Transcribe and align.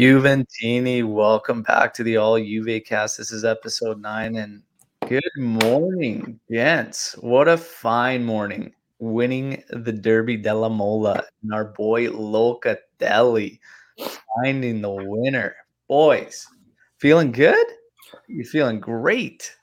Juventini, 0.00 1.04
welcome 1.04 1.60
back 1.60 1.92
to 1.92 2.02
the 2.02 2.16
All 2.16 2.38
Juve 2.38 2.82
cast. 2.86 3.18
This 3.18 3.30
is 3.30 3.44
episode 3.44 4.00
nine, 4.00 4.36
and 4.36 4.62
good 5.06 5.22
morning, 5.36 6.40
gents. 6.50 7.12
What 7.20 7.48
a 7.48 7.58
fine 7.58 8.24
morning. 8.24 8.72
Winning 8.98 9.62
the 9.68 9.92
Derby 9.92 10.38
della 10.38 10.70
Mole, 10.70 11.08
and 11.08 11.52
our 11.52 11.66
boy 11.66 12.06
Locatelli 12.06 13.58
finding 14.42 14.80
the 14.80 14.90
winner. 14.90 15.54
Boys, 15.86 16.46
feeling 16.96 17.30
good? 17.30 17.66
You're 18.26 18.46
feeling 18.46 18.80
great? 18.80 19.54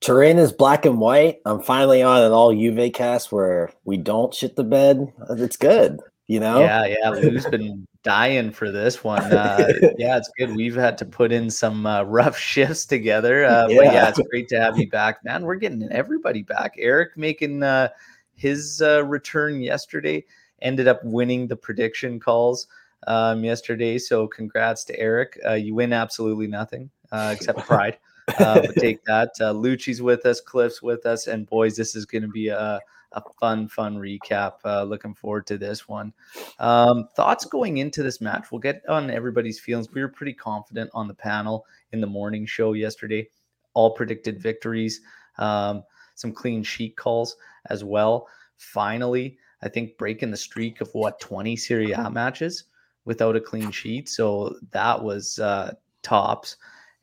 Turin 0.00 0.38
is 0.38 0.50
black 0.50 0.84
and 0.84 0.98
white. 0.98 1.38
I'm 1.46 1.62
finally 1.62 2.02
on 2.02 2.24
an 2.24 2.32
all 2.32 2.52
Juve 2.52 2.92
cast 2.92 3.30
where 3.30 3.70
we 3.84 3.98
don't 3.98 4.34
shit 4.34 4.56
the 4.56 4.64
bed. 4.64 5.12
It's 5.30 5.56
good, 5.56 6.00
you 6.26 6.40
know? 6.40 6.58
Yeah, 6.58 6.86
yeah. 6.86 7.10
Lou's 7.10 7.46
been 7.46 7.86
dying 8.08 8.50
for 8.50 8.72
this 8.72 9.04
one. 9.04 9.20
Uh, 9.20 9.68
yeah, 9.98 10.16
it's 10.16 10.30
good. 10.38 10.56
We've 10.56 10.74
had 10.74 10.96
to 10.96 11.04
put 11.04 11.30
in 11.30 11.50
some 11.50 11.84
uh, 11.84 12.04
rough 12.04 12.38
shifts 12.52 12.86
together. 12.86 13.44
Uh, 13.44 13.68
yeah. 13.68 13.76
But 13.76 13.84
yeah, 13.92 14.08
it's 14.08 14.20
great 14.30 14.48
to 14.48 14.58
have 14.58 14.78
you 14.78 14.88
back, 14.88 15.22
man. 15.24 15.44
We're 15.44 15.56
getting 15.56 15.86
everybody 15.92 16.42
back. 16.42 16.76
Eric 16.78 17.18
making 17.18 17.62
uh, 17.62 17.90
his 18.34 18.80
uh, 18.80 19.04
return 19.04 19.60
yesterday, 19.60 20.24
ended 20.62 20.88
up 20.88 21.04
winning 21.04 21.48
the 21.48 21.56
prediction 21.56 22.18
calls 22.18 22.66
um, 23.06 23.44
yesterday. 23.44 23.98
So 23.98 24.26
congrats 24.26 24.84
to 24.84 24.98
Eric. 24.98 25.38
Uh, 25.46 25.52
you 25.52 25.74
win 25.74 25.92
absolutely 25.92 26.46
nothing 26.46 26.88
except 27.12 27.58
pride. 27.58 27.98
but 28.38 28.74
take 28.76 29.04
that. 29.04 29.32
Lucci's 29.38 30.00
with 30.00 30.24
us, 30.24 30.40
Cliff's 30.40 30.80
with 30.80 31.04
us, 31.04 31.26
and 31.26 31.46
boys, 31.46 31.76
this 31.76 31.94
is 31.94 32.06
going 32.06 32.22
to 32.22 32.28
be 32.28 32.48
a 32.48 32.80
a 33.12 33.22
fun, 33.40 33.68
fun 33.68 33.96
recap. 33.96 34.54
Uh, 34.64 34.82
looking 34.82 35.14
forward 35.14 35.46
to 35.46 35.58
this 35.58 35.88
one. 35.88 36.12
Um, 36.58 37.08
thoughts 37.16 37.44
going 37.44 37.78
into 37.78 38.02
this 38.02 38.20
match? 38.20 38.50
We'll 38.50 38.60
get 38.60 38.82
on 38.88 39.10
everybody's 39.10 39.58
feelings. 39.58 39.92
We 39.92 40.00
were 40.00 40.08
pretty 40.08 40.34
confident 40.34 40.90
on 40.94 41.08
the 41.08 41.14
panel 41.14 41.66
in 41.92 42.00
the 42.00 42.06
morning 42.06 42.46
show 42.46 42.72
yesterday. 42.72 43.28
All 43.74 43.94
predicted 43.94 44.40
victories, 44.40 45.00
um, 45.38 45.84
some 46.14 46.32
clean 46.32 46.62
sheet 46.62 46.96
calls 46.96 47.36
as 47.66 47.84
well. 47.84 48.28
Finally, 48.56 49.38
I 49.62 49.68
think 49.68 49.96
breaking 49.98 50.30
the 50.30 50.36
streak 50.36 50.80
of 50.80 50.90
what 50.92 51.20
20 51.20 51.56
Serie 51.56 51.92
A 51.92 52.10
matches 52.10 52.64
without 53.04 53.36
a 53.36 53.40
clean 53.40 53.70
sheet. 53.70 54.08
So 54.08 54.56
that 54.70 55.02
was 55.02 55.38
uh, 55.38 55.74
tops 56.02 56.56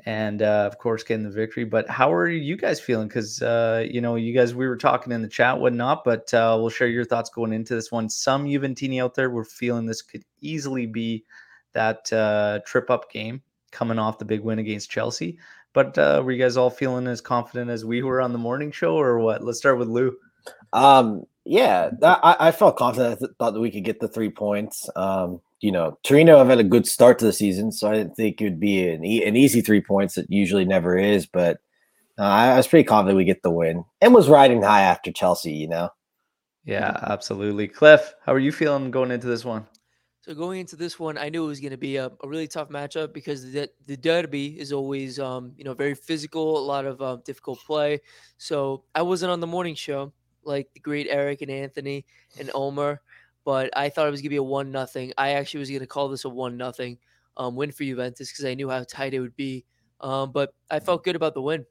and 0.04 0.42
uh, 0.42 0.68
of 0.72 0.78
course 0.78 1.04
getting 1.04 1.24
the 1.24 1.32
victory. 1.32 1.64
But 1.64 1.90
how 1.90 2.14
are 2.14 2.28
you 2.28 2.58
guys 2.58 2.80
feeling? 2.80 3.08
Because 3.08 3.42
uh, 3.42 3.86
you 3.90 4.02
know, 4.02 4.16
you 4.16 4.34
guys 4.34 4.54
we 4.54 4.68
were 4.68 4.78
talking 4.78 5.14
in 5.14 5.22
the 5.22 5.28
chat, 5.28 5.60
whatnot, 5.60 6.04
but 6.04 6.34
uh, 6.34 6.58
we'll 6.60 6.70
share 6.70 6.88
your 6.88 7.06
thoughts 7.06 7.30
going 7.30 7.54
into 7.54 7.76
this 7.76 7.92
one. 7.92 8.10
Some 8.10 8.46
Juventini 8.46 9.02
out 9.02 9.16
there 9.16 9.30
were 9.30 9.46
feeling 9.46 9.86
this 9.86 10.02
could 10.02 10.24
easily 10.42 10.86
be 10.86 11.24
that 11.74 12.12
uh, 12.12 12.60
trip 12.66 12.90
up 12.90 13.12
game 13.12 13.42
coming 13.72 14.00
off 14.00 14.20
the 14.20 14.26
big 14.26 14.42
win 14.42 14.60
against 14.60 14.90
Chelsea. 14.90 15.38
But 15.74 15.98
uh, 15.98 16.22
were 16.24 16.32
you 16.32 16.42
guys 16.42 16.56
all 16.56 16.70
feeling 16.70 17.08
as 17.08 17.20
confident 17.20 17.70
as 17.70 17.84
we 17.84 18.02
were 18.02 18.22
on 18.22 18.32
the 18.32 18.40
morning 18.40 18.72
show, 18.72 18.96
or 18.96 19.20
what? 19.20 19.44
Let's 19.44 19.58
start 19.58 19.78
with 19.78 19.90
Lou. 19.90 20.16
Um, 20.72 21.24
yeah, 21.44 21.92
I, 22.02 22.36
I 22.40 22.52
felt 22.52 22.78
confident. 22.78 23.22
I 23.22 23.28
thought 23.38 23.54
that 23.54 23.60
we 23.60 23.72
could 23.72 23.84
get 23.84 24.00
the 24.00 24.08
three 24.08 24.30
points. 24.30 24.90
Um, 24.96 25.42
you 25.62 25.72
know, 25.72 25.98
Torino 26.04 26.38
have 26.38 26.50
had 26.50 26.60
a 26.60 26.64
good 26.64 26.88
start 26.88 27.20
to 27.20 27.26
the 27.26 27.34
season, 27.34 27.72
so 27.72 27.90
I 27.90 27.96
didn't 27.96 28.16
think 28.16 28.42
it 28.42 28.44
would 28.46 28.60
be 28.60 28.88
an, 28.88 29.04
e- 29.04 29.26
an 29.26 29.36
easy 29.36 29.62
three 29.62 29.82
points. 29.82 30.18
It 30.18 30.28
usually 30.30 30.66
never 30.66 30.98
is, 30.98 31.26
but 31.26 31.58
uh, 32.18 32.24
I 32.24 32.58
was 32.58 32.68
pretty 32.68 32.84
confident 32.84 33.18
we 33.18 33.26
get 33.26 33.44
the 33.44 33.52
win 33.52 33.84
and 34.02 34.14
was 34.14 34.30
riding 34.30 34.62
high 34.62 34.82
after 34.82 35.12
Chelsea, 35.12 35.54
you 35.54 35.68
know? 35.68 35.90
Yeah, 36.66 36.98
absolutely. 37.04 37.68
Cliff, 37.68 38.14
how 38.26 38.34
are 38.34 38.40
you 38.40 38.52
feeling 38.52 38.92
going 38.92 39.12
into 39.12 39.28
this 39.28 39.46
one? 39.46 39.66
So 40.22 40.34
going 40.34 40.60
into 40.60 40.76
this 40.76 41.00
one, 41.00 41.20
I 41.20 41.30
knew 41.30 41.44
it 41.44 41.48
was 41.48 41.60
going 41.60 41.72
to 41.72 41.78
be 41.78 41.98
a, 41.98 42.08
a, 42.24 42.28
really 42.28 42.48
tough 42.48 42.70
matchup 42.70 43.14
because 43.14 43.52
the 43.52 43.70
the 43.86 43.96
derby 43.96 44.60
is 44.60 44.74
always, 44.74 45.20
um, 45.20 45.54
you 45.56 45.64
know, 45.64 45.76
very 45.76 45.94
physical, 45.94 46.58
a 46.58 46.66
lot 46.66 46.86
of 46.86 47.00
um, 47.00 47.22
difficult 47.24 47.60
play. 47.60 48.02
So 48.40 48.86
I 48.96 49.04
wasn't 49.04 49.32
on 49.32 49.40
the 49.40 49.46
morning 49.46 49.76
show 49.76 50.12
like 50.44 50.74
the 50.74 50.80
great 50.80 51.06
Eric 51.12 51.44
and 51.44 51.52
Anthony 51.52 52.06
and 52.40 52.50
Omer 52.56 53.02
but 53.46 53.70
I 53.78 53.90
thought 53.90 54.08
it 54.08 54.12
was 54.12 54.22
gonna 54.22 54.32
be 54.32 54.36
a 54.36 54.44
one 54.44 54.72
nothing. 54.72 55.14
I 55.18 55.32
actually 55.32 55.62
was 55.62 55.72
gonna 55.72 55.88
call 55.88 56.10
this 56.10 56.26
a 56.26 56.30
one 56.30 56.58
nothing 56.58 56.98
um, 57.38 57.56
win 57.56 57.72
for 57.72 57.84
Juventus 57.84 58.32
because 58.32 58.46
I 58.46 58.56
knew 58.56 58.70
how 58.70 58.84
tight 58.84 59.14
it 59.14 59.20
would 59.20 59.36
be. 59.36 59.66
Um, 60.02 60.32
but 60.32 60.54
I 60.70 60.80
felt 60.80 61.04
good 61.04 61.16
about 61.16 61.34
the 61.34 61.42
win. 61.42 61.66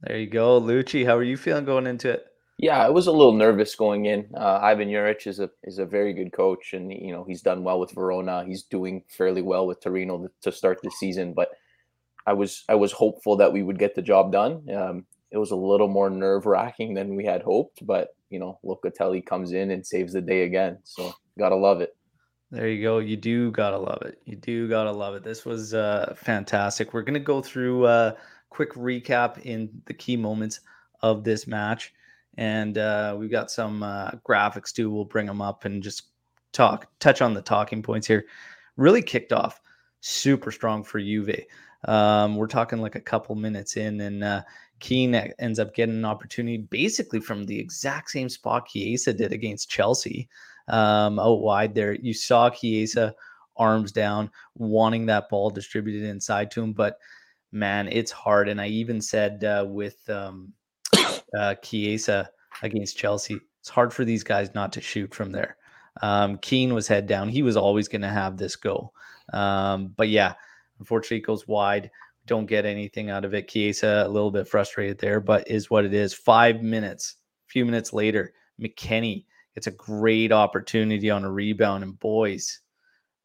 There 0.00 0.18
you 0.18 0.26
go, 0.26 0.60
Lucci. 0.60 1.06
How 1.06 1.16
are 1.16 1.22
you 1.22 1.36
feeling 1.36 1.64
going 1.64 1.86
into 1.86 2.10
it? 2.10 2.26
Yeah, 2.58 2.78
I 2.78 2.88
was 2.88 3.06
a 3.06 3.12
little 3.12 3.32
nervous 3.32 3.74
going 3.74 4.06
in. 4.06 4.28
Uh, 4.36 4.60
Ivan 4.62 4.88
Juric 4.88 5.26
is 5.26 5.40
a 5.40 5.50
is 5.64 5.78
a 5.78 5.86
very 5.86 6.12
good 6.12 6.32
coach, 6.32 6.72
and 6.72 6.92
you 6.92 7.12
know 7.12 7.24
he's 7.24 7.42
done 7.42 7.64
well 7.64 7.80
with 7.80 7.90
Verona. 7.92 8.44
He's 8.44 8.62
doing 8.62 9.02
fairly 9.08 9.42
well 9.42 9.66
with 9.66 9.80
Torino 9.80 10.28
to 10.42 10.52
start 10.52 10.80
the 10.82 10.90
season. 10.90 11.34
But 11.34 11.50
I 12.26 12.32
was 12.32 12.64
I 12.68 12.74
was 12.74 12.92
hopeful 12.92 13.36
that 13.36 13.52
we 13.52 13.62
would 13.62 13.78
get 13.78 13.94
the 13.94 14.02
job 14.02 14.30
done. 14.30 14.68
Um, 14.70 15.06
it 15.34 15.38
was 15.38 15.50
a 15.50 15.56
little 15.56 15.88
more 15.88 16.08
nerve 16.08 16.46
wracking 16.46 16.94
than 16.94 17.16
we 17.16 17.24
had 17.24 17.42
hoped, 17.42 17.84
but 17.84 18.10
you 18.30 18.38
know, 18.38 18.60
Locatelli 18.64 19.26
comes 19.26 19.52
in 19.52 19.72
and 19.72 19.84
saves 19.84 20.12
the 20.12 20.20
day 20.20 20.44
again. 20.44 20.78
So 20.84 21.12
gotta 21.36 21.56
love 21.56 21.80
it. 21.80 21.96
There 22.52 22.68
you 22.68 22.80
go. 22.80 22.98
You 22.98 23.16
do 23.16 23.50
gotta 23.50 23.76
love 23.76 24.02
it. 24.02 24.20
You 24.24 24.36
do 24.36 24.68
gotta 24.68 24.92
love 24.92 25.16
it. 25.16 25.24
This 25.24 25.44
was 25.44 25.74
uh, 25.74 26.14
fantastic. 26.16 26.94
We're 26.94 27.02
gonna 27.02 27.18
go 27.18 27.42
through 27.42 27.86
a 27.86 27.88
uh, 27.88 28.12
quick 28.50 28.74
recap 28.74 29.42
in 29.42 29.82
the 29.86 29.94
key 29.94 30.16
moments 30.16 30.60
of 31.02 31.24
this 31.24 31.48
match, 31.48 31.92
and 32.36 32.78
uh, 32.78 33.16
we've 33.18 33.30
got 33.30 33.50
some 33.50 33.82
uh, 33.82 34.12
graphics 34.26 34.72
too. 34.72 34.88
We'll 34.88 35.04
bring 35.04 35.26
them 35.26 35.42
up 35.42 35.64
and 35.64 35.82
just 35.82 36.10
talk, 36.52 36.86
touch 37.00 37.20
on 37.20 37.34
the 37.34 37.42
talking 37.42 37.82
points 37.82 38.06
here. 38.06 38.24
Really 38.76 39.02
kicked 39.02 39.32
off 39.32 39.60
super 40.00 40.52
strong 40.52 40.84
for 40.84 41.00
Juve. 41.00 41.44
Um, 41.86 42.36
we're 42.36 42.46
talking 42.46 42.80
like 42.80 42.94
a 42.94 43.00
couple 43.00 43.34
minutes 43.34 43.76
in, 43.76 44.00
and 44.00 44.24
uh, 44.24 44.42
Kean 44.84 45.14
ends 45.14 45.58
up 45.58 45.74
getting 45.74 45.94
an 45.94 46.04
opportunity 46.04 46.58
basically 46.58 47.18
from 47.18 47.46
the 47.46 47.58
exact 47.58 48.10
same 48.10 48.28
spot 48.28 48.66
Chiesa 48.66 49.14
did 49.14 49.32
against 49.32 49.70
Chelsea. 49.70 50.28
Um, 50.68 51.18
out 51.18 51.40
wide 51.40 51.74
there, 51.74 51.94
you 51.94 52.12
saw 52.12 52.50
Chiesa 52.50 53.14
arms 53.56 53.92
down, 53.92 54.30
wanting 54.56 55.06
that 55.06 55.30
ball 55.30 55.48
distributed 55.48 56.06
inside 56.06 56.50
to 56.50 56.62
him. 56.62 56.74
But 56.74 56.98
man, 57.50 57.88
it's 57.88 58.12
hard. 58.12 58.46
And 58.46 58.60
I 58.60 58.66
even 58.66 59.00
said 59.00 59.42
uh, 59.42 59.64
with 59.66 60.06
um, 60.10 60.52
uh, 61.38 61.54
Chiesa 61.62 62.28
against 62.62 62.98
Chelsea, 62.98 63.40
it's 63.60 63.70
hard 63.70 63.90
for 63.90 64.04
these 64.04 64.22
guys 64.22 64.54
not 64.54 64.70
to 64.74 64.82
shoot 64.82 65.14
from 65.14 65.32
there. 65.32 65.56
Um, 66.02 66.36
Kean 66.36 66.74
was 66.74 66.88
head 66.88 67.06
down. 67.06 67.30
He 67.30 67.42
was 67.42 67.56
always 67.56 67.88
going 67.88 68.02
to 68.02 68.08
have 68.08 68.36
this 68.36 68.54
go. 68.54 68.92
Um, 69.32 69.94
but 69.96 70.10
yeah, 70.10 70.34
unfortunately, 70.78 71.18
it 71.18 71.26
goes 71.26 71.48
wide 71.48 71.90
don't 72.26 72.46
get 72.46 72.64
anything 72.64 73.10
out 73.10 73.24
of 73.24 73.34
it. 73.34 73.48
Chiesa 73.48 74.04
a 74.06 74.08
little 74.08 74.30
bit 74.30 74.48
frustrated 74.48 74.98
there, 74.98 75.20
but 75.20 75.48
is 75.48 75.70
what 75.70 75.84
it 75.84 75.94
is. 75.94 76.14
Five 76.14 76.62
minutes, 76.62 77.16
a 77.48 77.50
few 77.50 77.64
minutes 77.64 77.92
later, 77.92 78.32
McKennie 78.60 79.26
gets 79.54 79.66
a 79.66 79.72
great 79.72 80.32
opportunity 80.32 81.10
on 81.10 81.24
a 81.24 81.30
rebound, 81.30 81.84
and 81.84 81.98
boys, 81.98 82.60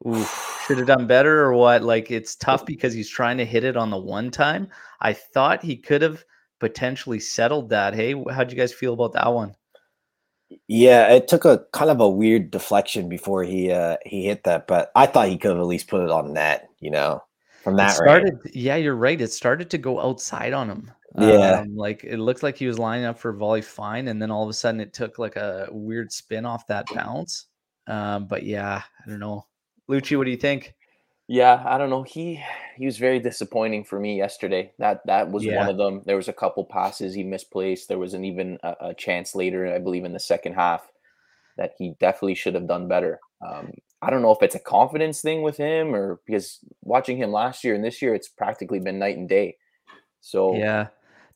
ooh, 0.06 0.26
should 0.66 0.78
have 0.78 0.86
done 0.86 1.06
better 1.06 1.40
or 1.42 1.54
what? 1.54 1.82
Like 1.82 2.10
it's 2.10 2.36
tough 2.36 2.66
because 2.66 2.92
he's 2.92 3.10
trying 3.10 3.38
to 3.38 3.46
hit 3.46 3.64
it 3.64 3.76
on 3.76 3.90
the 3.90 3.98
one 3.98 4.30
time. 4.30 4.68
I 5.00 5.12
thought 5.12 5.64
he 5.64 5.76
could 5.76 6.02
have 6.02 6.24
potentially 6.58 7.20
settled 7.20 7.70
that. 7.70 7.94
Hey, 7.94 8.14
how'd 8.30 8.50
you 8.50 8.56
guys 8.56 8.72
feel 8.72 8.92
about 8.92 9.14
that 9.14 9.32
one? 9.32 9.54
Yeah, 10.66 11.12
it 11.12 11.28
took 11.28 11.44
a 11.44 11.64
kind 11.72 11.90
of 11.90 12.00
a 12.00 12.08
weird 12.10 12.50
deflection 12.50 13.08
before 13.08 13.44
he 13.44 13.70
uh 13.70 13.96
he 14.04 14.26
hit 14.26 14.44
that, 14.44 14.66
but 14.66 14.90
I 14.94 15.06
thought 15.06 15.28
he 15.28 15.38
could 15.38 15.52
have 15.52 15.60
at 15.60 15.66
least 15.66 15.88
put 15.88 16.02
it 16.02 16.10
on 16.10 16.34
net, 16.34 16.68
you 16.80 16.90
know 16.90 17.22
from 17.62 17.76
that. 17.76 17.90
It 17.90 17.96
started, 17.96 18.38
yeah, 18.52 18.76
you're 18.76 18.96
right. 18.96 19.20
It 19.20 19.32
started 19.32 19.70
to 19.70 19.78
go 19.78 20.00
outside 20.00 20.52
on 20.52 20.68
him. 20.68 20.90
Yeah, 21.18 21.60
um, 21.60 21.76
like 21.76 22.04
it 22.04 22.18
looked 22.18 22.42
like 22.42 22.56
he 22.56 22.66
was 22.66 22.78
lining 22.78 23.04
up 23.04 23.18
for 23.18 23.32
volley 23.32 23.62
fine, 23.62 24.08
and 24.08 24.22
then 24.22 24.30
all 24.30 24.44
of 24.44 24.48
a 24.48 24.52
sudden 24.52 24.80
it 24.80 24.92
took 24.92 25.18
like 25.18 25.36
a 25.36 25.68
weird 25.70 26.12
spin 26.12 26.46
off 26.46 26.66
that 26.68 26.86
bounce. 26.94 27.46
Um, 27.88 28.26
but 28.26 28.44
yeah, 28.44 28.82
I 29.04 29.08
don't 29.08 29.18
know. 29.18 29.46
Lucci, 29.90 30.16
what 30.16 30.24
do 30.24 30.30
you 30.30 30.36
think? 30.36 30.74
Yeah, 31.26 31.62
I 31.64 31.78
don't 31.78 31.90
know. 31.90 32.02
He 32.02 32.42
he 32.76 32.86
was 32.86 32.98
very 32.98 33.18
disappointing 33.18 33.84
for 33.84 33.98
me 33.98 34.16
yesterday. 34.16 34.72
That 34.78 35.00
that 35.06 35.30
was 35.30 35.44
yeah. 35.44 35.58
one 35.58 35.68
of 35.68 35.76
them. 35.76 36.02
There 36.04 36.16
was 36.16 36.28
a 36.28 36.32
couple 36.32 36.64
passes 36.64 37.14
he 37.14 37.22
misplaced. 37.22 37.88
There 37.88 37.98
was 37.98 38.14
an 38.14 38.24
even 38.24 38.58
a, 38.62 38.74
a, 38.80 38.94
chance 38.94 39.34
later, 39.34 39.72
I 39.72 39.78
believe, 39.78 40.04
in 40.04 40.12
the 40.12 40.18
second 40.18 40.54
half 40.54 40.90
that 41.56 41.74
he 41.78 41.94
definitely 42.00 42.34
should 42.34 42.54
have 42.54 42.66
done 42.66 42.88
better. 42.88 43.20
Um, 43.46 43.72
I 44.02 44.10
don't 44.10 44.22
know 44.22 44.32
if 44.32 44.42
it's 44.42 44.54
a 44.54 44.60
confidence 44.60 45.20
thing 45.20 45.42
with 45.42 45.56
him 45.56 45.94
or 45.94 46.20
because 46.26 46.58
watching 46.82 47.16
him 47.16 47.32
last 47.32 47.64
year 47.64 47.74
and 47.74 47.84
this 47.84 48.00
year, 48.00 48.14
it's 48.14 48.28
practically 48.28 48.80
been 48.80 48.98
night 48.98 49.16
and 49.16 49.28
day. 49.28 49.56
So 50.20 50.54
yeah. 50.54 50.88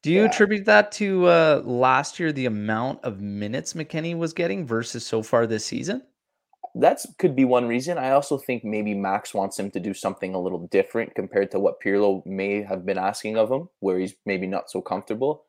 Do 0.02 0.12
you 0.12 0.20
yeah. 0.20 0.26
attribute 0.26 0.66
that 0.66 0.92
to 0.92 1.26
uh, 1.26 1.62
last 1.64 2.20
year 2.20 2.30
the 2.30 2.44
amount 2.44 3.02
of 3.04 3.22
minutes 3.22 3.72
McKennie 3.72 4.16
was 4.16 4.34
getting 4.34 4.66
versus 4.66 5.06
so 5.06 5.22
far 5.22 5.46
this 5.46 5.64
season? 5.64 6.02
That's 6.74 7.06
could 7.18 7.34
be 7.34 7.44
one 7.44 7.66
reason. 7.66 7.96
I 7.96 8.10
also 8.10 8.36
think 8.36 8.64
maybe 8.64 8.94
Max 8.94 9.32
wants 9.32 9.58
him 9.58 9.70
to 9.70 9.80
do 9.80 9.94
something 9.94 10.34
a 10.34 10.40
little 10.40 10.66
different 10.68 11.14
compared 11.14 11.50
to 11.52 11.60
what 11.60 11.80
Pirlo 11.82 12.24
may 12.26 12.62
have 12.62 12.84
been 12.84 12.98
asking 12.98 13.38
of 13.38 13.50
him, 13.50 13.68
where 13.80 13.98
he's 13.98 14.14
maybe 14.26 14.46
not 14.46 14.70
so 14.70 14.82
comfortable. 14.82 15.44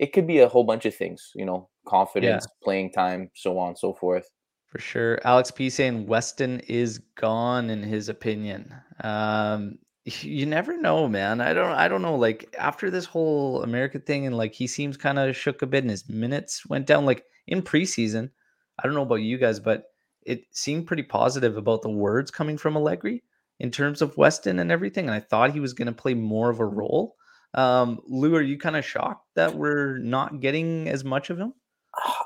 It 0.00 0.12
could 0.12 0.26
be 0.26 0.38
a 0.38 0.48
whole 0.48 0.64
bunch 0.64 0.86
of 0.86 0.94
things, 0.96 1.30
you 1.36 1.44
know, 1.44 1.68
confidence, 1.86 2.46
yeah. 2.48 2.64
playing 2.64 2.92
time, 2.92 3.30
so 3.34 3.58
on 3.58 3.68
and 3.68 3.78
so 3.78 3.92
forth. 3.92 4.26
For 4.70 4.78
sure. 4.78 5.18
Alex 5.24 5.50
P 5.50 5.68
saying 5.68 6.06
Weston 6.06 6.60
is 6.60 6.98
gone 7.16 7.70
in 7.70 7.82
his 7.82 8.08
opinion. 8.08 8.72
Um, 9.02 9.78
you 10.04 10.46
never 10.46 10.76
know, 10.80 11.08
man. 11.08 11.40
I 11.40 11.52
don't 11.52 11.72
I 11.72 11.88
don't 11.88 12.02
know. 12.02 12.16
Like 12.16 12.54
after 12.58 12.90
this 12.90 13.04
whole 13.04 13.62
America 13.62 13.98
thing, 13.98 14.26
and 14.26 14.36
like 14.36 14.54
he 14.54 14.66
seems 14.66 14.96
kind 14.96 15.18
of 15.18 15.36
shook 15.36 15.62
a 15.62 15.66
bit 15.66 15.84
and 15.84 15.90
his 15.90 16.08
minutes 16.08 16.64
went 16.66 16.86
down. 16.86 17.04
Like 17.04 17.24
in 17.48 17.62
preseason, 17.62 18.30
I 18.78 18.86
don't 18.86 18.94
know 18.94 19.02
about 19.02 19.16
you 19.16 19.38
guys, 19.38 19.58
but 19.58 19.86
it 20.22 20.44
seemed 20.52 20.86
pretty 20.86 21.02
positive 21.02 21.56
about 21.56 21.82
the 21.82 21.90
words 21.90 22.30
coming 22.30 22.56
from 22.56 22.76
Allegri 22.76 23.22
in 23.58 23.70
terms 23.70 24.02
of 24.02 24.16
Weston 24.16 24.60
and 24.60 24.70
everything. 24.70 25.06
And 25.06 25.14
I 25.14 25.20
thought 25.20 25.52
he 25.52 25.60
was 25.60 25.72
going 25.72 25.86
to 25.86 25.92
play 25.92 26.14
more 26.14 26.50
of 26.50 26.60
a 26.60 26.66
role. 26.66 27.16
Um, 27.54 28.00
Lou, 28.06 28.36
are 28.36 28.42
you 28.42 28.58
kind 28.58 28.76
of 28.76 28.84
shocked 28.84 29.26
that 29.34 29.54
we're 29.54 29.98
not 29.98 30.40
getting 30.40 30.88
as 30.88 31.04
much 31.04 31.30
of 31.30 31.38
him? 31.38 31.52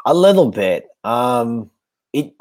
A 0.04 0.12
little 0.12 0.50
bit. 0.50 0.86
Um, 1.04 1.70
it 2.14 2.32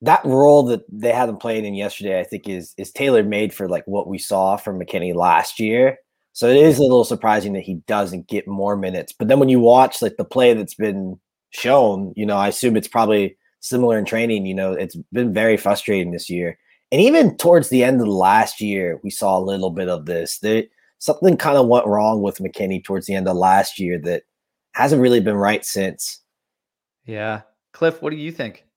that 0.00 0.24
role 0.24 0.64
that 0.64 0.82
they 0.90 1.12
had 1.12 1.28
him 1.28 1.36
playing 1.36 1.64
in 1.64 1.74
yesterday, 1.74 2.18
I 2.18 2.24
think, 2.24 2.48
is 2.48 2.74
is 2.76 2.90
tailor 2.90 3.22
made 3.22 3.54
for 3.54 3.68
like 3.68 3.86
what 3.86 4.08
we 4.08 4.18
saw 4.18 4.56
from 4.56 4.80
McKennie 4.80 5.14
last 5.14 5.60
year. 5.60 5.98
So 6.32 6.48
it 6.48 6.56
is 6.56 6.78
a 6.78 6.82
little 6.82 7.04
surprising 7.04 7.52
that 7.52 7.62
he 7.62 7.74
doesn't 7.86 8.26
get 8.26 8.48
more 8.48 8.76
minutes. 8.76 9.12
But 9.12 9.28
then 9.28 9.38
when 9.38 9.48
you 9.50 9.60
watch 9.60 10.02
like 10.02 10.16
the 10.16 10.24
play 10.24 10.54
that's 10.54 10.74
been 10.74 11.20
shown, 11.50 12.12
you 12.16 12.26
know, 12.26 12.36
I 12.36 12.48
assume 12.48 12.76
it's 12.76 12.88
probably 12.88 13.36
similar 13.60 13.98
in 13.98 14.04
training. 14.04 14.46
You 14.46 14.54
know, 14.54 14.72
it's 14.72 14.96
been 15.12 15.32
very 15.32 15.56
frustrating 15.56 16.10
this 16.10 16.28
year. 16.28 16.58
And 16.90 17.00
even 17.00 17.36
towards 17.36 17.68
the 17.68 17.84
end 17.84 18.00
of 18.00 18.06
the 18.06 18.12
last 18.12 18.60
year, 18.60 18.98
we 19.04 19.10
saw 19.10 19.38
a 19.38 19.44
little 19.44 19.70
bit 19.70 19.88
of 19.88 20.06
this. 20.06 20.38
There, 20.38 20.64
something 20.98 21.36
kind 21.36 21.58
of 21.58 21.68
went 21.68 21.86
wrong 21.86 22.22
with 22.22 22.38
McKennie 22.38 22.82
towards 22.82 23.06
the 23.06 23.14
end 23.14 23.28
of 23.28 23.36
last 23.36 23.78
year 23.78 23.98
that 24.00 24.24
hasn't 24.72 25.02
really 25.02 25.20
been 25.20 25.36
right 25.36 25.64
since. 25.64 26.20
Yeah. 27.04 27.42
Cliff, 27.72 28.02
what 28.02 28.10
do 28.10 28.16
you 28.16 28.32
think 28.32 28.58
in 28.58 28.71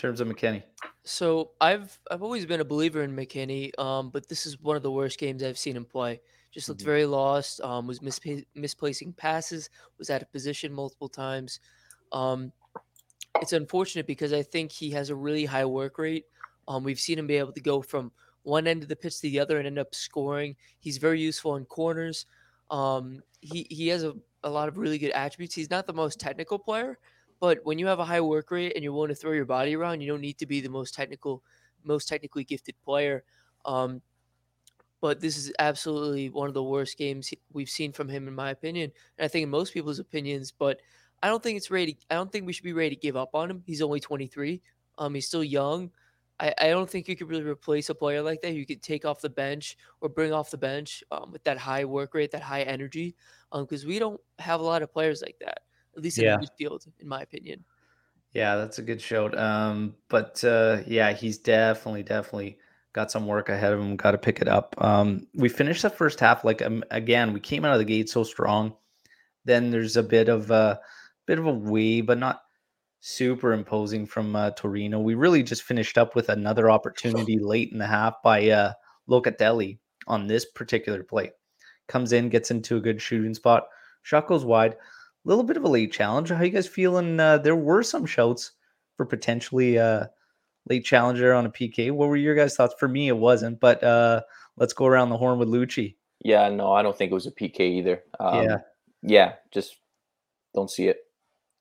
terms 0.00 0.20
of 0.20 0.28
McKennie? 0.28 0.62
So 1.04 1.52
I've 1.60 1.98
I've 2.10 2.22
always 2.22 2.46
been 2.46 2.60
a 2.60 2.64
believer 2.64 3.02
in 3.02 3.14
McKennie, 3.14 3.78
um, 3.78 4.10
but 4.10 4.28
this 4.28 4.46
is 4.46 4.60
one 4.60 4.76
of 4.76 4.82
the 4.82 4.90
worst 4.90 5.18
games 5.18 5.42
I've 5.42 5.58
seen 5.58 5.76
him 5.76 5.84
play. 5.84 6.20
Just 6.50 6.68
looked 6.68 6.80
Mhm. 6.80 6.84
very 6.86 7.06
lost. 7.06 7.60
Um, 7.60 7.86
was 7.86 8.00
mispa- 8.00 8.44
misplacing 8.54 9.12
passes. 9.12 9.70
Was 9.98 10.10
out 10.10 10.22
of 10.22 10.32
position 10.32 10.72
multiple 10.72 11.08
times. 11.08 11.60
Um, 12.12 12.52
it's 13.40 13.52
unfortunate 13.52 14.06
because 14.06 14.32
I 14.32 14.42
think 14.42 14.72
he 14.72 14.90
has 14.90 15.10
a 15.10 15.14
really 15.14 15.44
high 15.44 15.64
work 15.64 15.98
rate. 15.98 16.26
Um, 16.66 16.82
we've 16.84 16.98
seen 17.00 17.18
him 17.18 17.26
be 17.26 17.36
able 17.36 17.52
to 17.52 17.60
go 17.60 17.82
from 17.82 18.10
one 18.42 18.66
end 18.66 18.82
of 18.82 18.88
the 18.88 18.96
pitch 18.96 19.16
to 19.16 19.22
the 19.22 19.38
other 19.38 19.58
and 19.58 19.66
end 19.66 19.78
up 19.78 19.94
scoring. 19.94 20.56
He's 20.80 20.98
very 20.98 21.20
useful 21.20 21.56
in 21.56 21.66
corners. 21.66 22.26
Um, 22.70 23.22
he 23.40 23.66
he 23.70 23.88
has 23.88 24.02
a, 24.04 24.14
a 24.42 24.50
lot 24.50 24.68
of 24.68 24.76
really 24.78 24.98
good 24.98 25.12
attributes. 25.12 25.54
He's 25.54 25.70
not 25.70 25.86
the 25.86 25.92
most 25.92 26.18
technical 26.20 26.58
player, 26.58 26.98
but 27.40 27.58
when 27.64 27.78
you 27.78 27.86
have 27.86 27.98
a 27.98 28.04
high 28.04 28.20
work 28.20 28.50
rate 28.50 28.72
and 28.74 28.84
you're 28.84 28.92
willing 28.92 29.08
to 29.08 29.14
throw 29.14 29.32
your 29.32 29.46
body 29.46 29.74
around, 29.74 30.00
you 30.00 30.08
don't 30.08 30.20
need 30.20 30.38
to 30.38 30.46
be 30.46 30.60
the 30.60 30.68
most 30.68 30.94
technical, 30.94 31.42
most 31.84 32.06
technically 32.06 32.44
gifted 32.44 32.74
player. 32.84 33.24
Um, 33.64 34.02
but 35.00 35.20
this 35.20 35.38
is 35.38 35.52
absolutely 35.58 36.28
one 36.28 36.48
of 36.48 36.54
the 36.54 36.62
worst 36.62 36.98
games 36.98 37.32
we've 37.52 37.70
seen 37.70 37.92
from 37.92 38.08
him, 38.08 38.28
in 38.28 38.34
my 38.34 38.50
opinion, 38.50 38.92
and 39.18 39.24
I 39.24 39.28
think 39.28 39.44
in 39.44 39.50
most 39.50 39.72
people's 39.72 39.98
opinions. 39.98 40.52
But 40.52 40.80
I 41.22 41.28
don't 41.28 41.42
think 41.42 41.56
it's 41.56 41.70
ready. 41.70 41.98
I 42.10 42.14
don't 42.14 42.30
think 42.30 42.46
we 42.46 42.52
should 42.52 42.64
be 42.64 42.72
ready 42.72 42.94
to 42.94 43.00
give 43.00 43.16
up 43.16 43.34
on 43.34 43.50
him. 43.50 43.62
He's 43.66 43.82
only 43.82 44.00
23. 44.00 44.60
Um, 44.98 45.14
he's 45.14 45.26
still 45.26 45.44
young. 45.44 45.90
I, 46.38 46.54
I 46.58 46.68
don't 46.68 46.88
think 46.88 47.08
you 47.08 47.16
could 47.16 47.28
really 47.28 47.44
replace 47.44 47.90
a 47.90 47.94
player 47.94 48.22
like 48.22 48.40
that. 48.42 48.54
You 48.54 48.66
could 48.66 48.82
take 48.82 49.04
off 49.04 49.20
the 49.20 49.30
bench 49.30 49.76
or 50.00 50.08
bring 50.08 50.32
off 50.32 50.50
the 50.50 50.58
bench 50.58 51.04
um, 51.10 51.30
with 51.32 51.44
that 51.44 51.58
high 51.58 51.84
work 51.84 52.14
rate, 52.14 52.30
that 52.32 52.42
high 52.42 52.62
energy, 52.62 53.14
because 53.52 53.84
we 53.84 53.98
don't 53.98 54.20
have 54.38 54.60
a 54.60 54.64
lot 54.64 54.82
of 54.82 54.92
players 54.92 55.22
like 55.22 55.36
that, 55.40 55.60
at 55.96 56.02
least 56.02 56.18
in 56.18 56.24
Yeah. 56.24 56.36
the 56.38 56.46
midfield, 56.64 56.86
in 56.98 57.08
my 57.08 57.22
opinion. 57.22 57.64
Yeah, 58.32 58.56
that's 58.56 58.78
a 58.78 58.82
good 58.82 59.00
shout. 59.00 59.36
Um, 59.36 59.96
but 60.08 60.42
uh, 60.44 60.82
yeah, 60.86 61.12
he's 61.12 61.38
definitely, 61.38 62.04
definitely 62.04 62.58
got 62.92 63.10
some 63.10 63.26
work 63.26 63.48
ahead 63.48 63.72
of 63.72 63.80
him. 63.80 63.96
Got 63.96 64.12
to 64.12 64.18
pick 64.18 64.40
it 64.40 64.48
up. 64.48 64.74
Um, 64.78 65.26
we 65.34 65.48
finished 65.48 65.82
the 65.82 65.90
first 65.90 66.20
half 66.20 66.44
like 66.44 66.62
um, 66.62 66.84
again. 66.90 67.32
We 67.32 67.40
came 67.40 67.64
out 67.64 67.72
of 67.72 67.78
the 67.78 67.84
gate 67.84 68.08
so 68.08 68.22
strong. 68.22 68.74
Then 69.44 69.70
there's 69.70 69.96
a 69.96 70.02
bit 70.02 70.28
of 70.28 70.50
a 70.50 70.80
bit 71.26 71.38
of 71.38 71.46
a 71.46 71.52
wave, 71.52 72.06
but 72.06 72.18
not 72.18 72.42
super 73.00 73.52
imposing 73.52 74.06
from 74.06 74.36
uh, 74.36 74.50
Torino. 74.50 75.00
We 75.00 75.14
really 75.14 75.42
just 75.42 75.62
finished 75.62 75.98
up 75.98 76.14
with 76.14 76.28
another 76.28 76.70
opportunity 76.70 77.38
late 77.40 77.72
in 77.72 77.78
the 77.78 77.86
half 77.86 78.22
by 78.22 78.48
uh, 78.50 78.72
Locatelli 79.08 79.78
on 80.06 80.26
this 80.26 80.44
particular 80.44 81.02
play. 81.02 81.32
Comes 81.88 82.12
in, 82.12 82.28
gets 82.28 82.50
into 82.50 82.76
a 82.76 82.80
good 82.80 83.00
shooting 83.00 83.34
spot. 83.34 83.64
Shot 84.02 84.26
goes 84.26 84.44
wide. 84.44 84.76
A 85.24 85.28
little 85.28 85.44
bit 85.44 85.56
of 85.56 85.64
a 85.64 85.68
late 85.68 85.92
challenge. 85.92 86.30
How 86.30 86.42
you 86.42 86.50
guys 86.50 86.66
feeling? 86.66 87.20
Uh, 87.20 87.38
there 87.38 87.56
were 87.56 87.82
some 87.82 88.06
shouts 88.06 88.52
for 88.96 89.04
potentially 89.04 89.78
uh, 89.78 90.06
late 90.68 90.84
challenger 90.84 91.34
on 91.34 91.46
a 91.46 91.50
PK. 91.50 91.90
What 91.90 92.08
were 92.08 92.16
your 92.16 92.34
guys' 92.34 92.56
thoughts? 92.56 92.74
For 92.78 92.88
me, 92.88 93.08
it 93.08 93.16
wasn't. 93.16 93.60
But 93.60 93.84
uh, 93.84 94.22
let's 94.56 94.72
go 94.72 94.86
around 94.86 95.10
the 95.10 95.18
horn 95.18 95.38
with 95.38 95.48
Lucci. 95.48 95.96
Yeah, 96.24 96.48
no, 96.48 96.72
I 96.72 96.82
don't 96.82 96.96
think 96.96 97.10
it 97.10 97.14
was 97.14 97.26
a 97.26 97.32
PK 97.32 97.60
either. 97.60 98.02
Um, 98.18 98.44
yeah, 98.44 98.56
yeah, 99.02 99.32
just 99.50 99.76
don't 100.54 100.70
see 100.70 100.88
it. 100.88 100.98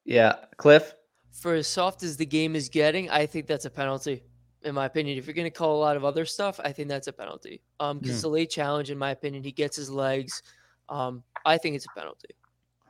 yeah. 0.06 0.36
Cliff. 0.58 0.94
For 1.32 1.54
as 1.54 1.68
soft 1.68 2.04
as 2.04 2.18
the 2.18 2.26
game 2.26 2.56
is 2.56 2.68
getting, 2.68 3.10
I 3.10 3.26
think 3.26 3.48
that's 3.48 3.64
a 3.66 3.70
penalty, 3.70 4.24
in 4.64 4.76
my 4.76 4.86
opinion. 4.86 5.18
If 5.18 5.26
you're 5.28 5.34
going 5.34 5.46
to 5.46 5.58
call 5.58 5.78
a 5.78 5.80
lot 5.80 5.96
of 5.96 6.04
other 6.04 6.26
stuff, 6.26 6.60
I 6.62 6.74
think 6.74 6.90
that's 6.90 7.08
a 7.08 7.14
penalty. 7.14 7.62
Um, 7.80 8.00
because 8.00 8.16
it's 8.16 8.24
a 8.24 8.30
late 8.30 8.50
challenge, 8.50 8.90
in 8.90 8.98
my 8.98 9.12
opinion. 9.12 9.44
He 9.44 9.52
gets 9.52 9.78
his 9.78 9.90
legs. 9.90 10.44
Um, 10.90 11.24
I 11.46 11.58
think 11.58 11.76
it's 11.76 11.86
a 11.86 11.98
penalty. 11.98 12.30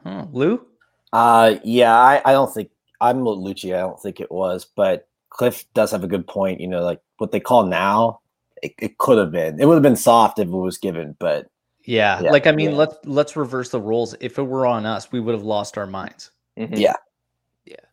Huh. 0.04 0.26
Lou. 0.32 0.66
Uh, 1.14 1.56
yeah, 1.64 1.94
I, 1.96 2.22
I 2.26 2.32
don't 2.34 2.54
think 2.54 2.70
I'm 3.02 3.20
with 3.22 3.40
Lucci. 3.40 3.76
I 3.76 3.80
don't 3.80 4.00
think 4.02 4.20
it 4.20 4.32
was, 4.32 4.66
but 4.76 5.08
Cliff 5.30 5.66
does 5.74 5.92
have 5.92 6.04
a 6.04 6.08
good 6.08 6.28
point. 6.28 6.60
You 6.62 6.68
know, 6.68 6.84
like 6.84 7.02
what 7.18 7.32
they 7.32 7.40
call 7.40 7.66
now, 7.66 8.22
it, 8.62 8.74
it 8.80 8.98
could 8.98 9.18
have 9.18 9.32
been. 9.32 9.60
It 9.60 9.66
would 9.66 9.76
have 9.76 9.84
been 9.84 9.96
soft 9.96 10.40
if 10.40 10.48
it 10.48 10.52
was 10.52 10.78
given, 10.78 11.16
but 11.20 11.48
Yeah, 11.86 12.22
Yeah. 12.22 12.32
like 12.32 12.46
I 12.46 12.52
mean, 12.52 12.72
Yeah. 12.72 12.78
let's 12.78 12.96
let's 13.06 13.36
reverse 13.36 13.70
the 13.70 13.82
roles. 13.82 14.16
If 14.20 14.38
it 14.38 14.44
were 14.44 14.66
on 14.66 14.86
us, 14.86 15.12
we 15.12 15.20
would 15.20 15.34
have 15.34 15.44
lost 15.44 15.78
our 15.78 15.88
minds. 15.88 16.32
Mhm. 16.58 16.78
Yeah. 16.78 16.96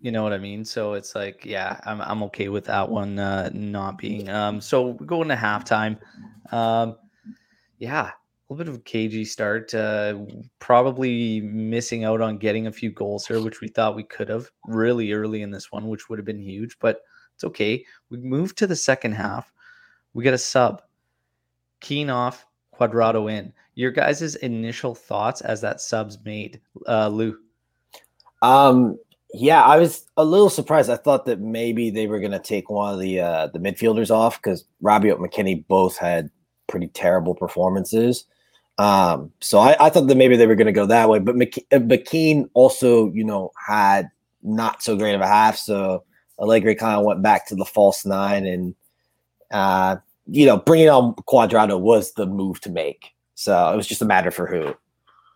You 0.01 0.11
know 0.11 0.23
what 0.23 0.33
I 0.33 0.39
mean? 0.39 0.65
So 0.65 0.95
it's 0.95 1.15
like, 1.15 1.45
yeah, 1.45 1.79
I'm 1.85 2.01
I'm 2.01 2.23
okay 2.25 2.49
with 2.49 2.65
that 2.67 2.89
one 2.89 3.19
uh, 3.19 3.51
not 3.53 3.99
being. 3.99 4.29
Um, 4.31 4.61
so 4.61 4.89
we 4.91 5.07
go 5.07 5.21
into 5.23 5.35
halftime. 5.35 5.99
Um, 6.51 6.97
yeah, 7.79 8.09
a 8.09 8.13
little 8.49 8.65
bit 8.65 8.69
of 8.69 8.81
a 8.81 8.85
cagey 8.85 9.25
start. 9.25 9.75
Uh, 9.75 10.19
probably 10.59 11.41
missing 11.41 12.05
out 12.05 12.21
on 12.21 12.39
getting 12.39 12.67
a 12.67 12.73
few 12.73 12.91
goals 12.91 13.27
here, 13.27 13.41
which 13.41 13.61
we 13.61 13.69
thought 13.69 13.97
we 13.97 14.05
could 14.05 14.29
have 14.29 14.51
really 14.67 15.13
early 15.13 15.43
in 15.43 15.51
this 15.51 15.73
one, 15.73 15.89
which 15.89 16.09
would 16.09 16.19
have 16.19 16.27
been 16.27 16.41
huge. 16.41 16.79
But 16.79 17.01
it's 17.35 17.45
okay. 17.45 17.85
We 18.11 18.19
move 18.19 18.55
to 18.57 18.67
the 18.67 18.77
second 18.77 19.13
half. 19.13 19.53
We 20.15 20.25
get 20.25 20.35
a 20.35 20.39
sub. 20.39 20.83
Kean 21.81 22.09
off, 22.09 22.47
Cuadrado 22.79 23.31
in. 23.31 23.53
Your 23.75 23.91
guys' 23.91 24.37
initial 24.37 24.95
thoughts 24.95 25.43
as 25.43 25.61
that 25.61 25.81
sub's 25.81 26.19
made, 26.25 26.61
uh, 26.89 27.09
Lou. 27.09 27.37
um, 28.43 28.99
yeah, 29.35 29.63
I 29.63 29.77
was 29.77 30.07
a 30.17 30.25
little 30.25 30.49
surprised. 30.49 30.89
I 30.89 30.97
thought 30.97 31.27
that 31.27 31.41
maybe 31.41 31.91
they 31.91 32.07
were 32.07 32.21
gonna 32.21 32.39
take 32.39 32.71
one 32.71 32.95
of 32.95 33.01
the 33.01 33.21
uh 33.21 33.49
the 33.49 33.59
midfielders 33.59 34.11
off 34.11 34.41
because 34.41 34.65
Robbie 34.81 35.11
and 35.11 35.19
McKennie 35.19 35.67
both 35.67 35.99
had 35.99 36.31
pretty 36.69 36.89
terrible 36.89 37.35
performances. 37.35 38.25
Um, 38.79 39.33
so 39.41 39.59
I, 39.59 39.77
I 39.81 39.91
thought 39.91 40.07
that 40.09 40.17
maybe 40.17 40.37
they 40.37 40.47
were 40.47 40.55
gonna 40.55 40.73
go 40.73 40.87
that 40.87 41.09
way, 41.09 41.19
but 41.19 41.35
McK- 41.35 41.67
uh, 41.73 41.79
but 41.79 42.05
Kean 42.05 42.49
also, 42.55 43.11
you 43.13 43.25
know, 43.25 43.53
had 43.67 44.09
not 44.43 44.83
so 44.83 44.97
great 44.97 45.15
of 45.15 45.21
a 45.21 45.27
half. 45.27 45.57
So 45.57 46.05
Allegri 46.39 46.75
kind 46.75 46.99
of 46.99 47.05
went 47.05 47.23
back 47.23 47.47
to 47.49 47.55
the 47.55 47.65
false 47.65 48.05
nine, 48.05 48.47
and 48.47 48.75
uh, 49.51 49.97
you 50.27 50.45
know, 50.45 50.59
bringing 50.59 50.89
on 50.91 51.15
Cuadrado 51.29 51.81
was 51.81 52.13
the 52.13 52.27
move 52.27 52.61
to 52.63 52.71
make. 52.71 53.15
So 53.35 53.73
it 53.73 53.77
was 53.77 53.87
just 53.87 54.03
a 54.03 54.07
matter 54.07 54.31
for 54.31 54.47
who. 54.47 54.75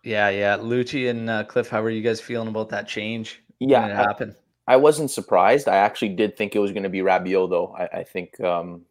Yeah, 0.03 0.29
yeah. 0.29 0.57
Lucci 0.57 1.09
and 1.09 1.29
uh, 1.29 1.43
Cliff, 1.43 1.69
how 1.69 1.81
are 1.81 1.89
you 1.89 2.01
guys 2.01 2.19
feeling 2.19 2.47
about 2.47 2.69
that 2.69 2.87
change? 2.87 3.41
Yeah, 3.59 3.81
when 3.81 3.91
it 3.91 3.93
I- 3.95 4.03
happened. 4.03 4.35
I 4.67 4.75
wasn't 4.77 5.11
surprised. 5.11 5.67
I 5.67 5.77
actually 5.77 6.09
did 6.09 6.37
think 6.37 6.55
it 6.55 6.59
was 6.59 6.71
going 6.71 6.83
to 6.83 6.89
be 6.89 6.99
Rabiot, 6.99 7.49
though. 7.49 7.75
I, 7.77 7.99
I 7.99 8.03
think 8.03 8.39
um, 8.41 8.83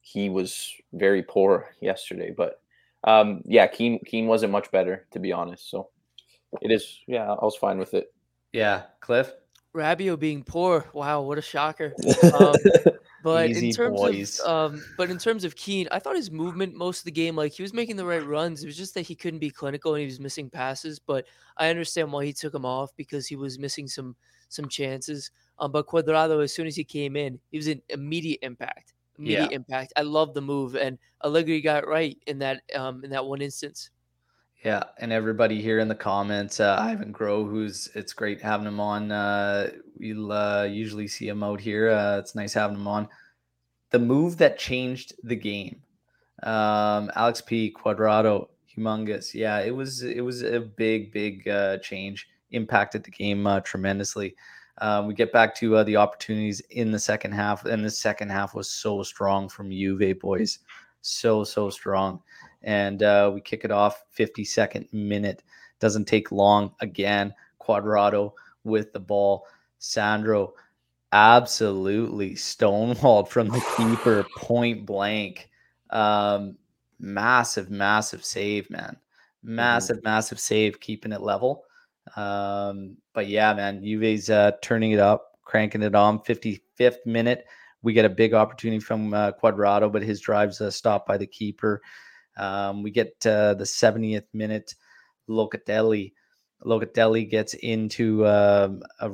he 0.00 0.30
was 0.30 0.72
very 0.92 1.22
poor 1.22 1.74
yesterday. 1.80 2.32
But 2.34 2.60
um, 3.04 3.42
yeah, 3.46 3.66
Kean 3.66 3.98
Kean 4.04 4.26
wasn't 4.26 4.52
much 4.52 4.70
better, 4.70 5.06
to 5.12 5.18
be 5.18 5.32
honest. 5.32 5.70
So 5.70 5.90
it 6.60 6.70
is. 6.70 6.98
Yeah, 7.06 7.30
I 7.30 7.44
was 7.44 7.56
fine 7.56 7.78
with 7.78 7.94
it. 7.94 8.12
Yeah, 8.52 8.82
Cliff. 9.00 9.32
Rabiot 9.74 10.18
being 10.18 10.42
poor. 10.42 10.84
Wow, 10.92 11.22
what 11.22 11.38
a 11.38 11.42
shocker. 11.42 11.94
Um, 12.34 12.54
But 13.22 13.50
Easy 13.50 13.68
in 13.68 13.74
terms 13.74 14.00
boys. 14.00 14.40
of 14.40 14.72
um, 14.72 14.84
but 14.96 15.10
in 15.10 15.18
terms 15.18 15.44
of 15.44 15.54
Kean, 15.54 15.86
I 15.90 15.98
thought 15.98 16.16
his 16.16 16.30
movement 16.30 16.74
most 16.74 17.00
of 17.00 17.04
the 17.04 17.10
game, 17.10 17.36
like 17.36 17.52
he 17.52 17.62
was 17.62 17.74
making 17.74 17.96
the 17.96 18.04
right 18.04 18.26
runs. 18.26 18.62
It 18.62 18.66
was 18.66 18.76
just 18.76 18.94
that 18.94 19.02
he 19.02 19.14
couldn't 19.14 19.40
be 19.40 19.50
clinical 19.50 19.94
and 19.94 20.00
he 20.00 20.06
was 20.06 20.20
missing 20.20 20.48
passes. 20.48 20.98
But 20.98 21.26
I 21.58 21.68
understand 21.68 22.12
why 22.12 22.24
he 22.24 22.32
took 22.32 22.54
him 22.54 22.64
off 22.64 22.90
because 22.96 23.26
he 23.26 23.36
was 23.36 23.58
missing 23.58 23.86
some 23.86 24.16
some 24.48 24.68
chances. 24.68 25.30
Um, 25.58 25.70
but 25.70 25.86
Cuadrado, 25.86 26.42
as 26.42 26.54
soon 26.54 26.66
as 26.66 26.76
he 26.76 26.84
came 26.84 27.14
in, 27.14 27.38
he 27.50 27.58
was 27.58 27.66
an 27.66 27.82
immediate 27.90 28.38
impact. 28.42 28.94
Immediate 29.20 29.52
impact. 29.52 29.92
I 29.96 30.02
love 30.02 30.34
the 30.34 30.40
move, 30.40 30.74
and 30.76 30.98
Allegri 31.24 31.60
got 31.60 31.84
it 31.84 31.88
right 31.88 32.16
in 32.26 32.38
that 32.40 32.62
um 32.74 33.04
in 33.04 33.10
that 33.10 33.24
one 33.24 33.42
instance. 33.42 33.90
Yeah, 34.64 34.82
and 34.98 35.10
everybody 35.10 35.62
here 35.62 35.78
in 35.78 35.88
the 35.88 35.94
comments, 35.94 36.60
uh, 36.60 36.76
Ivan 36.78 37.12
Grow, 37.12 37.46
who's 37.46 37.88
it's 37.94 38.12
great 38.12 38.42
having 38.42 38.66
him 38.66 38.78
on. 38.78 39.10
Uh, 39.10 39.70
we'll 39.98 40.32
uh, 40.32 40.64
usually 40.64 41.08
see 41.08 41.28
him 41.28 41.42
out 41.42 41.60
here. 41.60 41.90
Uh, 41.90 42.18
it's 42.18 42.34
nice 42.34 42.52
having 42.52 42.76
him 42.76 42.86
on. 42.86 43.08
The 43.90 43.98
move 43.98 44.36
that 44.36 44.58
changed 44.58 45.14
the 45.22 45.36
game, 45.36 45.80
um, 46.42 47.10
Alex 47.16 47.40
P. 47.40 47.74
Cuadrado, 47.74 48.48
humongous. 48.76 49.32
Yeah, 49.32 49.60
it 49.60 49.74
was 49.74 50.02
it 50.02 50.20
was 50.20 50.42
a 50.42 50.60
big 50.60 51.10
big 51.10 51.48
uh, 51.48 51.78
change, 51.78 52.28
impacted 52.50 53.02
the 53.02 53.10
game 53.10 53.46
uh, 53.46 53.60
tremendously. 53.60 54.36
Um, 54.80 55.06
we 55.06 55.14
get 55.14 55.32
back 55.32 55.54
to 55.56 55.76
uh, 55.76 55.84
the 55.84 55.96
opportunities 55.96 56.60
in 56.70 56.90
the 56.90 56.98
second 56.98 57.32
half, 57.32 57.64
and 57.64 57.84
the 57.84 57.90
second 57.90 58.30
half 58.30 58.54
was 58.54 58.70
so 58.70 59.02
strong 59.02 59.48
from 59.48 59.70
Juve 59.70 60.18
boys, 60.18 60.60
so 61.02 61.44
so 61.44 61.70
strong 61.70 62.22
and 62.62 63.02
uh, 63.02 63.30
we 63.32 63.40
kick 63.40 63.64
it 63.64 63.70
off 63.70 64.04
52nd 64.16 64.92
minute. 64.92 65.42
Doesn't 65.78 66.06
take 66.06 66.30
long. 66.30 66.72
Again, 66.80 67.34
Cuadrado 67.60 68.32
with 68.64 68.92
the 68.92 69.00
ball. 69.00 69.46
Sandro 69.78 70.52
absolutely 71.12 72.32
stonewalled 72.32 73.28
from 73.28 73.48
the 73.48 73.64
keeper, 73.76 74.26
point 74.36 74.84
blank. 74.84 75.48
Um, 75.88 76.56
massive, 76.98 77.70
massive 77.70 78.24
save, 78.24 78.68
man. 78.68 78.96
Massive, 79.42 79.98
mm-hmm. 79.98 80.08
massive 80.08 80.38
save, 80.38 80.80
keeping 80.80 81.12
it 81.12 81.22
level. 81.22 81.64
Um, 82.16 82.96
but 83.14 83.28
yeah, 83.28 83.52
man, 83.54 83.82
Juve's 83.82 84.30
uh, 84.30 84.52
turning 84.62 84.92
it 84.92 85.00
up, 85.00 85.32
cranking 85.44 85.82
it 85.82 85.94
on. 85.94 86.18
55th 86.20 87.04
minute, 87.06 87.44
we 87.82 87.92
get 87.92 88.04
a 88.04 88.10
big 88.10 88.34
opportunity 88.34 88.80
from 88.80 89.14
uh, 89.14 89.32
Cuadrado, 89.32 89.90
but 89.90 90.02
his 90.02 90.20
drive's 90.20 90.60
uh, 90.60 90.70
stopped 90.70 91.06
by 91.06 91.16
the 91.16 91.26
keeper. 91.26 91.80
Um, 92.36 92.82
we 92.82 92.90
get 92.90 93.14
uh, 93.26 93.54
the 93.54 93.64
70th 93.64 94.26
minute. 94.32 94.74
Locatelli. 95.28 96.12
Locatelli 96.64 97.28
gets 97.28 97.54
into 97.54 98.26
um, 98.26 98.82
a 99.00 99.10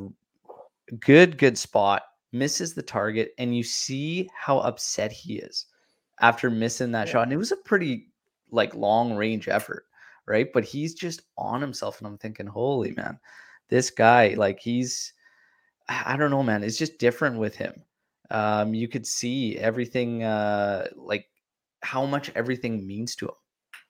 good, 1.01 1.39
good 1.39 1.57
spot, 1.57 2.03
misses 2.33 2.75
the 2.75 2.83
target, 2.83 3.33
and 3.39 3.57
you 3.57 3.63
see 3.63 4.29
how 4.35 4.59
upset 4.59 5.13
he 5.13 5.37
is 5.37 5.67
after 6.21 6.51
missing 6.51 6.93
that 6.93 7.09
shot. 7.09 7.23
And 7.23 7.33
it 7.33 7.37
was 7.37 7.53
a 7.53 7.57
pretty 7.57 8.09
like 8.51 8.75
long 8.75 9.15
range 9.15 9.49
effort, 9.49 9.86
right? 10.27 10.53
But 10.53 10.65
he's 10.65 10.95
just 10.95 11.23
on 11.37 11.61
himself, 11.61 11.99
and 11.99 12.07
I'm 12.07 12.19
thinking, 12.19 12.47
holy 12.47 12.93
man, 12.93 13.19
this 13.69 13.91
guy, 13.91 14.35
like 14.37 14.61
he's, 14.61 15.13
I 15.89 16.17
don't 16.17 16.31
know, 16.31 16.43
man, 16.43 16.63
it's 16.63 16.79
just 16.79 16.99
different 16.99 17.39
with 17.39 17.55
him. 17.55 17.83
Um, 18.31 18.75
you 18.75 18.89
could 18.89 19.07
see 19.07 19.57
everything, 19.57 20.25
uh, 20.25 20.89
like 20.97 21.27
how 21.83 22.05
much 22.05 22.31
everything 22.35 22.87
means 22.87 23.15
to 23.17 23.27
him. 23.27 23.35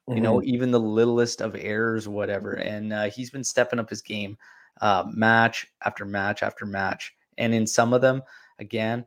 Mm-hmm. 0.09 0.17
You 0.17 0.23
know, 0.23 0.37
mm-hmm. 0.37 0.49
even 0.55 0.71
the 0.71 0.81
littlest 0.81 1.41
of 1.41 1.57
errors, 1.57 2.07
whatever. 2.07 2.53
And 2.53 2.93
uh, 2.93 3.11
he's 3.11 3.31
been 3.31 3.45
stepping 3.45 3.79
up 3.79 3.91
his 3.91 4.03
game, 4.03 4.37
uh, 4.81 5.05
match 5.11 5.67
after 5.85 6.05
match 6.05 6.43
after 6.43 6.67
match. 6.67 7.15
And 7.39 7.55
in 7.55 7.67
some 7.67 7.93
of 7.93 8.03
them, 8.03 8.23
again, 8.59 9.07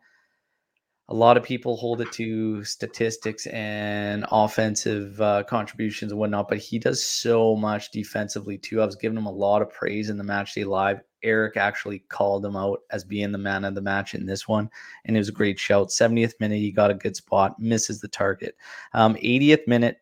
a 1.09 1.15
lot 1.15 1.37
of 1.37 1.43
people 1.43 1.75
hold 1.75 2.01
it 2.01 2.11
to 2.11 2.63
statistics 2.63 3.47
and 3.47 4.25
offensive 4.31 5.19
uh, 5.19 5.43
contributions 5.43 6.11
and 6.11 6.19
whatnot, 6.19 6.47
but 6.47 6.59
he 6.59 6.77
does 6.77 7.03
so 7.03 7.55
much 7.55 7.89
defensively 7.89 8.59
too. 8.59 8.79
I 8.79 8.85
was 8.85 8.95
giving 8.95 9.17
him 9.17 9.25
a 9.25 9.31
lot 9.31 9.63
of 9.63 9.71
praise 9.71 10.11
in 10.11 10.17
the 10.17 10.23
match 10.23 10.53
day 10.53 10.63
live. 10.63 11.01
Eric 11.23 11.57
actually 11.57 11.99
called 12.09 12.45
him 12.45 12.55
out 12.55 12.81
as 12.91 13.03
being 13.03 13.31
the 13.31 13.39
man 13.39 13.65
of 13.65 13.73
the 13.73 13.81
match 13.81 14.13
in 14.13 14.27
this 14.27 14.47
one, 14.47 14.69
and 15.05 15.17
it 15.17 15.19
was 15.19 15.29
a 15.29 15.33
great 15.33 15.59
shout. 15.59 15.89
70th 15.89 16.39
minute, 16.39 16.59
he 16.59 16.71
got 16.71 16.91
a 16.91 16.95
good 16.95 17.15
spot, 17.15 17.59
misses 17.59 17.99
the 17.99 18.07
target. 18.07 18.55
Um, 18.93 19.15
80th 19.15 19.67
minute, 19.67 19.97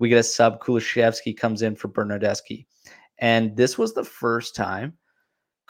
we 0.00 0.08
get 0.08 0.18
a 0.18 0.22
sub. 0.24 0.60
Kulusevski 0.60 1.36
comes 1.36 1.62
in 1.62 1.76
for 1.76 1.88
Bernardeschi, 1.88 2.66
and 3.18 3.56
this 3.56 3.78
was 3.78 3.94
the 3.94 4.04
first 4.04 4.56
time 4.56 4.94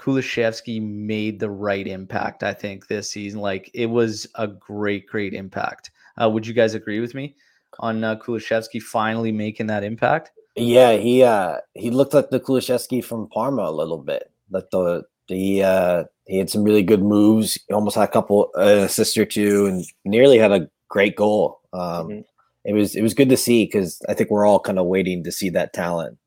Kulusevski 0.01 0.81
made 0.81 1.39
the 1.39 1.51
right 1.51 1.87
impact. 1.87 2.43
I 2.43 2.55
think 2.55 2.87
this 2.87 3.11
season, 3.11 3.41
like 3.41 3.71
it 3.75 3.87
was 3.87 4.27
a 4.37 4.47
great, 4.47 5.07
great 5.07 5.35
impact. 5.35 5.91
Uh, 6.21 6.31
would 6.31 6.47
you 6.47 6.55
guys 6.55 6.75
agree 6.75 7.01
with 7.01 7.15
me 7.15 7.37
on 7.81 8.03
uh, 8.03 8.17
Kulusevski 8.17 8.81
finally 8.83 9.31
making 9.31 9.67
that 9.67 9.85
impact? 9.85 10.31
Yeah, 10.57 10.93
he 10.97 11.23
uh 11.23 11.59
he 11.75 11.91
looked 11.91 12.15
like 12.15 12.31
the 12.31 12.41
Kulusevski 12.41 13.05
from 13.05 13.29
Parma 13.29 13.63
a 13.63 13.71
little 13.71 13.99
bit. 13.99 14.33
Like 14.51 14.71
the 14.71 15.05
the 15.29 15.63
uh 15.63 16.05
he 16.27 16.39
had 16.39 16.51
some 16.51 16.65
really 16.65 16.83
good 16.83 17.03
moves. 17.03 17.59
He 17.69 17.75
almost 17.75 17.97
had 17.97 18.09
a 18.09 18.13
couple 18.13 18.51
uh, 18.57 18.85
assists 18.87 19.19
or 19.19 19.27
two, 19.27 19.67
and 19.67 19.85
nearly 20.05 20.39
had 20.39 20.53
a 20.53 20.69
great 20.89 21.17
goal. 21.17 21.61
Um, 21.73 21.81
mm-hmm. 21.81 22.21
It 22.65 22.73
was 22.73 22.97
it 22.97 23.03
was 23.03 23.15
good 23.15 23.29
to 23.29 23.37
see 23.37 23.67
because 23.67 24.01
I 24.09 24.15
think 24.15 24.31
we're 24.31 24.47
all 24.47 24.61
kind 24.61 24.79
of 24.79 24.87
waiting 24.87 25.25
to 25.25 25.33
see 25.33 25.51
that 25.51 25.73
talent. 25.73 26.19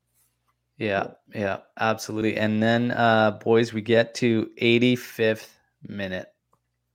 Yeah, 0.78 1.08
yeah, 1.34 1.58
absolutely. 1.78 2.36
And 2.36 2.62
then, 2.62 2.90
uh, 2.90 3.32
boys, 3.42 3.72
we 3.72 3.80
get 3.80 4.14
to 4.16 4.50
85th 4.60 5.48
minute, 5.86 6.32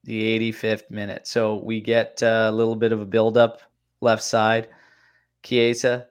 the 0.04 0.52
85th 0.52 0.90
minute. 0.92 1.28
So 1.28 1.56
we 1.64 1.80
get 1.80 2.22
uh, 2.22 2.48
a 2.50 2.52
little 2.52 2.76
bit 2.76 2.92
of 2.92 3.00
a 3.00 3.06
build-up 3.06 3.62
left 4.02 4.24
side. 4.24 4.68
Chiesa 5.44 6.08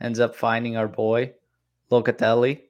ends 0.00 0.20
up 0.20 0.34
finding 0.34 0.76
our 0.76 0.88
boy 0.88 1.32
Locatelli. 1.90 2.62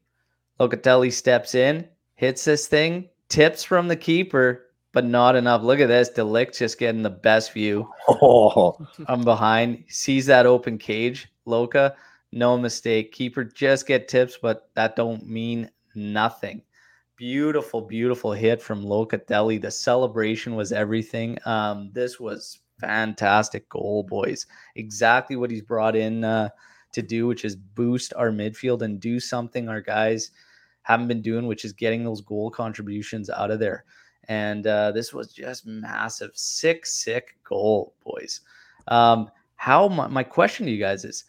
Locatelli 0.59 1.13
steps 1.13 1.55
in, 1.55 1.89
hits 2.17 2.45
this 2.45 2.67
thing, 2.67 3.09
tips 3.29 3.63
from 3.63 3.89
the 3.89 3.97
keeper, 3.97 4.67
but 4.93 5.05
not 5.05 5.37
enough. 5.37 5.63
Look 5.63 5.81
at 5.81 5.89
this. 5.89 6.11
De 6.11 6.23
Ligt 6.23 6.59
just 6.59 6.79
getting 6.79 7.03
the 7.03 7.11
best 7.11 7.53
view. 7.53 7.89
Oh. 8.09 8.77
I'm 9.07 9.25
behind. 9.25 9.85
Sees 9.89 10.27
that 10.27 10.47
open 10.47 10.79
cage. 10.79 11.29
Loca, 11.47 11.97
no 12.33 12.57
mistake. 12.59 13.12
Keeper 13.12 13.45
just 13.45 13.87
get 13.87 14.09
tips, 14.09 14.39
but 14.41 14.71
that 14.75 14.97
don't 14.97 15.27
mean 15.29 15.71
nothing. 15.95 16.62
Beautiful, 17.17 17.83
beautiful 17.83 18.33
hit 18.33 18.61
from 18.61 18.83
Locatelli. 18.83 19.61
The 19.61 19.71
celebration 19.71 20.57
was 20.57 20.73
everything. 20.73 21.39
Um, 21.45 21.91
this 21.93 22.19
was 22.19 22.61
fantastic 22.81 23.69
goal, 23.69 24.03
boys. 24.03 24.47
Exactly 24.75 25.37
what 25.37 25.51
he's 25.51 25.62
brought 25.62 25.95
in 25.95 26.25
uh, 26.25 26.49
to 26.93 27.03
do, 27.03 27.27
which 27.27 27.45
is 27.45 27.55
boost 27.55 28.12
our 28.15 28.31
midfield 28.31 28.83
and 28.83 28.99
do 28.99 29.21
something 29.21 29.69
our 29.69 29.81
guys 29.81 30.31
haven't 30.83 31.09
been 31.09 31.23
doing, 31.23 31.47
which 31.47 31.65
is 31.65 31.73
getting 31.73 32.03
those 32.03 32.21
goal 32.21 32.51
contributions 32.51 33.31
out 33.31 33.51
of 33.51 33.61
there. 33.61 33.85
And 34.29 34.67
uh, 34.67 34.93
this 34.93 35.12
was 35.12 35.33
just 35.33 35.67
massive, 35.67 36.31
sick, 36.35 36.87
sick 36.87 37.37
goal, 37.45 37.95
boys. 38.05 38.41
Um, 38.89 39.31
how 39.57 39.89
my, 39.89 40.09
my 40.09 40.23
question 40.25 40.67
to 40.67 40.73
you 40.73 40.79
guys 40.79 41.05
is, 41.05 41.25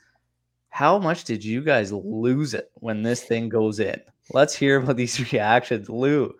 how 0.73 0.97
much 0.97 1.23
did 1.23 1.45
you 1.45 1.61
guys 1.61 1.93
lose 1.93 2.55
it 2.55 2.71
when 2.73 3.03
this 3.03 3.23
thing 3.23 3.47
goes 3.47 3.79
in? 3.79 4.01
Let's 4.31 4.55
hear 4.55 4.77
about 4.77 4.97
these 4.97 5.31
reactions, 5.31 5.87
Lou. 5.87 6.33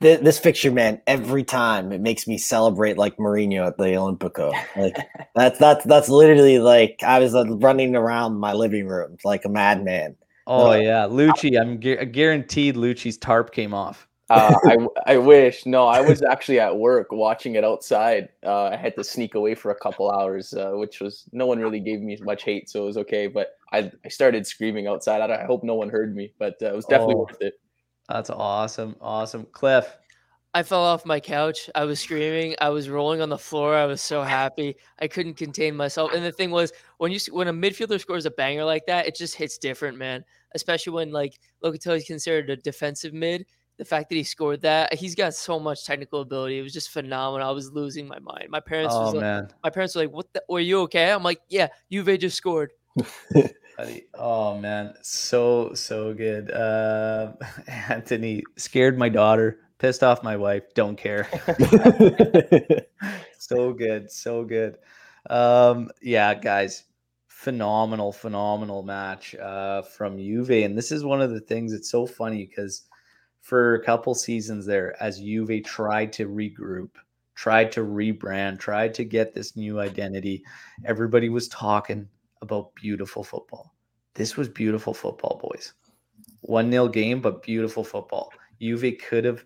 This 0.00 0.40
fixture, 0.40 0.72
man, 0.72 1.00
every 1.06 1.44
time 1.44 1.92
it 1.92 2.00
makes 2.00 2.26
me 2.26 2.36
celebrate 2.36 2.98
like 2.98 3.16
Mourinho 3.16 3.64
at 3.68 3.76
the 3.76 3.84
Olimpico. 3.84 4.52
Like 4.76 4.96
that's 5.36 5.56
that's 5.60 5.84
that's 5.84 6.08
literally 6.08 6.58
like 6.58 6.98
I 7.04 7.20
was 7.20 7.32
like, 7.32 7.46
running 7.50 7.94
around 7.94 8.40
my 8.40 8.54
living 8.54 8.88
room 8.88 9.18
like 9.24 9.44
a 9.44 9.48
madman. 9.48 10.16
Oh 10.48 10.72
uh, 10.72 10.74
yeah, 10.74 11.06
Lucci. 11.06 11.60
I'm 11.60 11.78
gu- 11.78 12.04
guaranteed 12.06 12.74
Lucci's 12.74 13.16
tarp 13.16 13.52
came 13.52 13.72
off. 13.72 14.08
Uh, 14.30 14.54
I 14.64 14.76
I 15.14 15.18
wish. 15.18 15.66
No, 15.66 15.86
I 15.86 16.00
was 16.00 16.22
actually 16.22 16.60
at 16.60 16.76
work 16.76 17.12
watching 17.12 17.54
it 17.56 17.64
outside. 17.64 18.28
Uh, 18.44 18.64
I 18.64 18.76
had 18.76 18.94
to 18.96 19.04
sneak 19.04 19.34
away 19.34 19.54
for 19.54 19.70
a 19.70 19.74
couple 19.74 20.10
hours, 20.10 20.54
uh, 20.54 20.72
which 20.74 21.00
was 21.00 21.24
no 21.32 21.46
one 21.46 21.58
really 21.58 21.80
gave 21.80 22.00
me 22.00 22.16
much 22.22 22.42
hate, 22.42 22.68
so 22.68 22.82
it 22.82 22.86
was 22.86 22.96
okay. 22.98 23.26
But 23.26 23.56
I 23.72 23.90
I 24.04 24.08
started 24.08 24.46
screaming 24.46 24.86
outside. 24.86 25.20
I, 25.20 25.42
I 25.42 25.44
hope 25.44 25.62
no 25.64 25.74
one 25.74 25.88
heard 25.88 26.14
me, 26.14 26.32
but 26.38 26.54
uh, 26.62 26.66
it 26.66 26.76
was 26.76 26.86
definitely 26.86 27.16
oh, 27.16 27.26
worth 27.30 27.42
it. 27.42 27.54
That's 28.08 28.30
awesome, 28.30 28.96
awesome, 29.00 29.46
Cliff. 29.52 29.96
I 30.56 30.62
fell 30.62 30.84
off 30.84 31.04
my 31.04 31.18
couch. 31.18 31.68
I 31.74 31.84
was 31.84 31.98
screaming. 31.98 32.54
I 32.60 32.68
was 32.68 32.88
rolling 32.88 33.20
on 33.20 33.28
the 33.28 33.36
floor. 33.36 33.74
I 33.74 33.86
was 33.86 34.00
so 34.00 34.22
happy. 34.22 34.76
I 35.00 35.08
couldn't 35.08 35.34
contain 35.34 35.74
myself. 35.74 36.12
And 36.14 36.24
the 36.24 36.30
thing 36.30 36.52
was, 36.52 36.72
when 36.98 37.10
you 37.10 37.18
when 37.32 37.48
a 37.48 37.52
midfielder 37.52 38.00
scores 38.00 38.24
a 38.24 38.30
banger 38.30 38.64
like 38.64 38.86
that, 38.86 39.08
it 39.08 39.16
just 39.16 39.34
hits 39.34 39.58
different, 39.58 39.98
man. 39.98 40.24
Especially 40.54 40.92
when 40.92 41.10
like 41.10 41.40
Locatelli 41.64 41.96
is 41.96 42.04
considered 42.04 42.50
a 42.50 42.56
defensive 42.56 43.12
mid. 43.12 43.46
The 43.76 43.84
fact 43.84 44.08
that 44.10 44.14
he 44.14 44.22
scored 44.22 44.62
that, 44.62 44.94
he's 44.94 45.16
got 45.16 45.34
so 45.34 45.58
much 45.58 45.84
technical 45.84 46.20
ability. 46.20 46.58
It 46.58 46.62
was 46.62 46.72
just 46.72 46.90
phenomenal. 46.90 47.48
I 47.48 47.50
was 47.50 47.72
losing 47.72 48.06
my 48.06 48.20
mind. 48.20 48.48
My 48.48 48.60
parents, 48.60 48.94
oh, 48.96 49.12
was 49.12 49.14
like, 49.14 49.50
my 49.64 49.70
parents 49.70 49.96
were 49.96 50.02
like, 50.02 50.12
"What? 50.12 50.32
The, 50.32 50.44
were 50.48 50.60
you 50.60 50.80
okay?" 50.82 51.10
I'm 51.10 51.24
like, 51.24 51.40
"Yeah, 51.48 51.68
Juve 51.90 52.18
just 52.20 52.36
scored." 52.36 52.70
oh 54.14 54.58
man, 54.58 54.94
so 55.02 55.74
so 55.74 56.14
good. 56.14 56.50
Uh, 56.50 57.32
Anthony 57.66 58.44
scared 58.56 58.96
my 58.96 59.08
daughter 59.08 59.60
pissed 59.78 60.02
off 60.02 60.22
my 60.22 60.36
wife. 60.36 60.72
Don't 60.74 60.96
care. 60.96 61.28
so 63.38 63.72
good, 63.72 64.10
so 64.10 64.44
good. 64.44 64.78
Um, 65.28 65.90
yeah, 66.00 66.34
guys, 66.34 66.84
phenomenal, 67.28 68.12
phenomenal 68.12 68.82
match 68.82 69.34
uh, 69.34 69.82
from 69.82 70.18
Juve, 70.18 70.50
and 70.50 70.76
this 70.76 70.92
is 70.92 71.04
one 71.04 71.20
of 71.20 71.30
the 71.30 71.40
things 71.40 71.72
that's 71.72 71.90
so 71.90 72.06
funny 72.06 72.46
because 72.46 72.82
for 73.44 73.74
a 73.74 73.84
couple 73.84 74.14
seasons 74.14 74.64
there, 74.64 75.00
as 75.02 75.20
Juve 75.20 75.62
tried 75.64 76.14
to 76.14 76.26
regroup, 76.26 76.88
tried 77.34 77.70
to 77.72 77.82
rebrand, 77.82 78.58
tried 78.58 78.94
to 78.94 79.04
get 79.04 79.34
this 79.34 79.54
new 79.54 79.80
identity, 79.80 80.42
everybody 80.86 81.28
was 81.28 81.46
talking 81.48 82.08
about 82.40 82.74
beautiful 82.74 83.22
football, 83.22 83.74
this 84.14 84.38
was 84.38 84.48
beautiful 84.48 84.94
football, 84.94 85.38
boys. 85.42 85.74
One 86.40 86.70
nil 86.70 86.88
game, 86.88 87.20
but 87.20 87.42
beautiful 87.42 87.84
football. 87.84 88.32
Juve 88.62 88.96
could 88.98 89.26
have 89.26 89.44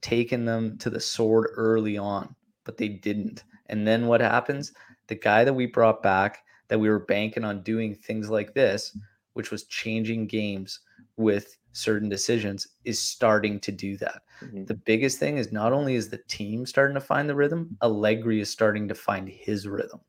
taken 0.00 0.44
them 0.44 0.78
to 0.78 0.88
the 0.88 1.00
sword 1.00 1.48
early 1.56 1.98
on, 1.98 2.32
but 2.62 2.76
they 2.76 2.88
didn't. 2.88 3.42
And 3.66 3.84
then 3.84 4.06
what 4.06 4.20
happens? 4.20 4.72
The 5.08 5.16
guy 5.16 5.42
that 5.42 5.52
we 5.52 5.66
brought 5.66 6.04
back, 6.04 6.44
that 6.68 6.78
we 6.78 6.88
were 6.88 7.00
banking 7.00 7.44
on 7.44 7.64
doing 7.64 7.96
things 7.96 8.30
like 8.30 8.54
this, 8.54 8.96
which 9.32 9.50
was 9.50 9.64
changing 9.64 10.28
games 10.28 10.80
with 11.16 11.56
certain 11.72 12.08
decisions, 12.08 12.68
is 12.84 12.98
starting 12.98 13.60
to 13.60 13.72
do 13.72 13.96
that. 13.98 14.22
Mhm. 14.42 14.66
The 14.66 14.74
biggest 14.74 15.18
thing 15.18 15.38
is 15.38 15.52
not 15.52 15.72
only 15.72 15.94
is 15.94 16.08
the 16.08 16.22
team 16.28 16.66
starting 16.66 16.94
to 16.94 17.00
find 17.00 17.28
the 17.28 17.34
rhythm, 17.34 17.76
Allegri 17.82 18.40
is 18.40 18.50
starting 18.50 18.88
to 18.88 18.94
find 18.94 19.28
his 19.28 19.66
rhythm. 19.66 20.00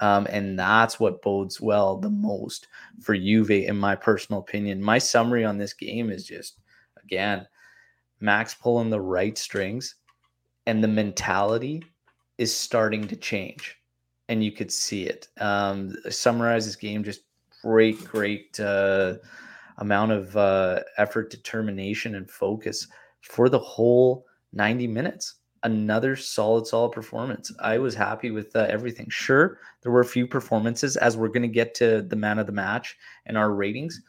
Um, 0.00 0.26
and 0.30 0.58
that's 0.58 1.00
what 1.00 1.22
bodes 1.22 1.60
well 1.60 1.96
the 1.96 2.10
most 2.10 2.68
for 3.00 3.16
Juve, 3.16 3.50
in 3.50 3.78
my 3.78 3.94
personal 3.96 4.40
opinion. 4.40 4.82
My 4.82 4.98
summary 4.98 5.44
on 5.44 5.56
this 5.56 5.72
game 5.72 6.10
is 6.10 6.26
just, 6.26 6.58
again, 7.02 7.46
Max 8.20 8.54
pulling 8.54 8.90
the 8.90 9.00
right 9.00 9.36
strings, 9.38 9.94
and 10.66 10.82
the 10.82 10.88
mentality 10.88 11.84
is 12.38 12.54
starting 12.54 13.06
to 13.08 13.16
change, 13.16 13.76
and 14.28 14.42
you 14.44 14.52
could 14.52 14.70
see 14.70 15.04
it. 15.04 15.28
Um, 15.38 15.94
summarize 16.10 16.66
this 16.66 16.76
game, 16.76 17.04
just 17.04 17.22
great, 17.62 18.02
great 18.04 18.58
uh, 18.60 19.14
amount 19.78 20.12
of 20.12 20.36
uh, 20.36 20.80
effort, 20.98 21.30
determination, 21.30 22.14
and 22.14 22.30
focus 22.30 22.86
for 23.20 23.48
the 23.48 23.58
whole 23.58 24.26
90 24.52 24.86
minutes. 24.86 25.34
Another 25.62 26.14
solid, 26.14 26.66
solid 26.66 26.92
performance. 26.92 27.52
I 27.60 27.78
was 27.78 27.94
happy 27.94 28.30
with 28.30 28.54
uh, 28.54 28.66
everything. 28.68 29.08
Sure, 29.08 29.58
there 29.82 29.90
were 29.90 30.00
a 30.00 30.04
few 30.04 30.26
performances 30.26 30.96
as 30.96 31.16
we're 31.16 31.28
going 31.28 31.42
to 31.42 31.48
get 31.48 31.74
to 31.76 32.02
the 32.02 32.16
man 32.16 32.38
of 32.38 32.46
the 32.46 32.52
match 32.52 32.96
and 33.26 33.36
our 33.36 33.52
ratings, 33.52 34.00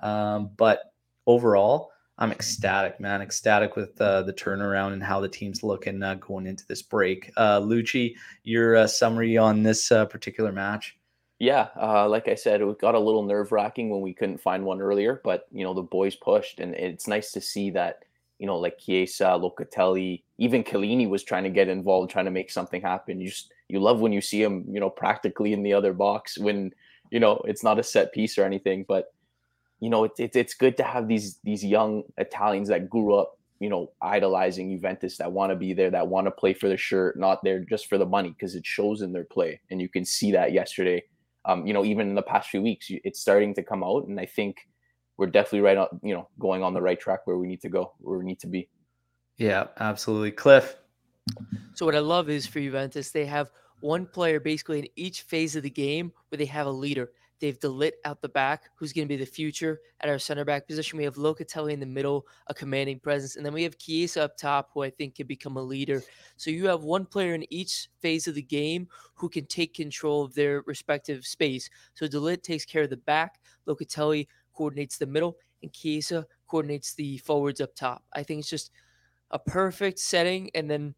um, 0.00 0.50
but 0.56 0.92
overall, 1.26 1.90
I'm 2.20 2.32
ecstatic, 2.32 3.00
man. 3.00 3.22
Ecstatic 3.22 3.76
with 3.76 3.98
uh, 4.00 4.22
the 4.22 4.32
turnaround 4.32 4.92
and 4.92 5.02
how 5.02 5.20
the 5.20 5.28
team's 5.28 5.62
looking 5.62 6.02
uh, 6.02 6.16
going 6.16 6.46
into 6.46 6.66
this 6.66 6.82
break. 6.82 7.32
Uh, 7.36 7.60
Lucci, 7.60 8.14
your 8.44 8.76
uh, 8.76 8.86
summary 8.86 9.38
on 9.38 9.62
this 9.62 9.90
uh, 9.90 10.04
particular 10.04 10.52
match? 10.52 10.98
Yeah, 11.40 11.68
uh, 11.80 12.06
like 12.06 12.28
I 12.28 12.34
said, 12.34 12.60
it 12.60 12.78
got 12.78 12.94
a 12.94 13.00
little 13.00 13.22
nerve 13.22 13.50
wracking 13.50 13.88
when 13.88 14.02
we 14.02 14.12
couldn't 14.12 14.42
find 14.42 14.62
one 14.62 14.82
earlier, 14.82 15.22
but 15.24 15.48
you 15.50 15.64
know 15.64 15.72
the 15.72 15.82
boys 15.82 16.14
pushed, 16.14 16.60
and 16.60 16.74
it's 16.74 17.08
nice 17.08 17.32
to 17.32 17.40
see 17.40 17.70
that 17.70 18.04
you 18.38 18.46
know 18.46 18.58
like 18.58 18.78
Chiesa, 18.78 19.24
Locatelli, 19.24 20.22
even 20.36 20.62
Chiellini 20.62 21.08
was 21.08 21.24
trying 21.24 21.44
to 21.44 21.50
get 21.50 21.68
involved, 21.68 22.10
trying 22.10 22.26
to 22.26 22.30
make 22.30 22.50
something 22.50 22.82
happen. 22.82 23.22
You 23.22 23.30
just 23.30 23.54
you 23.68 23.80
love 23.80 24.00
when 24.00 24.12
you 24.12 24.20
see 24.20 24.42
him, 24.42 24.66
you 24.68 24.80
know, 24.80 24.90
practically 24.90 25.54
in 25.54 25.62
the 25.62 25.72
other 25.72 25.94
box 25.94 26.36
when 26.36 26.74
you 27.10 27.20
know 27.20 27.40
it's 27.46 27.64
not 27.64 27.78
a 27.78 27.82
set 27.82 28.12
piece 28.12 28.36
or 28.36 28.44
anything, 28.44 28.84
but 28.86 29.14
you 29.80 29.88
know 29.88 30.04
it's 30.04 30.20
it's 30.20 30.36
it's 30.36 30.52
good 30.54 30.76
to 30.76 30.82
have 30.82 31.08
these 31.08 31.38
these 31.42 31.64
young 31.64 32.02
Italians 32.18 32.68
that 32.68 32.90
grew 32.90 33.14
up 33.14 33.38
you 33.60 33.70
know 33.70 33.90
idolizing 34.02 34.70
Juventus 34.70 35.16
that 35.16 35.32
want 35.32 35.52
to 35.52 35.56
be 35.56 35.72
there, 35.72 35.90
that 35.90 36.08
want 36.08 36.26
to 36.26 36.32
play 36.32 36.52
for 36.52 36.68
the 36.68 36.76
shirt, 36.76 37.18
not 37.18 37.42
there 37.42 37.60
just 37.60 37.86
for 37.86 37.96
the 37.96 38.04
money 38.04 38.28
because 38.28 38.54
it 38.54 38.66
shows 38.66 39.00
in 39.00 39.14
their 39.14 39.24
play, 39.24 39.58
and 39.70 39.80
you 39.80 39.88
can 39.88 40.04
see 40.04 40.32
that 40.32 40.52
yesterday 40.52 41.02
um, 41.50 41.66
you 41.66 41.72
know, 41.72 41.84
even 41.84 42.08
in 42.08 42.14
the 42.14 42.22
past 42.22 42.48
few 42.48 42.62
weeks, 42.62 42.86
it's 42.90 43.20
starting 43.20 43.54
to 43.54 43.62
come 43.62 43.82
out, 43.82 44.06
and 44.06 44.20
I 44.20 44.26
think 44.26 44.68
we're 45.16 45.26
definitely 45.26 45.62
right 45.62 45.76
on, 45.76 45.88
you 46.02 46.14
know, 46.14 46.28
going 46.38 46.62
on 46.62 46.74
the 46.74 46.80
right 46.80 46.98
track 46.98 47.26
where 47.26 47.38
we 47.38 47.48
need 47.48 47.60
to 47.62 47.68
go, 47.68 47.92
where 47.98 48.18
we 48.18 48.24
need 48.24 48.38
to 48.40 48.46
be. 48.46 48.68
Yeah, 49.36 49.66
absolutely, 49.80 50.30
Cliff. 50.30 50.76
So 51.74 51.84
what 51.84 51.96
I 51.96 51.98
love 51.98 52.30
is 52.30 52.46
for 52.46 52.60
Juventus, 52.60 53.10
they 53.10 53.26
have 53.26 53.50
one 53.80 54.06
player 54.06 54.38
basically 54.38 54.78
in 54.78 54.88
each 54.94 55.22
phase 55.22 55.56
of 55.56 55.64
the 55.64 55.70
game 55.70 56.12
where 56.28 56.36
they 56.38 56.46
have 56.46 56.66
a 56.66 56.70
leader. 56.70 57.10
They've 57.40 57.58
De 57.58 57.68
Ligt 57.68 57.92
out 58.04 58.20
the 58.20 58.28
back, 58.28 58.70
who's 58.76 58.92
going 58.92 59.08
to 59.08 59.08
be 59.08 59.16
the 59.16 59.24
future 59.24 59.80
at 60.00 60.10
our 60.10 60.18
center 60.18 60.44
back 60.44 60.66
position. 60.66 60.98
We 60.98 61.04
have 61.04 61.14
Locatelli 61.14 61.72
in 61.72 61.80
the 61.80 61.86
middle, 61.86 62.26
a 62.48 62.54
commanding 62.54 63.00
presence, 63.00 63.36
and 63.36 63.44
then 63.44 63.54
we 63.54 63.62
have 63.62 63.78
Chiesa 63.78 64.24
up 64.24 64.36
top, 64.36 64.70
who 64.74 64.82
I 64.82 64.90
think 64.90 65.14
can 65.14 65.26
become 65.26 65.56
a 65.56 65.62
leader. 65.62 66.02
So 66.36 66.50
you 66.50 66.66
have 66.66 66.82
one 66.82 67.06
player 67.06 67.34
in 67.34 67.50
each 67.52 67.88
phase 68.00 68.28
of 68.28 68.34
the 68.34 68.42
game 68.42 68.88
who 69.14 69.28
can 69.28 69.46
take 69.46 69.74
control 69.74 70.22
of 70.22 70.34
their 70.34 70.62
respective 70.66 71.24
space. 71.24 71.70
So 71.94 72.06
De 72.06 72.18
Ligt 72.18 72.42
takes 72.42 72.66
care 72.66 72.82
of 72.82 72.90
the 72.90 72.98
back, 72.98 73.40
Locatelli 73.66 74.28
coordinates 74.52 74.98
the 74.98 75.06
middle, 75.06 75.38
and 75.62 75.72
Chiesa 75.72 76.26
coordinates 76.46 76.94
the 76.94 77.18
forwards 77.18 77.60
up 77.60 77.74
top. 77.74 78.02
I 78.12 78.22
think 78.22 78.40
it's 78.40 78.50
just 78.50 78.70
a 79.30 79.38
perfect 79.38 79.98
setting, 79.98 80.50
and 80.54 80.70
then 80.70 80.94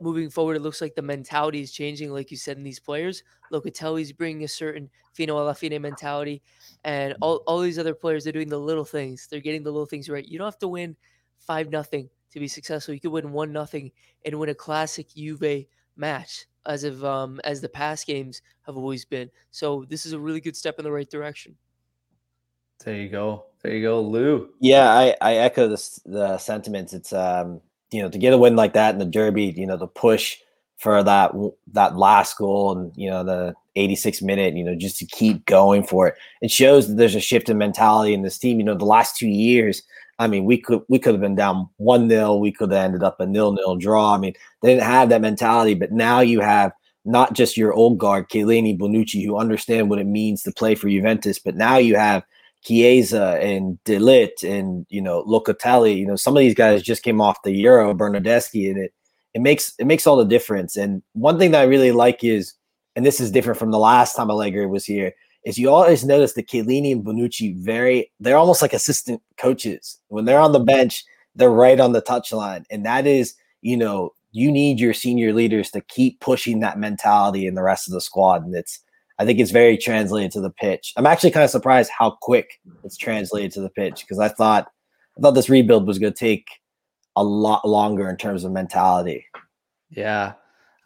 moving 0.00 0.30
forward, 0.30 0.56
it 0.56 0.62
looks 0.62 0.80
like 0.80 0.94
the 0.94 1.02
mentality 1.02 1.60
is 1.60 1.72
changing, 1.72 2.12
like 2.12 2.30
you 2.30 2.36
said, 2.36 2.56
in 2.56 2.62
these 2.62 2.78
players. 2.78 3.22
Locatelli's 3.52 4.12
bringing 4.12 4.44
a 4.44 4.48
certain 4.48 4.88
fino 5.12 5.36
alla 5.36 5.54
fine 5.54 5.80
mentality, 5.80 6.42
and 6.84 7.16
all, 7.20 7.42
all 7.46 7.60
these 7.60 7.78
other 7.78 7.94
players 7.94 8.26
are 8.26 8.32
doing 8.32 8.48
the 8.48 8.58
little 8.58 8.84
things. 8.84 9.26
They're 9.30 9.40
getting 9.40 9.62
the 9.62 9.70
little 9.70 9.86
things 9.86 10.08
right. 10.08 10.26
You 10.26 10.38
don't 10.38 10.46
have 10.46 10.58
to 10.60 10.68
win 10.68 10.96
five 11.38 11.70
nothing 11.70 12.08
to 12.32 12.40
be 12.40 12.48
successful. 12.48 12.94
You 12.94 13.00
could 13.00 13.12
win 13.12 13.32
one 13.32 13.52
nothing 13.52 13.90
and 14.24 14.38
win 14.38 14.50
a 14.50 14.54
classic 14.54 15.08
Juve 15.14 15.66
match, 15.96 16.46
as 16.66 16.84
of 16.84 17.04
um, 17.04 17.40
as 17.44 17.60
the 17.60 17.68
past 17.68 18.06
games 18.06 18.42
have 18.66 18.76
always 18.76 19.04
been. 19.04 19.30
So 19.50 19.84
this 19.88 20.06
is 20.06 20.12
a 20.12 20.18
really 20.18 20.40
good 20.40 20.56
step 20.56 20.78
in 20.78 20.84
the 20.84 20.92
right 20.92 21.08
direction. 21.08 21.56
There 22.84 22.94
you 22.94 23.08
go. 23.08 23.46
There 23.62 23.74
you 23.74 23.82
go, 23.82 24.00
Lou. 24.00 24.50
Yeah, 24.60 24.88
I, 24.88 25.16
I 25.20 25.34
echo 25.36 25.66
this, 25.66 26.00
the 26.06 26.38
sentiments. 26.38 26.92
It's 26.92 27.12
um, 27.12 27.60
you 27.90 28.02
know, 28.02 28.08
to 28.08 28.18
get 28.18 28.32
a 28.32 28.38
win 28.38 28.56
like 28.56 28.74
that 28.74 28.92
in 28.92 28.98
the 28.98 29.04
derby, 29.04 29.54
you 29.56 29.66
know, 29.66 29.76
the 29.76 29.86
push 29.86 30.36
for 30.78 31.02
that 31.02 31.32
that 31.72 31.96
last 31.96 32.38
goal 32.38 32.76
and 32.76 32.92
you 32.96 33.10
know 33.10 33.24
the 33.24 33.54
86 33.76 34.22
minute, 34.22 34.54
you 34.54 34.64
know, 34.64 34.74
just 34.74 34.98
to 34.98 35.06
keep 35.06 35.44
going 35.46 35.84
for 35.84 36.08
it. 36.08 36.14
It 36.40 36.50
shows 36.50 36.88
that 36.88 36.96
there's 36.96 37.14
a 37.14 37.20
shift 37.20 37.48
in 37.48 37.58
mentality 37.58 38.14
in 38.14 38.22
this 38.22 38.38
team. 38.38 38.58
You 38.58 38.64
know, 38.64 38.74
the 38.76 38.84
last 38.84 39.16
two 39.16 39.28
years, 39.28 39.82
I 40.18 40.26
mean, 40.26 40.44
we 40.44 40.58
could 40.58 40.82
we 40.88 40.98
could 40.98 41.14
have 41.14 41.20
been 41.20 41.34
down 41.34 41.68
one 41.76 42.08
0 42.08 42.36
we 42.36 42.52
could 42.52 42.72
have 42.72 42.84
ended 42.84 43.02
up 43.02 43.20
a 43.20 43.26
nil 43.26 43.52
nil 43.52 43.76
draw. 43.76 44.14
I 44.14 44.18
mean, 44.18 44.34
they 44.62 44.74
didn't 44.74 44.84
have 44.84 45.08
that 45.08 45.20
mentality, 45.20 45.74
but 45.74 45.92
now 45.92 46.20
you 46.20 46.40
have 46.40 46.72
not 47.04 47.32
just 47.32 47.56
your 47.56 47.72
old 47.72 47.98
guard, 47.98 48.28
Chiellini, 48.28 48.78
Bonucci, 48.78 49.24
who 49.24 49.38
understand 49.38 49.88
what 49.88 49.98
it 49.98 50.06
means 50.06 50.42
to 50.42 50.52
play 50.52 50.74
for 50.74 50.90
Juventus, 50.90 51.38
but 51.38 51.56
now 51.56 51.78
you 51.78 51.96
have 51.96 52.22
Chiesa 52.64 53.38
and 53.40 53.82
De 53.84 53.98
Ligt 53.98 54.42
and 54.42 54.86
you 54.88 55.00
know 55.00 55.22
Locatelli. 55.24 55.96
You 55.96 56.06
know, 56.06 56.16
some 56.16 56.36
of 56.36 56.40
these 56.40 56.54
guys 56.54 56.82
just 56.82 57.02
came 57.02 57.20
off 57.20 57.42
the 57.42 57.52
Euro, 57.52 57.94
Bernardeschi, 57.94 58.70
and 58.70 58.78
it 58.78 58.92
it 59.34 59.40
makes 59.40 59.74
it 59.78 59.86
makes 59.86 60.06
all 60.06 60.16
the 60.16 60.24
difference. 60.24 60.76
And 60.76 61.02
one 61.12 61.38
thing 61.38 61.52
that 61.52 61.60
I 61.60 61.64
really 61.64 61.92
like 61.92 62.24
is, 62.24 62.54
and 62.96 63.06
this 63.06 63.20
is 63.20 63.30
different 63.30 63.58
from 63.58 63.70
the 63.70 63.78
last 63.78 64.14
time 64.14 64.30
Allegri 64.30 64.66
was 64.66 64.84
here, 64.84 65.12
is 65.44 65.58
you 65.58 65.70
always 65.70 66.04
notice 66.04 66.32
that 66.34 66.48
Chiellini 66.48 66.92
and 66.92 67.04
Bonucci 67.04 67.56
very 67.56 68.10
they're 68.20 68.36
almost 68.36 68.62
like 68.62 68.72
assistant 68.72 69.22
coaches. 69.36 69.98
When 70.08 70.24
they're 70.24 70.40
on 70.40 70.52
the 70.52 70.60
bench, 70.60 71.04
they're 71.34 71.50
right 71.50 71.78
on 71.78 71.92
the 71.92 72.02
touchline, 72.02 72.64
and 72.70 72.84
that 72.84 73.06
is 73.06 73.34
you 73.62 73.76
know 73.76 74.12
you 74.32 74.50
need 74.52 74.78
your 74.78 74.92
senior 74.92 75.32
leaders 75.32 75.70
to 75.70 75.80
keep 75.82 76.20
pushing 76.20 76.60
that 76.60 76.78
mentality 76.78 77.46
in 77.46 77.54
the 77.54 77.62
rest 77.62 77.88
of 77.88 77.94
the 77.94 78.00
squad, 78.00 78.44
and 78.44 78.54
it's 78.54 78.80
I 79.18 79.24
think 79.24 79.40
it's 79.40 79.50
very 79.50 79.76
translated 79.76 80.30
to 80.32 80.40
the 80.40 80.50
pitch. 80.50 80.92
I'm 80.96 81.06
actually 81.06 81.32
kind 81.32 81.44
of 81.44 81.50
surprised 81.50 81.90
how 81.96 82.16
quick 82.22 82.60
it's 82.84 82.96
translated 82.96 83.52
to 83.52 83.60
the 83.60 83.70
pitch 83.70 84.00
because 84.00 84.18
I 84.18 84.28
thought 84.28 84.68
I 85.16 85.20
thought 85.20 85.32
this 85.32 85.50
rebuild 85.50 85.86
was 85.86 85.98
going 85.98 86.12
to 86.12 86.18
take 86.18 86.48
a 87.16 87.24
lot 87.24 87.66
longer 87.68 88.08
in 88.08 88.16
terms 88.16 88.44
of 88.44 88.52
mentality. 88.52 89.26
Yeah, 89.90 90.34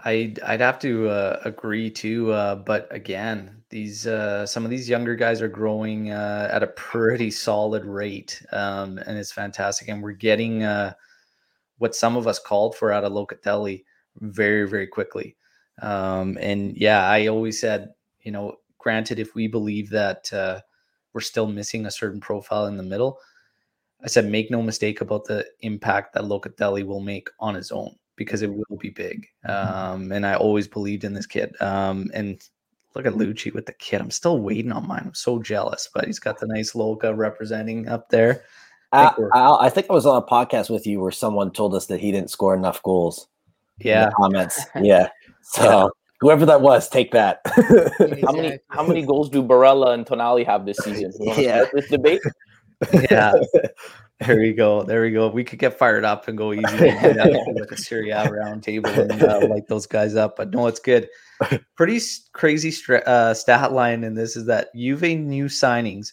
I'd 0.04 0.40
I'd 0.40 0.60
have 0.60 0.78
to 0.80 1.08
uh, 1.08 1.40
agree 1.44 1.90
too. 1.90 2.32
Uh, 2.32 2.56
but 2.56 2.88
again, 2.90 3.62
these 3.68 4.06
uh, 4.06 4.46
some 4.46 4.64
of 4.64 4.70
these 4.70 4.88
younger 4.88 5.14
guys 5.14 5.42
are 5.42 5.48
growing 5.48 6.10
uh, 6.10 6.48
at 6.50 6.62
a 6.62 6.68
pretty 6.68 7.30
solid 7.30 7.84
rate, 7.84 8.42
um, 8.52 8.98
and 9.06 9.18
it's 9.18 9.32
fantastic. 9.32 9.88
And 9.88 10.02
we're 10.02 10.12
getting 10.12 10.62
uh, 10.62 10.94
what 11.78 11.94
some 11.94 12.16
of 12.16 12.26
us 12.26 12.38
called 12.38 12.76
for 12.76 12.92
out 12.92 13.04
of 13.04 13.12
Locatelli 13.12 13.84
very 14.20 14.66
very 14.66 14.86
quickly. 14.86 15.36
Um, 15.82 16.38
and 16.40 16.76
yeah, 16.76 17.06
I 17.06 17.26
always 17.26 17.60
said 17.60 17.90
you 18.22 18.32
know, 18.32 18.56
granted, 18.78 19.18
if 19.18 19.34
we 19.34 19.46
believe 19.46 19.90
that 19.90 20.32
uh, 20.32 20.60
we're 21.12 21.20
still 21.20 21.46
missing 21.46 21.86
a 21.86 21.90
certain 21.90 22.20
profile 22.20 22.66
in 22.66 22.76
the 22.76 22.82
middle, 22.82 23.18
I 24.02 24.08
said 24.08 24.26
make 24.26 24.50
no 24.50 24.62
mistake 24.62 25.00
about 25.00 25.24
the 25.24 25.46
impact 25.60 26.14
that 26.14 26.24
Locatelli 26.24 26.84
will 26.84 27.00
make 27.00 27.28
on 27.38 27.54
his 27.54 27.70
own 27.70 27.94
because 28.16 28.42
it 28.42 28.52
will 28.52 28.76
be 28.78 28.90
big. 28.90 29.26
Um, 29.48 30.12
and 30.12 30.26
I 30.26 30.34
always 30.34 30.66
believed 30.68 31.04
in 31.04 31.14
this 31.14 31.26
kid. 31.26 31.54
Um, 31.60 32.10
and 32.12 32.42
look 32.94 33.06
at 33.06 33.14
Lucci 33.14 33.52
with 33.54 33.66
the 33.66 33.72
kid. 33.72 34.00
I'm 34.00 34.10
still 34.10 34.40
waiting 34.40 34.72
on 34.72 34.86
mine. 34.86 35.02
I'm 35.06 35.14
so 35.14 35.40
jealous, 35.40 35.88
but 35.92 36.06
he's 36.06 36.18
got 36.18 36.38
the 36.38 36.46
nice 36.46 36.74
Loca 36.74 37.14
representing 37.14 37.88
up 37.88 38.08
there. 38.10 38.44
I 38.92 39.08
think, 39.08 39.28
I, 39.32 39.56
I 39.60 39.70
think 39.70 39.86
I 39.88 39.94
was 39.94 40.04
on 40.04 40.22
a 40.22 40.26
podcast 40.26 40.68
with 40.68 40.86
you 40.86 41.00
where 41.00 41.12
someone 41.12 41.50
told 41.50 41.74
us 41.74 41.86
that 41.86 42.00
he 42.00 42.12
didn't 42.12 42.30
score 42.30 42.54
enough 42.54 42.82
goals. 42.82 43.28
Yeah. 43.78 44.10
comments. 44.16 44.60
Yeah. 44.80 45.08
So 45.42 45.90
whoever 46.22 46.46
that 46.46 46.62
was, 46.62 46.88
take 46.88 47.10
that. 47.12 47.40
How 48.24 48.32
many 48.32 48.58
how 48.68 48.86
many 48.86 49.04
goals 49.04 49.28
do 49.28 49.42
Barella 49.42 49.92
and 49.92 50.06
Tonali 50.06 50.46
have 50.46 50.64
this 50.64 50.78
season? 50.78 51.12
Yeah. 51.20 51.64
this 51.74 51.88
debate. 51.90 52.22
Yeah. 53.10 53.34
There 54.26 54.38
we 54.38 54.52
go. 54.52 54.84
There 54.84 55.02
we 55.02 55.10
go. 55.10 55.28
We 55.28 55.42
could 55.42 55.58
get 55.58 55.76
fired 55.76 56.04
up 56.04 56.28
and 56.28 56.38
go 56.38 56.52
easy. 56.52 56.62
Maybe 56.62 57.14
that 57.14 57.28
would 57.32 57.54
be 57.54 57.60
like 57.60 57.72
a 57.72 57.76
Serie 57.76 58.10
A 58.10 58.30
round 58.30 58.62
table 58.62 58.88
and 58.90 59.20
uh, 59.20 59.40
light 59.48 59.66
those 59.66 59.84
guys 59.86 60.14
up. 60.14 60.36
But 60.36 60.52
no, 60.52 60.68
it's 60.68 60.78
good. 60.78 61.08
Pretty 61.76 61.96
s- 61.96 62.28
crazy 62.32 62.70
stra- 62.70 63.02
uh, 63.04 63.34
stat 63.34 63.72
line 63.72 64.04
in 64.04 64.14
this 64.14 64.36
is 64.36 64.46
that 64.46 64.68
Juve 64.76 65.02
new 65.18 65.46
signings 65.46 66.12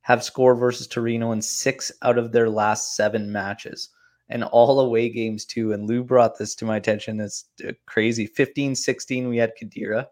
have 0.00 0.24
scored 0.24 0.58
versus 0.58 0.86
Torino 0.86 1.32
in 1.32 1.42
six 1.42 1.92
out 2.00 2.16
of 2.16 2.32
their 2.32 2.48
last 2.48 2.96
seven 2.96 3.30
matches 3.30 3.90
and 4.30 4.44
all 4.44 4.80
away 4.80 5.08
games 5.10 5.44
too. 5.44 5.72
And 5.72 5.86
Lou 5.86 6.02
brought 6.02 6.38
this 6.38 6.54
to 6.56 6.64
my 6.64 6.76
attention. 6.76 7.20
It's 7.20 7.46
uh, 7.66 7.72
crazy. 7.86 8.26
15 8.26 8.74
16, 8.74 9.28
we 9.28 9.36
had 9.36 9.52
Khedira. 9.60 10.06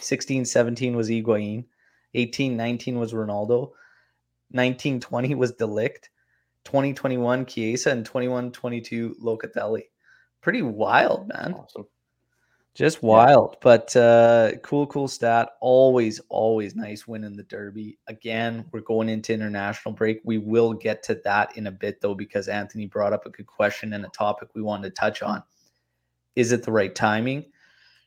16 0.00 0.44
17 0.44 0.96
was 0.96 1.08
Higuain. 1.08 1.64
18 2.14 2.56
19 2.56 2.98
was 2.98 3.12
Ronaldo. 3.12 3.72
19 4.52 5.00
20 5.00 5.34
was 5.34 5.52
De 5.52 5.66
Ligt. 5.66 6.08
2021 6.64 7.46
Chiesa 7.46 7.90
and 7.90 8.06
21 8.06 8.52
22 8.52 9.16
Locatelli. 9.22 9.84
Pretty 10.40 10.62
wild, 10.62 11.28
man. 11.28 11.54
Awesome. 11.54 11.86
Just 12.74 13.02
wild, 13.02 13.56
but 13.60 13.94
uh, 13.96 14.52
cool, 14.62 14.86
cool 14.86 15.08
stat. 15.08 15.50
Always, 15.60 16.20
always 16.28 16.76
nice 16.76 17.06
win 17.06 17.24
in 17.24 17.36
the 17.36 17.42
Derby. 17.42 17.98
Again, 18.06 18.64
we're 18.70 18.80
going 18.80 19.08
into 19.08 19.34
international 19.34 19.92
break. 19.92 20.20
We 20.24 20.38
will 20.38 20.72
get 20.72 21.02
to 21.04 21.20
that 21.24 21.56
in 21.56 21.66
a 21.66 21.72
bit, 21.72 22.00
though, 22.00 22.14
because 22.14 22.46
Anthony 22.46 22.86
brought 22.86 23.12
up 23.12 23.26
a 23.26 23.30
good 23.30 23.48
question 23.48 23.92
and 23.92 24.04
a 24.04 24.08
topic 24.10 24.50
we 24.54 24.62
wanted 24.62 24.88
to 24.88 24.94
touch 24.94 25.20
on. 25.20 25.42
Is 26.36 26.52
it 26.52 26.62
the 26.62 26.70
right 26.70 26.94
timing? 26.94 27.44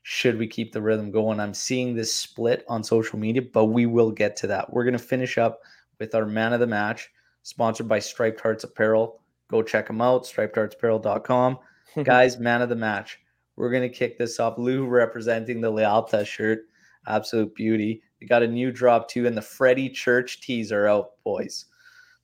Should 0.04 0.38
we 0.38 0.48
keep 0.48 0.72
the 0.72 0.82
rhythm 0.82 1.12
going? 1.12 1.42
I'm 1.42 1.54
seeing 1.54 1.94
this 1.94 2.14
split 2.14 2.64
on 2.70 2.84
social 2.84 3.20
media, 3.20 3.42
but 3.42 3.66
we 3.66 3.86
will 3.86 4.12
get 4.12 4.38
to 4.38 4.48
that. 4.48 4.72
We're 4.72 4.86
going 4.86 4.94
to 4.94 5.00
finish 5.00 5.38
up 5.38 5.60
with 6.00 6.16
our 6.16 6.26
man 6.26 6.54
of 6.54 6.62
the 6.62 6.68
match, 6.68 7.10
sponsored 7.42 7.90
by 7.90 8.00
Striped 8.00 8.40
Hearts 8.40 8.64
Apparel. 8.64 9.22
Go 9.50 9.62
check 9.62 9.88
them 9.88 10.02
out, 10.02 10.24
stripedheartsapparel.com. 10.24 11.60
Guys, 12.04 12.40
man 12.40 12.62
of 12.62 12.70
the 12.70 12.76
match. 12.76 13.20
We're 13.56 13.72
going 13.72 13.90
to 13.90 13.96
kick 13.96 14.18
this 14.18 14.40
off. 14.40 14.58
Lou 14.58 14.86
representing 14.86 15.62
the 15.62 15.70
Lealta 15.70 16.26
shirt. 16.26 16.68
Absolute 17.08 17.54
beauty. 17.56 18.02
We 18.20 18.28
got 18.28 18.44
a 18.44 18.48
new 18.48 18.72
drop 18.72 19.10
too, 19.10 19.28
and 19.28 19.36
the 19.36 19.42
Freddie 19.42 19.90
Church 19.90 20.42
tees 20.42 20.72
are 20.72 20.88
out, 20.88 21.22
boys. 21.24 21.66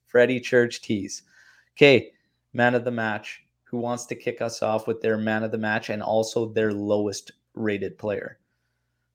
Freddie 0.06 0.40
Church 0.40 0.80
tees. 0.80 1.22
Okay, 1.76 2.10
man 2.52 2.74
of 2.74 2.84
the 2.84 2.90
match. 2.90 3.44
Who 3.64 3.78
wants 3.78 4.06
to 4.06 4.16
kick 4.16 4.40
us 4.40 4.62
off 4.62 4.88
with 4.88 5.00
their 5.00 5.16
man 5.16 5.44
of 5.44 5.52
the 5.52 5.58
match 5.58 5.90
and 5.90 6.02
also 6.02 6.46
their 6.46 6.72
lowest 6.72 7.32
rated 7.54 7.98
player? 7.98 8.38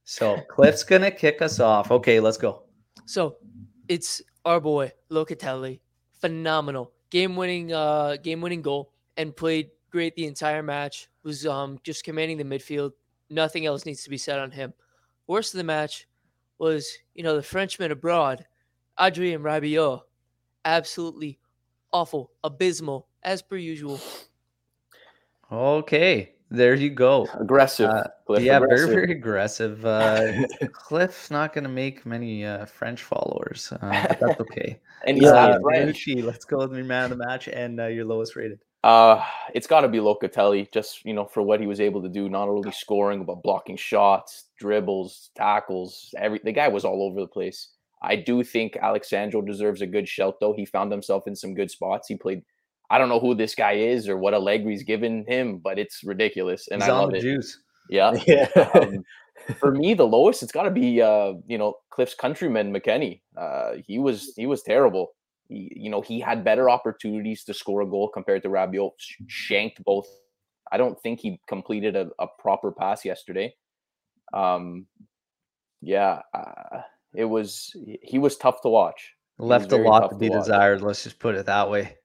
So 0.05 0.39
Cliff's 0.49 0.83
going 0.83 1.01
to 1.01 1.11
kick 1.11 1.41
us 1.41 1.59
off. 1.59 1.91
Okay, 1.91 2.19
let's 2.19 2.37
go. 2.37 2.63
So 3.05 3.37
it's 3.89 4.21
our 4.45 4.61
boy 4.61 4.91
Locatelli, 5.11 5.79
phenomenal 6.21 6.93
game-winning, 7.09 7.73
uh, 7.73 8.17
game-winning 8.23 8.61
goal, 8.61 8.91
and 9.17 9.35
played 9.35 9.71
great 9.95 10.13
the 10.17 10.25
entire 10.27 10.61
match. 10.61 11.07
Was 11.23 11.45
um 11.47 11.79
just 11.83 12.03
commanding 12.03 12.37
the 12.37 12.43
midfield. 12.43 12.91
Nothing 13.29 13.65
else 13.65 13.85
needs 13.85 14.03
to 14.03 14.09
be 14.09 14.17
said 14.17 14.39
on 14.39 14.51
him. 14.51 14.73
Worst 15.25 15.53
of 15.53 15.57
the 15.59 15.63
match 15.63 16.05
was 16.57 16.97
you 17.13 17.23
know 17.23 17.35
the 17.35 17.41
Frenchman 17.41 17.91
abroad, 17.91 18.45
Adrien 18.99 19.41
Rabiot, 19.41 20.01
absolutely 20.65 21.39
awful, 21.93 22.31
abysmal 22.43 23.07
as 23.23 23.41
per 23.41 23.55
usual. 23.55 24.01
Okay, 25.51 26.33
there 26.51 26.75
you 26.75 26.89
go. 26.89 27.25
Aggressive. 27.39 27.89
Uh, 27.89 28.03
Cliff, 28.27 28.43
yeah, 28.43 28.57
aggressive. 28.57 28.89
very, 28.89 29.01
very 29.07 29.11
aggressive. 29.13 29.85
Uh, 29.85 30.33
Cliff's 30.73 31.31
not 31.31 31.53
going 31.53 31.63
to 31.63 31.69
make 31.69 32.05
many 32.05 32.45
uh, 32.45 32.65
French 32.65 33.01
followers, 33.03 33.71
uh, 33.71 33.77
but 34.09 34.19
that's 34.19 34.39
okay. 34.41 34.79
And 35.07 35.17
he's 35.17 35.25
Yeah, 35.27 35.31
not 35.33 35.51
Uh, 35.51 35.59
French. 35.61 36.07
Let's 36.17 36.45
go 36.45 36.57
with 36.57 36.73
your 36.75 36.83
man 36.83 37.05
of 37.11 37.17
the 37.17 37.25
match 37.25 37.47
and 37.47 37.79
uh, 37.79 37.85
your 37.85 38.05
lowest 38.05 38.35
rated. 38.35 38.59
Uh, 38.85 39.19
it's 39.55 39.65
got 39.65 39.81
to 39.81 39.87
be 39.87 39.97
Locatelli, 39.97 40.71
just 40.71 41.03
you 41.03 41.13
know, 41.15 41.25
for 41.25 41.41
what 41.41 41.59
he 41.59 41.65
was 41.65 41.81
able 41.81 42.03
to 42.03 42.09
do, 42.09 42.29
not 42.29 42.47
only 42.47 42.71
scoring 42.71 43.25
but 43.25 43.41
blocking 43.41 43.75
shots, 43.75 44.45
dribbles, 44.59 45.31
tackles. 45.35 46.13
Every 46.19 46.39
the 46.43 46.51
guy 46.51 46.67
was 46.67 46.85
all 46.85 47.01
over 47.01 47.19
the 47.19 47.27
place. 47.27 47.69
I 48.03 48.15
do 48.15 48.43
think 48.43 48.77
Alex 48.77 49.09
Sandro 49.09 49.41
deserves 49.41 49.81
a 49.81 49.87
good 49.87 50.07
shout, 50.07 50.35
though. 50.39 50.53
He 50.53 50.65
found 50.65 50.91
himself 50.91 51.25
in 51.25 51.35
some 51.35 51.55
good 51.55 51.71
spots. 51.71 52.07
He 52.07 52.15
played. 52.15 52.43
I 52.91 52.99
don't 52.99 53.09
know 53.09 53.19
who 53.19 53.33
this 53.33 53.55
guy 53.55 53.71
is 53.71 54.07
or 54.07 54.17
what 54.17 54.35
Allegri's 54.35 54.83
given 54.83 55.25
him, 55.27 55.57
but 55.57 55.79
it's 55.79 56.03
ridiculous, 56.03 56.67
and 56.67 56.83
He's 56.83 56.89
I 56.89 56.93
love 56.93 57.09
the 57.09 57.17
it. 57.17 57.21
juice. 57.21 57.57
Yeah. 57.89 58.13
yeah. 58.27 58.47
Um, 58.75 59.03
for 59.57 59.71
me, 59.71 59.95
the 59.95 60.05
lowest 60.05 60.43
it's 60.43 60.51
got 60.51 60.63
to 60.63 60.71
be 60.71 61.01
uh, 61.01 61.33
you 61.47 61.57
know 61.57 61.73
Cliff's 61.89 62.13
countryman 62.13 62.71
McKennie. 62.71 63.21
Uh, 63.35 63.77
he 63.87 63.97
was 63.97 64.31
he 64.35 64.45
was 64.45 64.61
terrible. 64.61 65.13
He, 65.47 65.71
you 65.75 65.89
know 65.89 66.01
he 66.01 66.19
had 66.19 66.43
better 66.43 66.69
opportunities 66.69 67.43
to 67.45 67.53
score 67.53 67.81
a 67.81 67.85
goal 67.85 68.09
compared 68.09 68.43
to 68.43 68.49
Rabiot. 68.49 68.91
Shanked 69.27 69.83
both. 69.83 70.07
I 70.71 70.77
don't 70.77 70.99
think 71.01 71.19
he 71.19 71.39
completed 71.47 71.95
a, 71.95 72.09
a 72.19 72.27
proper 72.39 72.71
pass 72.71 73.05
yesterday. 73.05 73.55
Um, 74.33 74.87
yeah, 75.81 76.21
uh, 76.33 76.81
it 77.13 77.25
was 77.25 77.75
he 78.01 78.19
was 78.19 78.37
tough 78.37 78.61
to 78.61 78.69
watch. 78.69 79.13
Left 79.37 79.71
a 79.71 79.77
lot 79.77 80.01
to 80.01 80.09
to 80.09 80.15
be 80.15 80.29
watch. 80.29 80.39
desired. 80.39 80.81
Let's 80.81 81.03
just 81.03 81.19
put 81.19 81.35
it 81.35 81.45
that 81.45 81.69
way. 81.69 81.97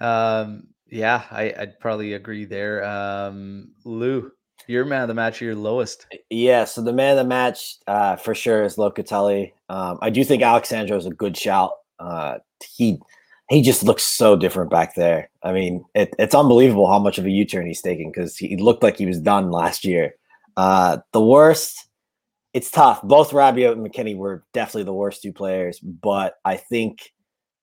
Um, 0.00 0.68
yeah, 0.88 1.22
I, 1.30 1.54
I'd 1.58 1.80
probably 1.80 2.14
agree 2.14 2.44
there. 2.44 2.84
Um, 2.84 3.72
Lou, 3.84 4.30
your 4.66 4.84
man 4.84 5.02
of 5.02 5.08
the 5.08 5.14
match, 5.14 5.40
your 5.40 5.54
lowest. 5.54 6.06
Yeah, 6.30 6.64
so 6.64 6.82
the 6.82 6.92
man 6.92 7.12
of 7.12 7.24
the 7.24 7.28
match 7.28 7.76
uh, 7.86 8.16
for 8.16 8.34
sure 8.34 8.62
is 8.64 8.76
Locatelli. 8.76 9.52
Um, 9.68 9.98
I 10.00 10.10
do 10.10 10.24
think 10.24 10.42
Alex 10.42 10.68
Sandro 10.68 10.96
is 10.96 11.06
a 11.06 11.10
good 11.10 11.36
shout. 11.36 11.72
Uh, 11.98 12.38
he 12.64 13.00
he 13.48 13.62
just 13.62 13.82
looks 13.82 14.02
so 14.02 14.36
different 14.36 14.70
back 14.70 14.94
there. 14.94 15.30
I 15.42 15.52
mean, 15.52 15.84
it, 15.94 16.14
it's 16.18 16.34
unbelievable 16.34 16.90
how 16.90 16.98
much 16.98 17.18
of 17.18 17.26
a 17.26 17.30
U 17.30 17.44
turn 17.44 17.66
he's 17.66 17.82
taking 17.82 18.10
because 18.10 18.36
he 18.36 18.56
looked 18.56 18.82
like 18.82 18.96
he 18.96 19.06
was 19.06 19.20
done 19.20 19.50
last 19.50 19.84
year. 19.84 20.14
Uh, 20.56 20.98
the 21.12 21.20
worst, 21.20 21.88
it's 22.54 22.70
tough. 22.70 23.02
Both 23.02 23.30
Rabiot 23.30 23.72
and 23.72 23.86
McKennie 23.86 24.16
were 24.16 24.44
definitely 24.52 24.84
the 24.84 24.94
worst 24.94 25.22
two 25.22 25.32
players, 25.32 25.78
but 25.78 26.34
I 26.44 26.56
think 26.56 27.12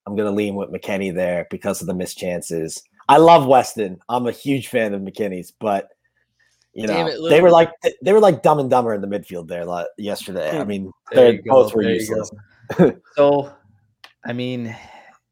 I'm 0.06 0.16
gonna 0.16 0.32
lean 0.32 0.56
with 0.56 0.70
McKennie 0.70 1.14
there 1.14 1.48
because 1.50 1.82
of 1.82 1.88
the 1.88 1.94
missed 1.94 2.18
chances. 2.18 2.82
I 3.10 3.18
love 3.18 3.46
Weston. 3.46 4.00
I'm 4.08 4.28
a 4.28 4.32
huge 4.32 4.68
fan 4.68 4.94
of 4.94 5.02
McKennie's, 5.02 5.52
but 5.52 5.90
you 6.74 6.88
know 6.88 7.08
it, 7.08 7.30
they 7.30 7.42
were 7.42 7.52
like 7.52 7.72
they 8.02 8.14
were 8.14 8.20
like 8.20 8.42
dumb 8.42 8.60
and 8.60 8.70
dumber 8.70 8.94
in 8.94 9.02
the 9.02 9.08
midfield 9.08 9.48
there 9.48 9.66
like, 9.66 9.88
yesterday. 9.98 10.58
I 10.58 10.64
mean, 10.64 10.92
they 11.12 11.38
go, 11.38 11.52
both 11.52 11.76
were 11.76 11.84
there 11.84 11.94
useless. 11.94 12.32
So, 13.16 13.54
I 14.26 14.34
mean, 14.34 14.76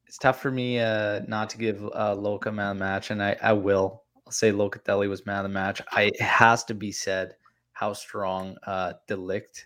it's 0.06 0.18
tough 0.18 0.42
for 0.42 0.52
me 0.52 0.80
uh, 0.80 1.22
not 1.28 1.50
to 1.52 1.58
give 1.58 1.84
uh, 1.96 2.14
Loca 2.16 2.52
man 2.52 2.72
of 2.72 2.78
the 2.78 2.84
match, 2.84 3.12
and 3.12 3.24
I, 3.24 3.36
I 3.42 3.54
will. 3.54 4.04
I'll 4.26 4.32
say 4.32 4.52
Locatelli 4.52 5.10
was 5.10 5.26
man 5.26 5.38
of 5.40 5.44
the 5.44 5.50
match. 5.50 5.82
I, 5.92 6.04
it 6.04 6.22
has 6.22 6.64
to 6.66 6.74
be 6.74 6.92
said 6.92 7.36
how 7.74 7.94
strong 7.94 8.58
uh, 8.66 8.94
De 9.08 9.16
Ligt 9.16 9.66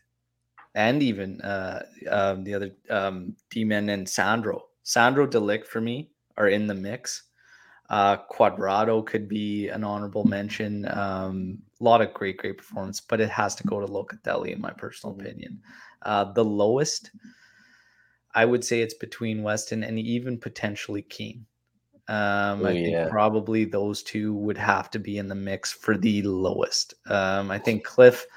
and 0.75 1.03
even 1.03 1.41
uh, 1.41 1.85
um, 2.09 2.43
the 2.43 2.53
other 2.55 2.71
um, 2.89 3.35
D-men 3.49 3.89
and 3.89 4.07
Sandro. 4.09 4.67
Sandro 4.83 5.27
De 5.27 5.39
Ligt 5.39 5.65
for 5.67 5.81
me 5.81 6.11
are 6.37 6.49
in 6.49 6.67
the 6.67 6.75
mix. 6.75 7.23
Uh, 7.89 8.17
Cuadrado 8.31 9.05
could 9.05 9.29
be 9.29 9.69
an 9.69 9.83
honorable 9.83 10.25
mention. 10.25 10.87
Um, 10.91 11.59
a 11.79 11.83
lot 11.83 12.01
of 12.01 12.13
great, 12.13 12.37
great 12.37 12.57
performance, 12.57 12.99
but 13.01 13.21
it 13.21 13.29
has 13.29 13.55
to 13.55 13.63
go 13.63 13.79
to 13.79 13.87
Locatelli 13.87 14.51
in 14.53 14.61
my 14.61 14.71
personal 14.71 15.15
Mhm. 15.15 15.21
opinion. 15.21 15.61
Uh, 16.01 16.25
the 16.33 16.43
lowest, 16.45 17.11
I 18.35 18.45
would 18.45 18.63
say 18.63 18.81
it's 18.81 18.93
between 18.93 19.41
Weston 19.43 19.83
and 19.83 19.97
even 19.97 20.37
potentially 20.37 21.01
King. 21.03 21.45
Um, 22.07 22.61
Oh, 22.61 22.65
I 22.67 22.73
think 22.73 22.91
yeah. 22.91 23.07
probably 23.09 23.65
those 23.65 24.03
two 24.03 24.35
would 24.35 24.57
have 24.57 24.91
to 24.91 24.99
be 24.99 25.17
in 25.17 25.27
the 25.27 25.35
mix 25.35 25.71
for 25.71 25.97
the 25.97 26.21
lowest. 26.21 26.93
Um, 27.09 27.49
I 27.49 27.57
think 27.57 27.83
Cliff, 27.83 28.27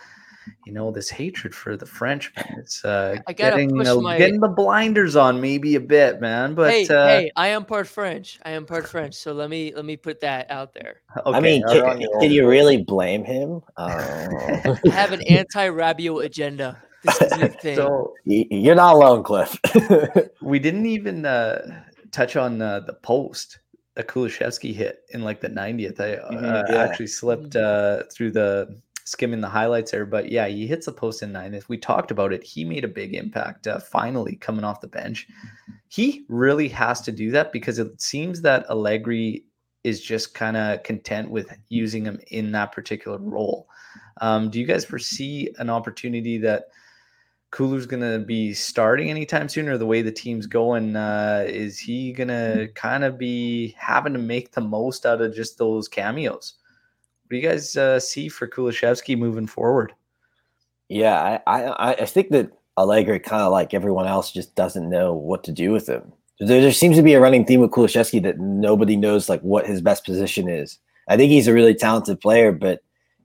you 0.64 0.72
know, 0.72 0.90
this 0.90 1.10
hatred 1.10 1.54
for 1.54 1.76
the 1.76 1.84
Frenchman, 1.84 2.46
it's 2.58 2.82
uh, 2.82 3.16
getting 3.36 3.76
push 3.76 3.86
a- 3.88 4.00
my- 4.00 4.16
getting 4.16 4.40
the 4.40 4.48
blinders 4.48 5.16
on 5.16 5.42
maybe 5.42 5.74
a 5.74 5.80
bit, 5.80 6.18
man. 6.20 6.54
But 6.54 6.70
hey, 6.70 6.88
uh, 6.88 7.06
hey, 7.06 7.30
I 7.36 7.48
am 7.48 7.66
part 7.66 7.86
French. 7.86 8.38
I 8.42 8.52
am 8.52 8.64
part 8.64 8.88
French. 8.88 9.14
So 9.14 9.34
let 9.34 9.50
me 9.50 9.74
let 9.76 9.84
me 9.84 9.98
put 9.98 10.20
that 10.20 10.50
out 10.50 10.72
there. 10.72 11.02
okay, 11.26 11.36
I 11.36 11.40
mean, 11.40 11.62
you're 11.68 11.84
can, 11.84 12.20
can 12.20 12.30
you 12.30 12.48
really 12.48 12.82
blame 12.82 13.24
him? 13.24 13.60
Oh. 13.76 14.78
I 14.86 14.90
have 14.90 15.12
an 15.12 15.20
anti-Rabiot 15.28 16.24
agenda. 16.24 16.82
This 17.18 17.54
thing. 17.60 17.76
So 17.76 18.14
You're 18.24 18.74
not 18.74 18.94
alone, 18.94 19.22
Cliff. 19.22 19.58
we 20.42 20.58
didn't 20.58 20.86
even 20.86 21.24
uh, 21.24 21.82
touch 22.12 22.36
on 22.36 22.60
uh, 22.62 22.80
the 22.80 22.94
post 22.94 23.58
a 23.98 24.02
Kulusevski 24.02 24.72
hit 24.72 25.00
in 25.10 25.22
like 25.22 25.40
the 25.40 25.48
90th. 25.48 26.00
I 26.00 26.14
uh, 26.14 26.30
Mhm, 26.30 26.68
yeah. 26.70 26.82
actually 26.82 27.08
slipped 27.08 27.56
uh, 27.56 28.04
through 28.12 28.30
the 28.30 28.80
skimming 29.04 29.40
the 29.40 29.48
highlights 29.48 29.90
there, 29.90 30.06
but 30.06 30.30
yeah, 30.30 30.46
he 30.46 30.66
hits 30.66 30.86
the 30.86 30.92
post 30.92 31.22
in 31.22 31.32
90th. 31.32 31.68
We 31.68 31.78
talked 31.78 32.10
about 32.10 32.32
it. 32.32 32.44
He 32.44 32.64
made 32.64 32.84
a 32.84 32.88
big 32.88 33.14
impact 33.14 33.66
uh, 33.66 33.80
finally 33.80 34.36
coming 34.36 34.64
off 34.64 34.80
the 34.80 34.86
bench. 34.86 35.26
He 35.88 36.24
really 36.28 36.68
has 36.68 37.00
to 37.02 37.12
do 37.12 37.30
that 37.32 37.50
because 37.52 37.78
it 37.78 38.00
seems 38.00 38.42
that 38.42 38.66
Allegri 38.70 39.44
is 39.82 40.00
just 40.00 40.34
kind 40.34 40.56
of 40.56 40.82
content 40.82 41.30
with 41.30 41.56
using 41.70 42.04
him 42.04 42.20
in 42.28 42.52
that 42.52 42.72
particular 42.72 43.18
role. 43.18 43.68
Um, 44.20 44.50
do 44.50 44.60
you 44.60 44.66
guys 44.66 44.84
foresee 44.84 45.48
an 45.58 45.70
opportunity 45.70 46.38
that 46.38 46.66
Kulu's 47.50 47.86
going 47.86 48.02
to 48.02 48.18
be 48.18 48.52
starting 48.52 49.10
anytime 49.10 49.48
soon, 49.48 49.68
or 49.68 49.78
the 49.78 49.86
way 49.86 50.02
the 50.02 50.12
team's 50.12 50.46
going, 50.46 50.96
uh, 50.96 51.44
is 51.46 51.78
he 51.78 52.12
going 52.12 52.28
to 52.28 52.68
kind 52.74 53.04
of 53.04 53.18
be 53.18 53.74
having 53.78 54.12
to 54.12 54.18
make 54.18 54.52
the 54.52 54.60
most 54.60 55.06
out 55.06 55.22
of 55.22 55.34
just 55.34 55.56
those 55.56 55.88
cameos? 55.88 56.54
What 57.22 57.30
do 57.30 57.36
you 57.36 57.48
guys 57.48 57.76
uh, 57.76 58.00
see 58.00 58.28
for 58.28 58.46
Kulusevski 58.46 59.18
moving 59.18 59.46
forward? 59.46 59.94
Yeah, 60.88 61.40
I, 61.46 61.64
I, 61.64 61.92
I 61.94 62.04
think 62.06 62.30
that 62.30 62.50
Allegri 62.78 63.18
kind 63.18 63.42
of 63.42 63.52
like 63.52 63.74
everyone 63.74 64.06
else 64.06 64.30
just 64.30 64.54
doesn't 64.54 64.88
know 64.88 65.12
what 65.12 65.44
to 65.44 65.52
do 65.52 65.72
with 65.72 65.88
him. 65.88 66.12
There, 66.40 66.60
there 66.60 66.72
seems 66.72 66.96
to 66.96 67.02
be 67.02 67.14
a 67.14 67.20
running 67.20 67.44
theme 67.44 67.60
with 67.60 67.70
Kulusevski 67.70 68.22
that 68.22 68.38
nobody 68.38 68.96
knows 68.96 69.28
like 69.28 69.40
what 69.40 69.66
his 69.66 69.80
best 69.80 70.04
position 70.04 70.48
is. 70.48 70.78
I 71.08 71.16
think 71.16 71.30
he's 71.30 71.48
a 71.48 71.54
really 71.54 71.74
talented 71.74 72.20
player, 72.20 72.52
but 72.52 72.80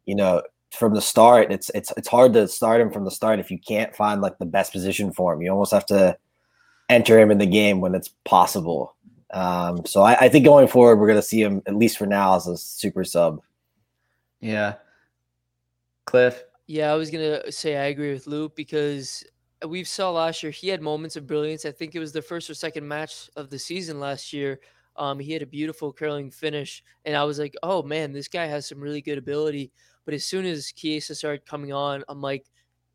you 0.06 0.16
know, 0.16 0.42
from 0.76 0.94
the 0.94 1.02
start, 1.02 1.52
it's 1.52 1.70
it's 1.76 1.94
it's 1.98 2.08
hard 2.08 2.34
to 2.34 2.48
start 2.48 2.82
him 2.82 2.92
from 2.92 3.06
the 3.06 3.12
start 3.12 3.40
if 3.40 3.52
you 3.52 3.60
can't 3.60 3.96
find 3.96 4.22
like 4.22 4.38
the 4.38 4.46
best 4.46 4.72
position 4.72 5.12
for 5.12 5.34
him. 5.34 5.42
You 5.42 5.52
almost 5.52 5.72
have 5.72 5.86
to 5.88 6.18
enter 6.90 7.20
him 7.20 7.32
in 7.32 7.38
the 7.38 7.46
game 7.46 7.82
when 7.82 7.96
it's 7.96 8.10
possible. 8.26 8.96
Um, 9.32 9.86
so 9.86 10.04
I, 10.04 10.16
I 10.26 10.30
think 10.30 10.46
going 10.46 10.68
forward, 10.68 10.98
we're 10.98 11.08
going 11.08 11.18
to 11.20 11.24
see 11.24 11.42
him 11.42 11.62
at 11.66 11.76
least 11.76 11.98
for 11.98 12.06
now 12.06 12.36
as 12.36 12.48
a 12.48 12.58
super 12.58 13.04
sub. 13.04 13.42
Yeah, 14.40 14.76
Cliff. 16.06 16.44
Yeah, 16.68 16.92
I 16.92 16.96
was 16.96 17.10
gonna 17.10 17.52
say 17.52 17.78
I 17.78 17.86
agree 17.86 18.14
with 18.14 18.28
Luke 18.28 18.56
because 18.56 19.24
we've 19.68 19.88
saw 19.88 20.12
last 20.12 20.44
year 20.44 20.52
he 20.52 20.68
had 20.70 20.82
moments 20.82 21.16
of 21.16 21.28
brilliance. 21.28 21.66
I 21.66 21.72
think 21.72 21.96
it 21.96 22.00
was 22.00 22.12
the 22.12 22.22
first 22.22 22.50
or 22.50 22.54
second 22.54 22.88
match 22.88 23.30
of 23.36 23.50
the 23.50 23.60
season 23.60 24.00
last 24.00 24.34
year. 24.34 24.60
Um, 24.96 25.20
he 25.20 25.34
had 25.34 25.42
a 25.42 25.48
beautiful 25.48 25.92
curling 25.92 26.30
finish, 26.30 26.84
and 27.06 27.16
I 27.16 27.24
was 27.24 27.40
like, 27.40 27.56
"Oh 27.64 27.84
man, 27.84 28.12
this 28.12 28.28
guy 28.28 28.46
has 28.46 28.68
some 28.68 28.80
really 28.80 29.02
good 29.02 29.18
ability." 29.18 29.72
But 30.06 30.14
as 30.14 30.26
soon 30.26 30.46
as 30.46 30.72
Chiesa 30.72 31.16
started 31.16 31.46
coming 31.46 31.74
on, 31.74 32.04
I'm 32.10 32.22
like, 32.22 32.46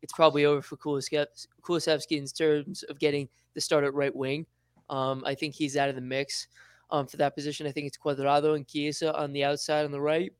"It's 0.01 0.13
probably 0.13 0.45
over 0.45 0.61
for 0.61 0.77
Kulusevski 0.77 2.17
in 2.17 2.25
terms 2.25 2.83
of 2.83 2.99
getting 2.99 3.29
the 3.53 3.61
start 3.61 3.83
at 3.83 3.93
right 3.93 4.15
wing." 4.15 4.45
Um, 4.89 5.23
I 5.25 5.35
think 5.35 5.55
he's 5.55 5.77
out 5.77 5.89
of 5.89 5.95
the 5.95 6.01
mix 6.01 6.47
um, 6.91 7.07
for 7.07 7.17
that 7.17 7.35
position. 7.35 7.67
I 7.67 7.71
think 7.71 7.87
it's 7.87 7.97
Cuadrado 7.97 8.55
and 8.55 8.67
Chiesa 8.67 9.15
on 9.15 9.33
the 9.33 9.43
outside 9.43 9.85
on 9.85 9.91
the 9.91 10.01
right. 10.01 10.31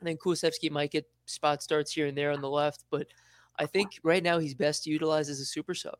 And 0.00 0.08
then 0.08 0.16
Kulusevski 0.16 0.70
might 0.70 0.90
get 0.90 1.08
spot 1.26 1.62
starts 1.62 1.92
here 1.92 2.06
and 2.06 2.16
there 2.16 2.30
on 2.30 2.40
the 2.40 2.50
left, 2.50 2.84
but 2.90 3.06
I 3.58 3.66
think 3.66 4.00
right 4.02 4.22
now 4.22 4.38
he's 4.38 4.54
best 4.54 4.86
utilized 4.86 5.30
as 5.30 5.40
a 5.40 5.44
super 5.44 5.74
sub. 5.74 5.96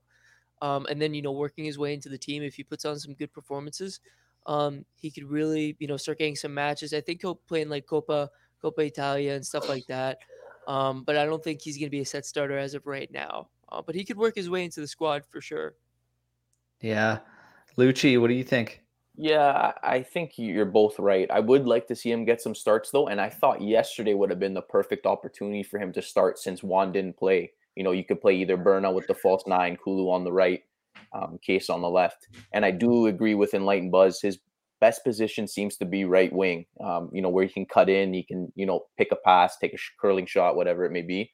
Um, 0.63 0.87
and 0.89 1.01
then 1.01 1.15
you 1.15 1.23
know 1.23 1.33
working 1.33 1.65
his 1.65 1.79
way 1.79 1.95
into 1.95 2.09
the 2.09 2.19
team 2.19 2.43
if 2.43 2.55
he 2.55 2.63
puts 2.63 2.85
on 2.85 2.99
some 2.99 3.15
good 3.15 3.33
performances, 3.33 4.01
um, 4.47 4.85
he 4.95 5.11
could 5.11 5.25
really 5.25 5.77
you 5.79 5.87
know 5.87 5.97
start 5.97 6.19
getting 6.19 6.37
some 6.37 6.55
matches. 6.55 6.95
I 6.95 7.01
think 7.01 7.23
he'll 7.23 7.35
play 7.35 7.63
in 7.63 7.69
like 7.69 7.87
Coppa 7.87 8.29
Coppa 8.65 8.87
Italia 8.87 9.35
and 9.35 9.45
stuff 9.45 9.69
like 9.69 9.87
that. 9.87 10.19
Um, 10.67 11.05
but 11.05 11.17
I 11.17 11.27
don't 11.27 11.45
think 11.45 11.61
he's 11.61 11.77
going 11.77 11.89
to 11.89 11.91
be 11.91 12.01
a 12.01 12.07
set 12.07 12.25
starter 12.25 12.57
as 12.57 12.75
of 12.75 12.87
right 12.87 13.11
now. 13.13 13.49
Uh, 13.71 13.83
but 13.83 13.95
he 13.95 14.05
could 14.05 14.17
work 14.17 14.35
his 14.35 14.49
way 14.49 14.65
into 14.65 14.81
the 14.81 14.89
squad 14.89 15.25
for 15.29 15.41
sure. 15.41 15.75
Yeah, 16.81 17.19
Lucci, 17.77 18.21
what 18.21 18.29
do 18.29 18.35
you 18.35 18.45
think? 18.45 18.83
Yeah, 19.17 19.73
I 19.83 20.03
think 20.03 20.33
you're 20.37 20.65
both 20.65 20.99
right. 20.99 21.31
I 21.31 21.41
would 21.41 21.67
like 21.67 21.87
to 21.89 21.97
see 21.97 22.11
him 22.11 22.25
get 22.25 22.41
some 22.41 22.55
starts 22.55 22.91
though, 22.91 23.07
and 23.07 23.21
I 23.21 23.31
thought 23.31 23.63
yesterday 23.63 24.15
would 24.15 24.31
have 24.31 24.41
been 24.41 24.55
the 24.55 24.63
perfect 24.63 25.07
opportunity 25.07 25.63
for 25.63 25.79
him 25.79 25.93
to 25.93 26.03
start 26.03 26.39
since 26.39 26.63
Juan 26.63 26.93
didn't 26.93 27.17
play. 27.17 27.53
You 27.77 27.85
know, 27.85 27.93
you 27.93 28.05
could 28.05 28.21
play 28.21 28.35
either 28.37 28.57
Berna 28.57 28.91
with 28.91 29.07
the 29.07 29.15
false 29.15 29.45
nine, 29.47 29.77
Kulu 29.77 30.11
on 30.11 30.25
the 30.25 30.33
right, 30.33 30.63
um, 31.13 31.39
Case 31.43 31.71
on 31.71 31.81
the 31.81 31.89
left, 31.89 32.27
and 32.53 32.65
I 32.65 32.73
do 32.73 33.07
agree 33.07 33.35
with 33.37 33.55
Enlightened 33.55 33.93
Buzz. 33.93 34.21
His 34.21 34.39
best 34.85 35.03
position 35.03 35.49
seems 35.49 35.79
to 35.79 35.87
be 35.87 36.05
right 36.05 36.33
wing. 36.33 36.67
Um, 36.85 37.09
you 37.11 37.23
know, 37.23 37.31
where 37.31 37.47
he 37.47 37.53
can 37.59 37.65
cut 37.65 37.89
in, 37.89 38.13
he 38.13 38.23
can 38.23 38.53
you 38.55 38.67
know 38.67 38.81
pick 38.99 39.11
a 39.13 39.17
pass, 39.17 39.57
take 39.57 39.73
a 39.73 39.79
curling 40.01 40.27
shot, 40.27 40.57
whatever 40.57 40.85
it 40.85 40.93
may 40.93 41.01
be. 41.01 41.33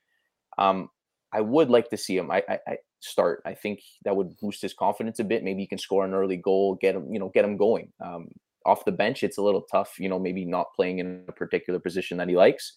Um, 0.57 0.89
I 1.33 1.41
would 1.41 1.71
like 1.71 1.89
to 1.91 1.97
see 1.97 2.17
him. 2.17 2.31
I, 2.31 2.43
I, 2.49 2.77
start. 3.01 3.43
I 3.45 3.55
think 3.55 3.81
that 4.05 4.15
would 4.17 4.37
boost 4.41 4.63
his 4.63 4.75
confidence 4.75 5.19
a 5.19 5.25
bit. 5.25 5.43
Maybe 5.43 5.63
he 5.63 5.67
can 5.67 5.79
score 5.79 6.05
an 6.05 6.15
early 6.15 6.37
goal, 6.37 6.77
get 6.81 6.95
him, 6.95 7.13
you 7.13 7.19
know, 7.19 7.31
get 7.35 7.45
him 7.45 7.57
going. 7.57 7.93
Um, 8.05 8.29
off 8.67 8.85
the 8.85 8.93
bench, 8.93 9.23
it's 9.23 9.39
a 9.39 9.43
little 9.43 9.63
tough, 9.63 9.95
you 9.99 10.09
know, 10.09 10.19
maybe 10.19 10.45
not 10.45 10.75
playing 10.77 10.99
in 10.99 11.25
a 11.29 11.33
particular 11.33 11.81
position 11.81 12.19
that 12.19 12.29
he 12.29 12.37
likes. 12.37 12.77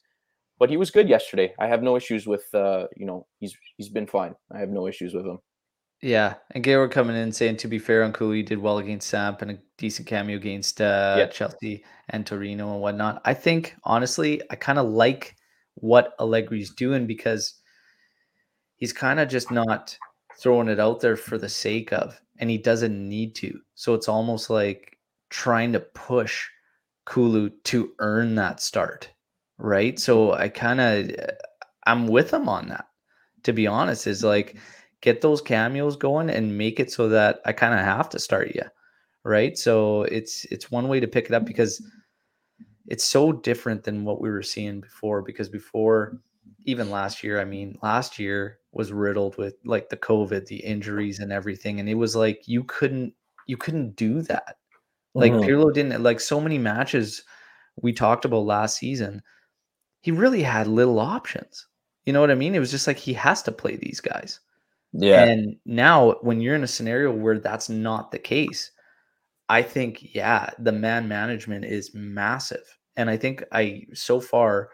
But 0.59 0.69
he 0.69 0.77
was 0.77 0.91
good 0.91 1.09
yesterday. 1.09 1.53
I 1.59 1.67
have 1.67 1.83
no 1.83 1.97
issues 1.97 2.25
with, 2.25 2.45
uh, 2.53 2.88
you 2.95 3.05
know, 3.05 3.27
he's 3.39 3.55
he's 3.77 3.89
been 3.89 4.07
fine. 4.07 4.33
I 4.55 4.59
have 4.59 4.69
no 4.69 4.88
issues 4.88 5.13
with 5.13 5.25
him. 5.25 5.39
Yeah, 6.03 6.33
and 6.51 6.61
Gaylord 6.61 6.91
coming 6.91 7.15
in 7.15 7.31
saying 7.31 7.57
to 7.57 7.69
be 7.69 7.79
fair, 7.79 8.03
Uncle 8.03 8.31
he 8.31 8.43
did 8.43 8.57
well 8.57 8.79
against 8.79 9.07
Samp 9.07 9.41
and 9.41 9.51
a 9.51 9.57
decent 9.77 10.05
cameo 10.05 10.35
against 10.35 10.81
uh, 10.81 11.15
yeah. 11.17 11.27
Chelsea 11.27 11.85
and 12.09 12.27
Torino 12.27 12.73
and 12.73 12.81
whatnot. 12.81 13.21
I 13.23 13.33
think 13.33 13.73
honestly, 13.85 14.41
I 14.49 14.55
kind 14.55 14.77
of 14.77 14.89
like 14.89 15.37
what 15.75 16.13
Allegri's 16.19 16.71
doing 16.71 17.07
because 17.07 17.55
he's 18.75 18.91
kind 18.91 19.21
of 19.21 19.29
just 19.29 19.49
not 19.49 19.97
throwing 20.37 20.67
it 20.67 20.77
out 20.77 20.99
there 20.99 21.15
for 21.15 21.37
the 21.37 21.47
sake 21.47 21.93
of, 21.93 22.19
and 22.37 22.49
he 22.49 22.57
doesn't 22.57 23.07
need 23.07 23.33
to. 23.35 23.57
So 23.75 23.93
it's 23.93 24.09
almost 24.09 24.49
like 24.49 24.97
trying 25.29 25.71
to 25.71 25.79
push 25.79 26.45
Kulu 27.05 27.49
to 27.63 27.93
earn 27.99 28.35
that 28.35 28.59
start, 28.59 29.09
right? 29.57 29.97
So 29.97 30.33
I 30.33 30.49
kind 30.49 30.81
of 30.81 31.15
I'm 31.87 32.07
with 32.07 32.33
him 32.33 32.49
on 32.49 32.67
that. 32.67 32.87
To 33.43 33.53
be 33.53 33.67
honest, 33.67 34.05
is 34.05 34.21
like 34.21 34.57
get 35.03 35.19
those 35.19 35.41
cameos 35.41 35.97
going 35.97 36.29
and 36.29 36.57
make 36.57 36.79
it 36.79 36.89
so 36.89 37.09
that 37.09 37.41
I 37.45 37.51
kind 37.51 37.73
of 37.73 37.81
have 37.81 38.07
to 38.09 38.19
start 38.19 38.55
you, 38.55 38.61
right? 39.25 39.57
So 39.57 40.03
it's 40.03 40.45
it's 40.45 40.71
one 40.71 40.87
way 40.87 41.01
to 41.01 41.09
pick 41.09 41.25
it 41.25 41.33
up 41.33 41.43
because 41.45 41.85
it's 42.87 43.03
so 43.03 43.33
different 43.33 43.83
than 43.83 44.05
what 44.05 44.21
we 44.21 44.29
were 44.29 44.41
seeing 44.41 44.79
before. 44.79 45.21
Because 45.21 45.49
before, 45.49 46.19
even 46.63 46.89
last 46.89 47.21
year, 47.21 47.41
I 47.41 47.43
mean, 47.43 47.77
last 47.83 48.17
year 48.17 48.59
was 48.71 48.93
riddled 48.93 49.37
with 49.37 49.55
like 49.65 49.89
the 49.89 49.97
COVID, 49.97 50.45
the 50.45 50.63
injuries 50.63 51.19
and 51.19 51.33
everything. 51.33 51.81
And 51.81 51.89
it 51.89 51.95
was 51.95 52.15
like 52.15 52.47
you 52.47 52.63
couldn't 52.63 53.13
you 53.45 53.57
couldn't 53.57 53.97
do 53.97 54.21
that. 54.21 54.55
Like 55.15 55.33
mm-hmm. 55.33 55.43
Pirlo 55.43 55.73
didn't 55.73 56.01
like 56.01 56.21
so 56.21 56.39
many 56.39 56.57
matches 56.57 57.23
we 57.81 57.91
talked 57.91 58.23
about 58.23 58.45
last 58.45 58.77
season. 58.77 59.21
He 59.99 60.11
really 60.11 60.43
had 60.43 60.67
little 60.67 60.99
options. 60.99 61.67
You 62.05 62.13
know 62.13 62.21
what 62.21 62.31
I 62.31 62.35
mean? 62.35 62.55
It 62.55 62.59
was 62.59 62.71
just 62.71 62.87
like 62.87 62.97
he 62.97 63.13
has 63.13 63.43
to 63.43 63.51
play 63.51 63.75
these 63.75 63.99
guys. 63.99 64.39
Yeah. 64.93 65.23
And 65.23 65.58
now 65.65 66.13
when 66.21 66.39
you're 66.41 66.56
in 66.56 66.63
a 66.63 66.67
scenario 66.67 67.12
where 67.12 67.39
that's 67.39 67.69
not 67.69 68.12
the 68.12 68.19
case, 68.19 68.71
I 69.49 69.62
think 69.62 70.15
yeah, 70.15 70.49
the 70.60 70.71
man 70.71 71.08
management 71.08 71.65
is 71.65 71.93
massive. 71.93 72.77
And 72.95 73.10
I 73.10 73.17
think 73.17 73.43
I 73.51 73.86
so 73.93 74.19
far 74.19 74.69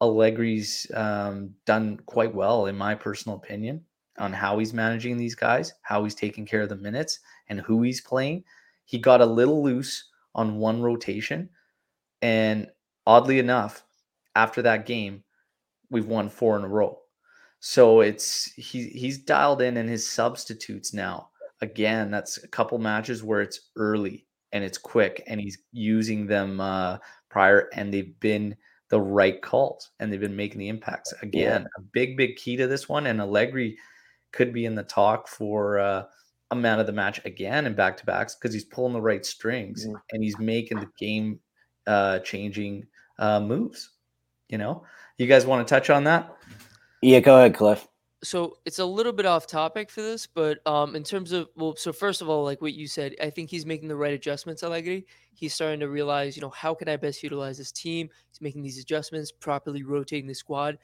Allegri's 0.00 0.86
um, 0.94 1.54
done 1.66 1.98
quite 2.06 2.34
well, 2.34 2.66
in 2.66 2.76
my 2.76 2.94
personal 2.94 3.36
opinion, 3.36 3.84
on 4.18 4.32
how 4.32 4.58
he's 4.58 4.72
managing 4.72 5.16
these 5.16 5.34
guys, 5.34 5.74
how 5.82 6.04
he's 6.04 6.14
taking 6.14 6.46
care 6.46 6.62
of 6.62 6.68
the 6.68 6.76
minutes, 6.76 7.20
and 7.48 7.60
who 7.60 7.82
he's 7.82 8.00
playing. 8.00 8.44
He 8.84 8.98
got 8.98 9.20
a 9.20 9.26
little 9.26 9.62
loose 9.62 10.08
on 10.34 10.58
one 10.58 10.80
rotation. 10.82 11.48
And 12.22 12.68
oddly 13.06 13.38
enough, 13.40 13.84
after 14.36 14.62
that 14.62 14.86
game, 14.86 15.24
we've 15.90 16.06
won 16.06 16.28
four 16.28 16.56
in 16.56 16.64
a 16.64 16.68
row. 16.68 16.98
So 17.60 18.00
it's 18.00 18.52
he 18.54 18.88
he's 18.88 19.18
dialed 19.18 19.62
in 19.62 19.76
and 19.76 19.88
his 19.88 20.08
substitutes 20.08 20.94
now. 20.94 21.30
Again, 21.60 22.10
that's 22.10 22.42
a 22.44 22.48
couple 22.48 22.78
matches 22.78 23.22
where 23.22 23.40
it's 23.40 23.70
early 23.76 24.26
and 24.52 24.62
it's 24.62 24.78
quick 24.78 25.22
and 25.26 25.40
he's 25.40 25.58
using 25.72 26.26
them 26.26 26.60
uh 26.60 26.98
prior 27.28 27.68
and 27.74 27.92
they've 27.92 28.18
been 28.20 28.56
the 28.90 29.00
right 29.00 29.42
calls 29.42 29.90
and 30.00 30.12
they've 30.12 30.20
been 30.20 30.36
making 30.36 30.58
the 30.58 30.68
impacts 30.68 31.12
again. 31.22 31.62
Yeah. 31.62 31.68
A 31.76 31.80
big, 31.92 32.16
big 32.16 32.36
key 32.36 32.56
to 32.56 32.66
this 32.66 32.88
one. 32.88 33.06
And 33.06 33.20
Allegri 33.20 33.76
could 34.32 34.52
be 34.52 34.64
in 34.64 34.74
the 34.74 34.82
talk 34.82 35.28
for 35.28 35.78
uh, 35.78 36.04
a 36.50 36.56
man 36.56 36.80
of 36.80 36.86
the 36.86 36.92
match 36.92 37.22
again 37.24 37.66
in 37.66 37.74
back 37.74 37.96
to 37.98 38.06
backs 38.06 38.34
because 38.34 38.54
he's 38.54 38.64
pulling 38.64 38.94
the 38.94 39.00
right 39.00 39.24
strings 39.24 39.86
mm-hmm. 39.86 39.96
and 40.12 40.22
he's 40.22 40.38
making 40.38 40.80
the 40.80 40.88
game 40.98 41.38
uh, 41.86 42.20
changing 42.20 42.86
uh, 43.18 43.40
moves. 43.40 43.90
You 44.48 44.56
know, 44.56 44.84
you 45.18 45.26
guys 45.26 45.44
want 45.44 45.66
to 45.66 45.74
touch 45.74 45.90
on 45.90 46.04
that? 46.04 46.34
Yeah, 47.02 47.20
go 47.20 47.36
ahead, 47.36 47.54
Cliff 47.54 47.86
so 48.22 48.58
it's 48.64 48.80
a 48.80 48.84
little 48.84 49.12
bit 49.12 49.26
off 49.26 49.46
topic 49.46 49.90
for 49.90 50.02
this, 50.02 50.26
but 50.26 50.58
um, 50.66 50.96
in 50.96 51.04
terms 51.04 51.32
of 51.32 51.48
well, 51.54 51.76
so 51.76 51.92
first 51.92 52.20
of 52.20 52.28
all, 52.28 52.42
like 52.42 52.60
what 52.60 52.74
you 52.74 52.88
said, 52.88 53.14
I 53.22 53.30
think 53.30 53.48
he's 53.48 53.64
making 53.64 53.88
the 53.88 53.96
right 53.96 54.12
adjustments. 54.12 54.62
Allegri, 54.62 55.06
he's 55.34 55.54
starting 55.54 55.80
to 55.80 55.88
realize, 55.88 56.36
you 56.36 56.42
know, 56.42 56.50
how 56.50 56.74
can 56.74 56.88
I 56.88 56.96
best 56.96 57.22
utilize 57.22 57.58
this 57.58 57.70
team? 57.70 58.08
He's 58.28 58.40
making 58.40 58.62
these 58.62 58.78
adjustments, 58.78 59.30
properly 59.30 59.84
rotating 59.84 60.26
the 60.26 60.34
squad. 60.34 60.78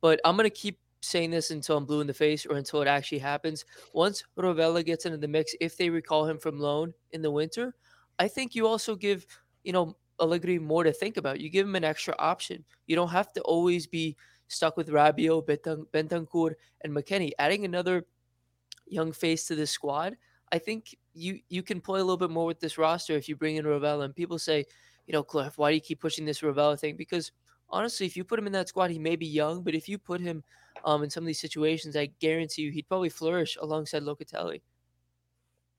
But 0.00 0.20
I'm 0.24 0.36
gonna 0.36 0.50
keep 0.50 0.80
saying 1.00 1.30
this 1.30 1.50
until 1.52 1.76
I'm 1.76 1.86
blue 1.86 2.00
in 2.00 2.06
the 2.08 2.14
face 2.14 2.44
or 2.44 2.56
until 2.56 2.82
it 2.82 2.88
actually 2.88 3.18
happens. 3.18 3.64
Once 3.92 4.24
Rovella 4.36 4.84
gets 4.84 5.06
into 5.06 5.18
the 5.18 5.28
mix, 5.28 5.54
if 5.60 5.76
they 5.76 5.90
recall 5.90 6.26
him 6.26 6.38
from 6.38 6.58
loan 6.58 6.92
in 7.12 7.22
the 7.22 7.30
winter, 7.30 7.74
I 8.18 8.26
think 8.26 8.54
you 8.54 8.66
also 8.66 8.96
give, 8.96 9.26
you 9.62 9.72
know, 9.72 9.96
Allegri 10.20 10.58
more 10.58 10.84
to 10.84 10.92
think 10.92 11.16
about. 11.16 11.40
You 11.40 11.50
give 11.50 11.66
him 11.66 11.76
an 11.76 11.84
extra 11.84 12.14
option. 12.18 12.64
You 12.86 12.96
don't 12.96 13.08
have 13.08 13.32
to 13.34 13.40
always 13.42 13.86
be 13.86 14.16
stuck 14.50 14.76
with 14.76 14.88
Rabiot, 14.88 15.46
Bentancur, 15.92 16.54
and 16.82 16.92
McKennie. 16.94 17.32
Adding 17.38 17.64
another 17.64 18.04
young 18.86 19.12
face 19.12 19.46
to 19.46 19.54
this 19.54 19.70
squad, 19.70 20.16
I 20.52 20.58
think 20.58 20.96
you 21.14 21.40
you 21.48 21.62
can 21.62 21.80
play 21.80 22.00
a 22.00 22.04
little 22.04 22.16
bit 22.16 22.30
more 22.30 22.46
with 22.46 22.60
this 22.60 22.78
roster 22.78 23.14
if 23.14 23.28
you 23.28 23.36
bring 23.36 23.56
in 23.56 23.64
Rovella. 23.64 24.04
And 24.04 24.14
people 24.14 24.38
say, 24.38 24.64
you 25.06 25.12
know, 25.12 25.22
Cliff, 25.22 25.56
why 25.56 25.70
do 25.70 25.74
you 25.76 25.80
keep 25.80 26.00
pushing 26.00 26.24
this 26.24 26.40
Rovella 26.40 26.78
thing? 26.78 26.96
Because 26.96 27.32
honestly, 27.68 28.06
if 28.06 28.16
you 28.16 28.24
put 28.24 28.38
him 28.38 28.46
in 28.46 28.52
that 28.52 28.68
squad, 28.68 28.90
he 28.90 28.98
may 28.98 29.16
be 29.16 29.26
young, 29.26 29.62
but 29.62 29.74
if 29.74 29.88
you 29.88 29.98
put 29.98 30.20
him 30.20 30.42
um, 30.84 31.02
in 31.02 31.10
some 31.10 31.22
of 31.22 31.26
these 31.26 31.40
situations, 31.40 31.96
I 31.96 32.06
guarantee 32.20 32.62
you 32.62 32.72
he'd 32.72 32.88
probably 32.88 33.08
flourish 33.08 33.56
alongside 33.60 34.02
Locatelli. 34.02 34.60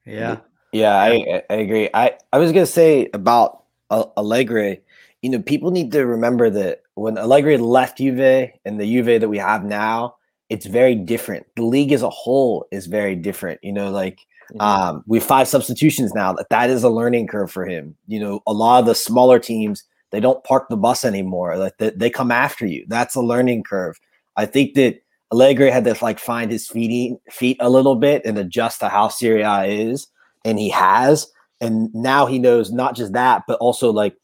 Yeah. 0.05 0.37
Yeah, 0.71 0.95
I, 0.95 1.43
I 1.49 1.55
agree. 1.55 1.89
I, 1.93 2.17
I 2.31 2.37
was 2.37 2.53
going 2.53 2.65
to 2.65 2.71
say 2.71 3.09
about 3.13 3.65
Allegri, 3.91 4.81
you 5.21 5.29
know, 5.29 5.41
people 5.41 5.69
need 5.69 5.91
to 5.91 6.05
remember 6.05 6.49
that 6.49 6.83
when 7.01 7.17
Allegri 7.17 7.57
left 7.57 7.97
Juve 7.97 8.49
and 8.65 8.79
the 8.79 8.85
Juve 8.85 9.19
that 9.21 9.29
we 9.29 9.37
have 9.37 9.63
now, 9.63 10.15
it's 10.49 10.65
very 10.65 10.95
different. 10.95 11.45
The 11.55 11.63
league 11.63 11.91
as 11.91 12.03
a 12.03 12.09
whole 12.09 12.65
is 12.71 12.87
very 12.87 13.15
different. 13.15 13.59
You 13.63 13.73
know, 13.73 13.89
like 13.91 14.19
Mhm. 14.53 14.61
um, 14.61 15.03
we 15.07 15.19
have 15.19 15.27
five 15.27 15.47
substitutions 15.47 16.13
now. 16.13 16.33
That 16.33 16.49
that 16.49 16.69
is 16.69 16.83
a 16.83 16.89
learning 16.89 17.27
curve 17.27 17.51
for 17.51 17.65
him. 17.65 17.95
You 18.07 18.19
know, 18.19 18.41
a 18.47 18.53
lot 18.53 18.79
of 18.79 18.85
the 18.85 18.95
smaller 18.95 19.39
teams 19.39 19.83
they 20.11 20.19
don't 20.19 20.43
park 20.43 20.67
the 20.69 20.75
bus 20.75 21.05
anymore. 21.05 21.57
Like 21.57 21.77
they, 21.77 21.91
they 21.91 22.09
come 22.09 22.31
after 22.31 22.65
you. 22.65 22.85
That's 22.89 23.15
a 23.15 23.21
learning 23.21 23.63
curve. 23.63 23.97
I 24.35 24.45
think 24.45 24.73
that 24.75 25.01
Allegri 25.31 25.71
had 25.71 25.85
to 25.85 25.95
like 26.01 26.19
find 26.19 26.51
his 26.51 26.67
feet 26.67 27.17
feet 27.29 27.57
a 27.61 27.69
little 27.69 27.95
bit 27.95 28.21
and 28.25 28.37
adjust 28.37 28.81
to 28.81 28.89
how 28.89 29.07
Serie 29.07 29.43
A 29.43 29.63
is, 29.63 30.07
and 30.43 30.59
he 30.59 30.69
has. 30.69 31.31
And 31.61 31.93
now 31.93 32.25
he 32.25 32.39
knows 32.39 32.71
not 32.73 32.95
just 32.95 33.13
that, 33.13 33.43
but 33.47 33.57
also 33.59 33.91
like 33.91 34.15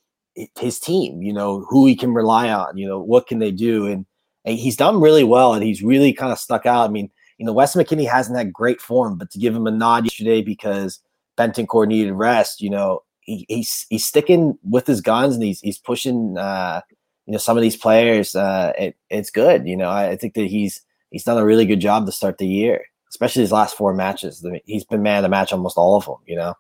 his 0.60 0.80
team. 0.80 1.22
You 1.22 1.34
know 1.34 1.66
who 1.70 1.86
he 1.86 1.96
can 1.96 2.14
rely 2.14 2.50
on. 2.50 2.78
You 2.78 2.88
know 2.88 3.00
what 3.00 3.28
can 3.28 3.40
they 3.40 3.52
do, 3.52 3.86
and, 3.88 4.06
and 4.46 4.58
he's 4.58 4.78
done 4.78 5.02
really 5.02 5.24
well, 5.24 5.54
and 5.54 5.64
he's 5.64 5.84
really 5.84 6.14
kind 6.14 6.32
of 6.32 6.40
stuck 6.40 6.66
out. 6.66 6.90
I 6.90 6.92
mean, 6.92 7.10
you 7.38 7.46
know, 7.46 7.54
Wes 7.54 7.76
McKennie 7.76 8.10
hasn't 8.10 8.38
had 8.38 8.54
great 8.54 8.82
form, 8.82 9.18
but 9.18 9.32
to 9.32 9.40
give 9.40 9.56
him 9.56 9.68
a 9.68 9.72
nod 9.72 10.06
yesterday 10.06 10.42
because 10.42 11.00
Bentancur 11.38 11.88
needed 11.88 12.14
rest, 12.14 12.62
you 12.62 12.70
know, 12.70 13.04
he, 13.28 13.46
he's 13.48 13.86
he's 13.90 14.06
sticking 14.06 14.58
with 14.68 14.88
his 14.88 15.02
guns 15.02 15.36
and 15.36 15.44
he's 15.44 15.60
he's 15.60 15.78
pushing 15.78 16.38
uh 16.38 16.82
you 17.28 17.34
know 17.34 17.38
some 17.38 17.58
of 17.58 17.62
these 17.62 17.76
players 17.76 18.36
uh 18.36 18.72
it, 18.78 18.96
it's 19.10 19.30
good 19.30 19.68
you 19.68 19.78
know 19.78 19.90
I, 19.90 20.12
I 20.12 20.16
think 20.16 20.34
that 20.34 20.48
he's 20.48 20.82
he's 21.12 21.26
done 21.26 21.38
a 21.38 21.46
really 21.46 21.66
good 21.66 21.82
job 21.82 22.06
to 22.06 22.12
start 22.12 22.40
the 22.40 22.48
year 22.48 22.86
especially 23.10 23.42
his 23.42 23.52
last 23.52 23.76
four 23.78 23.94
matches 23.94 24.44
he's 24.66 24.86
been 24.86 25.04
man 25.04 25.18
of 25.18 25.24
the 25.24 25.30
match 25.30 25.52
almost 25.52 25.78
all 25.78 25.98
of 25.98 26.06
them 26.06 26.16
you 26.26 26.38
know 26.38 26.56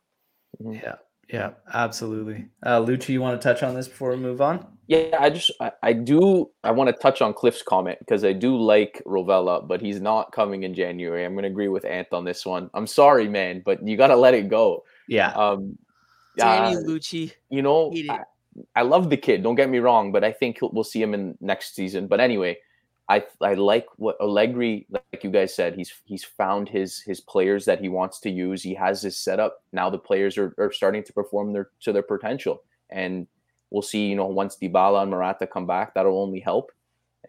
Yeah, 0.59 0.95
yeah, 1.29 1.51
absolutely. 1.73 2.45
Uh, 2.63 2.79
Lucci, 2.79 3.09
you 3.09 3.21
want 3.21 3.39
to 3.39 3.45
touch 3.47 3.63
on 3.63 3.75
this 3.75 3.87
before 3.87 4.11
we 4.11 4.17
move 4.17 4.41
on? 4.41 4.65
Yeah, 4.87 5.17
I 5.19 5.29
just 5.29 5.51
I, 5.59 5.71
I 5.83 5.93
do 5.93 6.49
I 6.63 6.71
want 6.71 6.87
to 6.89 6.93
touch 6.93 7.21
on 7.21 7.33
Cliff's 7.33 7.61
comment 7.61 7.99
because 7.99 8.23
I 8.23 8.31
do 8.31 8.55
like 8.57 9.01
Rovella, 9.05 9.67
but 9.67 9.81
he's 9.81 9.99
not 9.99 10.31
coming 10.31 10.63
in 10.63 10.73
January. 10.73 11.25
I'm 11.25 11.35
gonna 11.35 11.47
agree 11.47 11.67
with 11.67 11.83
Ant 11.83 12.07
on 12.13 12.23
this 12.23 12.45
one. 12.45 12.69
I'm 12.73 12.87
sorry, 12.87 13.27
man, 13.27 13.61
but 13.65 13.85
you 13.85 13.97
gotta 13.97 14.15
let 14.15 14.33
it 14.33 14.47
go. 14.47 14.83
Yeah, 15.09 15.31
Um, 15.31 15.77
Danny 16.37 16.77
uh, 16.77 16.79
Lucci. 16.79 17.33
you 17.49 17.61
know, 17.61 17.93
I, 18.09 18.19
I 18.75 18.81
love 18.83 19.09
the 19.09 19.17
kid. 19.17 19.43
Don't 19.43 19.55
get 19.55 19.69
me 19.69 19.79
wrong, 19.79 20.11
but 20.11 20.23
I 20.23 20.31
think 20.31 20.59
he'll, 20.59 20.69
we'll 20.71 20.83
see 20.83 21.01
him 21.01 21.13
in 21.13 21.37
next 21.41 21.75
season. 21.75 22.07
But 22.07 22.19
anyway, 22.21 22.57
I 23.09 23.23
I 23.41 23.53
like 23.53 23.85
what 23.95 24.17
Allegri, 24.19 24.85
like 24.89 25.23
you 25.23 25.31
guys 25.31 25.55
said, 25.55 25.75
he's 25.75 25.93
he's 26.03 26.23
found 26.23 26.67
his 26.67 26.99
his 26.99 27.21
players 27.21 27.65
that 27.65 27.79
he 27.79 27.89
wants 27.89 28.19
to 28.21 28.29
use. 28.29 28.61
He 28.61 28.73
has 28.73 29.01
his 29.01 29.17
setup. 29.17 29.63
Now 29.71 29.89
the 29.89 29.97
players 29.97 30.37
are, 30.37 30.53
are 30.57 30.71
starting 30.71 31.03
to 31.03 31.13
perform 31.13 31.53
their 31.53 31.69
to 31.81 31.93
their 31.93 32.03
potential, 32.03 32.63
and 32.89 33.27
we'll 33.71 33.81
see. 33.81 34.07
You 34.07 34.15
know, 34.15 34.27
once 34.27 34.57
Dybala 34.61 35.03
and 35.03 35.11
Morata 35.11 35.47
come 35.47 35.65
back, 35.65 35.93
that'll 35.93 36.21
only 36.21 36.41
help. 36.41 36.71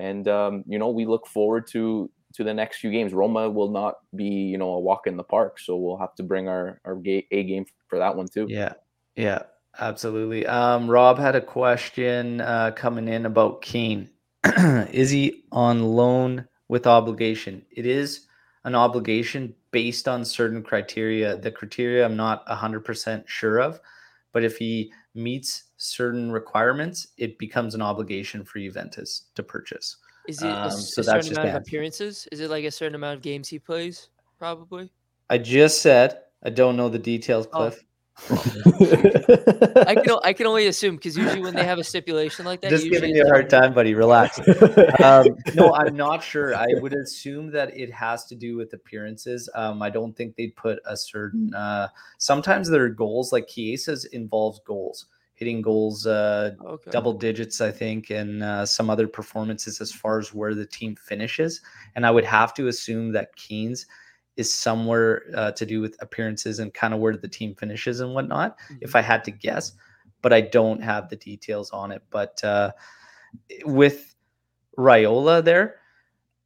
And 0.01 0.27
um, 0.27 0.65
you 0.67 0.79
know, 0.79 0.91
we 0.91 1.07
look 1.07 1.27
forward 1.27 1.69
to 1.69 2.11
to 2.35 2.45
the 2.45 2.55
next 2.55 2.79
few 2.79 2.91
games. 2.91 3.13
Roma 3.13 3.49
will 3.49 3.71
not 3.71 3.99
be 4.17 4.25
you 4.25 4.59
know 4.59 4.71
a 4.71 4.81
walk 4.81 5.07
in 5.07 5.17
the 5.17 5.23
park, 5.25 5.61
so 5.61 5.77
we'll 5.77 5.99
have 5.99 6.15
to 6.17 6.25
bring 6.25 6.49
our 6.49 6.81
our 6.85 7.01
A 7.05 7.43
game 7.45 7.67
for 7.87 7.99
that 7.99 8.17
one 8.17 8.27
too. 8.27 8.47
yeah, 8.49 8.75
yeah, 9.15 9.43
absolutely. 9.79 10.45
Um, 10.45 10.91
Rob 10.91 11.19
had 11.19 11.37
a 11.37 11.41
question 11.41 12.41
uh, 12.41 12.73
coming 12.73 13.07
in 13.07 13.27
about 13.27 13.63
Kean. 13.63 14.11
is 14.93 15.11
he 15.11 15.45
on 15.53 15.83
loan 15.83 16.47
with 16.69 16.87
obligation? 16.87 17.65
It 17.71 17.87
is 17.87 18.27
an 18.65 18.75
obligation 18.75 19.55
based 19.71 20.09
on 20.09 20.25
certain 20.25 20.63
criteria. 20.63 21.37
The 21.37 21.51
criteria 21.51 22.05
I'm 22.05 22.17
not 22.17 22.47
100% 22.47 23.27
sure 23.27 23.61
of, 23.61 23.81
but 24.33 24.45
if 24.45 24.57
he 24.57 24.93
meets 25.15 25.65
certain 25.77 26.31
requirements, 26.31 27.09
it 27.17 27.39
becomes 27.39 27.75
an 27.75 27.83
obligation 27.83 28.45
for 28.45 28.59
Juventus 28.59 29.25
to 29.35 29.43
purchase. 29.43 29.97
Is 30.29 30.43
it 30.43 30.47
a, 30.47 30.65
Um, 30.65 30.71
so 30.71 31.01
a 31.01 31.05
that's 31.05 31.27
certain 31.27 31.39
amount 31.39 31.57
of 31.57 31.63
appearances? 31.63 32.29
Is 32.31 32.41
it 32.41 32.51
like 32.51 32.65
a 32.65 32.71
certain 32.71 32.95
amount 32.95 33.17
of 33.17 33.23
games 33.23 33.49
he 33.49 33.59
plays? 33.59 34.11
Probably. 34.39 34.91
I 35.31 35.39
just 35.39 35.83
said 35.83 36.21
I 36.45 36.51
don't 36.51 36.77
know 36.77 36.89
the 36.89 36.99
details, 36.99 37.49
Oh. 37.53 37.73
Cliff. 38.27 39.87
I 39.87 39.95
can 39.95 40.11
o- 40.11 40.21
I 40.25 40.33
can 40.33 40.47
only 40.47 40.67
assume 40.67 40.97
because 40.97 41.17
usually 41.17 41.41
when 41.41 41.55
they 41.55 41.65
have 41.65 41.79
a 41.79 41.85
stipulation 41.85 42.45
like 42.45 42.61
that, 42.63 42.71
just 42.71 42.85
usually 42.85 43.09
giving 43.09 43.17
you 43.17 43.23
a 43.25 43.29
hard 43.29 43.49
time, 43.49 43.73
buddy. 43.73 43.95
Relax. 43.95 44.41
um, 45.03 45.37
no, 45.55 45.73
I'm 45.75 45.97
not 45.97 46.23
sure. 46.23 46.55
I 46.55 46.67
would 46.81 46.95
assume 46.95 47.51
that 47.53 47.77
it 47.77 47.93
has 47.93 48.27
to 48.27 48.35
do 48.35 48.57
with 48.57 48.73
appearances. 48.73 49.49
Um, 49.55 49.83
I 49.83 49.91
don't 49.91 50.17
think 50.17 50.37
they'd 50.37 50.55
put 50.57 50.79
a 50.87 50.97
certain. 50.97 51.55
Uh, 51.55 51.89
sometimes 52.19 52.69
their 52.69 52.89
goals, 52.89 53.33
like 53.33 53.49
Chiesa's, 53.49 54.05
involves 54.07 54.61
goals, 54.67 55.07
hitting 55.35 55.63
goals, 55.63 56.07
uh, 56.07 56.53
Okay. 56.65 56.91
double 56.91 57.13
digits, 57.13 57.61
I 57.61 57.71
think, 57.71 58.11
and 58.11 58.43
uh, 58.43 58.67
some 58.67 58.91
other 58.91 59.07
performances 59.07 59.81
as 59.81 59.93
far 59.93 60.19
as 60.19 60.35
where 60.35 60.55
the 60.55 60.67
team 60.67 60.97
finishes. 60.97 61.61
And 61.95 62.05
I 62.05 62.11
would 62.11 62.25
have 62.25 62.53
to 62.55 62.69
assume 62.69 63.13
that 63.13 63.35
Kean's 63.37 63.87
is 64.39 64.53
somewhere 64.53 65.23
uh, 65.35 65.53
to 65.53 65.67
do 65.67 65.81
with 65.83 66.01
appearances 66.01 66.61
and 66.61 66.73
kind 66.73 66.95
of 66.95 67.01
where 67.01 67.17
the 67.17 67.29
team 67.29 67.55
finishes 67.55 68.01
and 68.01 68.15
whatnot. 68.15 68.57
If 68.81 68.97
I 68.97 69.03
had 69.03 69.25
to 69.25 69.31
guess, 69.31 69.73
but 70.23 70.33
I 70.33 70.41
don't 70.41 70.83
have 70.83 71.09
the 71.11 71.17
details 71.17 71.71
on 71.71 71.93
it. 71.93 72.03
But 72.11 72.43
uh, 72.45 72.73
with 73.65 74.15
Raiola 74.79 75.45
there, 75.45 75.77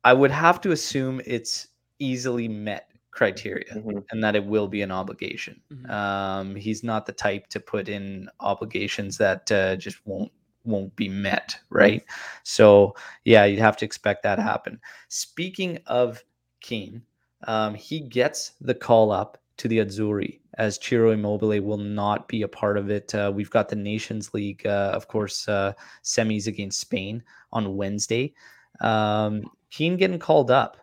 I 0.05 0.13
would 0.13 0.31
have 0.31 0.61
to 0.63 0.73
assume 0.73 1.21
it's 1.27 1.69
easily 1.99 2.49
met 2.49 2.89
criteria 3.11 3.75
Mhm. 3.75 4.05
and 4.11 4.25
that 4.25 4.35
it 4.35 4.45
will 4.45 4.67
be 4.69 4.81
an 4.83 4.91
obligation. 4.91 5.61
Mhm. 5.71 5.91
Um, 5.91 6.55
he's 6.57 6.83
not 6.83 7.05
the 7.05 7.13
type 7.13 7.47
to 7.49 7.61
put 7.61 7.89
in 7.89 8.29
obligations 8.41 9.19
that 9.19 9.53
uh, 9.53 9.77
just 9.77 9.99
won't 10.07 10.33
won't 10.65 10.95
be 10.97 11.09
met, 11.09 11.59
right? 11.71 12.05
So 12.45 12.95
yeah, 13.25 13.45
you'd 13.45 13.59
have 13.59 13.77
to 13.79 13.85
expect 13.85 14.23
that 14.23 14.37
to 14.37 14.43
happen. 14.43 14.81
Speaking 15.09 15.79
of 15.87 16.23
Kean, 16.61 17.03
um, 17.45 17.75
he 17.75 18.01
gets 18.01 18.53
the 18.61 18.75
call 18.75 19.11
up 19.11 19.39
to 19.59 19.69
the 19.69 19.79
Azzurri 19.79 20.41
as 20.59 20.79
Ciro 20.83 21.13
Immobile 21.13 21.61
will 21.61 21.79
not 21.79 22.29
be 22.29 22.43
a 22.43 22.49
part 22.49 22.77
of 22.77 22.91
it. 22.91 23.15
Uh, 23.15 23.33
we've 23.35 23.51
got 23.51 23.69
the 23.69 23.77
Nations 23.77 24.35
League, 24.35 24.67
uh, 24.67 24.91
of 24.95 25.09
course, 25.09 25.49
uh, 25.49 25.73
semis 26.03 26.47
against 26.47 26.81
Spain 26.81 27.23
on 27.53 27.77
Wednesday. 27.77 28.35
Um, 28.81 29.45
Kean 29.71 29.97
getting 29.97 30.19
called 30.19 30.51
up, 30.51 30.77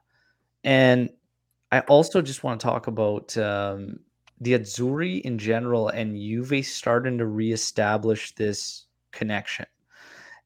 and 0.63 1.09
I 1.71 1.81
also 1.81 2.21
just 2.21 2.43
want 2.43 2.59
to 2.59 2.65
talk 2.65 2.87
about 2.87 3.37
um, 3.37 3.99
the 4.41 4.53
Azzurri 4.53 5.21
in 5.21 5.37
general 5.37 5.89
and 5.89 6.15
Juve 6.15 6.65
starting 6.65 7.17
to 7.19 7.27
reestablish 7.27 8.33
this 8.35 8.85
connection. 9.11 9.67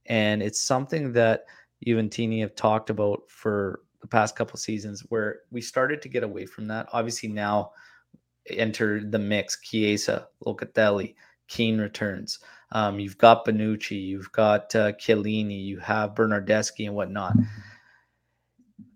And 0.07 0.43
it's 0.43 0.59
something 0.59 1.13
that 1.13 1.45
Juventini 1.85 2.41
have 2.41 2.55
talked 2.55 2.89
about 2.89 3.23
for 3.29 3.81
the 4.03 4.07
past 4.07 4.35
couple 4.35 4.57
seasons 4.57 5.01
where 5.09 5.39
we 5.49 5.61
started 5.61 5.99
to 6.03 6.09
get 6.09 6.23
away 6.23 6.45
from 6.45 6.67
that. 6.67 6.87
Obviously 6.93 7.29
now 7.29 7.71
enter 8.47 9.03
the 9.03 9.17
mix 9.17 9.59
Chiesa, 9.61 10.27
Locatelli, 10.45 11.15
Kean 11.47 11.79
returns. 11.79 12.39
Um, 12.71 12.99
you've 12.99 13.17
got 13.17 13.45
Bonucci, 13.45 13.99
you've 13.99 14.31
got 14.31 14.75
uh, 14.75 14.91
Chiellini, 14.93 15.63
you 15.63 15.79
have 15.79 16.13
Bernardeschi 16.13 16.85
and 16.85 16.95
whatnot 16.95 17.33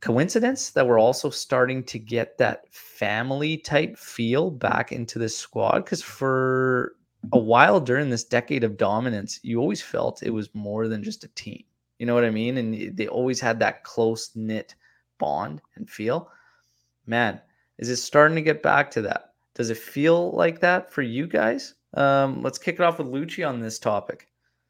coincidence 0.02 0.72
that 0.72 0.86
we're 0.86 1.00
also 1.00 1.30
starting 1.30 1.84
to 1.84 2.00
get 2.00 2.38
that 2.38 2.72
family 2.72 3.58
type 3.58 3.98
feel 3.98 4.52
back 4.52 4.91
into 4.91 5.20
the 5.20 5.30
squad 5.30 5.80
because 5.80 6.02
for 6.02 6.96
a 7.34 7.39
while 7.39 7.80
during 7.80 8.10
this 8.10 8.24
decade 8.24 8.63
of 8.63 8.78
dominance 8.78 9.39
you 9.43 9.60
always 9.60 9.82
felt 9.82 10.24
it 10.24 10.30
was 10.30 10.54
more 10.54 10.88
than 10.88 11.04
just 11.04 11.24
a 11.24 11.28
team 11.30 11.63
you 12.00 12.06
know 12.06 12.13
what 12.13 12.24
i 12.24 12.30
mean 12.30 12.58
and 12.58 12.96
they 12.96 13.08
always 13.08 13.39
had 13.39 13.60
that 13.60 13.84
close 13.84 14.32
knit 14.36 14.76
bond 15.17 15.62
and 15.75 15.89
feel 15.89 16.30
man 17.06 17.39
is 17.77 17.89
it 17.89 17.97
starting 17.97 18.36
to 18.36 18.41
get 18.41 18.63
back 18.63 18.91
to 18.91 19.01
that 19.01 19.34
does 19.53 19.69
it 19.69 19.77
feel 19.77 20.32
like 20.32 20.60
that 20.60 20.91
for 20.91 21.01
you 21.01 21.27
guys 21.27 21.75
um, 21.93 22.41
let's 22.41 22.58
kick 22.58 22.75
it 22.75 22.82
off 22.82 22.99
with 22.99 23.08
lucci 23.08 23.47
on 23.47 23.60
this 23.60 23.80
topic 23.80 24.27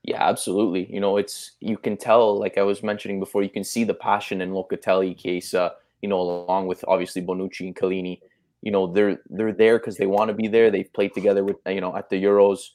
Yeah, 0.07 0.23
absolutely. 0.23 0.91
You 0.91 1.01
know, 1.01 1.17
it's 1.17 1.51
you 1.59 1.77
can 1.77 1.97
tell, 1.97 2.39
like 2.39 2.57
I 2.57 2.61
was 2.63 2.81
mentioning 2.81 3.19
before, 3.19 3.43
you 3.43 3.49
can 3.49 3.65
see 3.65 3.83
the 3.83 3.93
passion 3.93 4.39
in 4.39 4.51
Locatelli, 4.51 5.17
Chiesa, 5.17 5.73
you 6.01 6.07
know, 6.07 6.21
along 6.21 6.67
with 6.67 6.85
obviously 6.87 7.21
Bonucci 7.21 7.67
and 7.67 7.75
Chiellini. 7.75 8.21
You 8.61 8.71
know, 8.71 8.87
they're 8.87 9.19
they're 9.29 9.51
there 9.51 9.77
because 9.79 9.97
they 9.97 10.05
want 10.05 10.29
to 10.29 10.33
be 10.33 10.47
there. 10.47 10.71
They've 10.71 10.91
played 10.93 11.13
together 11.13 11.43
with 11.43 11.57
you 11.67 11.81
know 11.81 11.93
at 11.93 12.09
the 12.09 12.23
Euros, 12.23 12.69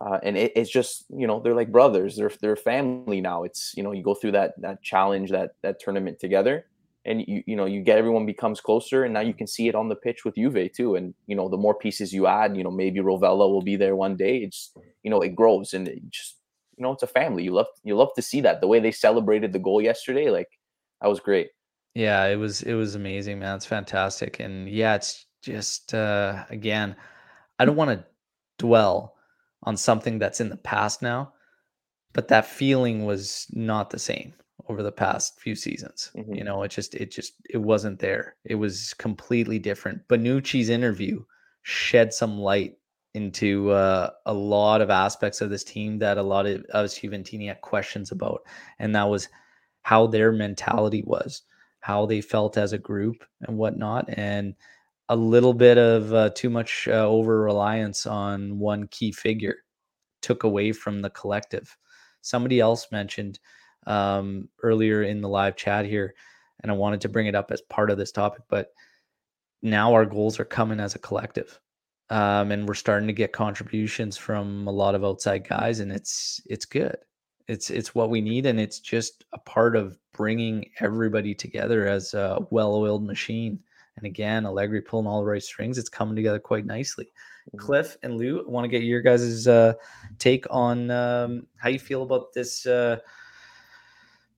uh, 0.00 0.18
and 0.24 0.36
it, 0.36 0.52
it's 0.56 0.68
just 0.68 1.04
you 1.08 1.28
know 1.28 1.38
they're 1.38 1.54
like 1.54 1.70
brothers. 1.70 2.16
They're 2.16 2.32
they're 2.40 2.56
family 2.56 3.20
now. 3.20 3.44
It's 3.44 3.72
you 3.76 3.84
know 3.84 3.92
you 3.92 4.02
go 4.02 4.14
through 4.14 4.32
that 4.32 4.60
that 4.60 4.82
challenge 4.82 5.30
that 5.30 5.52
that 5.62 5.78
tournament 5.78 6.18
together, 6.18 6.66
and 7.06 7.24
you 7.26 7.42
you 7.46 7.56
know 7.56 7.64
you 7.64 7.80
get 7.80 7.98
everyone 7.98 8.26
becomes 8.26 8.60
closer, 8.60 9.04
and 9.04 9.14
now 9.14 9.20
you 9.20 9.32
can 9.32 9.46
see 9.46 9.68
it 9.68 9.74
on 9.74 9.88
the 9.88 9.94
pitch 9.94 10.24
with 10.24 10.34
Juve 10.34 10.72
too. 10.72 10.96
And 10.96 11.14
you 11.26 11.36
know 11.36 11.48
the 11.48 11.56
more 11.56 11.74
pieces 11.74 12.12
you 12.12 12.26
add, 12.26 12.56
you 12.56 12.64
know 12.64 12.70
maybe 12.70 13.00
Rovella 13.00 13.48
will 13.48 13.62
be 13.62 13.76
there 13.76 13.96
one 13.96 14.16
day. 14.16 14.38
It's 14.38 14.72
you 15.02 15.10
know 15.10 15.22
it 15.22 15.36
grows 15.36 15.72
and 15.72 15.88
it 15.88 16.02
just 16.10 16.36
you 16.76 16.82
know 16.82 16.92
it's 16.92 17.04
a 17.04 17.06
family. 17.06 17.44
You 17.44 17.52
love 17.52 17.68
you 17.84 17.96
love 17.96 18.12
to 18.16 18.22
see 18.22 18.40
that 18.42 18.60
the 18.60 18.66
way 18.66 18.80
they 18.80 18.90
celebrated 18.92 19.52
the 19.52 19.60
goal 19.60 19.80
yesterday. 19.80 20.30
Like 20.30 20.48
that 21.00 21.08
was 21.08 21.20
great. 21.20 21.50
Yeah, 21.94 22.26
it 22.26 22.36
was 22.36 22.62
it 22.62 22.74
was 22.74 22.96
amazing, 22.96 23.38
man. 23.38 23.56
It's 23.56 23.66
fantastic. 23.66 24.40
And 24.40 24.68
yeah, 24.68 24.96
it's 24.96 25.26
just 25.42 25.94
uh 25.94 26.44
again, 26.50 26.96
I 27.58 27.64
don't 27.64 27.76
want 27.76 27.90
to 27.90 28.04
dwell 28.58 29.14
on 29.62 29.76
something 29.76 30.18
that's 30.18 30.40
in 30.40 30.48
the 30.48 30.56
past 30.56 31.02
now, 31.02 31.32
but 32.12 32.28
that 32.28 32.46
feeling 32.46 33.04
was 33.04 33.46
not 33.52 33.90
the 33.90 33.98
same 33.98 34.34
over 34.68 34.82
the 34.82 34.92
past 34.92 35.40
few 35.40 35.54
seasons. 35.54 36.10
Mhm. 36.16 36.36
You 36.36 36.44
know, 36.44 36.62
it 36.62 36.70
just 36.70 36.94
it 36.94 37.10
just 37.10 37.34
it 37.50 37.58
wasn't 37.58 37.98
there. 37.98 38.36
It 38.44 38.56
was 38.56 38.94
completely 38.94 39.58
different. 39.58 40.06
Bonucci's 40.08 40.68
interview 40.70 41.24
shed 41.62 42.12
some 42.14 42.38
light 42.38 42.78
into 43.14 43.70
uh, 43.70 44.10
a 44.26 44.32
lot 44.34 44.80
of 44.82 44.90
aspects 44.90 45.40
of 45.40 45.50
this 45.50 45.64
team 45.64 45.98
that 45.98 46.18
a 46.18 46.22
lot 46.22 46.46
of 46.46 46.64
us 46.72 46.98
Juventini 46.98 47.48
had 47.48 47.60
questions 47.62 48.12
about, 48.12 48.42
and 48.78 48.94
that 48.94 49.08
was 49.08 49.28
how 49.82 50.06
their 50.06 50.32
mentality 50.32 51.02
was, 51.06 51.42
how 51.80 52.06
they 52.06 52.20
felt 52.20 52.58
as 52.58 52.72
a 52.72 52.78
group, 52.78 53.24
and 53.42 53.56
whatnot, 53.56 54.08
and 54.18 54.54
a 55.08 55.16
little 55.16 55.54
bit 55.54 55.78
of 55.78 56.12
uh, 56.12 56.30
too 56.30 56.50
much 56.50 56.88
uh, 56.88 57.06
over 57.06 57.40
reliance 57.42 58.06
on 58.06 58.58
one 58.58 58.88
key 58.88 59.12
figure 59.12 59.56
took 60.22 60.44
away 60.44 60.72
from 60.72 61.00
the 61.02 61.10
collective. 61.10 61.76
Somebody 62.22 62.60
else 62.60 62.88
mentioned 62.90 63.38
um, 63.86 64.48
earlier 64.62 65.02
in 65.02 65.20
the 65.20 65.28
live 65.28 65.56
chat 65.56 65.84
here, 65.84 66.14
and 66.60 66.70
I 66.70 66.74
wanted 66.74 67.00
to 67.02 67.08
bring 67.08 67.26
it 67.26 67.34
up 67.34 67.50
as 67.50 67.62
part 67.62 67.90
of 67.90 67.98
this 67.98 68.12
topic, 68.12 68.42
but 68.48 68.72
now 69.62 69.92
our 69.92 70.06
goals 70.06 70.38
are 70.38 70.44
coming 70.44 70.80
as 70.80 70.94
a 70.94 70.98
collective. 71.00 71.60
Um, 72.08 72.52
and 72.52 72.68
we're 72.68 72.74
starting 72.74 73.08
to 73.08 73.12
get 73.12 73.32
contributions 73.32 74.16
from 74.16 74.68
a 74.68 74.70
lot 74.70 74.94
of 74.94 75.04
outside 75.04 75.48
guys, 75.48 75.80
and 75.80 75.90
it's 75.90 76.40
it's 76.46 76.64
good. 76.64 76.96
It's 77.48 77.68
it's 77.68 77.96
what 77.96 78.10
we 78.10 78.20
need, 78.20 78.46
and 78.46 78.60
it's 78.60 78.78
just 78.78 79.24
a 79.32 79.38
part 79.38 79.74
of 79.74 79.98
bringing 80.12 80.70
everybody 80.80 81.34
together 81.34 81.88
as 81.88 82.14
a 82.14 82.38
well-oiled 82.50 83.04
machine. 83.04 83.58
And 83.96 84.06
again, 84.06 84.46
Allegri 84.46 84.82
pulling 84.82 85.06
all 85.06 85.20
the 85.20 85.26
right 85.26 85.42
strings. 85.42 85.78
It's 85.78 85.88
coming 85.88 86.14
together 86.14 86.38
quite 86.38 86.66
nicely. 86.66 87.08
Mhm. 87.54 87.58
Cliff 87.58 87.96
and 88.02 88.16
Lou, 88.16 88.40
I 88.46 88.50
want 88.50 88.64
to 88.64 88.68
get 88.68 88.82
your 88.82 89.00
guys' 89.00 89.48
uh, 89.48 89.74
take 90.18 90.46
on 90.50 90.90
um, 90.90 91.46
how 91.56 91.70
you 91.70 91.78
feel 91.78 92.02
about 92.02 92.32
this. 92.32 92.66
Uh, 92.66 92.98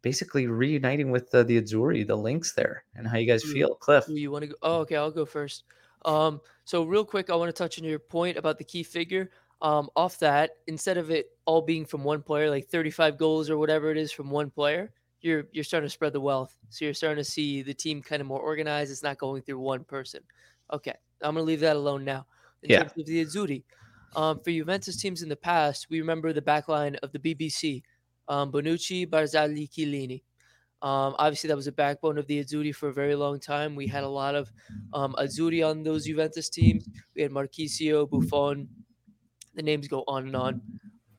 basically 0.02 0.46
reuniting 0.46 1.10
with 1.10 1.30
the 1.30 1.44
Azzurri, 1.44 2.06
the 2.06 2.16
links 2.16 2.52
there, 2.52 2.84
and 2.94 3.06
how 3.06 3.18
you 3.18 3.26
guys 3.26 3.44
feel. 3.44 3.74
Cliff, 3.74 4.04
you 4.08 4.30
want 4.30 4.42
to 4.42 4.48
go? 4.48 4.56
Oh, 4.62 4.78
okay, 4.80 4.96
I'll 4.96 5.10
go 5.10 5.24
first. 5.24 5.64
Um, 6.04 6.40
so 6.64 6.84
real 6.84 7.04
quick, 7.04 7.30
I 7.30 7.34
want 7.34 7.48
to 7.48 7.52
touch 7.52 7.78
on 7.78 7.84
your 7.84 7.98
point 7.98 8.36
about 8.36 8.58
the 8.58 8.64
key 8.64 8.82
figure. 8.82 9.30
Um, 9.60 9.90
off 9.96 10.18
that, 10.20 10.52
instead 10.68 10.98
of 10.98 11.10
it 11.10 11.30
all 11.44 11.60
being 11.62 11.84
from 11.84 12.04
one 12.04 12.22
player, 12.22 12.48
like 12.48 12.68
35 12.68 13.18
goals 13.18 13.50
or 13.50 13.58
whatever 13.58 13.90
it 13.90 13.96
is 13.96 14.12
from 14.12 14.30
one 14.30 14.50
player, 14.50 14.92
you're 15.20 15.44
you're 15.50 15.64
starting 15.64 15.88
to 15.88 15.92
spread 15.92 16.12
the 16.12 16.20
wealth. 16.20 16.56
So 16.68 16.84
you're 16.84 16.94
starting 16.94 17.22
to 17.22 17.28
see 17.28 17.62
the 17.62 17.74
team 17.74 18.00
kind 18.00 18.20
of 18.20 18.28
more 18.28 18.40
organized. 18.40 18.92
It's 18.92 19.02
not 19.02 19.18
going 19.18 19.42
through 19.42 19.58
one 19.58 19.82
person. 19.82 20.20
Okay, 20.72 20.94
I'm 21.22 21.34
gonna 21.34 21.44
leave 21.44 21.60
that 21.60 21.74
alone 21.74 22.04
now. 22.04 22.26
In 22.62 22.70
Yeah. 22.70 22.78
terms 22.80 22.92
of 22.98 23.06
the 23.06 23.24
Azzurri, 23.24 23.64
um, 24.14 24.38
for 24.40 24.50
Juventus 24.50 24.96
teams 24.96 25.22
in 25.22 25.28
the 25.28 25.36
past, 25.36 25.88
we 25.90 26.00
remember 26.00 26.32
the 26.32 26.42
back 26.42 26.68
line 26.68 26.96
of 27.02 27.10
the 27.12 27.18
BBC, 27.18 27.82
um, 28.28 28.52
Bonucci, 28.52 29.08
Barzagli, 29.08 29.68
Chiellini. 29.68 30.22
Um, 30.80 31.16
obviously, 31.18 31.48
that 31.48 31.56
was 31.56 31.66
a 31.66 31.72
backbone 31.72 32.18
of 32.18 32.26
the 32.28 32.42
Azzurri 32.42 32.72
for 32.74 32.88
a 32.88 32.92
very 32.92 33.16
long 33.16 33.40
time. 33.40 33.74
We 33.74 33.88
had 33.88 34.04
a 34.04 34.08
lot 34.08 34.36
of 34.36 34.52
um, 34.92 35.14
Azzurri 35.18 35.68
on 35.68 35.82
those 35.82 36.04
Juventus 36.04 36.48
teams. 36.48 36.88
We 37.16 37.22
had 37.22 37.32
Marchisio, 37.32 38.08
Buffon. 38.08 38.68
The 39.54 39.62
names 39.62 39.88
go 39.88 40.04
on 40.06 40.26
and 40.26 40.36
on. 40.36 40.62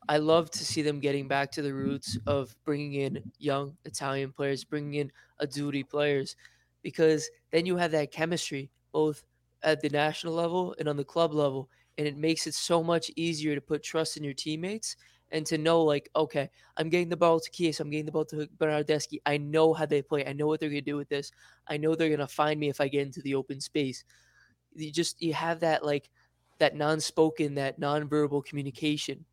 I 0.07 0.17
love 0.17 0.49
to 0.51 0.65
see 0.65 0.81
them 0.81 0.99
getting 0.99 1.27
back 1.27 1.51
to 1.51 1.61
the 1.61 1.73
roots 1.73 2.17
of 2.25 2.55
bringing 2.63 2.93
in 2.93 3.31
young 3.37 3.75
Italian 3.85 4.31
players, 4.31 4.63
bringing 4.63 4.95
in 4.95 5.11
Azzurri 5.41 5.87
players, 5.87 6.35
because 6.81 7.29
then 7.51 7.65
you 7.65 7.75
have 7.75 7.91
that 7.91 8.11
chemistry 8.11 8.71
both 8.91 9.23
at 9.61 9.81
the 9.81 9.89
national 9.89 10.33
level 10.33 10.73
and 10.79 10.87
on 10.87 10.95
the 10.95 11.03
club 11.03 11.33
level, 11.33 11.69
and 11.97 12.07
it 12.07 12.17
makes 12.17 12.47
it 12.47 12.55
so 12.55 12.81
much 12.81 13.11
easier 13.17 13.53
to 13.53 13.61
put 13.61 13.83
trust 13.83 14.15
in 14.15 14.23
your 14.23 14.33
teammates 14.33 14.95
and 15.31 15.45
to 15.45 15.57
know 15.57 15.83
like, 15.83 16.09
okay, 16.15 16.49
I'm 16.77 16.89
getting 16.89 17.09
the 17.09 17.17
ball 17.17 17.39
to 17.39 17.51
Kies, 17.51 17.79
I'm 17.79 17.89
getting 17.89 18.05
the 18.05 18.11
ball 18.11 18.25
to 18.25 18.47
Bernardeschi. 18.57 19.21
I 19.25 19.37
know 19.37 19.73
how 19.73 19.85
they 19.85 20.01
play. 20.01 20.25
I 20.25 20.33
know 20.33 20.47
what 20.47 20.59
they're 20.59 20.69
gonna 20.69 20.81
do 20.81 20.97
with 20.97 21.09
this. 21.09 21.31
I 21.67 21.77
know 21.77 21.95
they're 21.95 22.09
gonna 22.09 22.27
find 22.27 22.59
me 22.59 22.69
if 22.69 22.81
I 22.81 22.87
get 22.87 23.05
into 23.05 23.21
the 23.21 23.35
open 23.35 23.61
space. 23.61 24.03
You 24.75 24.91
just 24.91 25.21
you 25.21 25.33
have 25.33 25.59
that 25.61 25.85
like 25.85 26.09
that 26.59 26.75
non-spoken, 26.75 27.55
that 27.55 27.79
non-verbal 27.79 28.41
communication 28.41 29.25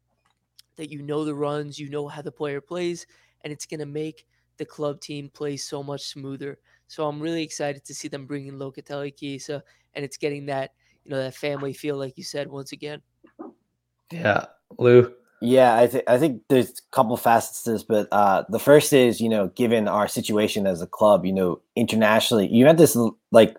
that 0.76 0.90
you 0.90 1.02
know 1.02 1.24
the 1.24 1.34
runs, 1.34 1.78
you 1.78 1.88
know 1.88 2.06
how 2.06 2.22
the 2.22 2.30
player 2.30 2.60
plays, 2.60 3.06
and 3.42 3.52
it's 3.52 3.66
gonna 3.66 3.86
make 3.86 4.26
the 4.58 4.64
club 4.64 5.00
team 5.00 5.30
play 5.30 5.56
so 5.56 5.82
much 5.82 6.02
smoother. 6.02 6.58
So 6.88 7.06
I'm 7.06 7.20
really 7.20 7.42
excited 7.42 7.84
to 7.84 7.94
see 7.94 8.08
them 8.08 8.26
bring 8.26 8.46
in 8.46 8.58
Locatelli 8.58 9.16
Chiesa, 9.16 9.62
and 9.94 10.04
it's 10.04 10.16
getting 10.16 10.46
that 10.46 10.72
you 11.04 11.10
know 11.10 11.18
that 11.18 11.34
family 11.34 11.72
feel, 11.72 11.96
like 11.96 12.16
you 12.16 12.24
said 12.24 12.48
once 12.48 12.72
again. 12.72 13.00
yeah, 14.10 14.46
Lou, 14.78 15.14
Yeah, 15.42 15.76
I 15.76 15.86
think 15.86 16.04
I 16.08 16.18
think 16.18 16.42
there's 16.48 16.70
a 16.70 16.96
couple 16.96 17.16
facets 17.16 17.62
to 17.64 17.72
this, 17.72 17.82
but 17.82 18.08
uh, 18.10 18.44
the 18.48 18.58
first 18.58 18.92
is 18.92 19.20
you 19.20 19.28
know, 19.28 19.48
given 19.48 19.86
our 19.86 20.08
situation 20.08 20.66
as 20.66 20.80
a 20.80 20.86
club, 20.86 21.26
you 21.26 21.32
know, 21.32 21.60
internationally, 21.74 22.48
Juventus 22.48 22.96
like 23.32 23.56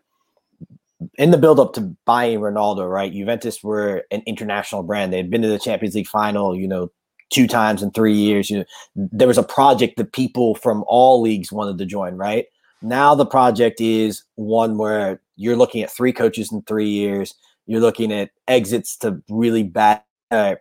in 1.17 1.31
the 1.31 1.37
build 1.37 1.59
up 1.59 1.73
to 1.73 1.81
buying 2.05 2.39
Ronaldo, 2.39 2.89
right? 2.89 3.13
Juventus 3.13 3.63
were 3.63 4.03
an 4.11 4.23
international 4.25 4.81
brand. 4.83 5.13
They 5.13 5.17
had 5.17 5.29
been 5.29 5.43
to 5.43 5.47
the 5.47 5.59
Champions 5.59 5.93
League 5.93 6.07
final, 6.07 6.55
you 6.55 6.67
know, 6.67 6.91
two 7.29 7.47
times 7.47 7.83
in 7.83 7.91
three 7.91 8.15
years. 8.15 8.49
You 8.49 8.59
know, 8.59 8.65
there 8.95 9.27
was 9.27 9.37
a 9.37 9.43
project 9.43 9.97
that 9.97 10.13
people 10.13 10.55
from 10.55 10.83
all 10.87 11.21
leagues 11.21 11.51
wanted 11.51 11.77
to 11.77 11.85
join, 11.85 12.15
right? 12.15 12.45
Now 12.81 13.15
the 13.15 13.25
project 13.25 13.81
is 13.81 14.23
one 14.35 14.77
where 14.77 15.21
you're 15.35 15.55
looking 15.55 15.83
at 15.83 15.91
three 15.91 16.13
coaches 16.13 16.51
in 16.51 16.61
three 16.63 16.89
years. 16.89 17.33
You're 17.65 17.81
looking 17.81 18.11
at 18.11 18.31
exits 18.47 18.97
to 18.97 19.21
really 19.29 19.63
bad, 19.63 20.01
uh, 20.31 20.55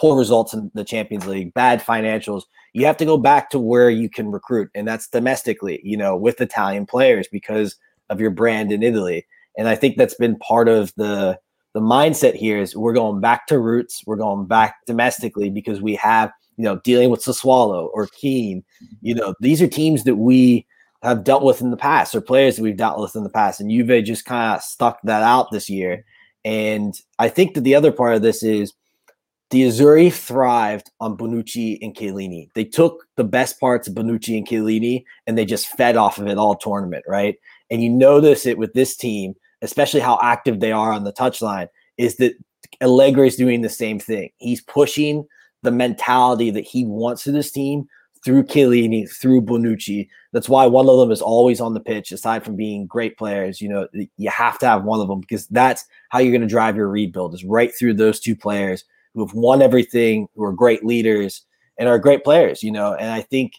poor 0.00 0.16
results 0.16 0.54
in 0.54 0.70
the 0.72 0.82
Champions 0.82 1.26
League, 1.26 1.52
bad 1.52 1.82
financials. 1.82 2.44
You 2.72 2.86
have 2.86 2.96
to 2.96 3.04
go 3.04 3.18
back 3.18 3.50
to 3.50 3.58
where 3.58 3.90
you 3.90 4.08
can 4.08 4.30
recruit, 4.30 4.70
and 4.74 4.88
that's 4.88 5.08
domestically, 5.08 5.78
you 5.84 5.96
know, 5.96 6.16
with 6.16 6.40
Italian 6.40 6.86
players 6.86 7.28
because 7.30 7.76
of 8.08 8.18
your 8.18 8.30
brand 8.30 8.72
in 8.72 8.82
Italy. 8.82 9.26
And 9.58 9.68
I 9.68 9.74
think 9.74 9.98
that's 9.98 10.14
been 10.14 10.36
part 10.38 10.68
of 10.68 10.94
the 10.96 11.38
the 11.74 11.80
mindset 11.80 12.34
here 12.34 12.58
is 12.58 12.74
we're 12.74 12.94
going 12.94 13.20
back 13.20 13.46
to 13.48 13.58
roots. 13.58 14.02
We're 14.06 14.16
going 14.16 14.46
back 14.46 14.76
domestically 14.86 15.50
because 15.50 15.82
we 15.82 15.94
have, 15.96 16.32
you 16.56 16.64
know, 16.64 16.80
dealing 16.82 17.10
with 17.10 17.22
Sassuolo 17.22 17.90
or 17.92 18.08
Kean. 18.08 18.64
You 19.02 19.14
know, 19.14 19.34
these 19.38 19.60
are 19.60 19.68
teams 19.68 20.04
that 20.04 20.16
we 20.16 20.66
have 21.02 21.24
dealt 21.24 21.44
with 21.44 21.60
in 21.60 21.70
the 21.70 21.76
past 21.76 22.14
or 22.14 22.22
players 22.22 22.56
that 22.56 22.62
we've 22.62 22.76
dealt 22.76 22.98
with 22.98 23.14
in 23.14 23.22
the 23.22 23.30
past. 23.30 23.60
And 23.60 23.70
Juve 23.70 24.02
just 24.04 24.24
kind 24.24 24.56
of 24.56 24.62
stuck 24.62 24.98
that 25.04 25.22
out 25.22 25.52
this 25.52 25.70
year. 25.70 26.04
And 26.44 26.94
I 27.18 27.28
think 27.28 27.54
that 27.54 27.60
the 27.60 27.74
other 27.74 27.92
part 27.92 28.16
of 28.16 28.22
this 28.22 28.42
is 28.42 28.72
the 29.50 29.62
Azzurri 29.62 30.12
thrived 30.12 30.90
on 31.00 31.16
Bonucci 31.16 31.78
and 31.82 31.94
Chiellini. 31.94 32.48
They 32.54 32.64
took 32.64 33.06
the 33.16 33.24
best 33.24 33.58
parts 33.58 33.88
of 33.88 33.94
Bonucci 33.94 34.36
and 34.36 34.46
Chiellini 34.46 35.04
and 35.26 35.36
they 35.36 35.44
just 35.44 35.68
fed 35.68 35.96
off 35.96 36.18
of 36.18 36.28
it 36.28 36.38
all 36.38 36.54
tournament, 36.54 37.04
right? 37.08 37.36
And 37.68 37.82
you 37.82 37.90
notice 37.90 38.46
it 38.46 38.58
with 38.58 38.74
this 38.74 38.96
team, 38.96 39.34
especially 39.60 40.00
how 40.00 40.18
active 40.22 40.60
they 40.60 40.70
are 40.70 40.92
on 40.92 41.02
the 41.02 41.12
touchline, 41.12 41.68
is 41.98 42.16
that 42.16 42.34
Allegri 42.80 43.26
is 43.26 43.36
doing 43.36 43.60
the 43.60 43.68
same 43.68 43.98
thing. 43.98 44.30
He's 44.38 44.60
pushing 44.60 45.26
the 45.62 45.72
mentality 45.72 46.50
that 46.52 46.64
he 46.64 46.84
wants 46.84 47.24
to 47.24 47.32
this 47.32 47.50
team 47.50 47.88
through 48.24 48.44
Chiellini, 48.44 49.10
through 49.10 49.42
Bonucci. 49.42 50.08
That's 50.32 50.48
why 50.48 50.66
one 50.66 50.88
of 50.88 50.98
them 50.98 51.10
is 51.10 51.22
always 51.22 51.60
on 51.60 51.74
the 51.74 51.80
pitch, 51.80 52.12
aside 52.12 52.44
from 52.44 52.54
being 52.54 52.86
great 52.86 53.18
players. 53.18 53.60
You 53.60 53.68
know, 53.68 53.88
you 54.16 54.30
have 54.30 54.60
to 54.60 54.66
have 54.66 54.84
one 54.84 55.00
of 55.00 55.08
them 55.08 55.20
because 55.20 55.48
that's 55.48 55.86
how 56.10 56.20
you're 56.20 56.30
going 56.30 56.40
to 56.42 56.46
drive 56.46 56.76
your 56.76 56.88
rebuild 56.88 57.34
is 57.34 57.44
right 57.44 57.74
through 57.74 57.94
those 57.94 58.20
two 58.20 58.36
players 58.36 58.84
who 59.14 59.26
have 59.26 59.34
won 59.34 59.62
everything, 59.62 60.28
who 60.34 60.44
are 60.44 60.52
great 60.52 60.84
leaders 60.84 61.44
and 61.78 61.88
are 61.88 61.98
great 61.98 62.24
players, 62.24 62.62
you 62.62 62.70
know. 62.70 62.94
And 62.94 63.10
I 63.10 63.22
think 63.22 63.52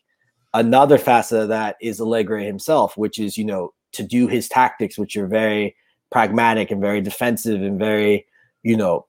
another 0.53 0.97
facet 0.97 1.43
of 1.43 1.47
that 1.49 1.75
is 1.81 1.99
Allegri 1.99 2.45
himself, 2.45 2.97
which 2.97 3.19
is, 3.19 3.37
you 3.37 3.45
know, 3.45 3.73
to 3.93 4.03
do 4.03 4.27
his 4.27 4.47
tactics, 4.47 4.97
which 4.97 5.17
are 5.17 5.27
very 5.27 5.75
pragmatic 6.11 6.71
and 6.71 6.81
very 6.81 7.01
defensive 7.01 7.61
and 7.61 7.79
very, 7.79 8.25
you 8.63 8.77
know, 8.77 9.05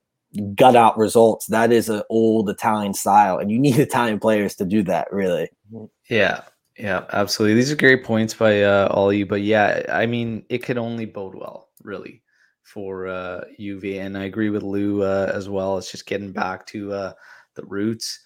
gut 0.55 0.77
out 0.77 0.97
results. 0.97 1.47
That 1.47 1.73
is 1.73 1.89
an 1.89 2.03
old 2.09 2.49
Italian 2.49 2.95
style, 2.95 3.39
and 3.39 3.51
you 3.51 3.59
need 3.59 3.77
Italian 3.79 4.19
players 4.19 4.55
to 4.57 4.65
do 4.65 4.83
that, 4.85 5.13
really. 5.13 5.51
Yeah, 6.09 6.43
yeah, 6.79 7.05
absolutely. 7.13 7.55
These 7.57 7.73
are 7.73 7.77
great 7.77 8.05
points 8.05 8.35
by 8.35 8.63
uh, 8.63 8.89
all 8.91 9.11
of 9.11 9.17
you, 9.17 9.27
but 9.27 9.43
yeah, 9.43 9.83
I 9.89 10.07
mean, 10.07 10.45
it 10.49 10.59
could 10.59 10.79
only 10.79 11.05
bode 11.05 11.35
well, 11.35 11.69
really, 11.83 12.22
for 12.73 13.07
uh, 13.07 13.43
Juve, 13.59 13.85
and 13.99 14.17
I 14.17 14.25
agree 14.25 14.51
with 14.51 14.63
Lou 14.63 15.03
uh, 15.03 15.31
as 15.35 15.49
well. 15.49 15.77
It's 15.77 15.91
just 15.91 16.07
getting 16.07 16.33
back 16.33 16.67
to 16.69 16.93
uh, 16.93 17.13
the 17.55 17.65
roots, 17.65 18.21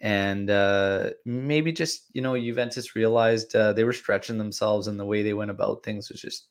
and 0.00 0.50
uh, 0.50 1.10
maybe 1.24 1.72
just 1.72 2.04
you 2.12 2.20
know, 2.20 2.38
Juventus 2.38 2.94
realized 2.94 3.56
uh, 3.56 3.72
they 3.72 3.84
were 3.84 3.92
stretching 3.92 4.38
themselves, 4.38 4.86
and 4.86 5.00
the 5.00 5.06
way 5.06 5.22
they 5.22 5.34
went 5.34 5.50
about 5.50 5.82
things 5.82 6.10
was 6.10 6.20
just 6.20 6.48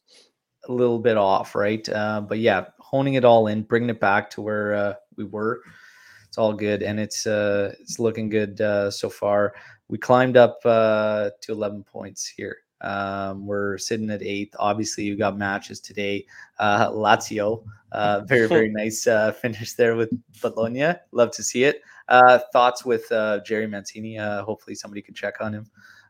a 0.67 0.71
little 0.71 0.99
bit 0.99 1.17
off, 1.17 1.55
right? 1.55 1.87
Uh, 1.89 2.21
but 2.21 2.39
yeah, 2.39 2.65
honing 2.79 3.13
it 3.15 3.25
all 3.25 3.47
in, 3.47 3.63
bringing 3.63 3.89
it 3.89 3.99
back 3.99 4.29
to 4.31 4.41
where 4.41 4.73
uh, 4.73 4.93
we 5.15 5.23
were. 5.23 5.61
It's 6.27 6.37
all 6.37 6.53
good, 6.53 6.83
and 6.83 6.99
it's 6.99 7.27
uh, 7.27 7.73
it's 7.79 7.99
looking 7.99 8.29
good 8.29 8.59
uh, 8.59 8.91
so 8.91 9.09
far. 9.09 9.53
We 9.87 9.97
climbed 9.97 10.35
up 10.35 10.59
uh, 10.65 11.29
to 11.41 11.51
11 11.51 11.83
points 11.83 12.25
here. 12.25 12.57
Um, 12.85 13.45
we're 13.45 13.77
sitting 13.77 14.09
at 14.11 14.21
eighth. 14.21 14.55
Obviously, 14.59 15.03
you 15.03 15.17
got 15.17 15.37
matches 15.37 15.79
today. 15.79 16.25
Uh, 16.59 16.89
Lazio, 16.91 17.63
uh, 17.91 18.21
very 18.21 18.47
very 18.47 18.69
nice 18.73 19.07
uh, 19.07 19.31
finish 19.31 19.73
there 19.73 19.95
with 19.95 20.11
Bologna. 20.41 20.93
Love 21.11 21.31
to 21.31 21.43
see 21.43 21.63
it. 21.63 21.81
Uh, 22.07 22.39
thoughts 22.53 22.85
with 22.85 23.11
uh, 23.11 23.39
Jerry 23.45 23.67
Mancini. 23.67 24.19
Uh, 24.19 24.43
hopefully, 24.43 24.75
somebody 24.75 25.01
could 25.01 25.15
check 25.15 25.41
on 25.41 25.53
him. 25.53 25.65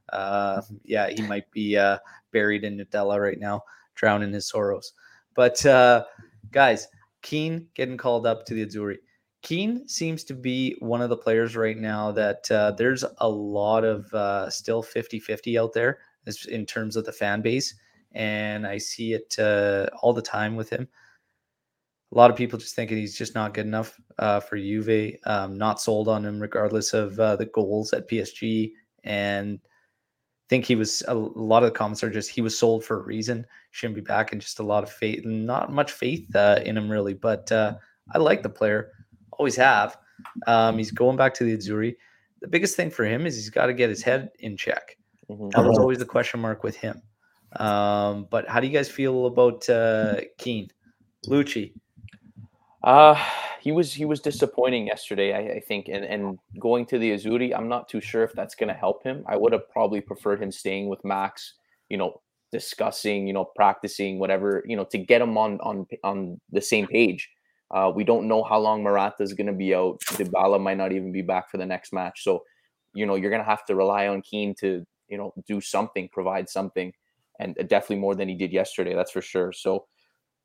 Uh, 0.10 0.62
yeah, 0.84 1.10
he 1.10 1.22
might 1.24 1.50
be 1.52 1.78
uh, 1.78 1.98
buried 2.32 2.64
in 2.64 2.78
Nutella 2.78 3.22
right 3.22 3.40
now, 3.40 3.64
drowning 3.96 4.34
his 4.34 4.50
sorrows. 4.50 4.94
But 5.34 5.66
uh, 5.66 6.06
guys, 6.52 6.88
Kean 7.22 7.68
getting 7.74 7.98
called 7.98 8.28
up 8.28 8.46
to 8.46 8.54
the 8.54 8.66
Azzurri. 8.66 8.98
Kean 9.42 9.88
seems 9.88 10.24
to 10.24 10.34
be 10.34 10.76
one 10.80 11.02
of 11.02 11.10
the 11.10 11.18
players 11.18 11.56
right 11.56 11.78
now 11.78 12.12
that 12.12 12.50
uh, 12.50 12.72
there's 12.72 13.06
a 13.20 13.30
lot 13.30 13.84
of 13.84 14.12
uh, 14.14 14.50
still 14.50 14.82
50 14.82 15.20
50 15.20 15.60
out 15.60 15.72
there 15.72 16.00
in 16.50 16.66
terms 16.66 16.96
of 16.96 17.06
the 17.06 17.12
fan 17.12 17.42
base. 17.42 17.76
And 18.14 18.66
I 18.66 18.78
see 18.78 19.14
it 19.14 19.36
uh, 19.40 19.88
all 20.02 20.14
the 20.14 20.22
time 20.22 20.56
with 20.56 20.70
him. 20.70 20.88
A 22.14 22.18
lot 22.18 22.32
of 22.32 22.38
people 22.38 22.58
just 22.58 22.76
thinking 22.76 22.98
he's 22.98 23.18
just 23.18 23.36
not 23.36 23.54
good 23.54 23.66
enough 23.66 24.00
uh, 24.20 24.40
for 24.40 24.58
Juve, 24.58 25.16
um, 25.26 25.58
not 25.58 25.82
sold 25.82 26.08
on 26.08 26.24
him 26.26 26.40
regardless 26.40 26.94
of 26.94 27.20
uh, 27.20 27.36
the 27.36 27.48
goals 27.48 27.92
at 27.94 28.08
PSG. 28.08 28.72
And 29.04 29.60
think 30.50 30.64
he 30.64 30.76
was 30.76 31.04
a 31.08 31.14
lot 31.14 31.64
of 31.64 31.74
the 31.74 31.78
comments 31.78 32.04
are 32.04 32.10
just 32.10 32.30
he 32.30 32.42
was 32.42 32.58
sold 32.58 32.86
for 32.86 33.00
a 33.00 33.04
reason, 33.04 33.46
shouldn't 33.72 33.96
be 33.96 34.02
back, 34.02 34.32
and 34.32 34.42
just 34.42 34.60
a 34.60 34.64
lot 34.64 34.84
of 34.84 34.92
faith, 34.92 35.26
not 35.26 35.74
much 35.74 35.92
faith 35.92 36.34
uh, 36.36 36.60
in 36.64 36.78
him 36.78 36.90
really. 36.90 37.16
But 37.16 37.52
I 37.52 38.18
like 38.18 38.44
the 38.44 38.50
player 38.50 38.92
always 39.32 39.56
have. 39.56 39.98
Um, 40.48 40.78
he's 40.78 40.92
going 40.92 41.18
back 41.18 41.34
to 41.36 41.44
the 41.44 41.56
Azzurri. 41.56 41.96
The 42.42 42.48
biggest 42.48 42.76
thing 42.76 42.90
for 42.90 43.06
him 43.06 43.26
is 43.26 43.36
he's 43.36 43.50
got 43.50 43.68
to 43.68 43.74
get 43.74 43.90
his 43.90 44.04
head 44.04 44.30
in 44.40 44.58
check. 44.58 44.98
Mm-hmm. 45.30 45.50
That 45.50 45.66
was 45.68 45.78
always 45.78 46.00
the 46.00 46.06
question 46.06 46.40
mark 46.40 46.64
with 46.64 46.76
him. 46.76 47.02
Um, 47.56 48.28
but 48.30 48.48
how 48.48 48.60
do 48.60 48.68
you 48.68 48.74
guys 48.74 48.90
feel 48.90 49.28
about 49.28 49.68
uh, 49.70 50.22
Kean, 50.38 50.70
Lucci? 51.28 51.74
Uh, 52.84 53.20
he 53.62 53.72
was 53.72 53.92
he 53.92 54.06
was 54.06 54.20
disappointing 54.20 54.86
yesterday, 54.86 55.34
I, 55.34 55.56
I, 55.56 55.60
think, 55.60 55.88
and 55.88 56.06
and 56.06 56.38
going 56.60 56.86
to 56.88 57.00
the 57.00 57.14
Azzurri, 57.14 57.56
I'm 57.56 57.68
not 57.68 57.90
too 57.90 58.00
sure 58.00 58.24
if 58.24 58.34
that's 58.34 58.54
going 58.54 58.68
to 58.68 58.76
help 58.76 59.04
him. 59.04 59.24
I 59.28 59.38
would 59.38 59.54
have 59.54 59.68
probably 59.72 60.02
preferred 60.02 60.42
him 60.44 60.52
staying 60.52 60.88
with 60.88 61.04
Max, 61.04 61.56
you 61.90 61.98
know, 61.98 62.22
discussing, 62.52 63.26
you 63.26 63.34
know, 63.34 63.46
practicing, 63.56 64.20
whatever, 64.20 64.64
you 64.68 64.76
know, 64.76 64.86
to 64.92 65.00
get 65.00 65.22
him 65.22 65.36
on 65.36 65.60
on 65.62 65.88
on 66.04 66.40
the 66.52 66.62
same 66.62 66.86
page. 66.86 67.28
Uh, 67.72 67.92
we 67.94 68.04
don't 68.04 68.28
know 68.28 68.44
how 68.44 68.60
long 68.60 68.84
Morata 68.84 69.24
is 69.24 69.34
going 69.34 69.48
to 69.48 69.54
be 69.54 69.74
out. 69.74 70.00
Dybala 70.12 70.62
might 70.62 70.78
not 70.78 70.92
even 70.92 71.12
be 71.12 71.24
back 71.24 71.50
for 71.50 71.58
the 71.58 71.66
next 71.66 71.92
match. 71.92 72.24
So, 72.24 72.44
you 72.94 73.08
know, 73.08 73.16
you're 73.16 73.32
going 73.32 73.42
to 73.42 73.50
have 73.50 73.66
to 73.66 73.76
rely 73.76 74.08
on 74.08 74.22
Kean 74.22 74.54
to, 74.60 74.86
you 75.10 75.18
know, 75.18 75.34
do 75.48 75.62
something, 75.62 76.10
provide 76.12 76.50
something, 76.50 76.94
and 77.40 77.56
definitely 77.68 77.98
more 77.98 78.16
than 78.16 78.30
he 78.30 78.36
did 78.36 78.52
yesterday. 78.52 78.94
That's 78.94 79.12
for 79.12 79.22
sure. 79.22 79.52
So, 79.52 79.86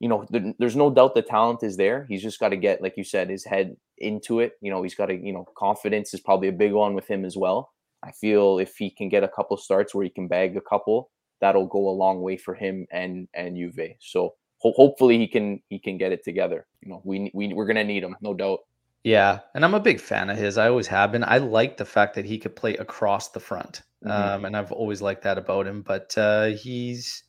you 0.00 0.08
know, 0.08 0.26
there, 0.30 0.52
there's 0.58 0.76
no 0.76 0.90
doubt 0.90 1.14
the 1.14 1.22
talent 1.22 1.62
is 1.62 1.76
there. 1.76 2.06
He's 2.08 2.22
just 2.22 2.40
got 2.40 2.48
to 2.50 2.56
get, 2.56 2.82
like 2.82 2.96
you 2.96 3.04
said, 3.04 3.30
his 3.30 3.44
head 3.44 3.76
into 3.98 4.40
it. 4.40 4.52
You 4.60 4.70
know, 4.70 4.82
he's 4.82 4.94
got 4.94 5.06
to, 5.06 5.14
you 5.14 5.32
know, 5.32 5.46
confidence 5.56 6.14
is 6.14 6.20
probably 6.20 6.48
a 6.48 6.52
big 6.52 6.72
one 6.72 6.94
with 6.94 7.06
him 7.06 7.24
as 7.24 7.36
well. 7.36 7.70
I 8.02 8.12
feel 8.12 8.58
if 8.58 8.76
he 8.76 8.90
can 8.90 9.08
get 9.08 9.24
a 9.24 9.28
couple 9.28 9.56
starts 9.56 9.94
where 9.94 10.04
he 10.04 10.10
can 10.10 10.26
bag 10.26 10.56
a 10.56 10.60
couple, 10.62 11.10
that'll 11.40 11.66
go 11.66 11.88
a 11.88 11.90
long 11.90 12.22
way 12.22 12.36
for 12.36 12.54
him 12.54 12.86
and 12.90 13.28
and 13.34 13.56
Juve. 13.56 13.96
So 14.00 14.34
ho- 14.58 14.74
hopefully 14.76 15.18
he 15.18 15.26
can 15.26 15.62
he 15.68 15.78
can 15.78 15.98
get 15.98 16.12
it 16.12 16.24
together. 16.24 16.66
You 16.82 16.90
know, 16.90 17.02
we 17.04 17.30
we 17.34 17.52
we're 17.52 17.66
gonna 17.66 17.84
need 17.84 18.02
him, 18.02 18.16
no 18.20 18.34
doubt. 18.34 18.60
Yeah, 19.02 19.40
and 19.54 19.64
I'm 19.64 19.74
a 19.74 19.80
big 19.80 20.00
fan 20.00 20.28
of 20.28 20.36
his. 20.36 20.58
I 20.58 20.68
always 20.68 20.86
have 20.88 21.12
been. 21.12 21.24
I 21.24 21.38
like 21.38 21.76
the 21.76 21.84
fact 21.84 22.14
that 22.14 22.26
he 22.26 22.38
could 22.38 22.54
play 22.54 22.76
across 22.76 23.30
the 23.30 23.40
front, 23.40 23.82
mm-hmm. 24.04 24.10
um, 24.10 24.44
and 24.44 24.56
I've 24.56 24.72
always 24.72 25.00
liked 25.00 25.22
that 25.22 25.38
about 25.38 25.66
him. 25.66 25.80
But 25.82 26.16
uh, 26.18 26.48
he's, 26.48 27.24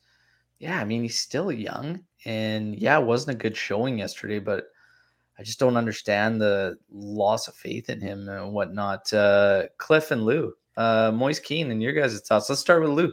yeah, 0.58 0.78
I 0.78 0.84
mean, 0.84 1.02
he's 1.02 1.18
still 1.18 1.50
young, 1.50 2.04
and 2.26 2.76
yeah, 2.76 2.98
it 2.98 3.06
wasn't 3.06 3.36
a 3.36 3.42
good 3.42 3.56
showing 3.56 3.98
yesterday. 3.98 4.38
But 4.38 4.66
I 5.38 5.42
just 5.42 5.58
don't 5.58 5.78
understand 5.78 6.42
the 6.42 6.76
loss 6.90 7.48
of 7.48 7.54
faith 7.54 7.88
in 7.88 8.02
him 8.02 8.28
and 8.28 8.52
whatnot. 8.52 9.10
Uh, 9.10 9.64
Cliff 9.78 10.10
and 10.10 10.24
Lou, 10.24 10.52
uh, 10.76 11.10
Moise 11.14 11.40
Kean, 11.40 11.70
and 11.70 11.82
your 11.82 11.94
guys' 11.94 12.20
thoughts. 12.20 12.50
Let's 12.50 12.60
start 12.60 12.82
with 12.82 12.90
Lou. 12.90 13.12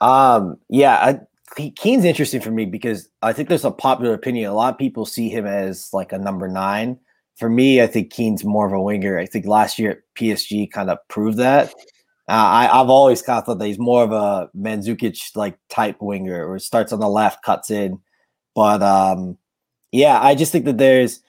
Um, 0.00 0.58
yeah, 0.68 0.94
I 0.94 1.70
Kean's 1.74 2.04
interesting 2.04 2.40
for 2.40 2.52
me 2.52 2.66
because 2.66 3.08
I 3.22 3.32
think 3.32 3.48
there's 3.48 3.64
a 3.64 3.72
popular 3.72 4.14
opinion. 4.14 4.48
A 4.48 4.54
lot 4.54 4.72
of 4.72 4.78
people 4.78 5.04
see 5.04 5.28
him 5.28 5.46
as 5.46 5.92
like 5.92 6.12
a 6.12 6.18
number 6.18 6.46
nine. 6.46 6.98
For 7.40 7.48
me, 7.48 7.82
I 7.82 7.86
think 7.86 8.12
Kean's 8.12 8.44
more 8.44 8.66
of 8.66 8.72
a 8.72 8.80
winger. 8.80 9.18
I 9.18 9.24
think 9.26 9.46
last 9.46 9.78
year 9.78 9.90
at 9.92 9.98
PSG 10.14 10.70
kind 10.70 10.90
of 10.90 10.98
proved 11.08 11.38
that. 11.38 11.70
Uh, 12.28 12.68
I, 12.70 12.78
have 12.78 12.90
always 12.90 13.22
kind 13.22 13.38
of 13.38 13.44
thought 13.46 13.58
that 13.58 13.66
he's 13.66 13.78
more 13.78 14.04
of 14.04 14.12
a 14.12 14.48
Mandzukic 14.56 15.34
like 15.34 15.58
type 15.68 15.96
winger, 16.00 16.46
or 16.46 16.58
starts 16.58 16.92
on 16.92 17.00
the 17.00 17.08
left, 17.08 17.42
cuts 17.42 17.70
in. 17.70 17.98
But 18.54 18.82
um, 18.82 19.38
yeah, 19.90 20.20
I 20.20 20.34
just 20.34 20.52
think 20.52 20.66
that 20.66 20.78
there's 20.78 21.20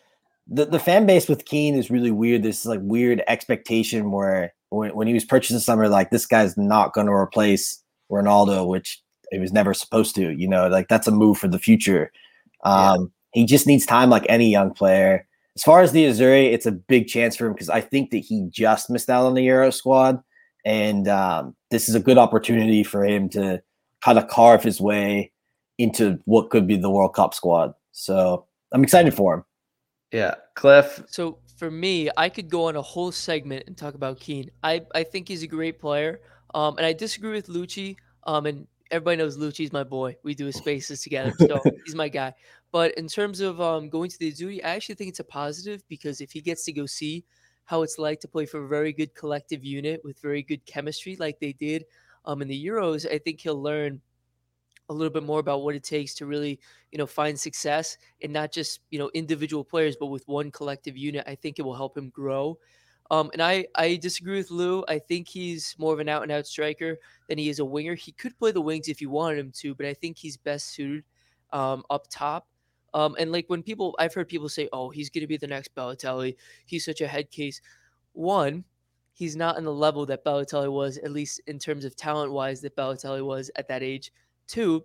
the, 0.47 0.65
the 0.65 0.79
fan 0.79 1.05
base 1.05 1.29
with 1.29 1.45
Kean 1.45 1.75
is 1.75 1.89
really 1.89 2.11
weird. 2.11 2.43
This 2.43 2.65
like 2.65 2.81
weird 2.83 3.23
expectation 3.27 4.11
where 4.11 4.53
when, 4.69 4.93
when 4.93 5.07
he 5.07 5.13
was 5.13 5.25
purchased 5.25 5.53
this 5.53 5.65
summer, 5.65 5.87
like 5.87 6.11
this 6.11 6.25
guy's 6.25 6.57
not 6.57 6.93
going 6.93 7.07
to 7.07 7.13
replace 7.13 7.81
Ronaldo, 8.11 8.67
which 8.67 9.01
he 9.31 9.39
was 9.39 9.53
never 9.53 9.73
supposed 9.73 10.13
to. 10.15 10.31
You 10.31 10.47
know, 10.47 10.67
like 10.67 10.89
that's 10.89 11.07
a 11.07 11.11
move 11.11 11.37
for 11.37 11.47
the 11.47 11.57
future. 11.57 12.11
Um, 12.63 13.11
yeah. 13.33 13.41
He 13.41 13.45
just 13.45 13.65
needs 13.65 13.85
time, 13.85 14.09
like 14.09 14.25
any 14.27 14.51
young 14.51 14.73
player. 14.73 15.25
As 15.55 15.63
far 15.63 15.81
as 15.81 15.91
the 15.91 16.05
Azzurri, 16.05 16.53
it's 16.53 16.65
a 16.65 16.71
big 16.71 17.07
chance 17.07 17.35
for 17.35 17.47
him 17.47 17.53
because 17.53 17.69
I 17.69 17.81
think 17.81 18.11
that 18.11 18.19
he 18.19 18.47
just 18.49 18.89
missed 18.89 19.09
out 19.09 19.25
on 19.25 19.33
the 19.33 19.43
Euro 19.43 19.69
squad, 19.69 20.21
and 20.65 21.07
um, 21.07 21.55
this 21.71 21.89
is 21.89 21.95
a 21.95 21.99
good 21.99 22.17
opportunity 22.17 22.83
for 22.83 23.03
him 23.03 23.27
to 23.29 23.61
kind 24.01 24.17
of 24.17 24.27
carve 24.27 24.63
his 24.63 24.79
way 24.79 25.31
into 25.77 26.19
what 26.25 26.49
could 26.49 26.67
be 26.67 26.77
the 26.77 26.89
World 26.89 27.13
Cup 27.13 27.33
squad. 27.33 27.73
So 27.91 28.45
I'm 28.71 28.83
excited 28.83 29.13
for 29.13 29.35
him. 29.35 29.43
Yeah, 30.11 30.35
Cliff. 30.55 31.03
So 31.07 31.39
for 31.57 31.71
me, 31.71 32.09
I 32.17 32.29
could 32.29 32.49
go 32.49 32.65
on 32.65 32.75
a 32.75 32.81
whole 32.81 33.11
segment 33.11 33.65
and 33.67 33.77
talk 33.77 33.93
about 33.93 34.19
Kean. 34.19 34.49
I 34.63 34.81
I 34.93 35.03
think 35.03 35.27
he's 35.27 35.43
a 35.43 35.47
great 35.47 35.79
player. 35.79 36.21
Um, 36.53 36.77
and 36.77 36.85
I 36.85 36.93
disagree 36.93 37.31
with 37.31 37.47
Lucci. 37.47 37.95
Um, 38.25 38.45
and 38.45 38.67
everybody 38.91 39.17
knows 39.17 39.37
Lucci's 39.37 39.71
my 39.71 39.83
boy. 39.83 40.15
We 40.23 40.35
do 40.35 40.45
his 40.45 40.55
spaces 40.63 41.01
together, 41.01 41.33
so 41.39 41.61
he's 41.85 41.95
my 41.95 42.09
guy. 42.09 42.33
But 42.71 42.93
in 42.95 43.07
terms 43.07 43.41
of 43.41 43.59
um, 43.59 43.89
going 43.89 44.09
to 44.09 44.19
the 44.19 44.31
Azzurri, 44.31 44.63
I 44.63 44.69
actually 44.69 44.95
think 44.95 45.09
it's 45.09 45.19
a 45.19 45.25
positive 45.25 45.83
because 45.89 46.21
if 46.21 46.31
he 46.31 46.41
gets 46.41 46.63
to 46.65 46.71
go 46.71 46.85
see 46.85 47.25
how 47.65 47.81
it's 47.83 47.99
like 47.99 48.19
to 48.21 48.27
play 48.27 48.45
for 48.45 48.63
a 48.63 48.67
very 48.67 48.93
good 48.93 49.13
collective 49.13 49.63
unit 49.63 50.01
with 50.03 50.19
very 50.19 50.41
good 50.41 50.65
chemistry, 50.65 51.15
like 51.19 51.39
they 51.39 51.53
did 51.53 51.85
um, 52.25 52.41
in 52.41 52.47
the 52.47 52.65
Euros, 52.65 53.09
I 53.11 53.17
think 53.17 53.41
he'll 53.41 53.61
learn 53.61 54.01
a 54.89 54.93
little 54.93 55.11
bit 55.11 55.23
more 55.23 55.39
about 55.39 55.63
what 55.63 55.75
it 55.75 55.83
takes 55.83 56.13
to 56.15 56.25
really, 56.25 56.59
you 56.91 56.97
know, 56.97 57.07
find 57.07 57.39
success 57.39 57.97
and 58.21 58.33
not 58.33 58.51
just 58.51 58.81
you 58.89 58.99
know 58.99 59.09
individual 59.13 59.63
players, 59.63 59.95
but 59.99 60.07
with 60.07 60.27
one 60.27 60.51
collective 60.51 60.97
unit. 60.97 61.23
I 61.27 61.35
think 61.35 61.59
it 61.59 61.63
will 61.63 61.75
help 61.75 61.97
him 61.97 62.09
grow. 62.09 62.57
Um, 63.09 63.29
and 63.33 63.41
I, 63.41 63.67
I 63.75 63.97
disagree 63.97 64.37
with 64.37 64.51
Lou. 64.51 64.85
I 64.87 64.97
think 64.97 65.27
he's 65.27 65.75
more 65.77 65.91
of 65.93 65.99
an 65.99 66.07
out 66.07 66.23
and 66.23 66.31
out 66.31 66.47
striker 66.47 66.97
than 67.27 67.37
he 67.37 67.49
is 67.49 67.59
a 67.59 67.65
winger. 67.65 67.93
He 67.93 68.13
could 68.13 68.37
play 68.39 68.51
the 68.51 68.61
wings 68.61 68.87
if 68.87 69.01
you 69.01 69.09
wanted 69.09 69.37
him 69.39 69.51
to, 69.57 69.75
but 69.75 69.85
I 69.85 69.93
think 69.93 70.17
he's 70.17 70.37
best 70.37 70.69
suited 70.73 71.03
um, 71.51 71.83
up 71.89 72.07
top. 72.09 72.47
Um, 72.93 73.15
and 73.17 73.31
like 73.31 73.45
when 73.47 73.63
people, 73.63 73.95
I've 73.99 74.13
heard 74.13 74.27
people 74.27 74.49
say, 74.49 74.67
"Oh, 74.73 74.89
he's 74.89 75.09
going 75.09 75.21
to 75.21 75.27
be 75.27 75.37
the 75.37 75.47
next 75.47 75.73
Balotelli. 75.75 76.35
He's 76.65 76.85
such 76.85 77.01
a 77.01 77.07
head 77.07 77.31
case." 77.31 77.61
One, 78.13 78.65
he's 79.13 79.35
not 79.35 79.57
in 79.57 79.63
the 79.63 79.73
level 79.73 80.05
that 80.07 80.25
Balotelli 80.25 80.71
was, 80.71 80.97
at 80.97 81.11
least 81.11 81.41
in 81.47 81.59
terms 81.59 81.85
of 81.85 81.95
talent 81.95 82.31
wise, 82.31 82.61
that 82.61 82.75
Balotelli 82.75 83.25
was 83.25 83.49
at 83.55 83.67
that 83.69 83.83
age. 83.83 84.11
Two, 84.47 84.83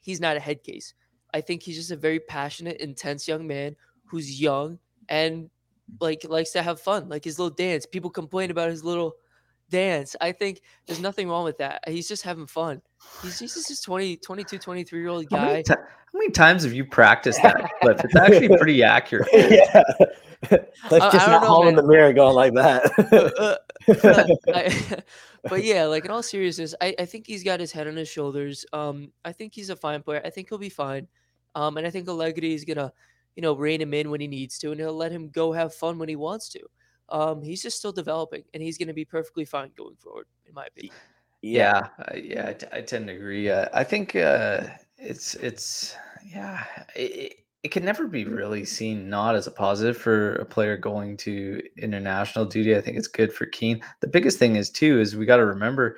he's 0.00 0.20
not 0.20 0.36
a 0.36 0.40
head 0.40 0.62
case. 0.62 0.94
I 1.34 1.40
think 1.40 1.62
he's 1.62 1.76
just 1.76 1.90
a 1.90 1.96
very 1.96 2.20
passionate, 2.20 2.80
intense 2.80 3.26
young 3.28 3.46
man 3.46 3.76
who's 4.06 4.40
young 4.40 4.78
and 5.08 5.50
like 6.00 6.24
likes 6.24 6.52
to 6.52 6.62
have 6.62 6.80
fun, 6.80 7.08
like 7.08 7.24
his 7.24 7.38
little 7.38 7.54
dance. 7.54 7.86
People 7.86 8.10
complain 8.10 8.50
about 8.50 8.70
his 8.70 8.84
little 8.84 9.14
dance. 9.70 10.16
I 10.20 10.32
think 10.32 10.60
there's 10.86 11.00
nothing 11.00 11.28
wrong 11.28 11.44
with 11.44 11.58
that. 11.58 11.82
He's 11.86 12.08
just 12.08 12.22
having 12.22 12.46
fun. 12.46 12.82
He's, 13.22 13.38
he's 13.38 13.54
just 13.54 13.84
20, 13.84 14.16
22, 14.18 14.58
23 14.58 15.00
year 15.00 15.08
old 15.08 15.28
guy. 15.28 15.38
How 15.38 15.46
many, 15.46 15.62
t- 15.62 15.74
how 16.12 16.18
many, 16.18 16.30
times 16.30 16.64
have 16.64 16.72
you 16.72 16.84
practiced 16.84 17.42
that 17.42 17.70
clip? 17.80 18.00
It's 18.04 18.16
actually 18.16 18.48
pretty 18.58 18.82
accurate. 18.82 19.28
yeah. 19.32 19.82
Cliff's 20.48 21.12
just 21.12 21.28
not 21.28 21.44
holding 21.44 21.74
the 21.74 21.82
mirror 21.82 22.12
going 22.12 22.34
like 22.34 22.54
that. 22.54 22.90
uh, 23.12 23.56
uh, 23.88 24.36
I, 24.54 25.02
but 25.48 25.64
yeah, 25.64 25.84
like 25.84 26.04
in 26.04 26.10
all 26.10 26.22
seriousness, 26.22 26.74
I, 26.80 26.94
I 26.98 27.04
think 27.04 27.26
he's 27.26 27.44
got 27.44 27.60
his 27.60 27.72
head 27.72 27.86
on 27.86 27.96
his 27.96 28.08
shoulders. 28.08 28.64
Um, 28.72 29.12
I 29.24 29.32
think 29.32 29.54
he's 29.54 29.70
a 29.70 29.76
fine 29.76 30.02
player. 30.02 30.22
I 30.24 30.30
think 30.30 30.48
he'll 30.48 30.58
be 30.58 30.68
fine. 30.68 31.08
Um, 31.54 31.76
and 31.76 31.86
I 31.86 31.90
think 31.90 32.08
Allegri 32.08 32.54
is 32.54 32.64
gonna 32.64 32.92
you 33.38 33.42
know, 33.42 33.52
rein 33.52 33.80
him 33.80 33.94
in 33.94 34.10
when 34.10 34.20
he 34.20 34.26
needs 34.26 34.58
to, 34.58 34.72
and 34.72 34.80
he'll 34.80 34.96
let 34.96 35.12
him 35.12 35.28
go 35.28 35.52
have 35.52 35.72
fun 35.72 35.96
when 35.96 36.08
he 36.08 36.16
wants 36.16 36.48
to. 36.48 36.60
Um, 37.08 37.40
he's 37.40 37.62
just 37.62 37.78
still 37.78 37.92
developing, 37.92 38.42
and 38.52 38.60
he's 38.60 38.76
going 38.76 38.88
to 38.88 38.94
be 38.94 39.04
perfectly 39.04 39.44
fine 39.44 39.70
going 39.76 39.94
forward, 39.94 40.26
in 40.44 40.54
my 40.54 40.66
opinion. 40.66 40.92
Yeah, 41.40 41.86
uh, 42.00 42.16
yeah, 42.16 42.48
I, 42.48 42.52
t- 42.54 42.66
I 42.72 42.80
tend 42.80 43.06
to 43.06 43.12
agree. 43.12 43.48
Uh, 43.48 43.66
I 43.72 43.84
think 43.84 44.16
uh, 44.16 44.62
it's 44.98 45.34
it's 45.34 45.96
yeah, 46.26 46.64
it, 46.94 47.36
it 47.62 47.70
can 47.70 47.84
never 47.84 48.06
be 48.06 48.24
really 48.24 48.64
seen 48.64 49.08
not 49.08 49.34
as 49.34 49.46
a 49.46 49.50
positive 49.50 49.96
for 49.96 50.36
a 50.36 50.44
player 50.44 50.76
going 50.76 51.16
to 51.18 51.60
international 51.76 52.44
duty. 52.44 52.76
I 52.76 52.80
think 52.80 52.96
it's 52.96 53.08
good 53.08 53.32
for 53.32 53.46
Kean. 53.46 53.82
The 54.00 54.06
biggest 54.06 54.38
thing 54.38 54.56
is 54.56 54.70
too 54.70 55.00
is 55.00 55.16
we 55.16 55.26
got 55.26 55.36
to 55.36 55.46
remember, 55.46 55.96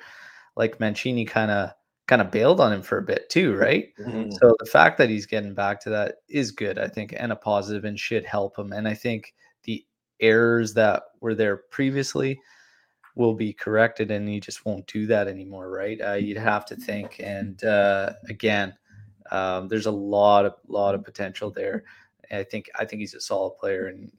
like 0.55 0.79
Mancini 0.79 1.25
kind 1.25 1.51
of 1.51 1.71
kind 2.07 2.21
of 2.21 2.31
bailed 2.31 2.59
on 2.59 2.73
him 2.73 2.81
for 2.81 2.97
a 2.97 3.03
bit 3.03 3.29
too, 3.29 3.55
right? 3.55 3.89
Mm-hmm. 3.99 4.31
So 4.31 4.55
the 4.59 4.65
fact 4.65 4.97
that 4.97 5.09
he's 5.09 5.25
getting 5.25 5.53
back 5.53 5.79
to 5.81 5.89
that 5.91 6.15
is 6.27 6.51
good, 6.51 6.77
I 6.77 6.87
think, 6.87 7.13
and 7.17 7.31
a 7.31 7.35
positive 7.35 7.85
and 7.85 7.99
should 7.99 8.25
help 8.25 8.57
him. 8.57 8.73
And 8.73 8.87
I 8.87 8.93
think 8.93 9.33
the 9.63 9.85
errors 10.19 10.73
that 10.73 11.03
were 11.21 11.35
there 11.35 11.57
previously 11.57 12.39
will 13.15 13.33
be 13.33 13.53
corrected, 13.53 14.09
and 14.11 14.27
he 14.27 14.39
just 14.39 14.65
won't 14.65 14.87
do 14.87 15.05
that 15.07 15.27
anymore, 15.27 15.69
right? 15.69 15.99
Uh, 16.01 16.13
you'd 16.13 16.37
have 16.37 16.65
to 16.65 16.75
think, 16.75 17.17
and 17.19 17.63
uh, 17.63 18.13
again, 18.29 18.73
um, 19.31 19.67
there's 19.67 19.85
a 19.85 19.91
lot 19.91 20.45
of 20.45 20.55
lot 20.67 20.95
of 20.95 21.03
potential 21.03 21.51
there. 21.51 21.83
I 22.31 22.43
think 22.43 22.69
I 22.79 22.85
think 22.85 23.01
he's 23.01 23.13
a 23.13 23.21
solid 23.21 23.57
player, 23.57 23.87
and 23.87 24.11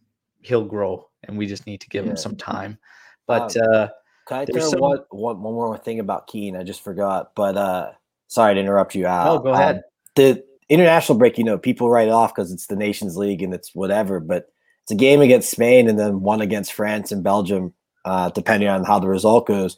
he'll 0.42 0.64
grow, 0.64 1.08
and 1.24 1.36
we 1.38 1.46
just 1.46 1.66
need 1.66 1.80
to 1.80 1.88
give 1.88 2.04
Yeah. 2.04 2.12
him 2.12 2.16
some 2.16 2.36
time. 2.36 2.78
But 3.26 3.56
Um, 3.56 3.62
uh, 3.72 3.88
Can 4.26 4.38
I 4.38 4.44
throw 4.46 4.60
some- 4.60 4.80
one, 4.80 4.98
one, 5.10 5.42
one 5.42 5.54
more 5.54 5.78
thing 5.78 6.00
about 6.00 6.26
Kean? 6.26 6.56
I 6.56 6.62
just 6.62 6.82
forgot, 6.82 7.32
but 7.34 7.56
uh, 7.56 7.90
sorry 8.28 8.54
to 8.54 8.60
interrupt 8.60 8.94
you. 8.94 9.06
Al. 9.06 9.36
no, 9.36 9.40
go 9.40 9.50
ahead. 9.52 9.76
Um, 9.76 9.82
the 10.16 10.44
international 10.68 11.18
break, 11.18 11.38
you 11.38 11.44
know, 11.44 11.58
people 11.58 11.90
write 11.90 12.08
it 12.08 12.12
off 12.12 12.34
because 12.34 12.52
it's 12.52 12.66
the 12.66 12.76
Nations 12.76 13.16
League 13.16 13.42
and 13.42 13.52
it's 13.54 13.74
whatever, 13.74 14.20
but 14.20 14.48
it's 14.82 14.92
a 14.92 14.96
game 14.96 15.20
against 15.20 15.50
Spain 15.50 15.88
and 15.88 15.98
then 15.98 16.20
one 16.22 16.40
against 16.40 16.72
France 16.72 17.12
and 17.12 17.22
Belgium, 17.22 17.72
uh, 18.04 18.30
depending 18.30 18.68
on 18.68 18.84
how 18.84 18.98
the 18.98 19.08
result 19.08 19.46
goes. 19.46 19.76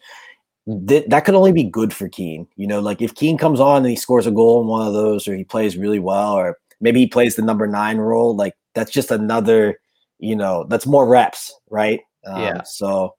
Th- 0.88 1.06
that 1.08 1.24
could 1.24 1.34
only 1.34 1.52
be 1.52 1.64
good 1.64 1.92
for 1.92 2.08
Kean. 2.08 2.46
You 2.56 2.66
know, 2.66 2.80
like 2.80 3.02
if 3.02 3.14
Kean 3.14 3.36
comes 3.36 3.60
on 3.60 3.78
and 3.78 3.86
he 3.86 3.96
scores 3.96 4.26
a 4.26 4.30
goal 4.30 4.62
in 4.62 4.66
one 4.66 4.86
of 4.86 4.94
those, 4.94 5.28
or 5.28 5.34
he 5.34 5.44
plays 5.44 5.76
really 5.76 5.98
well, 5.98 6.32
or 6.32 6.58
maybe 6.80 7.00
he 7.00 7.06
plays 7.06 7.36
the 7.36 7.42
number 7.42 7.66
nine 7.66 7.98
role, 7.98 8.34
like 8.34 8.54
that's 8.74 8.90
just 8.90 9.10
another, 9.10 9.78
you 10.18 10.34
know, 10.34 10.64
that's 10.68 10.86
more 10.86 11.06
reps, 11.06 11.52
right? 11.70 12.00
Um, 12.26 12.40
Yeah. 12.40 12.62
So, 12.62 13.14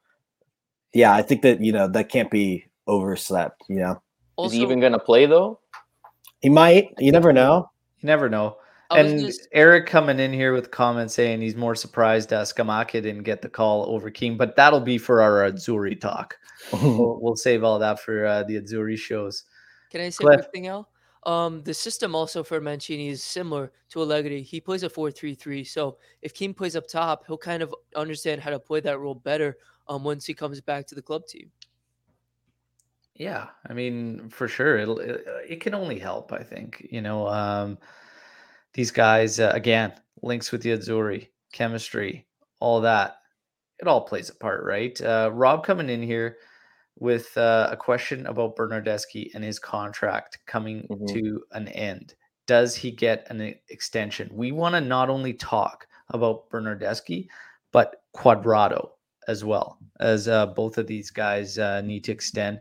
yeah, 0.94 1.14
I 1.14 1.22
think 1.22 1.42
that 1.44 1.62
you 1.62 1.72
know 1.72 1.88
that 1.88 2.10
can't 2.10 2.32
be 2.32 2.66
overslept. 2.88 3.64
You 3.70 3.76
know, 3.76 4.02
Is 4.40 4.54
he 4.54 4.62
even 4.62 4.80
going 4.80 4.94
to 4.94 5.00
play 5.00 5.26
though? 5.26 5.60
he 6.42 6.50
might. 6.50 6.94
You 7.00 7.12
never 7.12 7.34
know. 7.34 7.70
You 8.00 8.08
never 8.08 8.30
know. 8.30 8.58
I 8.92 9.00
and 9.00 9.20
just- 9.20 9.48
Eric 9.52 9.88
coming 9.88 10.20
in 10.20 10.32
here 10.32 10.54
with 10.54 10.72
comments 10.72 11.14
saying 11.14 11.42
he's 11.42 11.56
more 11.56 11.76
surprised 11.76 12.32
uh, 12.34 12.44
Scamacca 12.44 13.02
didn't 13.02 13.24
get 13.24 13.42
the 13.42 13.50
call 13.50 13.86
over 13.90 14.10
Kean, 14.12 14.38
but 14.38 14.56
that'll 14.56 14.80
be 14.80 14.98
for 14.98 15.22
our 15.22 15.50
Azzurri 15.50 16.00
talk. 16.00 16.38
We'll, 16.72 17.20
we'll 17.22 17.36
save 17.36 17.64
all 17.64 17.80
that 17.80 18.00
for 18.00 18.26
uh, 18.26 18.44
the 18.44 18.62
Azzurri 18.62 18.98
shows. 18.98 19.44
Can 19.92 20.02
I 20.02 20.10
say 20.10 20.24
Cliff. 20.24 20.40
a 20.40 20.44
quick 20.44 20.52
thing, 20.52 20.68
Al? 20.68 20.90
Um, 21.26 21.64
the 21.64 21.74
system 21.74 22.14
also 22.14 22.44
for 22.44 22.62
Mancini 22.62 23.10
is 23.10 23.24
similar 23.24 23.72
to 23.90 24.02
Allegri. 24.02 24.44
He 24.44 24.62
plays 24.62 24.84
a 24.84 24.90
4-3-3. 24.90 25.68
So 25.68 25.98
if 26.22 26.34
Kean 26.36 26.54
plays 26.54 26.76
up 26.76 26.88
top, 26.88 27.26
he'll 27.26 27.38
kind 27.38 27.64
of 27.64 27.74
understand 27.96 28.42
how 28.42 28.52
to 28.52 28.60
play 28.60 28.80
that 28.82 29.00
role 29.00 29.16
better 29.16 29.58
um, 29.88 30.04
once 30.04 30.26
he 30.26 30.36
comes 30.36 30.62
back 30.62 30.86
to 30.88 30.96
the 30.96 31.02
club 31.02 31.26
team. 31.26 31.50
Yeah, 33.16 33.48
I 33.68 33.74
mean, 33.74 34.30
for 34.30 34.48
sure, 34.48 34.78
it'll 34.78 35.00
it, 35.00 35.26
it 35.48 35.62
can 35.62 35.74
only 35.74 35.98
help. 35.98 36.34
I 36.34 36.44
think 36.44 36.86
you 36.92 37.02
know 37.02 37.28
um, 37.30 37.78
these 38.76 38.92
guys 38.92 39.40
uh, 39.40 39.52
again 39.56 39.94
links 40.22 40.52
with 40.52 40.62
the 40.62 40.70
Azzurri 40.78 41.30
chemistry, 41.52 42.28
all 42.60 42.82
that. 42.82 43.18
It 43.80 43.88
all 43.88 44.02
plays 44.02 44.30
a 44.30 44.36
part, 44.36 44.64
right? 44.64 45.00
Uh, 45.02 45.32
Rob 45.34 45.66
coming 45.66 45.90
in 45.90 46.04
here 46.04 46.38
with 46.98 47.36
uh, 47.38 47.70
a 47.72 47.76
question 47.78 48.26
about 48.28 48.56
Bernardeschi 48.56 49.34
and 49.34 49.44
his 49.44 49.60
contract 49.60 50.40
coming 50.46 50.88
Mhm. 50.90 51.14
to 51.14 51.44
an 51.52 51.68
end. 51.70 52.16
Does 52.48 52.76
he 52.76 52.92
get 52.92 53.28
an 53.30 53.56
extension? 53.70 54.30
We 54.32 54.52
want 54.52 54.76
to 54.76 54.82
not 54.82 55.10
only 55.10 55.34
talk 55.34 55.88
about 56.10 56.50
Bernardeschi, 56.50 57.28
but 57.72 58.04
Cuadrado 58.16 58.92
as 59.28 59.44
well, 59.44 59.80
as 60.00 60.28
uh, 60.28 60.46
both 60.46 60.78
of 60.78 60.88
these 60.88 61.10
guys 61.10 61.58
uh, 61.58 61.82
need 61.82 62.04
to 62.06 62.12
extend. 62.12 62.60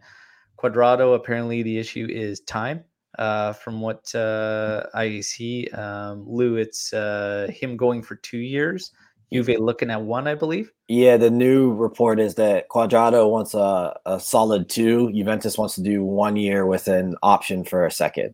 Cuadrado, 0.58 1.14
apparently, 1.14 1.62
the 1.62 1.78
issue 1.78 2.06
is 2.10 2.40
time. 2.40 2.82
Uh, 3.18 3.52
from 3.52 3.80
what 3.80 4.12
uh, 4.14 4.86
I 4.94 5.20
see, 5.20 5.68
um, 5.68 6.24
Lou, 6.26 6.56
it's 6.56 6.92
uh, 6.92 7.48
him 7.50 7.76
going 7.76 8.02
for 8.02 8.16
two 8.16 8.38
years. 8.38 8.92
Juve 9.32 9.58
looking 9.58 9.90
at 9.90 10.02
one, 10.02 10.28
I 10.28 10.34
believe. 10.34 10.70
Yeah, 10.88 11.16
the 11.16 11.30
new 11.30 11.72
report 11.72 12.20
is 12.20 12.34
that 12.36 12.68
Cuadrado 12.68 13.28
wants 13.30 13.54
a, 13.54 13.96
a 14.06 14.20
solid 14.20 14.68
two. 14.68 15.12
Juventus 15.12 15.58
wants 15.58 15.74
to 15.76 15.82
do 15.82 16.04
one 16.04 16.36
year 16.36 16.66
with 16.66 16.88
an 16.88 17.16
option 17.22 17.64
for 17.64 17.86
a 17.86 17.90
second. 17.90 18.32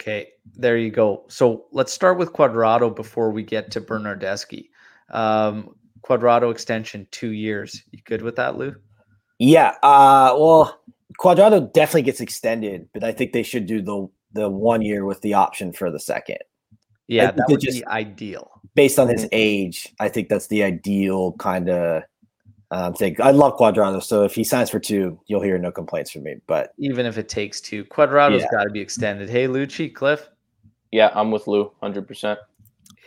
Okay, 0.00 0.28
there 0.56 0.78
you 0.78 0.90
go. 0.90 1.24
So 1.28 1.66
let's 1.72 1.92
start 1.92 2.18
with 2.18 2.32
Cuadrado 2.32 2.94
before 2.94 3.30
we 3.30 3.42
get 3.42 3.70
to 3.72 3.80
Bernardeschi. 3.80 4.70
Um, 5.10 5.76
Cuadrado 6.02 6.50
extension, 6.50 7.06
two 7.10 7.32
years. 7.32 7.82
You 7.90 8.00
good 8.04 8.22
with 8.22 8.36
that, 8.36 8.56
Lou? 8.56 8.74
Yeah, 9.38 9.76
uh, 9.82 10.34
well, 10.38 10.80
Cuadrado 11.20 11.70
definitely 11.72 12.02
gets 12.02 12.20
extended, 12.20 12.88
but 12.94 13.04
I 13.04 13.12
think 13.12 13.32
they 13.32 13.42
should 13.42 13.66
do 13.66 13.82
the 13.82 14.08
the 14.32 14.48
one 14.48 14.80
year 14.80 15.04
with 15.04 15.20
the 15.22 15.34
option 15.34 15.72
for 15.72 15.90
the 15.90 15.98
second. 16.00 16.38
Yeah, 17.08 17.26
think 17.26 17.36
that 17.36 17.46
would 17.48 17.60
just- 17.60 17.78
be 17.78 17.86
ideal. 17.86 18.50
Based 18.76 19.00
on 19.00 19.08
his 19.08 19.28
age, 19.32 19.92
I 19.98 20.08
think 20.08 20.28
that's 20.28 20.46
the 20.46 20.62
ideal 20.62 21.32
kind 21.32 21.68
of 21.68 22.04
um, 22.70 22.94
thing. 22.94 23.16
I 23.20 23.32
love 23.32 23.58
Cuadrado, 23.58 24.00
so 24.00 24.22
if 24.22 24.32
he 24.32 24.44
signs 24.44 24.70
for 24.70 24.78
two, 24.78 25.20
you'll 25.26 25.42
hear 25.42 25.58
no 25.58 25.72
complaints 25.72 26.12
from 26.12 26.22
me. 26.22 26.36
But 26.46 26.72
Even 26.78 27.04
if 27.04 27.18
it 27.18 27.28
takes 27.28 27.60
two, 27.60 27.84
Cuadrado's 27.86 28.42
Yeah. 28.42 28.50
got 28.52 28.64
to 28.64 28.70
be 28.70 28.80
extended. 28.80 29.28
Hey, 29.28 29.48
Lucci, 29.48 29.92
Cliff. 29.92 30.28
Yeah, 30.92 31.10
I'm 31.12 31.32
with 31.32 31.48
Lou, 31.48 31.72
hundred 31.80 32.06
percent. 32.06 32.38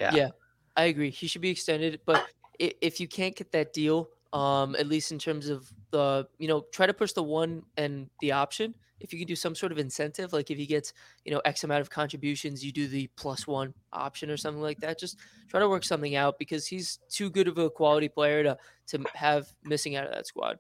Yeah. 0.01 0.14
Yeah. 0.14 0.30
I 0.76 0.86
agree. 0.86 1.09
He 1.09 1.28
should 1.28 1.41
be 1.41 1.49
extended, 1.49 2.01
but 2.05 2.26
if 2.59 2.99
you 2.99 3.07
can't 3.07 3.36
get 3.36 3.53
that 3.53 3.72
deal, 3.72 4.09
um, 4.34 4.75
at 4.75 4.88
least 4.88 5.11
in 5.11 5.19
terms 5.19 5.47
of 5.47 5.71
the, 5.91 6.27
you 6.39 6.47
know, 6.47 6.65
try 6.73 6.88
to 6.88 6.93
push 6.93 7.13
the 7.13 7.23
one 7.23 7.61
and 7.77 8.09
the 8.19 8.31
option. 8.31 8.73
If 8.99 9.13
you 9.13 9.19
can 9.19 9.27
do 9.27 9.36
some 9.36 9.53
sort 9.53 9.71
of 9.71 9.77
incentive, 9.77 10.34
like 10.34 10.49
if 10.49 10.57
he 10.57 10.65
gets, 10.65 10.93
you 11.23 11.31
know, 11.31 11.41
X 11.45 11.63
amount 11.63 11.81
of 11.81 11.89
contributions, 11.89 12.65
you 12.65 12.71
do 12.71 12.88
the 12.88 13.07
plus 13.15 13.45
one 13.45 13.73
option 13.91 14.31
or 14.31 14.38
something 14.38 14.61
like 14.61 14.79
that. 14.79 14.99
Just 14.99 15.19
try 15.49 15.59
to 15.59 15.69
work 15.69 15.84
something 15.84 16.15
out 16.15 16.39
because 16.39 16.65
he's 16.65 16.99
too 17.09 17.29
good 17.29 17.47
of 17.47 17.57
a 17.57 17.69
quality 17.69 18.09
player 18.09 18.43
to 18.43 18.57
to 18.88 19.03
have 19.13 19.53
missing 19.63 19.95
out 19.95 20.05
of 20.05 20.11
that 20.11 20.25
squad. 20.25 20.57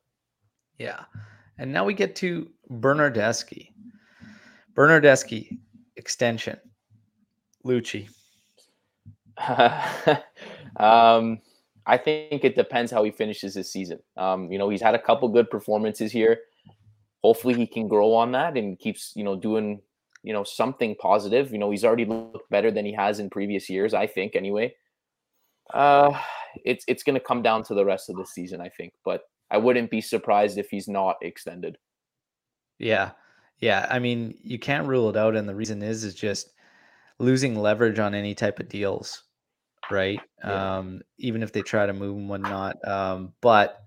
Yeah. 0.77 1.05
And 1.57 1.71
now 1.71 1.85
we 1.85 1.93
get 1.93 2.15
to 2.17 2.49
Bernardeschi. 2.69 3.69
Bernardeschi 4.75 5.59
extension. 5.95 6.59
Lucci. 7.65 8.09
um, 10.77 11.39
I 11.85 11.97
think 11.97 12.43
it 12.43 12.55
depends 12.55 12.91
how 12.91 13.03
he 13.03 13.11
finishes 13.11 13.55
his 13.55 13.71
season. 13.71 13.99
Um, 14.15 14.51
you 14.51 14.57
know, 14.57 14.69
he's 14.69 14.81
had 14.81 14.95
a 14.95 15.01
couple 15.01 15.27
good 15.29 15.49
performances 15.49 16.11
here. 16.11 16.39
Hopefully, 17.23 17.55
he 17.55 17.67
can 17.67 17.87
grow 17.87 18.13
on 18.13 18.31
that 18.33 18.57
and 18.57 18.79
keeps 18.79 19.13
you 19.15 19.23
know 19.23 19.35
doing 19.35 19.81
you 20.23 20.33
know 20.33 20.43
something 20.43 20.95
positive. 20.95 21.51
You 21.51 21.57
know, 21.57 21.71
he's 21.71 21.85
already 21.85 22.05
looked 22.05 22.49
better 22.49 22.71
than 22.71 22.85
he 22.85 22.93
has 22.93 23.19
in 23.19 23.29
previous 23.29 23.69
years. 23.69 23.93
I 23.93 24.07
think 24.07 24.35
anyway. 24.35 24.75
Uh, 25.73 26.17
it's 26.65 26.83
it's 26.87 27.03
going 27.03 27.15
to 27.15 27.25
come 27.25 27.41
down 27.41 27.63
to 27.63 27.73
the 27.73 27.85
rest 27.85 28.09
of 28.09 28.15
the 28.15 28.25
season, 28.25 28.61
I 28.61 28.69
think. 28.69 28.93
But 29.03 29.23
I 29.51 29.57
wouldn't 29.57 29.91
be 29.91 30.01
surprised 30.01 30.57
if 30.57 30.69
he's 30.69 30.87
not 30.87 31.17
extended. 31.21 31.77
Yeah. 32.79 33.11
Yeah. 33.59 33.87
I 33.89 33.99
mean, 33.99 34.35
you 34.41 34.59
can't 34.59 34.87
rule 34.87 35.09
it 35.09 35.17
out. 35.17 35.35
And 35.35 35.47
the 35.47 35.55
reason 35.55 35.81
is, 35.81 36.03
is 36.03 36.15
just 36.15 36.53
losing 37.19 37.55
leverage 37.55 37.99
on 37.99 38.15
any 38.15 38.33
type 38.33 38.59
of 38.59 38.67
deals, 38.67 39.23
right? 39.91 40.19
Yeah. 40.43 40.77
Um, 40.77 41.01
even 41.17 41.43
if 41.43 41.51
they 41.51 41.61
try 41.61 41.85
to 41.85 41.93
move 41.93 42.17
and 42.17 42.29
whatnot. 42.29 42.85
Um, 42.87 43.33
but 43.41 43.85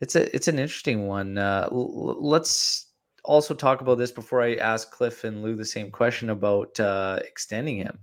it's 0.00 0.16
a 0.16 0.34
it's 0.34 0.48
an 0.48 0.58
interesting 0.58 1.06
one. 1.06 1.38
Uh, 1.38 1.68
l- 1.70 2.16
let's 2.20 2.86
also 3.24 3.54
talk 3.54 3.80
about 3.80 3.98
this 3.98 4.12
before 4.12 4.42
I 4.42 4.54
ask 4.56 4.90
Cliff 4.90 5.24
and 5.24 5.42
Lou 5.42 5.56
the 5.56 5.64
same 5.64 5.90
question 5.90 6.30
about 6.30 6.78
uh, 6.78 7.18
extending 7.24 7.76
him. 7.76 7.98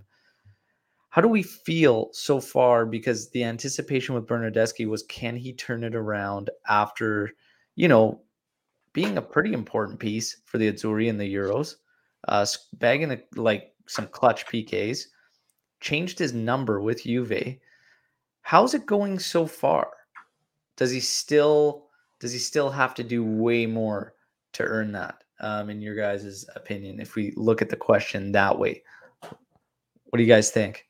How 1.08 1.22
do 1.22 1.28
we 1.28 1.42
feel 1.44 2.08
so 2.12 2.40
far? 2.40 2.84
Because 2.84 3.30
the 3.30 3.44
anticipation 3.44 4.14
with 4.16 4.26
Bernardeschi 4.26 4.88
was, 4.88 5.04
can 5.04 5.36
he 5.36 5.52
turn 5.52 5.84
it 5.84 5.94
around 5.94 6.50
after, 6.68 7.30
you 7.76 7.86
know, 7.86 8.20
being 8.92 9.16
a 9.16 9.22
pretty 9.22 9.52
important 9.52 10.00
piece 10.00 10.38
for 10.44 10.58
the 10.58 10.72
Azzurri 10.72 11.08
and 11.08 11.20
the 11.20 11.32
Euros, 11.32 11.76
uh, 12.26 12.44
bagging 12.74 13.12
a, 13.12 13.20
like 13.36 13.74
some 13.86 14.08
clutch 14.08 14.46
PKs, 14.46 15.04
changed 15.84 16.18
his 16.18 16.32
number 16.32 16.80
with 16.80 17.04
Juve. 17.04 17.58
How's 18.40 18.74
it 18.74 18.86
going 18.86 19.18
so 19.18 19.46
far? 19.46 19.90
Does 20.76 20.90
he 20.90 21.00
still 21.00 21.84
does 22.20 22.32
he 22.32 22.38
still 22.38 22.70
have 22.70 22.94
to 22.94 23.04
do 23.04 23.22
way 23.22 23.66
more 23.66 24.14
to 24.54 24.62
earn 24.62 24.92
that? 24.92 25.22
Um, 25.40 25.68
in 25.68 25.82
your 25.82 25.94
guys' 25.94 26.46
opinion, 26.56 27.00
if 27.00 27.16
we 27.16 27.34
look 27.36 27.60
at 27.60 27.68
the 27.68 27.76
question 27.76 28.32
that 28.32 28.58
way, 28.58 28.82
what 29.20 30.16
do 30.16 30.22
you 30.22 30.28
guys 30.28 30.50
think? 30.50 30.88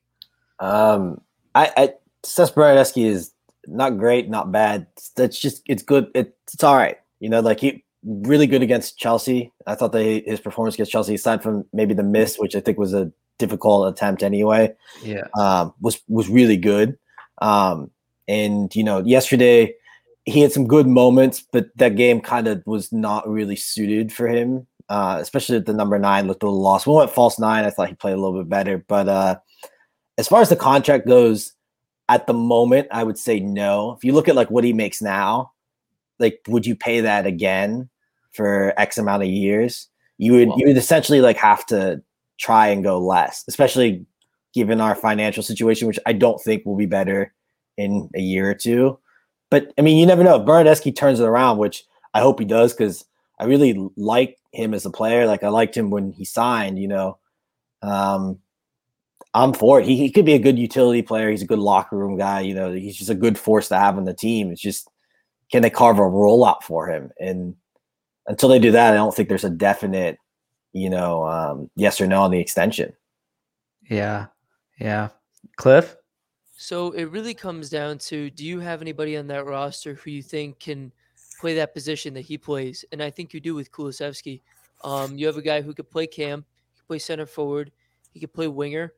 um, 0.61 1.20
I, 1.55 1.72
I 1.76 1.95
Cesc 2.24 2.55
Bernardeschi 2.55 3.07
is 3.07 3.32
not 3.66 3.99
great, 3.99 4.30
not 4.30 4.53
bad. 4.53 4.86
That's 5.16 5.38
just 5.38 5.62
it's 5.66 5.82
good. 5.82 6.11
It, 6.14 6.36
it's 6.53 6.62
all 6.62 6.76
right. 6.76 6.99
You 7.18 7.28
know, 7.30 7.40
like 7.40 7.61
he 7.61 7.84
really 8.05 8.47
good 8.47 8.62
against 8.62 8.99
Chelsea. 8.99 9.53
I 9.66 9.74
thought 9.74 9.92
that 9.92 10.22
his 10.26 10.40
performance 10.40 10.74
against 10.74 10.92
Chelsea, 10.92 11.14
aside 11.14 11.42
from 11.42 11.64
maybe 11.72 11.95
the 11.95 12.03
miss, 12.05 12.36
which 12.36 12.55
I 12.55 12.61
think 12.61 12.78
was 12.78 12.95
a 12.95 13.11
difficult 13.39 13.93
attempt 13.93 14.22
anyway, 14.22 14.74
Yeah, 15.03 15.24
um, 15.39 15.74
was 15.80 16.01
was 16.09 16.28
really 16.28 16.57
good. 16.57 16.97
Um, 17.43 17.91
and 18.28 18.74
you 18.74 18.85
know, 18.85 19.01
yesterday 19.01 19.74
he 20.24 20.41
had 20.41 20.53
some 20.53 20.66
good 20.66 20.87
moments, 20.87 21.45
but 21.53 21.66
that 21.76 21.97
game 21.97 22.20
kind 22.20 22.47
of 22.49 22.62
was 22.66 22.93
not 22.93 23.28
really 23.28 23.57
suited 23.57 24.12
for 24.12 24.28
him. 24.28 24.66
Uh, 24.91 25.16
especially 25.18 25.57
at 25.57 25.64
the 25.64 25.72
number 25.72 25.99
nine 25.99 26.26
looked 26.26 26.43
a 26.43 26.47
little 26.47 26.61
lost. 26.61 26.87
We 26.87 26.93
went 26.93 27.11
false 27.11 27.39
nine. 27.39 27.64
I 27.64 27.70
thought 27.70 27.89
he 27.89 27.95
played 27.95 28.12
a 28.12 28.20
little 28.20 28.39
bit 28.39 28.51
better, 28.51 28.85
but 28.87 29.09
uh, 29.09 29.37
as 30.18 30.28
far 30.28 30.43
as 30.43 30.51
the 30.51 30.57
contract 30.57 31.07
goes, 31.07 31.55
at 32.11 32.26
the 32.26 32.35
moment, 32.35 32.89
I 32.91 33.03
would 33.03 33.16
say 33.16 33.41
no. 33.41 33.93
If 33.93 34.05
you 34.05 34.12
look 34.12 34.28
at 34.28 34.35
like 34.37 34.51
what 34.51 34.62
he 34.62 34.74
makes 34.74 35.01
now, 35.01 35.53
like 36.18 36.41
would 36.49 36.66
you 36.66 36.76
pay 36.76 37.01
that 37.01 37.24
again 37.26 37.89
for 38.32 38.74
X 38.78 38.99
amount 38.99 39.22
of 39.22 39.28
years? 39.30 39.89
You 40.18 40.32
would 40.35 40.49
Well- 40.49 40.59
you 40.59 40.66
would 40.68 40.76
essentially 40.76 41.22
like 41.22 41.39
have 41.39 41.64
to 41.66 42.03
try 42.39 42.68
and 42.68 42.85
go 42.85 42.99
less, 42.99 43.45
especially 43.49 44.05
given 44.53 44.80
our 44.80 44.95
financial 44.95 45.43
situation, 45.43 45.89
which 45.89 45.99
I 46.07 46.12
don't 46.12 46.41
think 46.41 46.64
will 46.64 46.76
be 46.76 46.87
better 46.87 47.35
in 47.76 48.09
a 48.14 48.20
year 48.20 48.49
or 48.49 48.55
two. 48.55 48.99
But 49.51 49.72
I 49.78 49.82
mean, 49.82 49.99
you 49.99 50.07
never 50.07 50.24
know. 50.24 50.41
If 50.41 50.47
Bernardeschi 50.47 50.95
turns 50.95 51.20
it 51.20 51.26
around, 51.26 51.59
which 51.59 51.85
I 52.12 52.20
hope 52.20 52.39
he 52.39 52.45
does, 52.45 52.72
because 52.72 53.05
I 53.39 53.45
really 53.45 53.89
like 53.97 54.39
him 54.53 54.74
as 54.74 54.87
a 54.87 54.91
player. 54.91 55.26
Like 55.26 55.43
I 55.43 55.49
liked 55.49 55.76
him 55.76 55.91
when 55.91 56.12
he 56.12 56.24
signed, 56.24 56.78
you 56.78 56.89
know. 56.89 57.18
Um, 57.82 58.39
I'm 59.35 59.53
for 59.53 59.80
it. 59.80 59.87
He, 59.87 59.97
he 59.97 60.11
could 60.11 60.24
be 60.24 60.35
a 60.35 60.39
good 60.39 60.59
utility 60.59 61.03
player. 61.03 61.30
He's 61.30 61.43
a 61.43 61.47
good 61.47 61.59
locker 61.59 61.97
room 61.97 62.16
guy. 62.16 62.41
You 62.41 62.55
know, 62.55 62.72
he's 62.72 62.97
just 62.97 63.11
a 63.11 63.14
good 63.14 63.37
force 63.37 63.68
to 63.68 63.76
have 63.76 63.99
on 63.99 64.05
the 64.05 64.14
team. 64.14 64.53
It's 64.53 64.61
just 64.61 64.89
can 65.51 65.62
they 65.62 65.70
carve 65.70 65.99
a 65.99 66.03
rollout 66.03 66.62
for 66.62 66.89
him? 66.89 67.11
And 67.20 67.57
until 68.26 68.49
they 68.49 68.59
do 68.59 68.72
that, 68.72 68.93
I 68.93 68.97
don't 68.97 69.14
think 69.14 69.28
there's 69.28 69.45
a 69.45 69.51
definite, 69.51 70.18
you 70.75 70.91
know, 70.91 71.25
um, 71.25 71.70
yes 71.77 72.01
or 72.01 72.07
no 72.07 72.22
on 72.22 72.31
the 72.31 72.39
extension. 72.39 72.93
Yeah. 73.89 74.27
Yeah. 74.79 75.09
Cliff? 75.57 75.97
So 76.57 76.91
it 76.93 77.05
really 77.05 77.33
comes 77.33 77.70
down 77.70 77.99
to 77.99 78.29
do 78.31 78.45
you 78.45 78.61
have 78.61 78.83
anybody 78.83 79.16
on 79.16 79.27
that 79.29 79.47
roster 79.47 79.95
who 79.95 80.11
you 80.11 80.22
think 80.22 80.59
can 80.59 80.93
play 81.41 81.55
that 81.55 81.75
position 81.75 82.12
that 82.14 82.22
he 82.22 82.37
plays? 82.37 82.85
And 82.93 83.03
I 83.03 83.09
think 83.09 83.33
you 83.33 83.41
do 83.41 83.55
with 83.55 83.70
Kulusevski. 83.70 84.41
Um, 84.83 85.16
you 85.16 85.27
have 85.27 85.37
a 85.37 85.43
guy 85.43 85.62
who 85.62 85.72
could 85.72 85.91
play 85.91 86.07
cam, 86.07 86.45
he 86.72 86.81
could 86.81 86.87
play 86.89 86.99
center 86.99 87.27
forward, 87.27 87.70
he 88.12 88.20
could 88.20 88.35
play 88.35 88.49
winger. 88.49 88.93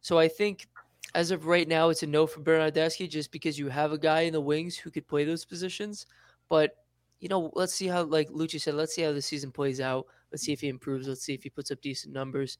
So 0.00 0.18
I 0.18 0.28
think 0.28 0.66
as 1.14 1.30
of 1.30 1.46
right 1.46 1.68
now, 1.68 1.90
it's 1.90 2.02
a 2.02 2.06
no 2.06 2.26
for 2.26 2.40
Bernardeschi 2.40 3.08
just 3.08 3.30
because 3.30 3.58
you 3.58 3.68
have 3.68 3.92
a 3.92 3.98
guy 3.98 4.22
in 4.22 4.32
the 4.32 4.40
wings 4.40 4.76
who 4.76 4.90
could 4.90 5.06
play 5.06 5.24
those 5.24 5.44
positions. 5.44 6.06
But 6.48 6.76
you 7.20 7.28
know, 7.28 7.50
let's 7.54 7.74
see 7.74 7.86
how, 7.86 8.04
like 8.04 8.28
Lucci 8.28 8.60
said, 8.60 8.74
let's 8.74 8.94
see 8.94 9.02
how 9.02 9.12
the 9.12 9.22
season 9.22 9.50
plays 9.50 9.80
out. 9.80 10.06
Let's 10.36 10.44
see 10.44 10.52
if 10.52 10.60
he 10.60 10.68
improves. 10.68 11.08
Let's 11.08 11.22
see 11.22 11.32
if 11.32 11.42
he 11.42 11.48
puts 11.48 11.70
up 11.70 11.80
decent 11.80 12.12
numbers, 12.12 12.58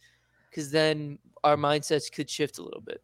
because 0.48 0.70
then 0.70 1.18
our 1.44 1.58
mindsets 1.58 2.10
could 2.10 2.30
shift 2.30 2.56
a 2.56 2.62
little 2.62 2.80
bit. 2.80 3.02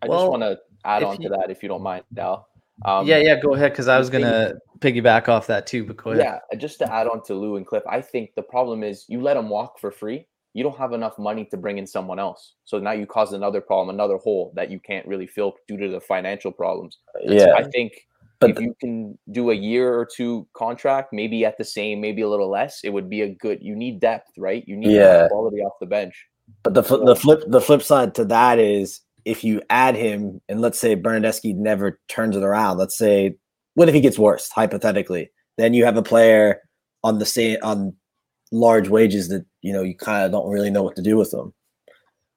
I 0.00 0.08
Well, 0.08 0.20
just 0.20 0.30
want 0.30 0.42
to 0.42 0.58
add 0.86 1.02
if 1.02 1.08
on 1.08 1.18
to 1.18 1.28
that, 1.28 1.50
if 1.50 1.62
you 1.62 1.68
don't 1.68 1.82
mind, 1.82 2.04
Dal. 2.14 2.48
Um, 2.86 3.06
yeah, 3.06 3.18
yeah, 3.18 3.38
go 3.38 3.52
ahead 3.52 3.72
because 3.72 3.88
I 3.88 3.98
was 3.98 4.08
gonna 4.08 4.54
piggyback 4.78 5.28
off 5.28 5.46
that 5.48 5.66
too, 5.66 5.84
but 5.84 5.98
go 5.98 6.12
ahead. 6.12 6.24
Yeah, 6.24 6.56
just 6.56 6.78
to 6.78 6.90
add 6.90 7.08
on 7.08 7.22
to 7.24 7.34
Lou 7.34 7.56
and 7.56 7.66
Cliff, 7.66 7.82
I 7.86 8.00
think 8.00 8.30
the 8.36 8.42
problem 8.42 8.82
is 8.82 9.04
you 9.06 9.20
let 9.20 9.34
them 9.34 9.50
walk 9.50 9.78
for 9.78 9.90
free. 9.90 10.26
You 10.54 10.62
don't 10.62 10.78
have 10.78 10.94
enough 10.94 11.18
money 11.18 11.44
to 11.50 11.58
bring 11.58 11.76
in 11.76 11.86
someone 11.86 12.18
else. 12.18 12.54
So 12.64 12.78
now 12.78 12.92
you 12.92 13.04
cause 13.04 13.34
another 13.34 13.60
problem, 13.60 13.94
another 13.94 14.16
hole 14.16 14.50
that 14.56 14.70
you 14.70 14.80
can't 14.80 15.06
really 15.06 15.26
fill 15.26 15.56
due 15.68 15.76
to 15.76 15.88
the 15.88 16.00
financial 16.00 16.52
problems. 16.52 17.00
yeah, 17.22 17.52
I 17.54 17.64
think 17.64 18.08
but 18.40 18.50
if 18.50 18.58
you 18.60 18.74
can 18.80 19.18
do 19.30 19.50
a 19.50 19.54
year 19.54 19.92
or 19.92 20.06
two 20.06 20.46
contract, 20.54 21.12
maybe 21.12 21.44
at 21.44 21.58
the 21.58 21.64
same, 21.64 22.00
maybe 22.00 22.22
a 22.22 22.28
little 22.28 22.48
less, 22.50 22.80
it 22.82 22.90
would 22.90 23.08
be 23.10 23.20
a 23.22 23.28
good. 23.34 23.58
You 23.62 23.76
need 23.76 24.00
depth, 24.00 24.30
right? 24.38 24.64
You 24.66 24.76
need 24.76 24.92
Yeah. 24.92 25.28
quality 25.28 25.58
off 25.58 25.74
the 25.80 25.86
bench. 25.86 26.26
But 26.62 26.74
the 26.74 26.82
fl- 26.82 27.04
the 27.04 27.14
flip 27.14 27.42
the 27.46 27.60
flip 27.60 27.82
side 27.82 28.14
to 28.16 28.24
that 28.26 28.58
is 28.58 29.00
if 29.24 29.44
you 29.44 29.62
add 29.70 29.94
him 29.94 30.40
and 30.48 30.60
let's 30.60 30.80
say 30.80 30.96
Bernardeschi 30.96 31.54
never 31.54 32.00
turns 32.08 32.34
it 32.36 32.42
around. 32.42 32.78
Let's 32.78 32.96
say 32.96 33.36
what 33.74 33.88
if 33.88 33.94
he 33.94 34.00
gets 34.00 34.18
worse 34.18 34.50
hypothetically? 34.50 35.30
Then 35.58 35.74
you 35.74 35.84
have 35.84 35.96
a 35.96 36.02
player 36.02 36.62
on 37.04 37.18
the 37.18 37.26
same 37.26 37.58
on 37.62 37.94
large 38.52 38.88
wages 38.88 39.28
that 39.28 39.44
you 39.60 39.72
know 39.72 39.82
you 39.82 39.94
kind 39.94 40.24
of 40.24 40.32
don't 40.32 40.50
really 40.50 40.70
know 40.70 40.82
what 40.82 40.96
to 40.96 41.02
do 41.02 41.16
with 41.16 41.30
them. 41.30 41.52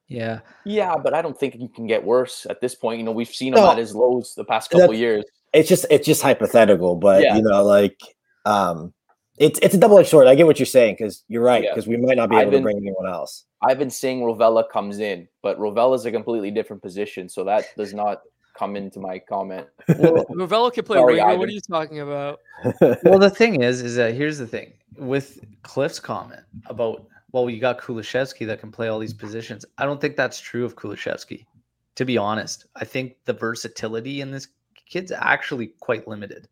Yeah. 0.10 0.42
Yeah, 0.66 0.96
but 1.02 1.14
I 1.16 1.22
don't 1.24 1.40
think 1.40 1.56
you 1.56 1.70
can 1.70 1.88
get 1.88 2.04
worse 2.04 2.46
at 2.50 2.62
this 2.62 2.76
point. 2.76 3.00
You 3.00 3.06
know, 3.06 3.12
we've 3.12 3.28
seen 3.34 3.54
him 3.54 3.62
No. 3.62 3.72
at 3.72 3.78
his 3.78 3.96
lows 3.96 4.36
the 4.36 4.44
past 4.46 4.70
couple 4.70 4.82
That's- 4.90 5.00
years. 5.00 5.24
It's 5.54 5.70
just 5.70 5.86
it's 5.90 6.06
just 6.06 6.22
hypothetical, 6.22 6.96
but 6.96 7.22
Yeah. 7.24 7.36
you 7.36 7.44
know 7.44 7.64
like 7.64 8.00
um 8.46 8.94
it's 9.38 9.60
it's 9.60 9.74
a 9.74 9.78
double 9.78 9.98
edged 10.00 10.10
sword. 10.10 10.28
I 10.28 10.36
get 10.36 10.46
what 10.46 10.60
you're 10.60 10.66
saying 10.66 10.96
because 10.98 11.24
you're 11.28 11.44
right 11.44 11.64
Yeah. 11.64 11.72
because 11.72 11.88
we 11.88 11.98
might 11.98 12.18
not 12.18 12.30
be 12.30 12.36
I've 12.36 12.44
able 12.44 12.58
to 12.58 12.62
bring 12.62 12.78
anyone 12.78 13.08
else. 13.08 13.46
I've 13.62 13.80
been 13.80 13.90
saying 13.90 14.22
Rovella 14.22 14.70
comes 14.70 15.00
in, 15.00 15.28
but 15.42 15.58
Rovella's 15.58 16.06
a 16.06 16.12
completely 16.12 16.52
different 16.52 16.82
position, 16.82 17.30
so 17.30 17.44
that 17.46 17.66
does 17.78 17.94
not 17.94 18.22
come 18.58 18.76
into 18.76 19.00
my 19.00 19.20
comment. 19.20 19.68
Well, 20.00 20.26
Rovella 20.30 20.72
can 20.74 20.84
play 20.84 20.98
Sorry. 20.98 21.20
What 21.20 21.50
are 21.50 21.52
you 21.52 21.62
talking 21.62 22.02
about? 22.02 22.40
well, 23.04 23.20
the 23.20 23.30
thing 23.30 23.64
is, 23.64 23.82
is 23.82 23.96
that 23.96 24.14
here's 24.14 24.38
the 24.38 24.48
thing 24.48 24.74
with 24.98 25.40
Cliff's 25.64 26.00
comment 26.00 26.42
about, 26.68 27.06
well, 27.32 27.50
you 27.50 27.60
got 27.60 27.80
Kulusevski 27.80 28.46
that 28.48 28.60
can 28.60 28.72
play 28.72 28.90
all 28.90 29.00
these 29.00 29.14
positions. 29.14 29.66
I 29.78 29.86
don't 29.86 30.00
think 30.00 30.16
that's 30.16 30.40
true 30.40 30.66
of 30.66 30.76
Kulusevski, 30.76 31.46
to 31.96 32.06
be 32.06 32.18
honest. 32.18 32.66
I 32.76 32.86
think 32.86 33.16
the 33.26 33.34
versatility 33.34 34.22
in 34.22 34.30
this 34.30 34.48
kid's 34.94 35.12
actually 35.12 35.68
quite 35.80 36.08
limited. 36.08 36.48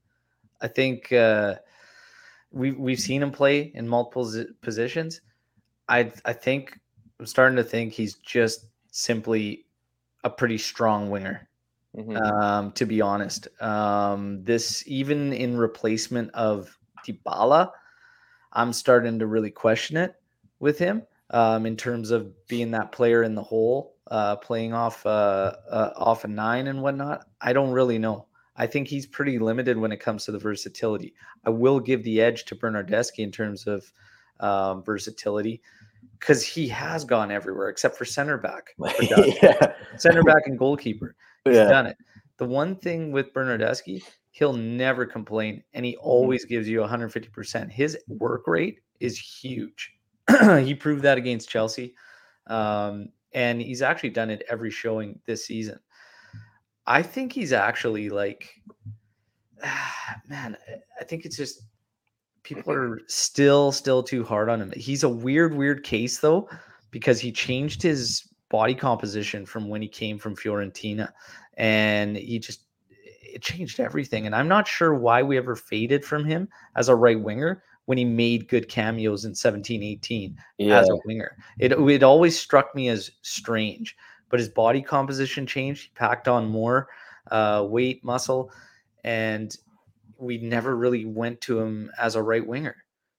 I 0.62 0.68
think 0.68 1.12
uh, 1.14 1.56
we've 2.52 2.78
we've 2.78 3.00
seen 3.00 3.22
him 3.24 3.32
play 3.32 3.72
in 3.76 3.88
multiple 3.88 4.32
positions. 4.62 5.22
I 5.90 6.12
I 6.26 6.34
think 6.34 6.80
I'm 7.20 7.26
starting 7.26 7.58
to 7.58 7.64
think 7.64 7.94
he's 7.94 8.16
just 8.16 8.68
simply 8.92 9.66
a 10.24 10.30
pretty 10.30 10.58
strong 10.58 11.10
winger 11.10 11.48
Mhm. 11.96 12.18
um, 12.22 12.72
to 12.74 12.86
be 12.86 13.02
honest. 13.02 13.48
Um, 13.62 14.44
this 14.44 14.84
even 14.88 15.34
in 15.34 15.58
replacement 15.58 16.32
of 16.34 16.78
Dybala, 17.06 17.72
I'm 18.54 18.74
starting 18.74 19.20
to 19.20 19.28
really 19.28 19.52
question 19.52 19.98
it 19.98 20.16
with 20.60 20.78
him 20.80 21.04
um, 21.32 21.66
in 21.66 21.76
terms 21.76 22.12
of 22.12 22.34
being 22.48 22.72
that 22.72 22.92
player 22.92 23.24
in 23.24 23.36
the 23.36 23.44
hole, 23.44 23.96
uh, 24.10 24.36
playing 24.38 24.74
off 24.74 25.06
uh, 25.06 25.54
uh, 25.70 25.92
off 25.96 26.24
a 26.24 26.28
nine 26.28 26.68
and 26.68 26.82
whatnot. 26.82 27.26
I 27.42 27.54
don't 27.54 27.72
really 27.72 27.98
know. 28.00 28.28
I 28.62 28.68
think 28.68 28.88
he's 28.88 29.08
pretty 29.08 29.40
limited 29.40 29.76
when 29.76 29.92
it 29.92 30.00
comes 30.00 30.24
to 30.26 30.32
the 30.32 30.38
versatility. 30.38 31.16
I 31.46 31.50
will 31.50 31.80
give 31.80 32.04
the 32.04 32.22
edge 32.22 32.46
to 32.46 32.56
Bernardeschi 32.56 33.18
in 33.18 33.32
terms 33.32 33.66
of 33.66 33.92
um, 34.40 34.84
versatility 34.84 35.64
because 36.20 36.46
he 36.46 36.68
has 36.68 37.04
gone 37.04 37.32
everywhere 37.32 37.70
except 37.70 37.98
for 37.98 38.06
center 38.06 38.38
back, 38.38 38.76
yeah, 39.02 39.74
center 39.98 40.22
back 40.22 40.44
and 40.46 40.60
goalkeeper. 40.60 41.16
He's 41.44 41.56
yeah. 41.56 41.70
done 41.70 41.88
it. 41.88 41.98
The 42.38 42.46
one 42.46 42.76
thing 42.76 43.12
with 43.12 43.34
Bernardeschi, 43.34 44.04
he'll 44.30 44.54
never 44.54 45.08
complain 45.08 45.64
and 45.74 45.84
he 45.84 45.98
always 45.98 46.46
gives 46.46 46.70
you 46.70 46.82
150%. 46.82 47.72
His 47.72 47.98
work 48.08 48.46
rate 48.46 48.78
is 49.00 49.18
huge. 49.18 49.92
he 50.62 50.76
proved 50.76 51.02
that 51.02 51.18
against 51.18 51.50
Chelsea. 51.50 51.96
Um, 52.46 53.10
and 53.34 53.60
he's 53.60 53.82
actually 53.82 54.12
done 54.12 54.30
it 54.30 54.44
every 54.48 54.70
showing 54.70 55.20
this 55.26 55.48
season. 55.48 55.80
I 56.92 57.02
think 57.02 57.32
he's 57.32 57.54
actually 57.54 58.10
like, 58.10 58.62
man, 60.28 60.58
I 61.00 61.04
think 61.06 61.26
it's 61.26 61.38
just 61.38 61.62
people 62.44 62.74
are 62.74 63.00
still, 63.08 63.72
still 63.72 64.04
too 64.04 64.26
hard 64.26 64.50
on 64.50 64.62
him. 64.62 64.74
He's 64.76 65.04
a 65.04 65.10
weird, 65.10 65.56
weird 65.56 65.84
case 65.84 66.20
though, 66.20 66.50
because 66.92 67.22
he 67.22 67.32
changed 67.32 67.82
his 67.82 68.28
body 68.50 68.76
composition 68.76 69.46
from 69.46 69.70
when 69.70 69.82
he 69.82 69.88
came 69.88 70.20
from 70.20 70.36
Fiorentina 70.36 71.10
and 71.56 72.18
he 72.18 72.38
just 72.38 72.66
it 72.90 73.42
changed 73.42 73.80
everything 73.80 74.26
and 74.26 74.36
I'm 74.36 74.50
not 74.50 74.68
sure 74.68 74.94
why 74.94 75.24
we 75.24 75.38
ever 75.38 75.56
faded 75.56 76.04
from 76.04 76.26
him 76.26 76.50
as 76.76 76.90
a 76.90 76.96
right 76.96 77.20
winger 77.20 77.64
when 77.86 77.98
he 77.98 78.04
made 78.04 78.50
good 78.50 78.68
cameos 78.68 79.24
in 79.24 79.34
17 79.34 79.82
18 79.82 80.38
yeah. 80.58 80.80
as 80.82 80.90
a 80.90 80.98
winger 81.06 81.38
it 81.60 81.72
it 81.72 82.04
always 82.04 82.38
struck 82.38 82.76
me 82.76 82.90
as 82.90 83.10
strange 83.22 83.96
but 84.32 84.40
his 84.40 84.50
body 84.50 84.82
composition 84.82 85.46
changed. 85.46 85.84
He 85.84 85.90
packed 85.96 86.28
on 86.28 86.48
more 86.48 86.88
uh, 87.30 87.66
weight 87.68 88.04
muscle 88.04 88.52
and 89.04 89.56
we 90.18 90.38
never 90.38 90.76
really 90.76 91.06
went 91.06 91.42
to 91.42 91.60
him 91.60 91.92
as 92.00 92.16
a 92.16 92.24
right 92.24 92.46
winger. 92.46 92.76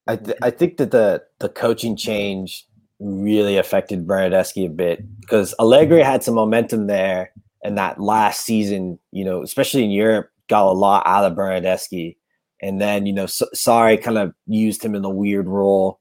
I, 0.07 0.17
th- 0.17 0.39
I 0.43 0.51
think 0.51 0.79
that 0.79 0.91
the 0.91 1.23
the 1.39 1.49
coaching 1.49 1.97
change 1.97 2.67
really 2.99 3.57
affected 3.57 4.07
Bernardeschi 4.07 4.67
a 4.67 4.71
bit 4.71 5.05
because 5.21 5.55
Allegri 5.59 6.03
had 6.03 6.25
some 6.25 6.35
momentum 6.35 6.87
there, 6.87 7.33
and 7.63 7.79
that 7.79 8.01
last 8.01 8.45
season, 8.45 8.99
you 9.11 9.25
know, 9.25 9.43
especially 9.43 9.85
in 9.85 9.91
Europe, 9.91 10.31
got 10.49 10.67
a 10.67 10.73
lot 10.73 11.07
out 11.07 11.25
of 11.25 11.37
Bernardeschi, 11.37 12.17
and 12.61 12.81
then 12.81 13.07
you 13.07 13.13
know, 13.13 13.25
S- 13.25 13.43
Sarri 13.55 14.01
kind 14.01 14.19
of 14.19 14.33
used 14.47 14.85
him 14.85 14.95
in 14.95 15.05
a 15.05 15.11
weird 15.11 15.47
role, 15.47 16.01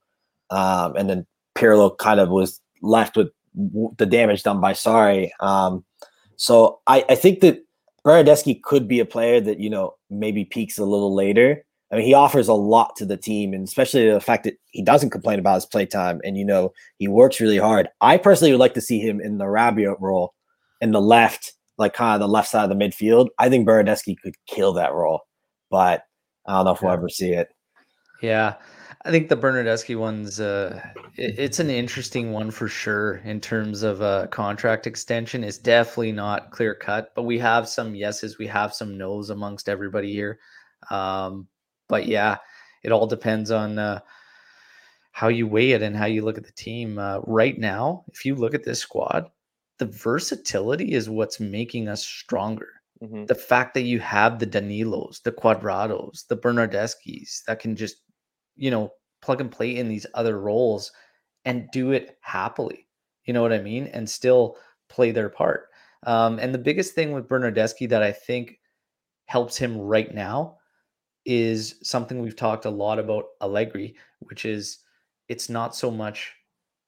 um, 0.49 0.95
and 0.95 1.09
then 1.09 1.28
Pirlo 1.55 1.95
kind 1.95 2.20
of 2.20 2.30
was 2.30 2.59
left 2.82 3.16
with 3.16 3.30
the 3.54 4.06
damage 4.06 4.43
done 4.43 4.62
by 4.62 4.74
Sarri. 4.74 5.30
Um, 5.39 5.84
so 6.36 6.80
I, 6.88 7.06
I 7.10 7.16
think 7.16 7.41
that 7.41 7.64
Bernardeschi 8.06 8.62
could 8.62 8.88
be 8.88 8.99
a 8.99 9.06
player 9.06 9.39
that 9.41 9.60
you 9.60 9.70
know 9.70 9.95
maybe 10.10 10.45
peaks 10.45 10.78
a 10.78 10.86
little 10.86 11.14
later. 11.14 11.64
I 11.91 11.97
mean, 11.97 12.06
he 12.06 12.14
offers 12.14 12.47
a 12.47 12.54
lot 12.54 12.95
to 12.97 13.06
the 13.06 13.18
team, 13.18 13.54
and 13.54 13.68
especially 13.68 14.10
the 14.10 14.22
fact 14.22 14.45
that 14.45 14.56
he 14.72 14.82
doesn't 14.82 15.10
complain 15.10 15.39
about 15.39 15.56
his 15.56 15.66
playtime, 15.66 16.22
and 16.24 16.38
you 16.38 16.45
know 16.45 16.72
he 16.97 17.08
works 17.08 17.39
really 17.41 17.58
hard. 17.58 17.89
I 17.99 18.18
personally 18.18 18.52
would 18.52 18.62
like 18.62 18.74
to 18.76 18.82
see 18.82 18.99
him 18.99 19.20
in 19.20 19.38
the 19.38 19.45
Rabiot 19.45 19.99
role, 19.99 20.34
in 20.80 20.91
the 20.91 21.02
left, 21.02 21.54
like 21.78 21.93
kind 21.93 22.16
of 22.16 22.26
the 22.26 22.32
left 22.32 22.49
side 22.49 22.70
of 22.72 22.78
the 22.78 22.84
midfield. 22.84 23.28
I 23.39 23.49
think 23.49 23.68
Bernardeschi 23.68 24.16
could 24.24 24.36
kill 24.47 24.72
that 24.74 24.93
role, 24.93 25.22
but 25.70 26.04
I 26.47 26.54
don't 26.54 26.66
know 26.66 26.72
if 26.72 26.82
we'll 26.82 26.91
Yeah. 26.91 26.97
ever 26.97 27.10
see 27.10 27.34
it. 27.34 27.49
Yeah, 28.22 28.54
I 29.04 29.10
think 29.12 29.30
the 29.30 29.36
Bernardeschi 29.38 29.97
one's 29.97 30.39
uh, 30.39 30.80
it- 31.18 31.39
it's 31.39 31.60
an 31.60 31.70
interesting 31.70 32.32
one 32.32 32.52
for 32.52 32.68
sure 32.68 33.16
in 33.26 33.39
terms 33.41 33.82
of 33.84 34.02
a 34.02 34.28
contract 34.32 34.86
extension. 34.86 35.43
It's 35.43 35.58
definitely 35.58 36.12
not 36.12 36.52
clear 36.52 36.76
cut, 36.76 37.12
but 37.16 37.24
we 37.24 37.39
have 37.39 37.68
some 37.68 37.95
yeses, 37.95 38.38
we 38.38 38.47
have 38.47 38.74
some 38.74 38.97
nos 38.97 39.30
amongst 39.32 39.70
everybody 39.70 40.12
here. 40.14 40.39
Um, 40.91 41.47
but 41.88 42.06
yeah, 42.08 42.38
it 42.84 42.91
all 42.91 43.08
depends 43.08 43.49
on 43.52 43.80
uh, 43.80 43.99
how 45.12 45.28
you 45.28 45.47
weigh 45.47 45.72
it 45.72 45.82
and 45.82 45.95
how 45.95 46.06
you 46.06 46.24
look 46.24 46.38
at 46.38 46.45
the 46.45 46.52
team. 46.54 46.97
Uh, 46.99 47.20
right 47.26 47.58
now, 47.58 48.04
if 48.14 48.26
you 48.26 48.36
look 48.36 48.54
at 48.54 48.64
this 48.64 48.80
squad, 48.80 49.30
the 49.80 49.86
versatility 49.88 50.93
is 50.93 51.10
what's 51.10 51.39
making 51.39 51.88
us 51.88 52.04
stronger. 52.06 52.70
Mhm. 53.02 53.26
The 53.28 53.36
fact 53.36 53.74
that 53.74 53.82
you 53.82 53.99
have 53.99 54.38
the 54.39 54.45
Danilos, 54.47 55.22
the 55.24 55.32
Cuadrados, 55.32 56.28
the 56.28 56.38
Bernardeschis 56.38 57.43
that 57.45 57.60
can 57.60 57.76
just, 57.76 57.97
you 58.56 58.72
know, 58.72 58.91
plug 59.22 59.41
and 59.41 59.52
play 59.52 59.76
in 59.78 59.88
these 59.88 60.06
other 60.14 60.39
roles 60.39 60.91
and 61.45 61.70
do 61.72 61.91
it 61.91 62.18
happily. 62.22 62.88
You 63.26 63.34
know 63.34 63.41
what 63.41 63.54
I 63.54 63.62
mean? 63.62 63.88
And 63.88 64.10
still 64.10 64.58
play 64.89 65.12
their 65.12 65.30
part. 65.30 65.70
Um, 66.04 66.39
and 66.39 66.54
the 66.54 66.60
biggest 66.60 66.95
thing 66.95 67.12
with 67.12 67.28
Bernardeschi 67.28 67.88
that 67.89 68.02
I 68.02 68.12
think 68.12 68.60
helps 69.26 69.58
him 69.58 69.78
right 69.78 70.14
now 70.14 70.58
is 71.26 71.76
something 71.84 72.20
we've 72.20 72.36
talked 72.36 72.66
a 72.66 72.70
lot 72.70 72.99
about 72.99 73.26
Allegri, 73.41 73.95
which 74.20 74.45
is 74.45 74.80
it's 75.30 75.49
not 75.49 75.76
so 75.76 75.91
much 75.91 76.34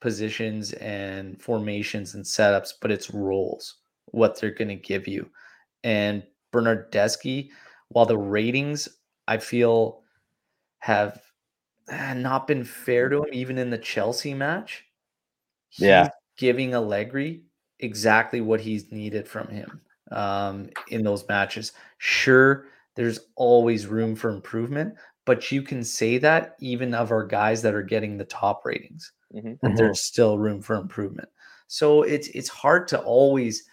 positions 0.01 0.73
and 0.73 1.41
formations 1.41 2.15
and 2.15 2.25
setups, 2.25 2.73
but 2.81 2.91
it's 2.91 3.11
roles, 3.11 3.75
what 4.07 4.39
they're 4.39 4.51
going 4.51 4.67
to 4.67 4.75
give 4.75 5.07
you. 5.07 5.29
And 5.83 6.23
Bernardeschi, 6.51 7.49
while 7.89 8.05
the 8.05 8.17
ratings 8.17 8.89
I 9.27 9.37
feel 9.37 10.01
have 10.79 11.21
not 12.15 12.47
been 12.47 12.63
fair 12.63 13.09
to 13.09 13.23
him, 13.23 13.29
even 13.33 13.57
in 13.57 13.69
the 13.69 13.77
Chelsea 13.77 14.33
match, 14.33 14.85
Yeah. 15.77 16.09
giving 16.37 16.73
Allegri 16.73 17.43
exactly 17.79 18.41
what 18.41 18.61
he's 18.61 18.91
needed 18.91 19.27
from 19.27 19.47
him 19.47 19.81
um, 20.11 20.69
in 20.89 21.03
those 21.03 21.27
matches. 21.27 21.73
Sure, 21.97 22.67
there's 22.95 23.19
always 23.35 23.87
room 23.87 24.15
for 24.15 24.29
improvement, 24.29 24.95
but 25.25 25.51
you 25.51 25.61
can 25.61 25.83
say 25.83 26.17
that 26.19 26.55
even 26.59 26.93
of 26.93 27.11
our 27.11 27.25
guys 27.25 27.61
that 27.61 27.73
are 27.73 27.83
getting 27.83 28.17
the 28.17 28.25
top 28.25 28.65
ratings, 28.65 29.11
Mhm. 29.33 29.59
that 29.61 29.75
there's 29.75 30.01
still 30.03 30.37
room 30.37 30.61
for 30.61 30.75
improvement. 30.75 31.29
So 31.67 32.03
it's 32.03 32.27
it's 32.29 32.49
hard 32.49 32.87
to 32.89 33.01
always 33.01 33.67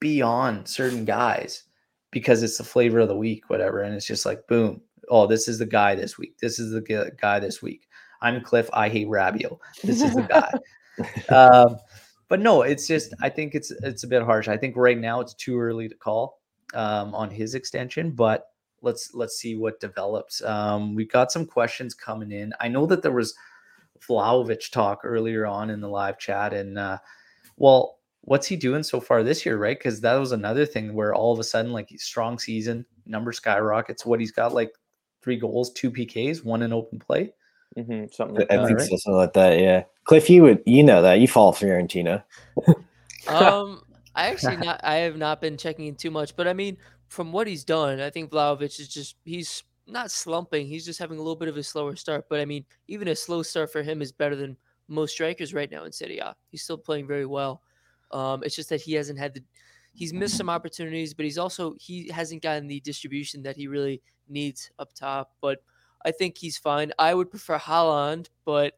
be 0.00 0.20
on 0.22 0.66
certain 0.66 1.04
guys 1.04 1.64
because 2.10 2.42
it's 2.42 2.58
the 2.58 2.64
flavor 2.64 3.00
of 3.00 3.08
the 3.08 3.16
week, 3.16 3.48
whatever. 3.48 3.82
And 3.82 3.94
it's 3.94 4.06
just 4.06 4.26
like, 4.26 4.46
boom, 4.48 4.80
oh, 5.08 5.26
this 5.26 5.48
is 5.48 5.58
the 5.58 5.66
guy 5.66 5.94
this 5.94 6.18
week. 6.18 6.38
This 6.38 6.58
is 6.58 6.72
the 6.72 7.12
guy 7.20 7.38
this 7.38 7.62
week. 7.62 7.88
I'm 8.22 8.42
Cliff. 8.42 8.68
I 8.72 8.88
hate 8.88 9.08
Rabiot. 9.08 9.58
This 9.82 10.02
is 10.02 10.14
the 10.14 10.22
guy. 10.22 10.50
um, 11.34 11.76
but 12.28 12.40
no, 12.40 12.62
it's 12.62 12.86
just 12.86 13.12
I 13.20 13.28
think 13.28 13.54
it's 13.54 13.70
it's 13.70 14.04
a 14.04 14.08
bit 14.08 14.22
harsh. 14.22 14.48
I 14.48 14.56
think 14.56 14.76
right 14.76 14.98
now 14.98 15.20
it's 15.20 15.34
too 15.34 15.58
early 15.58 15.88
to 15.88 15.94
call 15.94 16.40
um, 16.74 17.14
on 17.14 17.30
his 17.30 17.54
extension, 17.54 18.12
but 18.12 18.46
let's 18.82 19.12
let's 19.14 19.36
see 19.36 19.56
what 19.56 19.80
develops. 19.80 20.42
Um, 20.42 20.94
we 20.94 21.04
got 21.04 21.32
some 21.32 21.46
questions 21.46 21.94
coming 21.94 22.32
in. 22.32 22.52
I 22.60 22.68
know 22.68 22.86
that 22.86 23.02
there 23.02 23.12
was 23.12 23.34
Vlahovic 24.08 24.70
talk 24.70 25.00
earlier 25.04 25.46
on 25.46 25.70
in 25.70 25.80
the 25.80 25.88
live 25.88 26.18
chat, 26.18 26.52
and 26.54 26.78
uh, 26.78 26.98
well, 27.56 27.98
what's 28.22 28.46
he 28.46 28.56
doing 28.56 28.82
so 28.82 29.00
far 29.00 29.22
this 29.22 29.44
year, 29.44 29.56
right? 29.56 29.78
Because 29.78 30.00
that 30.00 30.14
was 30.14 30.32
another 30.32 30.66
thing 30.66 30.94
where 30.94 31.14
all 31.14 31.32
of 31.32 31.38
a 31.38 31.44
sudden, 31.44 31.72
like 31.72 31.90
strong 31.96 32.38
season, 32.38 32.86
number 33.06 33.32
skyrockets. 33.32 34.06
What 34.06 34.20
he's 34.20 34.32
got 34.32 34.54
like 34.54 34.72
three 35.24 35.36
goals, 35.36 35.72
two 35.72 35.90
PKs, 35.90 36.44
one 36.44 36.62
in 36.62 36.72
open 36.72 36.98
play. 36.98 37.32
Mhm. 37.76 38.12
Something 38.14 38.36
I 38.36 38.40
like 38.40 38.52
I 38.52 38.56
that. 38.58 38.66
think 38.66 38.78
right? 38.78 38.88
so, 38.88 38.96
something 38.96 39.16
like 39.16 39.32
that. 39.32 39.58
Yeah, 39.58 39.84
Cliff, 40.04 40.30
you 40.30 40.42
would 40.42 40.62
you 40.66 40.84
know 40.84 41.02
that 41.02 41.18
you 41.18 41.26
follow 41.26 41.50
Fiorentina. 41.52 42.22
Um, 43.26 43.82
I 44.14 44.26
actually 44.30 44.58
not. 44.58 44.80
I 44.84 44.96
have 44.96 45.16
not 45.16 45.40
been 45.40 45.56
checking 45.56 45.86
in 45.86 45.96
too 45.96 46.10
much, 46.10 46.36
but 46.36 46.46
I 46.46 46.52
mean, 46.52 46.76
from 47.08 47.32
what 47.32 47.46
he's 47.46 47.64
done, 47.64 48.00
I 48.00 48.10
think 48.10 48.30
Vlahovic 48.30 48.78
is 48.78 48.88
just 48.88 49.16
he's 49.24 49.64
not 49.86 50.10
slumping. 50.10 50.66
He's 50.66 50.84
just 50.84 50.98
having 50.98 51.18
a 51.18 51.22
little 51.22 51.36
bit 51.36 51.48
of 51.48 51.56
a 51.56 51.62
slower 51.62 51.96
start. 51.96 52.26
But 52.28 52.40
I 52.40 52.44
mean, 52.44 52.64
even 52.86 53.08
a 53.08 53.16
slow 53.16 53.42
start 53.42 53.72
for 53.72 53.82
him 53.82 54.02
is 54.02 54.12
better 54.12 54.36
than 54.36 54.56
most 54.86 55.12
strikers 55.12 55.54
right 55.54 55.70
now 55.70 55.84
in 55.84 55.92
Serie 55.92 56.18
A. 56.18 56.36
He's 56.50 56.62
still 56.62 56.78
playing 56.78 57.06
very 57.06 57.26
well. 57.26 57.62
Um, 58.12 58.42
it's 58.44 58.54
just 58.54 58.68
that 58.68 58.82
he 58.82 58.92
hasn't 58.92 59.18
had 59.18 59.34
the 59.34 59.42
he's 59.94 60.12
missed 60.12 60.36
some 60.36 60.50
opportunities, 60.50 61.14
but 61.14 61.24
he's 61.24 61.38
also 61.38 61.74
he 61.80 62.08
hasn't 62.08 62.42
gotten 62.42 62.66
the 62.66 62.80
distribution 62.80 63.42
that 63.42 63.56
he 63.56 63.66
really 63.66 64.02
needs 64.28 64.70
up 64.78 64.92
top. 64.94 65.32
But 65.40 65.62
I 66.04 66.10
think 66.10 66.38
he's 66.38 66.56
fine. 66.58 66.92
I 66.98 67.14
would 67.14 67.30
prefer 67.30 67.58
Haaland, 67.58 68.28
but 68.44 68.74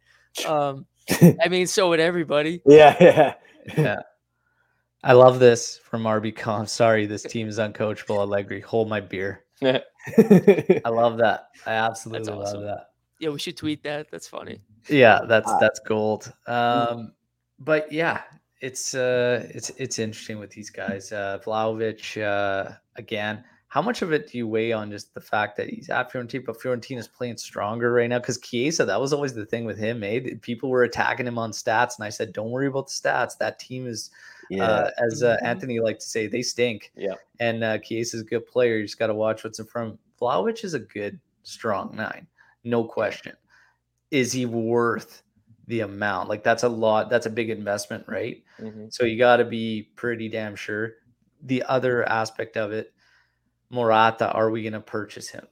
um, 0.47 0.87
I 1.43 1.49
mean, 1.49 1.67
so 1.67 1.89
would 1.91 2.01
everybody. 2.01 2.63
yeah, 2.67 2.97
yeah. 3.01 3.35
Yeah. 3.77 3.97
I 5.03 5.13
love 5.13 5.39
this 5.39 5.79
from 5.79 6.03
RBCom. 6.03 6.69
Sorry, 6.69 7.07
this 7.07 7.23
team 7.23 7.49
is 7.49 7.59
uncoachable. 7.59 8.19
Allegri, 8.19 8.61
hold 8.61 8.89
my 8.89 9.01
beer. 9.01 9.45
I 9.63 9.83
love 10.87 11.19
that. 11.19 11.49
I 11.65 11.73
absolutely 11.73 12.33
awesome. 12.33 12.61
love 12.61 12.65
that. 12.65 12.91
Yeah, 13.19 13.31
we 13.31 13.39
should 13.39 13.57
tweet 13.57 13.83
that. 13.85 14.11
That's 14.11 14.29
funny. 14.29 14.61
Yeah, 14.89 15.21
that's 15.27 15.49
Uh, 15.49 15.59
that's 15.59 15.81
gold. 15.81 16.33
Um, 16.47 17.13
but 17.59 17.91
yeah, 17.91 18.23
it's 18.61 18.95
uh, 18.95 19.47
it's 19.51 19.71
it's 19.71 19.99
interesting 19.99 20.39
with 20.39 20.51
these 20.51 20.71
guys. 20.71 21.13
Uh, 21.13 21.39
Vlahovic, 21.45 22.23
uh, 22.23 22.73
again, 22.97 23.45
how 23.77 23.83
much 23.83 24.01
of 24.01 24.11
it 24.11 24.33
do 24.33 24.39
you 24.39 24.49
weigh 24.49 24.73
on 24.73 24.91
just 24.91 25.13
the 25.13 25.21
fact 25.21 25.55
that 25.59 25.69
he's 25.69 25.91
at 25.91 26.11
Fiorentina, 26.11 26.47
but 26.47 26.59
Fiorentina's 26.59 27.07
playing 27.07 27.37
stronger 27.37 27.93
right 27.93 28.09
now? 28.09 28.19
Because 28.19 28.39
Chiesa, 28.39 28.87
that 28.87 28.99
was 28.99 29.13
always 29.13 29.35
the 29.35 29.45
thing 29.45 29.67
with 29.67 29.77
him. 29.77 30.03
Eh? 30.03 30.31
People 30.41 30.71
were 30.71 30.85
attacking 30.85 31.27
him 31.27 31.37
on 31.37 31.51
stats, 31.51 31.99
and 31.99 32.07
I 32.07 32.09
said, 32.09 32.33
"Don't 32.33 32.51
worry 32.51 32.69
about 32.69 32.87
the 32.87 32.93
stats. 32.93 33.37
That 33.37 33.59
team 33.59 33.87
is 33.87 34.11
yeah. 34.49 34.65
uh, 34.65 34.91
as 35.05 35.23
uh. 35.23 35.37
Anthony 35.43 35.79
liked 35.79 36.01
to 36.01 36.07
say, 36.07 36.27
they 36.27 36.41
stink. 36.41 36.91
Yeah. 36.97 37.17
And 37.39 37.63
uh, 37.63 37.77
Chiesa's 37.77 38.23
a 38.23 38.25
good 38.25 38.47
player. 38.47 38.79
You 38.79 38.85
just 38.85 38.99
got 38.99 39.09
to 39.09 39.15
watch 39.15 39.45
what's 39.45 39.59
in 39.59 39.67
front. 39.67 40.01
Vlahovic 40.19 40.65
is 40.65 40.73
a 40.73 40.79
good, 40.79 41.21
strong 41.43 41.95
nine, 41.95 42.27
no 42.65 42.83
question. 42.83 43.37
Is 44.11 44.33
he 44.33 44.47
worth 44.47 45.23
the 45.67 45.81
amount? 45.81 46.31
Like 46.31 46.43
that's 46.43 46.63
a 46.63 46.69
lot. 46.71 47.11
That's 47.11 47.27
a 47.27 47.31
big 47.31 47.51
investment, 47.51 48.05
right? 48.09 48.43
Mhm. 48.59 48.91
So 48.91 49.05
you 49.05 49.19
got 49.19 49.37
to 49.37 49.45
be 49.45 49.91
pretty 49.97 50.31
damn 50.31 50.57
sure. 50.57 50.95
The 51.43 51.63
other 51.65 52.09
aspect 52.09 52.57
of 52.57 52.73
it, 52.73 52.95
Morata, 53.71 54.31
are 54.33 54.51
we 54.51 54.63
going 54.63 54.73
to 54.73 54.81
purchase 54.81 55.29
him 55.29 55.47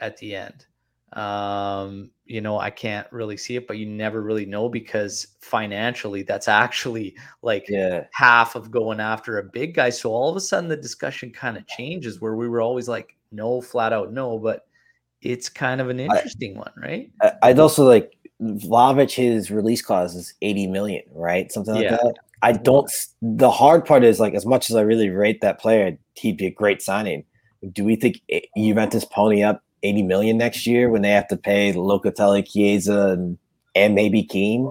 at 0.00 0.16
the 0.18 0.36
end? 0.36 0.66
Um, 1.12 2.10
you 2.26 2.40
know, 2.40 2.58
I 2.58 2.70
can't 2.70 3.06
really 3.12 3.36
see 3.36 3.56
it, 3.56 3.66
but 3.66 3.78
you 3.78 3.86
never 3.86 4.22
really 4.22 4.44
know 4.44 4.68
because 4.68 5.28
financially, 5.40 6.22
that's 6.22 6.48
actually 6.48 7.16
like 7.42 7.66
yeah. 7.68 8.04
half 8.12 8.54
of 8.56 8.70
going 8.70 9.00
after 9.00 9.38
a 9.38 9.44
big 9.44 9.74
guy. 9.74 9.90
So 9.90 10.10
all 10.10 10.28
of 10.28 10.36
a 10.36 10.40
sudden, 10.40 10.68
the 10.68 10.76
discussion 10.76 11.30
kind 11.30 11.56
of 11.56 11.66
changes 11.66 12.20
where 12.20 12.34
we 12.34 12.48
were 12.48 12.60
always 12.60 12.88
like, 12.88 13.16
no, 13.32 13.60
flat 13.60 13.92
out 13.92 14.12
no, 14.12 14.38
but 14.38 14.66
it's 15.22 15.48
kind 15.48 15.80
of 15.80 15.88
an 15.88 16.00
interesting 16.00 16.56
one, 16.56 16.72
right? 16.76 17.10
I- 17.22 17.32
I'd 17.42 17.58
also 17.58 17.84
like 17.84 18.16
Vlahovic, 18.42 19.12
his 19.12 19.50
release 19.50 19.82
clause 19.82 20.14
is 20.14 20.34
80 20.42 20.66
million, 20.66 21.02
right? 21.12 21.50
Something 21.50 21.74
like 21.74 21.84
Yeah. 21.84 21.96
that. 21.96 22.14
I 22.42 22.52
don't, 22.52 22.90
the 23.22 23.50
hard 23.50 23.86
part 23.86 24.04
is 24.04 24.20
like, 24.20 24.34
as 24.34 24.44
much 24.44 24.70
as 24.70 24.76
I 24.76 24.82
really 24.82 25.08
rate 25.08 25.40
that 25.40 25.58
player, 25.58 25.96
he'd 26.14 26.36
be 26.36 26.46
a 26.46 26.50
great 26.50 26.82
signing. 26.82 27.24
Do 27.72 27.84
we 27.84 27.96
think 27.96 28.20
I- 28.32 28.42
Juventus 28.56 29.04
pony 29.04 29.42
up 29.42 29.62
80 29.82 30.02
million 30.04 30.36
next 30.38 30.66
year 30.66 30.88
when 30.90 31.02
they 31.02 31.10
have 31.10 31.28
to 31.28 31.36
pay 31.36 31.72
Locatelli, 31.72 32.46
Chiesa, 32.48 33.08
and, 33.12 33.38
and 33.74 33.94
maybe 33.94 34.22
Kean? 34.22 34.70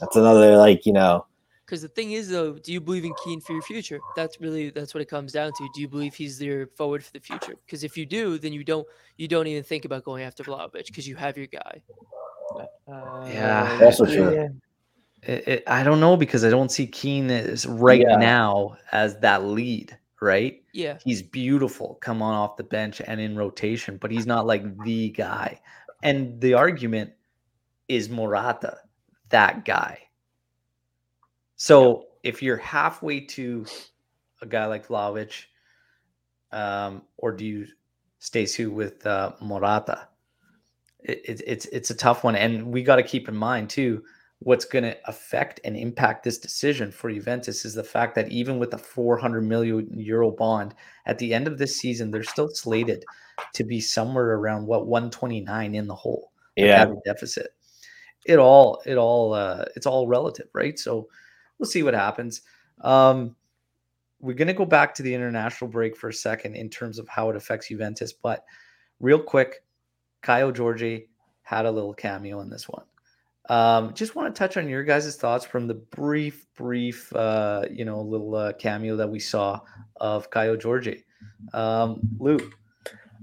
That's 0.00 0.16
another, 0.16 0.56
like, 0.56 0.86
you 0.86 0.92
know, 0.92 1.26
Because 1.66 1.82
the 1.82 1.88
thing 1.88 2.12
is, 2.12 2.30
though, 2.30 2.54
do 2.54 2.72
you 2.72 2.80
believe 2.80 3.04
in 3.04 3.14
Kean 3.22 3.40
for 3.40 3.52
your 3.52 3.62
future? 3.62 4.00
That's 4.16 4.40
really 4.40 4.70
that's 4.70 4.92
what 4.94 5.02
it 5.02 5.08
comes 5.08 5.32
down 5.32 5.52
to. 5.58 5.68
Do 5.74 5.80
you 5.80 5.88
believe 5.88 6.14
he's 6.14 6.40
your 6.42 6.66
forward 6.68 7.04
for 7.04 7.12
the 7.12 7.20
future? 7.20 7.54
Because 7.64 7.84
if 7.84 7.96
you 7.96 8.06
do, 8.06 8.38
then 8.38 8.52
you 8.52 8.64
don't 8.64 8.86
you 9.18 9.28
don't 9.28 9.46
even 9.46 9.62
think 9.62 9.84
about 9.84 10.02
going 10.04 10.22
after 10.24 10.42
Vlahovic 10.42 10.86
because 10.86 11.06
you 11.06 11.16
have 11.16 11.36
your 11.36 11.46
guy. 11.46 11.82
Yeah. 12.88 13.78
Uh, 13.80 13.84
Also 13.84 14.04
true. 14.06 14.34
yeah. 14.34 14.48
It, 15.22 15.48
it, 15.48 15.62
I 15.66 15.82
don't 15.82 16.00
know 16.00 16.16
because 16.16 16.44
I 16.44 16.50
don't 16.50 16.70
see 16.72 16.86
Kean 16.86 17.30
as 17.30 17.66
right 17.66 18.00
Yeah. 18.00 18.16
now 18.16 18.76
as 18.90 19.18
that 19.20 19.44
lead, 19.44 19.96
right? 20.20 20.62
Yeah, 20.72 20.98
He's 21.04 21.22
beautiful, 21.22 21.98
come 22.00 22.22
on 22.22 22.34
off 22.34 22.56
the 22.56 22.64
bench 22.64 23.00
and 23.06 23.20
in 23.20 23.36
rotation, 23.36 23.96
but 23.96 24.10
he's 24.10 24.26
not 24.26 24.46
like 24.46 24.82
the 24.84 25.10
guy. 25.10 25.60
And 26.02 26.40
the 26.40 26.54
argument 26.54 27.12
is 27.88 28.08
Morata, 28.08 28.78
that 29.30 29.64
guy. 29.64 29.98
So 31.56 32.06
if 32.22 32.42
you're 32.42 32.56
halfway 32.56 33.20
to 33.20 33.66
a 34.40 34.46
guy 34.46 34.66
like 34.66 34.88
Vlahovic, 34.88 35.44
um, 36.52 37.02
or 37.16 37.32
do 37.32 37.44
you 37.44 37.66
stay 38.18 38.46
Sue 38.46 38.70
with 38.70 39.06
uh, 39.06 39.32
Morata? 39.40 40.08
It, 41.00 41.20
it, 41.24 41.42
it's 41.46 41.66
it's 41.66 41.90
a 41.90 41.94
tough 41.94 42.24
one, 42.24 42.36
and 42.36 42.66
we 42.66 42.82
got 42.82 42.96
to 42.96 43.02
keep 43.02 43.28
in 43.28 43.36
mind 43.36 43.70
too 43.70 44.02
what's 44.40 44.64
going 44.64 44.84
to 44.84 44.96
affect 45.06 45.60
and 45.64 45.76
impact 45.76 46.24
this 46.24 46.38
decision 46.38 46.90
for 46.90 47.12
Juventus 47.12 47.64
is 47.64 47.74
the 47.74 47.84
fact 47.84 48.14
that 48.14 48.30
even 48.30 48.58
with 48.58 48.72
a 48.72 48.78
400 48.78 49.42
million 49.42 49.86
euro 49.98 50.30
bond 50.30 50.74
at 51.06 51.18
the 51.18 51.34
end 51.34 51.46
of 51.46 51.58
this 51.58 51.76
season, 51.76 52.10
they're 52.10 52.22
still 52.22 52.48
slated 52.48 53.04
to 53.52 53.64
be 53.64 53.80
somewhere 53.80 54.36
around 54.36 54.66
what 54.66 54.86
129 54.86 55.74
in 55.74 55.86
the 55.86 55.94
hole. 55.94 56.32
yeah. 56.56 56.86
deficit. 57.04 57.48
It 58.24 58.38
all, 58.38 58.82
it 58.86 58.96
all, 58.96 59.34
uh, 59.34 59.66
it's 59.76 59.86
all 59.86 60.06
relative, 60.06 60.48
right? 60.54 60.78
So 60.78 61.08
we'll 61.58 61.68
see 61.68 61.82
what 61.82 61.94
happens. 61.94 62.42
Um, 62.80 63.36
we're 64.20 64.34
going 64.34 64.48
to 64.48 64.54
go 64.54 64.66
back 64.66 64.94
to 64.94 65.02
the 65.02 65.14
international 65.14 65.70
break 65.70 65.96
for 65.96 66.08
a 66.08 66.14
second 66.14 66.54
in 66.54 66.70
terms 66.70 66.98
of 66.98 67.08
how 67.08 67.28
it 67.30 67.36
affects 67.36 67.68
Juventus, 67.68 68.12
but 68.12 68.44
real 69.00 69.18
quick, 69.18 69.64
Kaio 70.22 70.56
Jorge 70.56 71.04
had 71.42 71.66
a 71.66 71.70
little 71.70 71.94
cameo 71.94 72.40
in 72.40 72.50
this 72.50 72.68
one. 72.68 72.84
Um, 73.50 73.92
just 73.94 74.14
want 74.14 74.32
to 74.32 74.38
touch 74.38 74.56
on 74.56 74.68
your 74.68 74.84
guys' 74.84 75.16
thoughts 75.16 75.44
from 75.44 75.66
the 75.66 75.74
brief, 75.74 76.46
brief, 76.56 77.12
uh, 77.16 77.64
you 77.68 77.84
know, 77.84 78.00
little 78.00 78.36
uh, 78.36 78.52
cameo 78.52 78.94
that 78.94 79.10
we 79.10 79.18
saw 79.18 79.60
of 79.96 80.30
Kaio 80.30 80.62
Jorge. 80.62 81.02
Um, 81.52 81.98
Lou. 82.20 82.38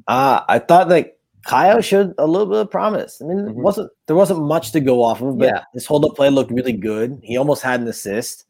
Uh, 0.06 0.42
I 0.50 0.60
thought 0.60 0.90
that 0.90 1.18
Kaio 1.48 1.82
showed 1.82 2.14
a 2.18 2.28
little 2.28 2.46
bit 2.46 2.58
of 2.58 2.70
promise. 2.70 3.22
I 3.22 3.26
mean, 3.26 3.38
mm-hmm. 3.38 3.62
wasn't 3.62 3.90
there 4.08 4.18
wasn't 4.18 4.42
much 4.42 4.74
to 4.74 4.82
go 4.82 5.02
off 5.02 5.22
of, 5.22 5.38
but 5.38 5.46
yeah. 5.46 5.64
his 5.74 5.86
hold 5.86 6.04
up 6.04 6.18
play 6.18 6.30
looked 6.30 6.52
really 6.52 6.74
good. 6.74 7.22
He 7.24 7.38
almost 7.38 7.64
had 7.64 7.80
an 7.80 7.88
assist. 7.88 8.44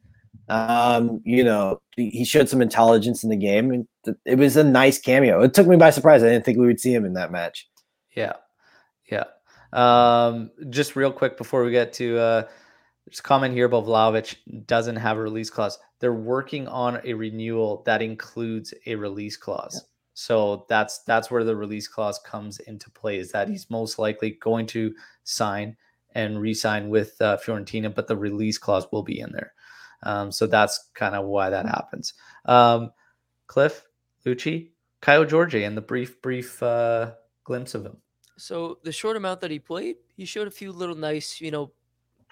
Um, 0.50 1.22
you 1.26 1.44
know, 1.44 1.80
he 1.96 2.26
showed 2.26 2.50
some 2.50 2.64
intelligence 2.64 3.24
in 3.24 3.30
the 3.30 3.38
game, 3.38 3.70
and 3.70 3.88
it 4.26 4.40
was 4.40 4.58
a 4.58 4.64
nice 4.64 4.98
cameo. 4.98 5.44
It 5.44 5.54
took 5.54 5.68
me 5.68 5.76
by 5.76 5.92
surprise. 5.92 6.24
I 6.24 6.30
didn't 6.30 6.44
think 6.44 6.58
we 6.58 6.66
would 6.66 6.80
see 6.80 6.94
him 6.94 7.06
in 7.06 7.14
that 7.14 7.32
match. 7.32 7.70
Yeah, 8.16 8.34
yeah. 9.12 9.26
Um, 9.74 10.52
just 10.70 10.96
real 10.96 11.12
quick 11.12 11.38
before 11.38 11.64
we 11.64 11.72
get 11.72 11.94
to 11.94 12.18
uh, 12.18 12.48
there's 13.06 13.20
a 13.20 13.24
comment 13.24 13.54
here 13.54 13.66
about 13.66 13.86
Vlahovic 13.86 14.66
doesn't 14.66 14.98
have 14.98 15.18
a 15.18 15.22
release 15.22 15.50
clause. 15.50 15.80
They're 16.00 16.14
working 16.14 16.68
on 16.68 17.00
a 17.06 17.14
renewal 17.14 17.84
that 17.86 18.02
includes 18.02 18.74
a 18.86 18.96
release 18.96 19.38
clause. 19.38 19.76
Yeah. 19.76 19.88
So 20.14 20.66
that's 20.68 21.00
that's 21.04 21.32
where 21.32 21.44
the 21.44 21.56
release 21.56 21.88
clause 21.88 22.20
comes 22.20 22.60
into 22.60 22.90
play. 22.90 23.18
Is 23.18 23.32
that 23.32 23.48
he's 23.48 23.70
most 23.70 23.98
likely 23.98 24.32
going 24.42 24.66
to 24.68 24.94
sign 25.24 25.78
and 26.16 26.42
re-sign 26.42 26.90
with 26.90 27.16
uh, 27.22 27.38
Fiorentina, 27.38 27.94
but 27.94 28.08
the 28.08 28.18
release 28.18 28.58
clause 28.58 28.88
will 28.92 29.04
be 29.04 29.20
in 29.20 29.32
there. 29.32 29.54
Um, 30.04 30.32
so 30.32 30.48
that's 30.48 30.90
kind 30.94 31.16
of 31.16 31.26
why 31.26 31.50
that 31.50 31.66
happens. 31.66 32.14
Um, 32.46 32.92
Cliff, 33.46 33.86
Lucci, 34.26 34.72
Kaio 35.02 35.30
Jorge, 35.30 35.64
and 35.64 35.78
the 35.78 35.82
brief, 35.82 36.22
brief 36.22 36.62
uh, 36.62 37.12
glimpse 37.44 37.76
of 37.76 37.86
him. 37.86 37.98
So 38.38 38.78
the 38.84 38.92
short 38.92 39.18
amount 39.18 39.42
that 39.42 39.52
he 39.52 39.60
played, 39.60 39.98
he 40.16 40.26
showed 40.26 40.48
a 40.48 40.52
few 40.52 40.72
little 40.72 40.96
nice, 40.96 41.42
you 41.42 41.52
know, 41.52 41.72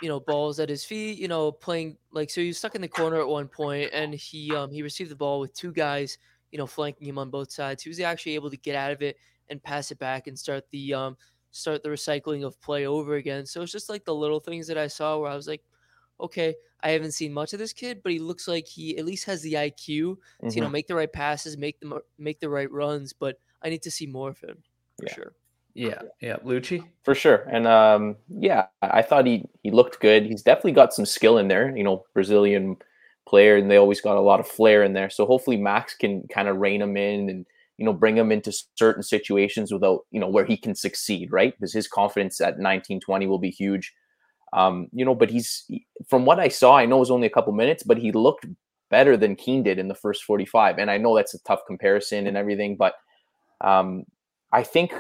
you 0.02 0.10
know, 0.10 0.20
balls 0.20 0.60
at 0.60 0.70
his 0.70 0.86
feet. 0.86 1.18
You 1.18 1.28
know, 1.28 1.52
playing 1.52 1.98
like 2.12 2.30
so 2.30 2.42
he 2.42 2.48
was 2.48 2.58
stuck 2.58 2.76
in 2.76 2.82
the 2.82 2.88
corner 2.88 3.20
at 3.20 3.28
one 3.28 3.48
point, 3.48 3.90
and 3.94 4.14
he 4.14 4.54
um 4.56 4.72
he 4.72 4.82
received 4.82 5.12
the 5.12 5.16
ball 5.16 5.40
with 5.40 5.54
two 5.54 5.72
guys, 5.72 6.18
you 6.52 6.58
know, 6.58 6.68
flanking 6.68 7.08
him 7.08 7.18
on 7.18 7.30
both 7.30 7.52
sides. 7.52 7.84
He 7.84 7.90
was 7.90 8.00
actually 8.00 8.36
able 8.36 8.50
to 8.52 8.58
get 8.58 8.76
out 8.76 8.92
of 8.92 9.02
it 9.02 9.18
and 9.50 9.62
pass 9.62 9.92
it 9.92 10.00
back 10.00 10.28
and 10.28 10.38
start 10.38 10.66
the 10.72 10.94
um 10.94 11.18
start 11.52 11.82
the 11.84 11.90
recycling 11.90 12.46
of 12.46 12.60
play 12.62 12.86
over 12.86 13.16
again. 13.16 13.46
So 13.46 13.62
it's 13.62 13.72
just 13.72 13.90
like 13.90 14.06
the 14.06 14.14
little 14.14 14.40
things 14.40 14.68
that 14.68 14.78
I 14.78 14.88
saw 14.88 15.18
where 15.18 15.32
I 15.32 15.36
was 15.36 15.48
like, 15.48 15.64
okay, 16.20 16.54
I 16.84 16.90
haven't 16.90 17.14
seen 17.14 17.34
much 17.34 17.54
of 17.54 17.60
this 17.60 17.74
kid, 17.74 18.02
but 18.04 18.12
he 18.12 18.20
looks 18.20 18.48
like 18.48 18.68
he 18.68 18.98
at 18.98 19.06
least 19.06 19.26
has 19.26 19.42
the 19.42 19.54
IQ 19.54 19.78
mm-hmm. 19.88 20.50
to 20.50 20.56
you 20.56 20.62
know 20.62 20.68
mm-hmm. 20.68 20.74
make 20.74 20.88
the 20.88 20.96
right 20.96 21.12
passes, 21.12 21.58
make 21.58 21.80
them 21.80 21.98
make 22.20 22.40
the 22.40 22.50
right 22.50 22.72
runs. 22.72 23.14
But 23.14 23.40
I 23.64 23.70
need 23.70 23.82
to 23.84 23.92
see 23.92 24.06
more 24.06 24.30
of 24.30 24.40
him 24.40 24.58
for 25.00 25.06
yeah. 25.08 25.14
sure. 25.14 25.34
Yeah, 25.76 26.02
yeah, 26.22 26.38
Lucci 26.38 26.86
for 27.04 27.14
sure, 27.14 27.46
and 27.52 27.68
um, 27.68 28.16
yeah, 28.30 28.68
I 28.82 29.02
thought 29.02 29.26
he 29.26 29.44
he 29.62 29.72
looked 29.72 30.00
good. 30.00 30.26
He's 30.26 30.42
definitely 30.42 30.72
got 30.72 30.94
some 30.94 31.06
skill 31.06 31.38
in 31.38 31.50
there. 31.50 31.76
You 31.76 31.84
know, 31.84 32.06
Brazilian 32.14 32.78
player, 33.28 33.58
and 33.58 33.70
they 33.70 33.76
always 33.76 34.00
got 34.00 34.16
a 34.16 34.22
lot 34.22 34.40
of 34.40 34.48
flair 34.48 34.84
in 34.84 34.94
there. 34.94 35.10
So 35.10 35.26
hopefully 35.26 35.58
Max 35.58 35.94
can 35.94 36.28
kind 36.34 36.48
of 36.48 36.58
rein 36.58 36.82
him 36.82 36.96
in 36.96 37.30
and 37.30 37.46
you 37.78 37.86
know 37.86 37.92
bring 37.92 38.18
him 38.18 38.32
into 38.32 38.54
certain 38.76 39.04
situations 39.04 39.74
without 39.74 40.06
you 40.12 40.20
know 40.20 40.30
where 40.30 40.46
he 40.46 40.56
can 40.56 40.76
succeed, 40.76 41.34
right? 41.34 41.54
Because 41.60 41.74
his 41.74 41.90
confidence 41.90 42.40
at 42.40 42.58
19, 42.58 43.02
20 43.02 43.28
will 43.28 43.40
be 43.40 43.52
huge. 43.52 43.94
Um, 44.54 44.88
you 44.94 45.04
know, 45.04 45.14
but 45.14 45.30
he's 45.30 45.70
from 46.08 46.24
what 46.26 46.40
I 46.40 46.48
saw, 46.48 46.78
I 46.78 46.86
know 46.86 46.96
it 46.96 47.00
was 47.00 47.12
only 47.12 47.28
a 47.28 47.32
couple 47.32 47.52
minutes, 47.52 47.84
but 47.84 47.98
he 47.98 48.14
looked 48.14 48.46
better 48.90 49.18
than 49.18 49.36
Kean 49.36 49.62
did 49.62 49.78
in 49.78 49.90
the 49.90 49.96
first 49.96 50.24
45. 50.24 50.78
And 50.78 50.90
I 50.90 50.98
know 50.98 51.14
that's 51.14 51.34
a 51.34 51.44
tough 51.44 51.62
comparison 51.68 52.28
and 52.28 52.38
everything, 52.38 52.78
but 52.78 52.94
um, 53.60 54.06
I 54.54 54.64
think 54.64 54.94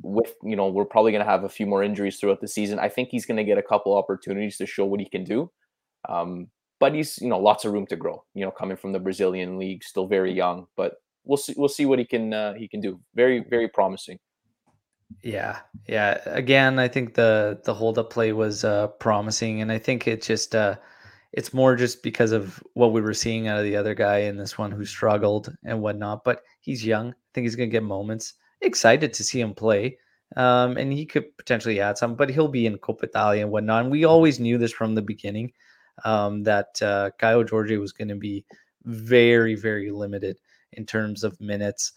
with 0.00 0.34
you 0.42 0.56
know 0.56 0.68
we're 0.68 0.84
probably 0.84 1.12
going 1.12 1.24
to 1.24 1.30
have 1.30 1.44
a 1.44 1.48
few 1.48 1.66
more 1.66 1.82
injuries 1.82 2.18
throughout 2.18 2.40
the 2.40 2.48
season. 2.48 2.78
I 2.78 2.88
think 2.88 3.10
he's 3.10 3.26
going 3.26 3.36
to 3.36 3.44
get 3.44 3.58
a 3.58 3.62
couple 3.62 3.96
opportunities 3.96 4.56
to 4.58 4.66
show 4.66 4.86
what 4.86 5.00
he 5.00 5.06
can 5.08 5.24
do. 5.24 5.50
Um, 6.08 6.48
but 6.80 6.94
he's 6.94 7.18
you 7.20 7.28
know 7.28 7.38
lots 7.38 7.64
of 7.64 7.72
room 7.72 7.86
to 7.86 7.96
grow. 7.96 8.24
You 8.34 8.44
know, 8.44 8.50
coming 8.50 8.76
from 8.76 8.92
the 8.92 8.98
Brazilian 8.98 9.58
league, 9.58 9.84
still 9.84 10.06
very 10.06 10.32
young, 10.32 10.66
but 10.76 10.94
we'll 11.24 11.36
see 11.36 11.54
we'll 11.56 11.68
see 11.68 11.86
what 11.86 11.98
he 11.98 12.04
can 12.04 12.32
uh, 12.32 12.54
he 12.54 12.68
can 12.68 12.80
do. 12.80 13.00
Very 13.14 13.44
very 13.48 13.68
promising. 13.68 14.18
Yeah, 15.22 15.60
yeah. 15.86 16.20
Again, 16.26 16.78
I 16.78 16.88
think 16.88 17.14
the 17.14 17.60
the 17.64 17.74
hold 17.74 17.98
up 17.98 18.10
play 18.10 18.32
was 18.32 18.64
uh, 18.64 18.88
promising, 18.88 19.60
and 19.60 19.70
I 19.70 19.78
think 19.78 20.08
it 20.08 20.22
just 20.22 20.54
uh, 20.54 20.76
it's 21.32 21.54
more 21.54 21.76
just 21.76 22.02
because 22.02 22.32
of 22.32 22.62
what 22.74 22.92
we 22.92 23.00
were 23.00 23.14
seeing 23.14 23.46
out 23.46 23.58
of 23.58 23.64
the 23.64 23.76
other 23.76 23.94
guy 23.94 24.18
and 24.18 24.40
this 24.40 24.58
one 24.58 24.72
who 24.72 24.84
struggled 24.84 25.54
and 25.64 25.80
whatnot. 25.80 26.24
But 26.24 26.42
he's 26.60 26.84
young. 26.84 27.10
I 27.10 27.30
think 27.34 27.44
he's 27.44 27.56
gonna 27.56 27.68
get 27.68 27.82
moments 27.82 28.34
excited 28.62 29.12
to 29.14 29.24
see 29.24 29.40
him 29.40 29.54
play. 29.54 29.98
Um, 30.36 30.78
and 30.78 30.92
he 30.92 31.04
could 31.04 31.36
potentially 31.36 31.80
add 31.80 31.98
some, 31.98 32.14
but 32.14 32.30
he'll 32.30 32.48
be 32.48 32.66
in 32.66 32.78
Coppa 32.78 33.04
Italia 33.04 33.42
and 33.42 33.50
whatnot. 33.50 33.82
And 33.82 33.90
we 33.92 34.04
always 34.04 34.40
knew 34.40 34.56
this 34.56 34.72
from 34.72 34.94
the 34.94 35.02
beginning 35.02 35.52
um, 36.04 36.42
that 36.44 36.80
uh, 36.80 37.10
Jorge 37.20 37.76
was 37.76 37.92
going 37.92 38.08
to 38.08 38.16
be 38.16 38.44
very, 38.84 39.54
very 39.54 39.90
limited 39.90 40.38
in 40.72 40.86
terms 40.86 41.22
of 41.22 41.40
minutes. 41.40 41.92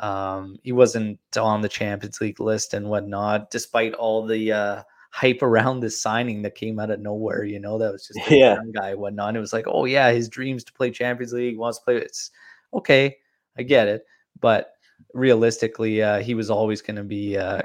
Um, 0.00 0.58
he 0.62 0.72
wasn't 0.72 1.18
on 1.36 1.62
the 1.62 1.68
Champions 1.68 2.20
League 2.20 2.40
list 2.40 2.74
and 2.74 2.88
whatnot, 2.88 3.50
despite 3.50 3.94
all 3.94 4.26
the 4.26 4.52
uh, 4.52 4.82
hype 5.10 5.42
around 5.42 5.80
this 5.80 6.00
signing 6.00 6.42
that 6.42 6.54
came 6.54 6.78
out 6.78 6.90
of 6.90 7.00
nowhere. 7.00 7.44
You 7.44 7.58
know, 7.58 7.78
that 7.78 7.92
was 7.92 8.06
just 8.06 8.30
a 8.30 8.36
yeah. 8.36 8.54
young 8.54 8.72
guy, 8.72 8.94
whatnot. 8.94 9.34
It 9.34 9.40
was 9.40 9.52
like, 9.52 9.66
oh 9.66 9.86
yeah, 9.86 10.10
his 10.12 10.28
dreams 10.28 10.62
to 10.64 10.72
play 10.72 10.90
Champions 10.90 11.32
League, 11.32 11.58
wants 11.58 11.78
to 11.78 11.84
play. 11.84 11.96
It's 11.96 12.30
okay, 12.74 13.16
I 13.56 13.62
get 13.62 13.88
it, 13.88 14.04
but 14.40 14.74
realistically, 15.14 16.02
uh, 16.02 16.20
he 16.20 16.34
was 16.34 16.50
always 16.50 16.82
going 16.82 16.96
to 16.96 17.04
be 17.04 17.36
uh, 17.36 17.62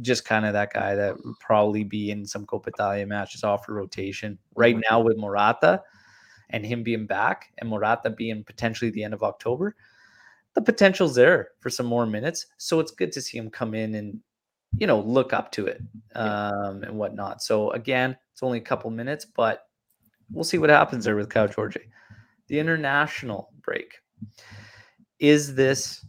just 0.00 0.24
kind 0.24 0.46
of 0.46 0.52
that 0.52 0.72
guy 0.72 0.94
that 0.94 1.16
would 1.24 1.38
probably 1.40 1.84
be 1.84 2.10
in 2.10 2.26
some 2.26 2.46
Coppa 2.46 2.68
Italia 2.68 3.06
matches 3.06 3.44
off 3.44 3.68
rotation. 3.68 4.38
Right 4.54 4.74
mm-hmm. 4.74 4.92
now 4.92 5.00
with 5.00 5.16
Morata 5.16 5.82
and 6.50 6.64
him 6.64 6.82
being 6.82 7.06
back 7.06 7.52
and 7.58 7.68
Morata 7.68 8.10
being 8.10 8.44
potentially 8.44 8.90
the 8.90 9.04
end 9.04 9.14
of 9.14 9.22
October, 9.22 9.74
the 10.54 10.62
potential's 10.62 11.14
there 11.14 11.50
for 11.60 11.70
some 11.70 11.86
more 11.86 12.06
minutes. 12.06 12.46
So 12.56 12.80
it's 12.80 12.90
good 12.90 13.12
to 13.12 13.22
see 13.22 13.38
him 13.38 13.50
come 13.50 13.74
in 13.74 13.94
and 13.94 14.20
you 14.76 14.86
know 14.86 15.00
look 15.00 15.32
up 15.32 15.50
to 15.52 15.66
it 15.66 15.80
um, 16.14 16.82
and 16.82 16.98
whatnot. 16.98 17.42
So 17.42 17.70
again, 17.70 18.16
it's 18.32 18.42
only 18.42 18.58
a 18.58 18.62
couple 18.62 18.90
minutes, 18.90 19.24
but 19.24 19.62
we'll 20.30 20.44
see 20.44 20.58
what 20.58 20.70
happens 20.70 21.04
there 21.04 21.16
with 21.16 21.28
Kaio 21.28 21.52
Jorge. 21.52 21.80
The 22.48 22.58
international 22.58 23.52
break. 23.62 23.94
Is 25.18 25.54
this 25.54 26.04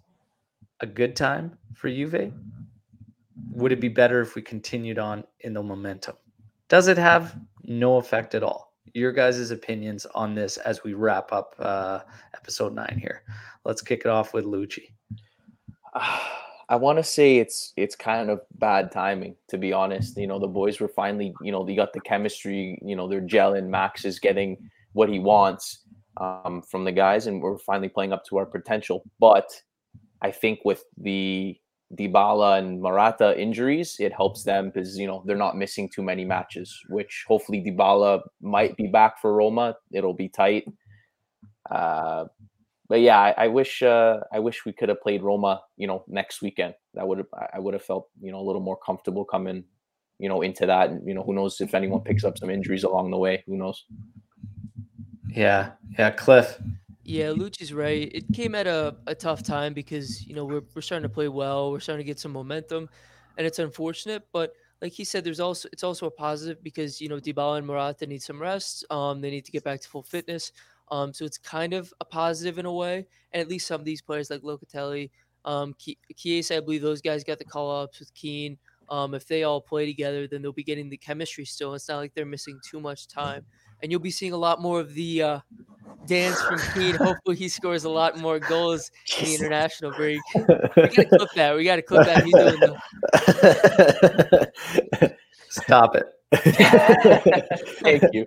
a 0.82 0.86
good 0.86 1.16
time 1.16 1.58
for 1.74 1.90
Juve? 1.90 2.32
Would 3.52 3.72
it 3.72 3.82
be 3.82 3.90
better 3.90 4.22
if 4.22 4.36
we 4.36 4.42
continued 4.42 5.00
on 5.00 5.24
in 5.42 5.54
the 5.54 5.64
momentum? 5.64 6.16
Does 6.68 6.88
it 6.88 6.98
have 6.98 7.36
no 7.64 7.98
effect 7.98 8.36
at 8.36 8.44
all? 8.44 8.74
Your 8.94 9.12
guys' 9.12 9.52
opinions 9.52 10.06
on 10.16 10.34
this 10.36 10.58
as 10.58 10.84
we 10.84 10.94
wrap 10.94 11.32
up 11.32 11.56
uh, 11.60 12.00
episode 12.36 12.74
nine 12.74 12.98
here. 13.02 13.24
Let's 13.66 13.82
kick 13.82 14.02
it 14.02 14.08
off 14.08 14.34
with 14.34 14.46
Lucci. 14.46 14.92
I 16.72 16.76
want 16.76 17.00
to 17.00 17.04
say 17.04 17.38
it's 17.38 17.74
it's 17.78 17.96
kind 17.96 18.30
of 18.30 18.42
bad 18.60 18.92
timing, 18.92 19.36
to 19.48 19.58
be 19.58 19.74
honest. 19.74 20.16
You 20.18 20.28
know, 20.28 20.38
the 20.38 20.48
boys 20.48 20.80
were 20.80 20.88
finally, 20.88 21.34
you 21.42 21.52
know, 21.52 21.66
they 21.66 21.76
got 21.76 21.94
the 21.94 22.02
chemistry. 22.02 22.78
You 22.84 22.96
know, 22.96 23.08
they're 23.08 23.22
gelling. 23.22 23.70
Max 23.70 24.06
is 24.06 24.20
getting 24.20 24.70
what 24.94 25.10
he 25.10 25.18
wants 25.18 25.80
um, 26.18 26.62
from 26.62 26.84
the 26.84 26.92
guys, 26.92 27.26
and 27.26 27.42
we're 27.42 27.58
finally 27.58 27.90
playing 27.90 28.14
up 28.14 28.24
to 28.26 28.38
our 28.38 28.46
potential. 28.46 29.04
But 29.20 29.50
I 30.22 30.32
think 30.32 30.60
with 30.66 30.84
the 30.98 31.58
Dybala 31.98 32.60
and 32.60 32.82
Morata 32.82 33.40
injuries, 33.40 33.96
it 34.00 34.14
helps 34.14 34.44
them 34.44 34.70
because 34.70 34.98
you 34.98 35.08
know 35.08 35.24
they're 35.26 35.36
not 35.36 35.58
missing 35.58 35.90
too 35.90 36.04
many 36.04 36.26
matches. 36.26 36.78
Which 36.90 37.26
hopefully 37.28 37.64
Dybala 37.66 38.22
might 38.42 38.78
be 38.78 38.88
back 38.88 39.20
for 39.20 39.34
Roma. 39.34 39.76
It'll 39.92 40.14
be 40.14 40.30
tight. 40.30 40.66
Uh, 41.70 42.26
but 42.88 43.02
yeah, 43.02 43.20
I, 43.20 43.46
I 43.46 43.48
wish 43.48 43.82
uh, 43.82 44.20
I 44.32 44.40
wish 44.40 44.66
we 44.66 44.74
could 44.74 44.90
have 44.90 45.02
played 45.02 45.24
Roma. 45.24 45.62
You 45.78 45.88
know, 45.88 46.04
next 46.08 46.42
weekend. 46.42 46.76
That 46.94 47.08
would 47.08 47.26
I 47.54 47.60
would 47.60 47.74
have 47.74 47.84
felt 47.84 48.10
you 48.22 48.32
know 48.32 48.40
a 48.40 48.46
little 48.46 48.62
more 48.62 48.78
comfortable 48.78 49.26
coming 49.26 49.64
you 50.20 50.30
know 50.30 50.42
into 50.42 50.66
that. 50.68 50.90
And, 50.90 51.08
you 51.08 51.16
know, 51.16 51.24
who 51.24 51.34
knows 51.34 51.60
if 51.60 51.74
anyone 51.74 52.02
picks 52.02 52.24
up 52.24 52.38
some 52.38 52.50
injuries 52.50 52.84
along 52.84 53.10
the 53.10 53.18
way? 53.18 53.44
Who 53.48 53.58
knows? 53.58 53.86
Yeah, 55.28 55.72
yeah, 55.98 56.12
Cliff. 56.12 56.60
Yeah, 57.10 57.30
Lucci's 57.32 57.74
right. 57.74 58.08
It 58.14 58.32
came 58.34 58.54
at 58.54 58.68
a, 58.68 58.96
a 59.08 59.16
tough 59.16 59.42
time 59.42 59.74
because, 59.74 60.28
you 60.28 60.36
know, 60.36 60.46
we're, 60.46 60.62
we're 60.76 60.84
starting 60.84 61.10
to 61.10 61.14
play 61.14 61.28
well. 61.28 61.72
We're 61.72 61.80
starting 61.80 62.06
to 62.06 62.08
get 62.08 62.20
some 62.20 62.32
momentum, 62.32 62.88
and 63.36 63.48
it's 63.48 63.58
unfortunate. 63.58 64.28
But 64.32 64.54
like 64.80 64.92
he 64.92 65.04
said, 65.04 65.24
there's 65.24 65.40
also 65.40 65.68
it's 65.74 65.84
also 65.84 66.06
a 66.06 66.12
positive 66.12 66.64
because, 66.64 67.02
you 67.02 67.10
know, 67.10 67.16
Dybala 67.16 67.58
and 67.58 67.66
Morata 67.66 68.06
need 68.06 68.22
some 68.22 68.40
rest. 68.40 68.86
Um, 68.92 69.22
they 69.22 69.32
need 69.32 69.44
to 69.46 69.52
get 69.52 69.64
back 69.64 69.82
to 69.82 69.90
full 69.90 70.04
fitness. 70.04 70.52
Um, 70.92 71.12
so 71.12 71.26
it's 71.26 71.40
kind 71.40 71.74
of 71.74 71.92
a 72.00 72.06
positive 72.06 72.60
in 72.60 72.68
a 72.68 72.74
way. 72.74 73.08
And 73.32 73.42
at 73.42 73.48
least 73.48 73.66
some 73.66 73.82
of 73.82 73.86
these 73.86 74.04
players 74.04 74.30
like 74.30 74.42
Locatelli, 74.42 75.10
um, 75.46 75.74
Chiesa, 76.16 76.58
I 76.58 76.60
believe 76.60 76.84
those 76.84 77.02
guys 77.02 77.24
got 77.24 77.40
the 77.40 77.46
call 77.46 77.72
ups 77.72 78.00
with 78.00 78.14
Kean. 78.14 78.56
Um, 78.88 79.16
if 79.16 79.28
they 79.28 79.44
all 79.44 79.62
play 79.62 79.88
together, 79.88 80.28
then 80.28 80.44
they'll 80.44 80.52
be 80.54 80.64
getting 80.64 80.90
the 80.90 80.98
chemistry 80.98 81.46
still. 81.46 81.74
It's 81.74 81.90
not 81.90 81.98
like 81.98 82.14
they're 82.14 82.26
missing 82.26 82.60
too 82.70 82.80
much 82.80 83.08
time, 83.08 83.46
and 83.82 83.92
you'll 83.92 84.00
be 84.02 84.12
seeing 84.12 84.34
a 84.34 84.38
lot 84.38 84.62
more 84.62 84.80
of 84.80 84.94
the 84.94 85.22
uh, 85.22 85.40
dance 86.06 86.42
from 86.42 86.60
Kean. 86.74 86.96
Hopefully, 86.96 87.36
he 87.36 87.48
scores 87.50 87.84
a 87.84 87.90
lot 87.90 88.18
more 88.18 88.40
goals 88.40 88.92
in 89.20 89.26
the 89.26 89.36
international 89.36 89.92
break. 89.92 90.20
We 90.36 90.42
gotta 90.42 91.06
clip 91.18 91.30
that. 91.36 91.56
We 91.56 91.64
gotta 91.64 91.82
clip 91.82 92.06
that. 92.06 92.24
He's 92.24 92.34
doing 92.34 92.60
the. 92.60 92.78
Stop 95.50 95.96
it. 95.96 96.06
Thank 97.82 98.04
you. 98.14 98.24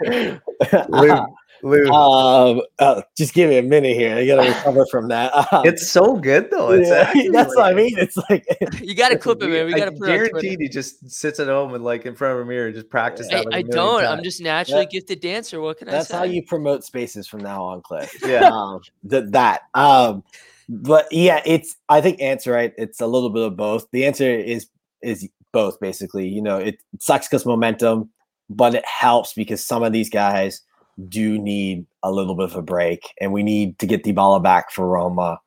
Lou, 0.89 1.09
Lou. 1.09 1.27
Um, 1.65 2.61
uh, 2.79 3.03
just 3.17 3.35
give 3.35 3.49
me 3.49 3.59
a 3.59 3.63
minute 3.63 3.97
here. 3.97 4.17
I 4.17 4.27
gotta 4.27 4.49
recover 4.49 4.87
from 4.87 5.09
that. 5.09 5.33
Um, 5.53 5.67
it's 5.67 5.91
so 5.91 6.17
good 6.17 6.51
though. 6.51 6.71
It's 6.71 6.89
yeah, 6.89 6.97
actually 6.97 7.29
that's 7.33 7.55
what 7.55 7.67
I 7.67 7.75
mean. 7.75 7.95
It's 7.99 8.17
like 8.31 8.47
You 8.81 8.95
gotta 8.95 9.19
clip 9.19 9.43
it, 9.43 9.49
man. 9.49 9.67
We 9.67 9.75
I 9.75 9.79
gotta 9.79 9.93
put 9.93 10.09
it 10.09 10.13
guaranteed 10.13 10.61
he 10.61 10.69
just 10.69 11.11
sits 11.11 11.41
at 11.41 11.49
home 11.49 11.75
and 11.75 11.85
like 11.85 12.07
in 12.07 12.15
front 12.15 12.35
of 12.35 12.41
a 12.41 12.45
mirror 12.49 12.67
and 12.67 12.75
just 12.75 12.89
practice 12.89 13.29
I, 13.29 13.37
that. 13.37 13.47
like 13.47 13.55
a 13.55 13.57
I 13.57 13.63
million 13.63 13.71
don't. 13.71 14.05
I'm 14.05 14.25
just 14.25 14.41
naturally 14.41 14.87
gifted 14.87 15.21
dancer. 15.21 15.61
What 15.61 15.79
can 15.79 15.89
that's 15.89 15.95
I 15.95 15.99
say? 15.99 16.13
That's 16.13 16.19
how 16.19 16.25
you 16.25 16.43
promote 16.45 16.85
spaces 16.85 17.27
from 17.27 17.41
now 17.41 17.63
on, 17.63 17.83
Cliff. 17.83 18.15
Yeah. 18.25 18.49
um, 18.49 18.81
th- 19.09 19.25
that. 19.31 19.63
Um, 19.75 20.23
but 20.69 21.07
yeah, 21.11 21.43
it's. 21.45 21.77
I 21.89 22.01
think 22.01 22.21
answer 22.21 22.53
right. 22.53 22.73
It's 22.79 23.01
a 23.01 23.07
little 23.07 23.31
bit 23.31 23.43
of 23.43 23.57
both. 23.57 23.87
The 23.91 24.07
answer 24.07 24.31
is 24.31 24.69
is 25.03 25.29
both 25.53 25.79
basically. 25.81 26.29
You 26.29 26.41
know, 26.41 26.59
it 26.59 26.81
sucks 26.99 27.29
because 27.29 27.45
momentum, 27.45 28.11
but 28.49 28.75
it 28.75 28.87
helps 28.87 29.35
because 29.35 29.65
some 29.65 29.83
of 29.83 29.93
these 29.93 30.09
guys 30.09 30.63
do 31.09 31.39
need 31.39 31.87
a 32.03 32.11
little 32.13 32.35
bit 32.35 32.47
of 32.51 32.57
a 32.57 32.63
break, 32.63 33.03
and 33.21 33.33
we 33.33 33.43
need 33.43 33.79
to 33.79 33.87
get 33.87 34.05
Dybala 34.05 34.43
back 34.43 34.71
for 34.71 34.87
Roma. 34.87 35.39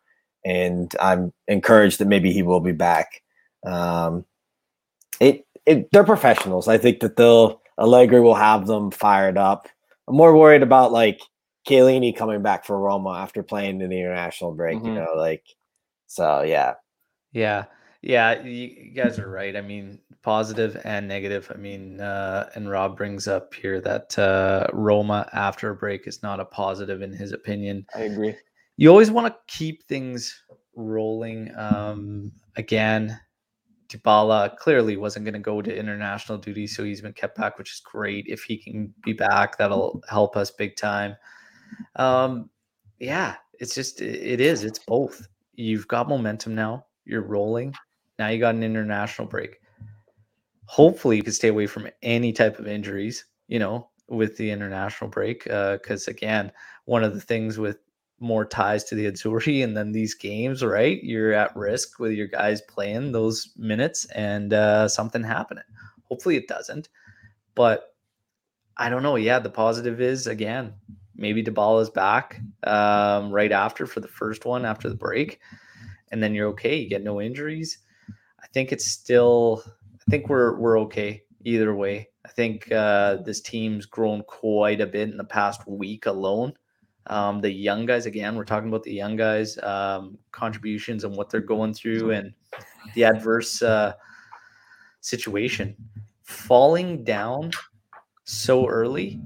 And 0.44 0.92
I'm 1.00 1.34
encouraged 1.48 2.00
that 2.00 2.08
maybe 2.08 2.32
he 2.32 2.44
will 2.44 2.60
be 2.60 2.72
back. 2.72 3.24
Um, 3.66 4.26
it, 5.20 5.46
it 5.66 5.90
they're 5.92 6.04
professionals. 6.04 6.68
I 6.68 6.78
think 6.78 7.00
that 7.00 7.16
they'll 7.16 7.62
Allegri 7.80 8.22
will 8.22 8.36
have 8.36 8.68
them 8.68 8.92
fired 8.92 9.38
up. 9.38 9.68
I'm 10.08 10.16
more 10.16 10.38
worried 10.38 10.62
about 10.64 10.92
like 10.92 11.20
Chiellini 11.68 12.16
coming 12.16 12.42
back 12.44 12.64
for 12.66 12.80
Roma 12.80 13.12
after 13.12 13.42
playing 13.44 13.82
in 13.82 13.90
the 13.90 14.00
international 14.00 14.54
break. 14.54 14.76
You 14.84 14.92
Mhm. 14.92 14.96
know, 14.96 15.14
like 15.16 15.44
so. 16.08 16.44
Yeah, 16.44 16.76
Yeah. 17.34 17.66
Yeah, 18.06 18.40
you, 18.44 18.92
guys 18.92 19.18
are 19.18 19.28
right. 19.28 19.56
I 19.56 19.62
mean, 19.62 20.00
positive 20.22 20.80
and 20.86 21.08
negative. 21.08 21.52
I 21.52 21.58
mean, 21.58 22.00
uh, 22.00 22.52
and 22.54 22.70
Rob 22.70 22.96
brings 22.96 23.28
up 23.28 23.52
here 23.56 23.82
that 23.82 24.18
uh, 24.20 24.68
Roma 24.74 25.28
after 25.34 25.72
a 25.72 25.76
break 25.76 26.06
is 26.06 26.22
not 26.22 26.40
a 26.40 26.46
positive 26.46 27.02
in 27.02 27.12
his 27.12 27.32
opinion. 27.32 27.84
I 27.96 28.02
agree. 28.02 28.36
You 28.78 28.90
always 28.90 29.10
want 29.10 29.34
to 29.34 29.36
keep 29.48 29.88
things 29.88 30.40
rolling. 30.76 31.52
Um, 31.58 32.32
again, 32.58 33.20
Dybala 33.90 34.56
clearly 34.58 34.98
wasn't 34.98 35.26
going 35.26 35.34
to 35.34 35.40
go 35.40 35.64
to 35.64 35.76
international 35.76 36.38
duty, 36.38 36.68
so 36.68 36.84
he's 36.84 37.02
been 37.02 37.14
kept 37.14 37.36
back, 37.36 37.58
which 37.58 37.72
is 37.72 37.80
great. 37.80 38.28
If 38.28 38.44
he 38.44 38.56
can 38.56 38.94
be 39.04 39.14
back, 39.14 39.58
that'll 39.58 40.04
help 40.08 40.38
us 40.38 40.52
big 40.52 40.76
time. 40.76 41.16
Um, 41.96 42.52
yeah, 43.00 43.38
it's 43.54 43.74
just 43.74 44.00
it 44.00 44.40
is. 44.40 44.64
It's 44.64 44.78
both. 44.78 45.26
You've 45.56 45.88
got 45.88 46.08
momentum 46.08 46.54
now. 46.54 46.86
You're 47.06 47.24
rolling. 47.24 47.74
Now 48.20 48.30
you 48.30 48.40
got 48.40 48.56
an 48.56 48.64
international 48.64 49.28
break. 49.28 49.60
Hopefully, 50.66 51.18
you 51.18 51.24
can 51.24 51.34
stay 51.34 51.50
away 51.50 51.68
from 51.68 51.88
any 52.02 52.34
type 52.34 52.60
of 52.60 52.68
injuries. 52.68 53.26
You 53.48 53.60
know, 53.60 53.90
with 54.08 54.38
the 54.38 54.50
international 54.52 55.10
break, 55.10 55.44
because 55.44 56.08
again, 56.08 56.52
one 56.86 57.04
of 57.04 57.14
the 57.14 57.22
things 57.22 57.58
with 57.58 57.78
more 58.20 58.46
ties 58.46 58.84
to 58.86 58.96
the 58.96 59.12
Azzurri 59.12 59.64
and 59.64 59.76
then 59.76 59.92
these 59.92 60.16
games, 60.16 60.64
right? 60.64 61.04
You're 61.04 61.34
at 61.34 61.56
risk 61.56 62.00
with 62.00 62.14
your 62.14 62.28
guys 62.28 62.62
playing 62.62 63.12
those 63.12 63.52
minutes 63.58 64.06
and 64.16 64.54
uh, 64.54 64.88
something 64.88 65.24
happening. 65.24 65.66
Hopefully, 66.10 66.38
it 66.38 66.48
doesn't. 66.48 66.90
But 67.56 67.96
I 68.78 68.90
don't 68.90 69.04
know. 69.04 69.16
Yeah, 69.16 69.40
the 69.40 69.50
positive 69.50 70.02
is 70.02 70.28
again, 70.28 70.74
maybe 71.16 71.44
Dybala's 71.44 71.90
back 71.90 72.42
um, 72.64 73.32
right 73.32 73.52
after 73.52 73.86
for 73.86 74.00
the 74.00 74.08
first 74.08 74.46
one 74.46 74.66
after 74.66 74.90
the 74.90 74.96
break, 74.96 75.40
and 76.12 76.22
then 76.22 76.34
you're 76.34 76.50
okay. 76.50 76.76
You 76.78 76.90
get 76.90 77.04
no 77.04 77.22
injuries. 77.22 77.80
I 78.46 78.48
think 78.54 78.72
it's 78.72 78.86
still. 78.86 79.64
I 79.66 80.12
think 80.12 80.30
we're 80.30 80.56
we're 80.60 80.80
okay 80.82 81.24
either 81.44 81.74
way. 81.74 82.10
I 82.24 82.30
think 82.30 82.72
uh, 82.72 83.18
this 83.18 83.42
team's 83.42 83.88
grown 83.88 84.22
quite 84.24 84.82
a 84.82 84.86
bit 84.86 85.10
in 85.10 85.18
the 85.18 85.24
past 85.24 85.68
week 85.68 86.06
alone. 86.06 86.54
Um, 87.08 87.42
the 87.42 87.52
young 87.52 87.88
guys, 87.88 88.06
again, 88.06 88.36
we're 88.36 88.46
talking 88.46 88.70
about 88.70 88.84
the 88.84 88.94
young 88.94 89.16
guys' 89.16 89.58
um, 89.64 90.18
contributions 90.32 91.04
and 91.04 91.16
what 91.16 91.30
they're 91.30 91.42
going 91.42 91.74
through 91.74 92.12
and 92.12 92.34
the 92.94 93.04
adverse 93.04 93.62
uh, 93.62 93.94
situation. 95.02 95.76
Falling 96.24 97.04
down 97.04 97.52
so 98.26 98.68
early 98.68 99.22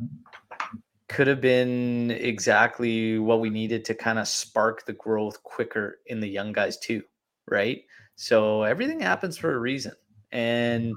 could 1.08 1.28
have 1.28 1.42
been 1.42 2.12
exactly 2.12 3.20
what 3.20 3.40
we 3.42 3.50
needed 3.50 3.84
to 3.86 3.96
kind 3.96 4.20
of 4.20 4.28
spark 4.28 4.86
the 4.86 4.94
growth 4.94 5.42
quicker 5.44 6.00
in 6.08 6.20
the 6.20 6.28
young 6.28 6.52
guys, 6.52 6.78
too, 6.78 7.04
right? 7.50 7.84
So 8.20 8.64
everything 8.64 9.00
happens 9.00 9.38
for 9.38 9.56
a 9.56 9.60
reason. 9.60 9.94
And 10.34 10.94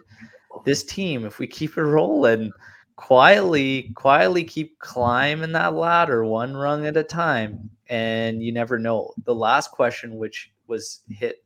this 0.64 0.82
team, 0.82 1.24
if 1.24 1.38
we 1.38 1.46
keep 1.46 1.78
it 1.78 1.82
rolling, 1.82 2.50
quietly, 2.96 3.92
quietly 3.94 4.42
keep 4.42 4.76
climbing 4.80 5.52
that 5.52 5.74
ladder 5.74 6.24
one 6.24 6.52
rung 6.56 6.84
at 6.84 6.96
a 6.96 7.04
time. 7.04 7.70
And 7.86 8.42
you 8.42 8.50
never 8.50 8.76
know. 8.76 9.12
The 9.24 9.36
last 9.36 9.70
question, 9.70 10.16
which 10.16 10.50
was 10.66 11.02
hit 11.10 11.44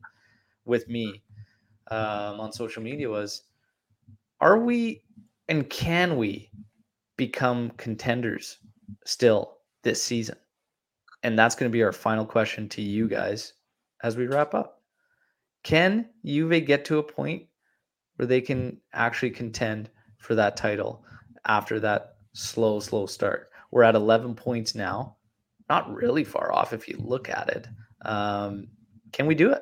with 0.65 0.89
me 0.89 1.21
um, 1.91 2.39
on 2.39 2.51
social 2.51 2.81
media, 2.81 3.07
was 3.07 3.43
Are 4.41 4.57
we 4.57 5.03
and 5.47 5.69
can 5.69 6.17
we 6.17 6.49
become 7.17 7.69
contenders 7.77 8.57
still 9.05 9.59
this 9.83 10.01
season? 10.01 10.37
And 11.21 11.37
that's 11.37 11.53
going 11.53 11.69
to 11.69 11.73
be 11.73 11.83
our 11.83 11.93
final 11.93 12.25
question 12.25 12.67
to 12.69 12.81
you 12.81 13.07
guys 13.07 13.53
as 14.01 14.17
we 14.17 14.25
wrap 14.25 14.55
up. 14.55 14.76
Can 15.67 16.05
Juve 16.23 16.65
get 16.65 16.85
to 16.85 16.99
a 16.99 17.03
point 17.03 17.43
where 18.15 18.25
they 18.25 18.39
can 18.39 18.77
actually 18.93 19.31
contend 19.31 19.89
for 20.17 20.33
that 20.33 20.55
title 20.55 21.03
after 21.43 21.77
that 21.81 22.15
slow, 22.31 22.79
slow 22.79 23.05
start. 23.05 23.49
We're 23.69 23.83
at 23.83 23.93
11 23.93 24.35
points 24.35 24.75
now. 24.75 25.17
Not 25.67 25.93
really 25.93 26.23
far 26.23 26.53
off 26.53 26.71
if 26.71 26.87
you 26.87 26.95
look 26.97 27.27
at 27.27 27.49
it. 27.49 27.67
Um, 28.03 28.69
can 29.11 29.27
we 29.27 29.35
do 29.35 29.51
it? 29.51 29.61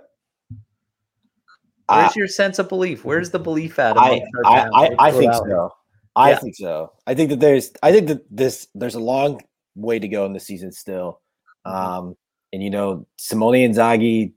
Where's 1.90 2.12
I, 2.12 2.14
your 2.16 2.28
sense 2.28 2.60
of 2.60 2.70
belief? 2.70 3.04
Where's 3.04 3.32
the 3.32 3.40
belief 3.40 3.80
at? 3.80 3.98
I, 3.98 4.22
I. 4.46 4.70
I, 4.76 4.90
I 5.00 5.12
think 5.12 5.34
out 5.34 5.48
so. 5.48 5.74
I 6.16 6.30
Yeah. 6.30 6.38
think 6.38 6.56
so. 6.56 6.94
I 7.08 7.16
think 7.16 7.32
that 7.32 7.40
there's. 7.40 7.72
I 7.82 7.92
think 7.92 8.10
that 8.10 8.22
this 8.30 8.68
there's 8.76 8.94
a 8.94 9.00
long 9.00 9.42
way 9.74 9.98
to 9.98 10.08
go 10.08 10.28
in 10.28 10.34
the 10.34 10.40
season 10.40 10.72
still. 10.72 11.22
Mm-hmm. 11.66 11.76
Um, 11.76 12.18
and 12.54 12.62
you 12.62 12.70
know, 12.70 13.08
Simone 13.18 13.56
Inzaghi 13.56 14.34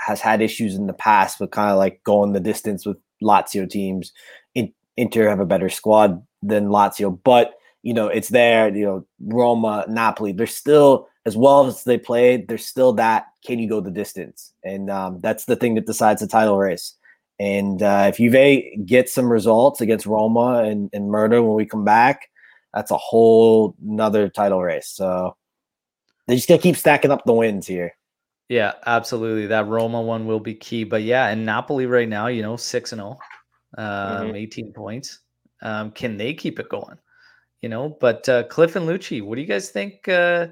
has 0.00 0.20
had 0.20 0.40
issues 0.40 0.74
in 0.74 0.86
the 0.86 0.92
past 0.92 1.40
with 1.40 1.50
kind 1.50 1.70
of 1.70 1.78
like 1.78 2.02
going 2.04 2.32
the 2.32 2.40
distance 2.40 2.86
with 2.86 2.96
Lazio 3.22 3.68
teams. 3.68 4.12
In, 4.54 4.72
Inter 4.96 5.28
have 5.28 5.40
a 5.40 5.46
better 5.46 5.68
squad 5.68 6.22
than 6.42 6.68
Lazio, 6.68 7.18
but 7.22 7.54
you 7.82 7.94
know 7.94 8.08
it's 8.08 8.28
there. 8.28 8.74
You 8.74 8.84
know, 8.84 9.06
Roma, 9.20 9.84
Napoli. 9.88 10.32
They're 10.32 10.46
still 10.46 11.08
as 11.26 11.36
well 11.36 11.66
as 11.66 11.84
they 11.84 11.98
played. 11.98 12.48
There's 12.48 12.66
still 12.66 12.92
that. 12.94 13.26
Can 13.44 13.58
you 13.58 13.68
go 13.68 13.80
the 13.80 13.90
distance? 13.90 14.52
And 14.64 14.90
um, 14.90 15.20
that's 15.20 15.44
the 15.44 15.56
thing 15.56 15.74
that 15.74 15.86
decides 15.86 16.20
the 16.20 16.26
title 16.26 16.58
race. 16.58 16.94
And 17.38 17.82
uh, 17.82 18.12
if 18.12 18.18
Juve 18.18 18.86
gets 18.86 19.14
some 19.14 19.32
results 19.32 19.80
against 19.80 20.04
Roma 20.06 20.62
and, 20.64 20.90
and 20.92 21.08
Murder 21.08 21.42
when 21.42 21.56
we 21.56 21.64
come 21.64 21.84
back, 21.84 22.28
that's 22.74 22.90
a 22.90 22.98
whole 22.98 23.74
nother 23.82 24.28
title 24.28 24.62
race. 24.62 24.88
So 24.88 25.36
they 26.26 26.36
just 26.36 26.48
gotta 26.48 26.62
keep 26.62 26.76
stacking 26.76 27.10
up 27.10 27.24
the 27.24 27.32
wins 27.32 27.66
here. 27.66 27.96
Yeah, 28.50 28.72
absolutely. 28.84 29.46
That 29.46 29.68
Roma 29.68 30.02
one 30.02 30.26
will 30.26 30.40
be 30.40 30.54
key. 30.54 30.82
But 30.82 31.04
yeah, 31.04 31.28
and 31.28 31.46
Napoli 31.46 31.86
right 31.86 32.08
now, 32.08 32.26
you 32.26 32.42
know, 32.42 32.56
6 32.56 32.92
and 32.92 32.98
0, 33.00 33.16
um, 33.78 34.32
Mhm. 34.32 34.36
18 34.36 34.72
points. 34.72 35.20
Um, 35.62 35.92
can 35.92 36.16
they 36.16 36.34
keep 36.34 36.58
it 36.58 36.68
going? 36.68 36.98
You 37.62 37.68
know, 37.68 37.90
but 38.00 38.28
uh, 38.28 38.42
Cliff 38.48 38.74
and 38.74 38.88
Lucci, 38.88 39.22
what 39.22 39.36
do 39.36 39.40
you 39.42 39.46
guys 39.46 39.70
think? 39.70 40.08
Uh, 40.08 40.46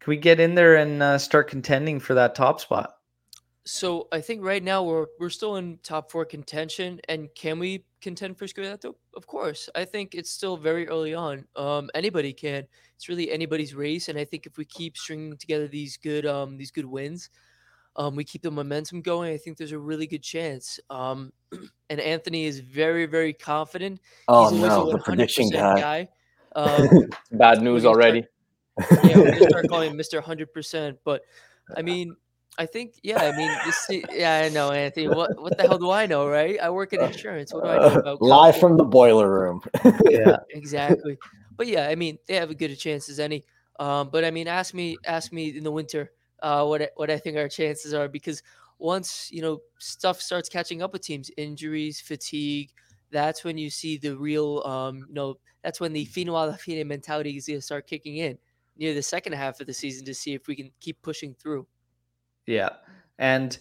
can 0.00 0.10
we 0.10 0.16
get 0.16 0.40
in 0.40 0.56
there 0.56 0.74
and 0.74 1.00
uh, 1.00 1.18
start 1.18 1.48
contending 1.48 2.00
for 2.00 2.14
that 2.14 2.34
top 2.34 2.60
spot? 2.60 2.97
So 3.68 4.08
I 4.12 4.22
think 4.22 4.42
right 4.42 4.62
now 4.62 4.82
we're 4.82 5.06
we're 5.20 5.28
still 5.28 5.56
in 5.56 5.78
top 5.82 6.10
four 6.10 6.24
contention, 6.24 7.02
and 7.10 7.28
can 7.34 7.58
we 7.58 7.84
contend 8.00 8.38
for 8.38 8.46
Scudetto? 8.46 8.94
Of 9.14 9.26
course. 9.26 9.68
I 9.74 9.84
think 9.84 10.14
it's 10.14 10.30
still 10.30 10.56
very 10.56 10.88
early 10.88 11.12
on. 11.12 11.44
Um, 11.54 11.90
anybody 11.94 12.32
can. 12.32 12.66
It's 12.96 13.10
really 13.10 13.30
anybody's 13.30 13.74
race, 13.74 14.08
and 14.08 14.18
I 14.18 14.24
think 14.24 14.46
if 14.46 14.56
we 14.56 14.64
keep 14.64 14.96
stringing 14.96 15.36
together 15.36 15.68
these 15.68 15.98
good 15.98 16.24
um 16.24 16.56
these 16.56 16.70
good 16.70 16.86
wins, 16.86 17.28
um, 17.96 18.16
we 18.16 18.24
keep 18.24 18.40
the 18.40 18.50
momentum 18.50 19.02
going. 19.02 19.34
I 19.34 19.36
think 19.36 19.58
there's 19.58 19.72
a 19.72 19.78
really 19.78 20.06
good 20.06 20.22
chance. 20.22 20.80
Um, 20.88 21.30
and 21.90 22.00
Anthony 22.00 22.46
is 22.46 22.60
very 22.60 23.04
very 23.04 23.34
confident. 23.34 24.00
Oh 24.28 24.48
He's 24.48 24.62
no, 24.62 24.90
the 24.92 24.98
prediction 24.98 25.44
100% 25.50 25.52
guy. 25.52 26.08
Um, 26.56 26.88
Bad 27.32 27.60
news 27.62 27.82
gonna 27.82 27.94
start- 27.94 27.96
already. 27.96 28.24
yeah, 29.04 29.18
we're 29.18 29.32
gonna 29.32 29.48
start 29.50 29.68
calling 29.70 29.90
him 29.90 29.98
Mr. 29.98 30.22
Hundred 30.22 30.52
Percent. 30.54 30.98
But 31.04 31.20
I 31.76 31.82
mean, 31.82 32.16
I 32.58 32.66
think, 32.66 32.94
yeah. 33.02 33.22
I 33.22 33.36
mean, 33.36 33.50
this. 33.64 34.02
Yeah, 34.12 34.42
I 34.44 34.48
know, 34.48 34.72
Anthony. 34.72 35.08
What 35.08 35.40
what 35.40 35.56
the 35.56 35.62
hell 35.62 35.78
do 35.78 35.90
I 35.90 36.06
know, 36.06 36.28
right? 36.28 36.58
I 36.60 36.70
work 36.70 36.92
in 36.92 37.00
insurance. 37.00 37.54
What 37.54 37.64
do 37.64 37.70
I 37.70 37.76
know 37.76 37.94
Uh, 37.94 37.98
about 38.00 38.22
live 38.22 38.56
from 38.56 38.76
the 38.76 38.84
boiler 38.84 39.30
room. 39.30 39.62
Yeah. 40.10 40.38
exactly. 40.50 41.16
But 41.56 41.68
yeah, 41.68 41.88
I 41.88 41.94
mean, 41.94 42.18
they 42.26 42.34
have 42.34 42.50
a 42.50 42.54
good 42.54 42.70
a 42.70 42.76
chance 42.76 43.08
as 43.08 43.20
any. 43.20 43.44
Um, 43.78 44.10
but 44.10 44.24
I 44.24 44.30
mean, 44.30 44.48
ask 44.48 44.74
me, 44.74 44.96
ask 45.06 45.32
me 45.32 45.56
in 45.56 45.62
the 45.62 45.70
winter, 45.70 46.10
uh, 46.42 46.64
what 46.64 46.82
I, 46.82 46.88
what 46.96 47.10
I 47.10 47.18
think 47.18 47.36
our 47.36 47.48
chances 47.48 47.94
are 47.94 48.08
because 48.08 48.42
once 48.78 49.28
you 49.32 49.42
know 49.42 49.60
stuff 49.78 50.20
starts 50.20 50.48
catching 50.48 50.82
up 50.82 50.92
with 50.92 51.02
teams, 51.02 51.30
injuries, 51.36 52.00
fatigue, 52.00 52.70
that's 53.10 53.44
when 53.44 53.56
you 53.56 53.70
see 53.70 53.96
the 53.98 54.16
real, 54.16 54.62
um, 54.64 55.04
you 55.08 55.14
know, 55.14 55.38
that's 55.62 55.80
when 55.80 55.92
the 55.92 56.04
fino 56.06 56.34
alla 56.34 56.56
fine 56.56 56.86
mentality 56.86 57.36
is 57.36 57.46
going 57.46 57.58
to 57.58 57.62
start 57.62 57.86
kicking 57.86 58.16
in 58.16 58.38
near 58.76 58.94
the 58.94 59.02
second 59.02 59.32
half 59.32 59.60
of 59.60 59.66
the 59.66 59.72
season 59.74 60.04
to 60.06 60.14
see 60.14 60.34
if 60.34 60.46
we 60.46 60.54
can 60.54 60.70
keep 60.80 61.00
pushing 61.02 61.34
through. 61.34 61.66
Yeah. 62.48 62.70
And 63.18 63.56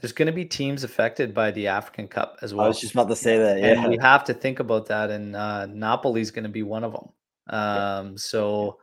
there's 0.00 0.12
going 0.12 0.26
to 0.26 0.32
be 0.32 0.44
teams 0.44 0.84
affected 0.84 1.32
by 1.32 1.50
the 1.50 1.66
African 1.66 2.06
Cup 2.06 2.36
as 2.42 2.52
well. 2.52 2.66
I 2.66 2.68
was 2.68 2.80
just 2.80 2.92
about 2.92 3.08
to 3.08 3.16
say 3.16 3.38
that. 3.38 3.56
and 3.56 3.82
Yeah. 3.82 3.88
we 3.88 3.96
have 3.98 4.22
to 4.24 4.34
think 4.34 4.60
about 4.60 4.86
that. 4.86 5.10
And 5.10 5.34
uh, 5.34 5.66
Napoli's 5.66 6.30
going 6.30 6.42
to 6.44 6.50
be 6.50 6.62
one 6.62 6.84
of 6.84 6.92
them. 6.92 7.08
Um, 7.48 8.18
so 8.18 8.78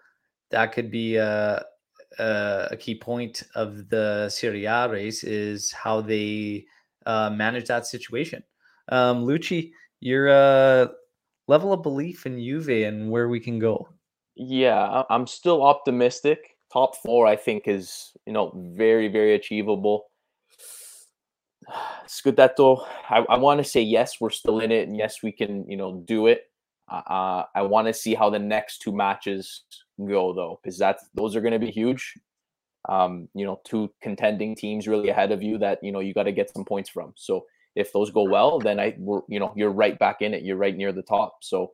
that 0.50 0.74
could 0.74 0.90
be 0.90 1.18
a, 1.18 1.64
a, 2.18 2.68
a 2.72 2.78
key 2.78 2.96
point 2.96 3.44
of 3.54 3.88
the 3.90 4.30
Serie 4.30 4.66
A 4.66 4.90
race 4.90 5.24
is 5.24 5.72
how 5.72 6.02
they 6.02 6.66
uh, 7.06 7.30
manage 7.30 7.68
that 7.68 7.86
situation. 7.86 8.44
Um, 8.90 9.26
Lucci, 9.26 9.72
your 10.00 10.30
uh, 10.30 10.88
level 11.48 11.72
of 11.72 11.84
belief 11.84 12.26
in 12.26 12.40
Juve 12.40 12.70
and 12.70 13.12
where 13.12 13.30
we 13.30 13.40
can 13.40 13.60
go. 13.60 13.90
Yeah, 14.36 15.04
I'm 15.10 15.28
still 15.28 15.62
optimistic. 15.64 16.49
Top 16.72 16.96
four, 16.98 17.26
I 17.26 17.36
think, 17.36 17.68
is 17.68 18.12
you 18.26 18.34
know 18.34 18.52
very 18.76 19.08
very 19.08 19.36
achievable. 19.36 20.06
Scudetto, 22.08 22.86
I, 23.10 23.26
I 23.30 23.38
want 23.38 23.60
to 23.60 23.64
say 23.64 23.82
yes, 23.82 24.20
we're 24.20 24.30
still 24.30 24.60
in 24.60 24.72
it, 24.72 24.88
and 24.88 24.98
yes, 24.98 25.24
we 25.24 25.32
can 25.32 25.70
you 25.70 25.78
know 25.78 26.04
do 26.06 26.28
it. 26.28 26.44
Uh, 26.92 27.02
uh, 27.08 27.46
I 27.56 27.62
want 27.64 27.88
to 27.88 27.94
see 27.94 28.16
how 28.16 28.30
the 28.30 28.40
next 28.40 28.80
two 28.82 28.92
matches 28.92 29.64
go 30.00 30.34
though, 30.34 30.60
because 30.62 30.78
that's 30.78 31.06
those 31.14 31.36
are 31.36 31.42
going 31.42 31.54
to 31.54 31.60
be 31.60 31.72
huge. 31.72 32.14
Um, 32.88 33.28
you 33.36 33.46
know, 33.46 33.60
two 33.66 33.92
contending 34.02 34.56
teams 34.56 34.88
really 34.88 35.10
ahead 35.10 35.32
of 35.32 35.44
you 35.44 35.58
that 35.58 35.80
you 35.84 35.92
know 35.92 36.00
you 36.00 36.14
got 36.14 36.24
to 36.24 36.32
get 36.32 36.52
some 36.54 36.66
points 36.66 36.90
from. 36.90 37.14
So 37.16 37.46
if 37.76 37.94
those 37.94 38.12
go 38.12 38.24
well, 38.24 38.60
then 38.60 38.80
I 38.80 38.96
we're 38.98 39.22
you 39.28 39.40
know 39.40 39.54
you're 39.56 39.72
right 39.72 39.98
back 39.98 40.22
in 40.22 40.34
it. 40.34 40.44
You're 40.44 40.58
right 40.58 40.76
near 40.76 40.92
the 40.92 41.02
top. 41.02 41.40
So 41.42 41.74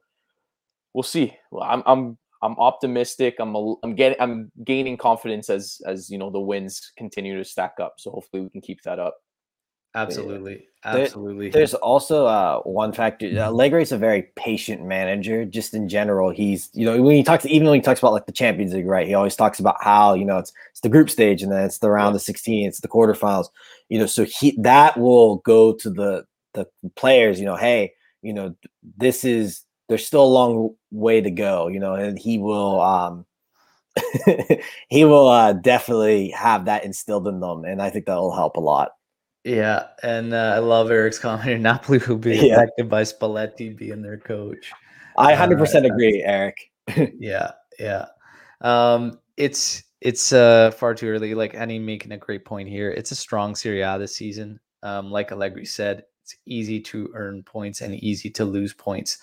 we'll 0.93 1.03
see. 1.03 1.37
Well, 1.51 1.63
I'm 1.63 1.83
I'm 1.85 2.17
I'm 2.45 2.55
optimistic. 2.59 3.35
I'm 3.39 3.55
a, 3.55 3.75
I'm 3.83 3.95
getting 3.95 4.19
I'm 4.21 4.51
gaining 4.63 4.97
confidence 4.97 5.49
as 5.49 5.81
as 5.85 6.09
you 6.09 6.17
know 6.17 6.29
the 6.29 6.39
wins 6.39 6.91
continue 6.97 7.37
to 7.37 7.43
stack 7.43 7.75
up. 7.81 7.95
So 7.97 8.11
hopefully 8.11 8.43
we 8.43 8.49
can 8.49 8.61
keep 8.61 8.81
that 8.83 8.99
up. 8.99 9.17
Absolutely. 9.95 10.55
There- 10.55 11.03
Absolutely. 11.05 11.49
There's 11.49 11.73
also 11.73 12.27
uh, 12.27 12.59
one 12.61 12.91
factor. 12.93 13.25
Allegri 13.39 13.81
is 13.81 13.91
a 13.91 13.97
very 13.97 14.23
patient 14.35 14.85
manager, 14.85 15.43
just 15.43 15.73
in 15.73 15.89
general. 15.89 16.29
He's, 16.29 16.69
you 16.73 16.85
know, 16.85 17.01
when 17.01 17.15
he 17.15 17.23
talks, 17.23 17.43
even 17.47 17.67
when 17.67 17.79
he 17.79 17.81
talks 17.81 17.99
about 18.01 18.13
like 18.13 18.27
the 18.27 18.31
Champions 18.31 18.71
League, 18.71 18.85
right? 18.85 19.07
He 19.07 19.15
always 19.15 19.35
talks 19.35 19.59
about 19.59 19.77
how, 19.81 20.13
you 20.13 20.25
know, 20.25 20.37
it's 20.37 20.53
it's 20.69 20.81
the 20.81 20.89
group 20.89 21.09
stage 21.09 21.41
and 21.41 21.51
then 21.51 21.63
it's 21.63 21.79
the 21.79 21.89
round 21.89 22.13
Yeah. 22.13 22.17
of 22.17 22.21
16, 22.21 22.67
it's 22.67 22.81
the 22.81 22.87
quarterfinals. 22.87 23.47
You 23.89 23.97
know, 23.97 24.05
so 24.05 24.25
he 24.25 24.55
that 24.61 24.95
will 24.99 25.37
go 25.37 25.73
to 25.73 25.89
the 25.89 26.25
the 26.53 26.67
players. 26.95 27.39
You 27.39 27.47
know, 27.47 27.55
hey, 27.55 27.93
you 28.21 28.33
know, 28.33 28.53
this 28.97 29.25
is 29.25 29.63
there's 29.87 30.05
still 30.05 30.23
a 30.23 30.27
long 30.27 30.75
way 30.91 31.21
to 31.21 31.31
go. 31.31 31.67
You 31.67 31.79
know, 31.79 31.93
and 31.95 32.17
he 32.17 32.37
will 32.37 32.81
um 32.81 33.25
he 34.89 35.05
will 35.05 35.27
uh, 35.27 35.53
definitely 35.53 36.29
have 36.29 36.65
that 36.65 36.83
instilled 36.83 37.27
in 37.27 37.39
them, 37.39 37.63
and 37.65 37.81
I 37.81 37.89
think 37.89 38.05
that 38.05 38.15
will 38.15 38.35
help 38.35 38.57
a 38.57 38.61
lot. 38.61 38.91
Yeah, 39.43 39.87
and 40.03 40.33
uh, 40.33 40.53
I 40.55 40.59
love 40.59 40.89
Eric's 40.91 41.19
comment. 41.19 41.61
Napoli 41.63 41.99
will 41.99 42.17
be 42.17 42.35
Yeah. 42.35 42.57
affected 42.57 42.89
by 42.89 43.03
Spalletti 43.03 43.75
being 43.75 44.01
their 44.01 44.17
coach. 44.17 44.71
I 45.17 45.33
Uh, 45.33 45.37
100% 45.47 45.85
agree, 45.85 46.23
Eric. 46.23 46.71
Yeah, 47.19 47.51
yeah. 47.79 48.07
Um, 48.61 49.19
it's 49.37 49.83
it's 50.01 50.33
uh 50.33 50.71
far 50.71 50.93
too 50.93 51.07
early. 51.07 51.33
Like 51.35 51.55
Annie 51.55 51.79
making 51.79 52.11
a 52.11 52.17
great 52.17 52.45
point 52.45 52.69
here. 52.69 52.91
It's 52.91 53.11
a 53.11 53.15
strong 53.15 53.55
Serie 53.55 53.81
A 53.81 53.97
this 53.97 54.15
season. 54.15 54.59
Um, 54.83 55.09
like 55.11 55.31
Allegri 55.31 55.65
said, 55.65 56.03
it's 56.23 56.35
easy 56.45 56.79
to 56.81 57.09
earn 57.15 57.43
points 57.43 57.81
and 57.81 57.95
easy 57.95 58.29
to 58.31 58.45
lose 58.45 58.73
points. 58.73 59.17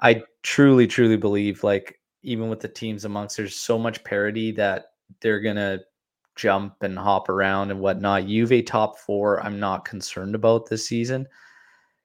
I 0.00 0.22
truly, 0.42 0.86
truly 0.86 1.16
believe 1.16 1.64
like 1.64 2.00
even 2.22 2.48
with 2.48 2.60
the 2.60 2.68
teams 2.68 3.04
amongst 3.04 3.36
there's 3.36 3.56
so 3.56 3.78
much 3.78 4.04
parity 4.04 4.52
that 4.52 4.86
they're 5.20 5.40
gonna 5.40 5.80
jump 6.36 6.82
and 6.82 6.98
hop 6.98 7.28
around 7.28 7.70
and 7.70 7.80
whatnot. 7.80 8.26
Juve 8.26 8.64
top 8.64 8.98
four, 8.98 9.44
I'm 9.44 9.58
not 9.58 9.84
concerned 9.84 10.34
about 10.34 10.68
this 10.68 10.86
season. 10.86 11.26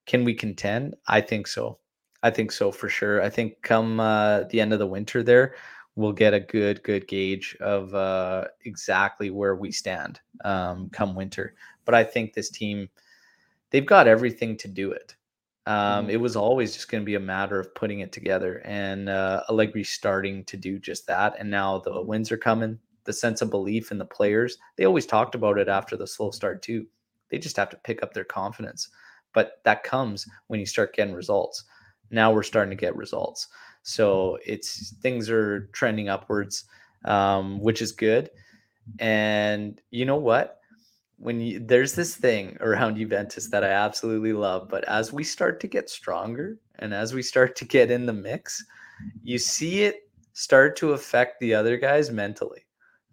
Can 0.05 0.23
we 0.23 0.33
contend? 0.33 0.95
I 1.07 1.21
think 1.21 1.47
so. 1.47 1.79
I 2.23 2.29
think 2.29 2.51
so 2.51 2.71
for 2.71 2.89
sure. 2.89 3.21
I 3.21 3.29
think 3.29 3.61
come 3.61 3.99
uh, 3.99 4.43
the 4.49 4.59
end 4.59 4.73
of 4.73 4.79
the 4.79 4.87
winter 4.87 5.23
there, 5.23 5.55
we'll 5.95 6.13
get 6.13 6.33
a 6.33 6.39
good, 6.39 6.81
good 6.83 7.07
gauge 7.07 7.55
of 7.59 7.93
uh, 7.93 8.45
exactly 8.65 9.29
where 9.29 9.55
we 9.55 9.71
stand 9.71 10.19
um, 10.43 10.89
come 10.89 11.15
winter. 11.15 11.55
But 11.85 11.95
I 11.95 12.03
think 12.03 12.33
this 12.33 12.49
team, 12.49 12.89
they've 13.69 13.85
got 13.85 14.07
everything 14.07 14.57
to 14.57 14.67
do 14.67 14.91
it. 14.91 15.15
Um, 15.65 16.07
Mhm. 16.07 16.11
It 16.11 16.17
was 16.17 16.35
always 16.35 16.73
just 16.73 16.89
going 16.89 17.01
to 17.01 17.05
be 17.05 17.15
a 17.15 17.19
matter 17.19 17.59
of 17.59 17.73
putting 17.75 18.01
it 18.01 18.11
together, 18.11 18.61
and 18.65 19.07
uh, 19.09 19.43
Allegri's 19.49 19.89
starting 19.89 20.43
to 20.45 20.57
do 20.57 20.77
just 20.79 21.07
that. 21.07 21.35
And 21.39 21.49
now 21.49 21.79
the 21.79 22.01
wins 22.01 22.31
are 22.31 22.37
coming. 22.37 22.79
The 23.05 23.13
sense 23.13 23.41
of 23.41 23.49
belief 23.49 23.91
in 23.91 23.97
the 23.97 24.05
players. 24.05 24.57
They 24.77 24.85
always 24.85 25.05
talked 25.05 25.35
about 25.35 25.57
it 25.57 25.67
after 25.69 25.95
the 25.97 26.07
slow 26.07 26.31
start 26.31 26.61
too. 26.61 26.87
They 27.29 27.37
just 27.37 27.57
have 27.57 27.69
to 27.69 27.77
pick 27.77 28.03
up 28.03 28.13
their 28.13 28.23
confidence, 28.25 28.89
but 29.33 29.61
that 29.63 29.83
comes 29.83 30.27
when 30.47 30.59
you 30.59 30.65
start 30.65 30.95
getting 30.95 31.13
results. 31.13 31.63
Now 32.11 32.31
we're 32.31 32.43
starting 32.43 32.69
to 32.77 32.79
get 32.81 32.95
results, 32.95 33.47
so 33.83 34.37
it's 34.45 34.93
things 35.01 35.29
are 35.29 35.67
trending 35.73 36.09
upwards, 36.09 36.65
um, 37.05 37.59
which 37.59 37.81
is 37.81 37.91
good. 37.91 38.29
And 38.99 39.81
you 39.91 40.05
know 40.05 40.17
what? 40.17 40.59
When 41.17 41.39
you, 41.39 41.59
there's 41.59 41.93
this 41.93 42.15
thing 42.15 42.57
around 42.59 42.97
Juventus 42.97 43.49
that 43.49 43.63
I 43.63 43.69
absolutely 43.69 44.33
love, 44.33 44.67
but 44.69 44.83
as 44.85 45.13
we 45.13 45.23
start 45.23 45.59
to 45.61 45.67
get 45.67 45.89
stronger 45.89 46.57
and 46.79 46.93
as 46.93 47.13
we 47.13 47.21
start 47.21 47.55
to 47.57 47.65
get 47.65 47.91
in 47.91 48.05
the 48.05 48.13
mix, 48.13 48.63
you 49.23 49.37
see 49.37 49.83
it 49.83 50.09
start 50.33 50.75
to 50.77 50.93
affect 50.93 51.39
the 51.39 51.53
other 51.53 51.77
guys 51.77 52.11
mentally. 52.11 52.65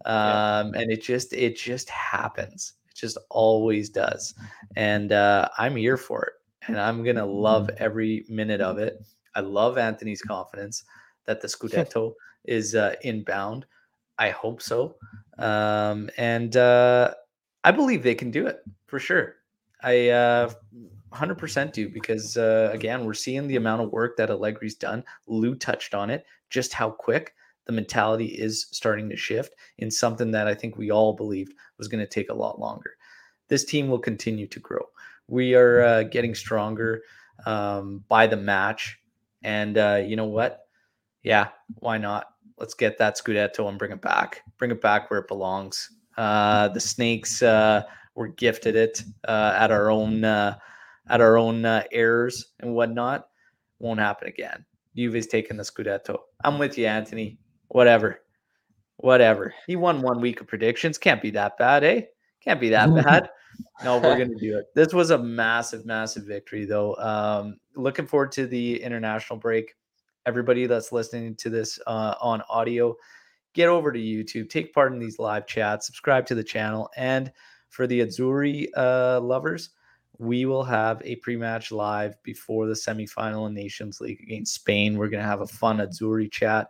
Yeah. 0.04 0.58
Um, 0.60 0.74
and 0.74 0.90
it 0.90 1.02
just 1.02 1.32
it 1.32 1.56
just 1.56 1.90
happens. 1.90 2.74
It 2.88 2.96
just 2.96 3.18
always 3.28 3.90
does. 3.90 4.34
And 4.76 5.12
uh, 5.12 5.48
I'm 5.58 5.76
here 5.76 5.98
for 5.98 6.24
it. 6.24 6.32
And 6.68 6.80
I'm 6.80 7.04
gonna 7.04 7.26
love 7.26 7.70
every 7.76 8.24
minute 8.28 8.60
of 8.60 8.78
it. 8.78 8.98
I 9.34 9.40
love 9.40 9.78
Anthony's 9.78 10.22
confidence 10.22 10.84
that 11.26 11.40
the 11.40 11.48
Scudetto 11.48 12.14
is 12.44 12.74
uh, 12.74 12.94
inbound. 13.02 13.66
I 14.18 14.30
hope 14.30 14.60
so. 14.60 14.96
Um, 15.38 16.10
and 16.18 16.56
uh, 16.56 17.14
I 17.64 17.70
believe 17.70 18.02
they 18.02 18.14
can 18.14 18.30
do 18.30 18.46
it 18.46 18.60
for 18.86 18.98
sure. 18.98 19.36
I 19.82 20.08
uh, 20.10 20.50
100% 21.12 21.72
do 21.72 21.88
because 21.88 22.36
uh, 22.36 22.70
again, 22.72 23.04
we're 23.04 23.14
seeing 23.14 23.46
the 23.46 23.56
amount 23.56 23.82
of 23.82 23.90
work 23.90 24.16
that 24.16 24.30
Allegri's 24.30 24.74
done. 24.74 25.04
Lou 25.26 25.54
touched 25.54 25.94
on 25.94 26.10
it, 26.10 26.24
just 26.48 26.72
how 26.72 26.90
quick 26.90 27.34
the 27.66 27.72
mentality 27.72 28.26
is 28.26 28.66
starting 28.70 29.08
to 29.08 29.16
shift 29.16 29.54
in 29.78 29.90
something 29.90 30.30
that 30.30 30.46
I 30.46 30.54
think 30.54 30.76
we 30.76 30.90
all 30.90 31.12
believed 31.12 31.54
was 31.78 31.88
going 31.88 32.00
to 32.04 32.06
take 32.06 32.30
a 32.30 32.34
lot 32.34 32.58
longer. 32.58 32.96
This 33.48 33.64
team 33.64 33.88
will 33.88 33.98
continue 33.98 34.46
to 34.46 34.60
grow. 34.60 34.82
We 35.28 35.54
are 35.54 35.82
uh, 35.82 36.02
getting 36.04 36.34
stronger 36.34 37.02
um, 37.46 38.04
by 38.08 38.26
the 38.26 38.36
match, 38.36 38.98
and 39.42 39.78
uh, 39.78 40.02
you 40.04 40.16
know 40.16 40.26
what? 40.26 40.66
Yeah, 41.22 41.48
why 41.76 41.98
not? 41.98 42.26
Let's 42.58 42.74
get 42.74 42.98
that 42.98 43.16
Scudetto 43.16 43.68
and 43.68 43.78
bring 43.78 43.92
it 43.92 44.02
back. 44.02 44.42
Bring 44.58 44.70
it 44.70 44.80
back 44.80 45.10
where 45.10 45.20
it 45.20 45.28
belongs. 45.28 45.90
Uh, 46.20 46.68
the 46.68 46.80
Snakes 46.80 47.42
uh, 47.42 47.82
were 48.14 48.28
gifted 48.28 48.76
it 48.76 49.02
uh, 49.26 49.54
at 49.56 49.70
our 49.70 49.90
own 49.90 50.22
uh, 50.22 50.54
at 51.08 51.22
our 51.22 51.38
own 51.38 51.64
uh, 51.64 51.82
errors 51.92 52.52
and 52.60 52.74
whatnot. 52.74 53.28
Won't 53.78 54.00
happen 54.00 54.28
again. 54.28 54.66
Juve's 54.94 55.26
taking 55.26 55.56
the 55.56 55.62
Scudetto. 55.62 56.18
I'm 56.44 56.58
with 56.58 56.76
you, 56.76 56.84
Anthony. 56.84 57.38
Whatever, 57.68 58.20
whatever. 58.98 59.54
He 59.66 59.76
won 59.76 60.02
one 60.02 60.20
week 60.20 60.42
of 60.42 60.46
predictions. 60.46 60.98
Can't 60.98 61.22
be 61.22 61.30
that 61.30 61.56
bad, 61.56 61.84
eh? 61.84 62.02
Can't 62.44 62.60
be 62.60 62.68
that 62.68 62.94
bad. 63.02 63.30
No, 63.82 63.96
we're 63.96 64.18
gonna 64.18 64.38
do 64.38 64.58
it. 64.58 64.66
This 64.74 64.92
was 64.92 65.12
a 65.12 65.18
massive, 65.18 65.86
massive 65.86 66.24
victory, 66.24 66.66
though. 66.66 66.96
Um, 66.96 67.56
looking 67.76 68.06
forward 68.06 68.32
to 68.32 68.46
the 68.46 68.82
international 68.82 69.38
break. 69.38 69.74
Everybody 70.26 70.66
that's 70.66 70.92
listening 70.92 71.34
to 71.36 71.48
this 71.48 71.78
uh, 71.86 72.16
on 72.20 72.42
audio, 72.50 72.94
get 73.54 73.68
over 73.68 73.92
to 73.92 73.98
YouTube, 73.98 74.48
take 74.48 74.72
part 74.72 74.92
in 74.92 74.98
these 74.98 75.18
live 75.18 75.46
chats, 75.46 75.86
subscribe 75.86 76.26
to 76.26 76.34
the 76.34 76.44
channel, 76.44 76.90
and 76.96 77.32
for 77.68 77.86
the 77.86 78.00
Azzurri 78.00 78.68
uh, 78.76 79.20
lovers, 79.20 79.70
we 80.18 80.44
will 80.44 80.64
have 80.64 81.00
a 81.04 81.16
pre-match 81.16 81.72
live 81.72 82.20
before 82.22 82.66
the 82.66 82.74
semifinal 82.74 83.46
in 83.46 83.54
Nations 83.54 84.00
League 84.00 84.20
against 84.20 84.54
Spain. 84.54 84.98
We're 84.98 85.08
gonna 85.08 85.22
have 85.22 85.40
a 85.40 85.46
fun 85.46 85.78
Azzurri 85.78 86.30
chat, 86.30 86.68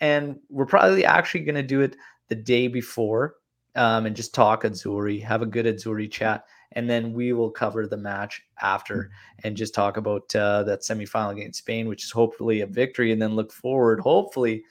and 0.00 0.38
we're 0.48 0.66
probably 0.66 1.04
actually 1.04 1.40
gonna 1.40 1.62
do 1.62 1.80
it 1.80 1.96
the 2.28 2.34
day 2.34 2.68
before 2.68 3.36
um, 3.74 4.06
and 4.06 4.16
just 4.16 4.34
talk 4.34 4.64
Azzurri, 4.64 5.22
have 5.22 5.42
a 5.42 5.46
good 5.46 5.66
Azzurri 5.66 6.10
chat, 6.10 6.44
and 6.72 6.88
then 6.88 7.12
we 7.12 7.32
will 7.32 7.50
cover 7.50 7.86
the 7.86 7.96
match 7.96 8.42
after 8.60 9.10
and 9.44 9.56
just 9.56 9.74
talk 9.74 9.96
about 9.96 10.34
uh, 10.36 10.62
that 10.64 10.80
semifinal 10.80 11.32
against 11.32 11.60
Spain, 11.60 11.88
which 11.88 12.04
is 12.04 12.10
hopefully 12.10 12.60
a 12.60 12.66
victory, 12.66 13.12
and 13.12 13.20
then 13.20 13.34
look 13.34 13.52
forward, 13.52 14.00
hopefully, 14.00 14.62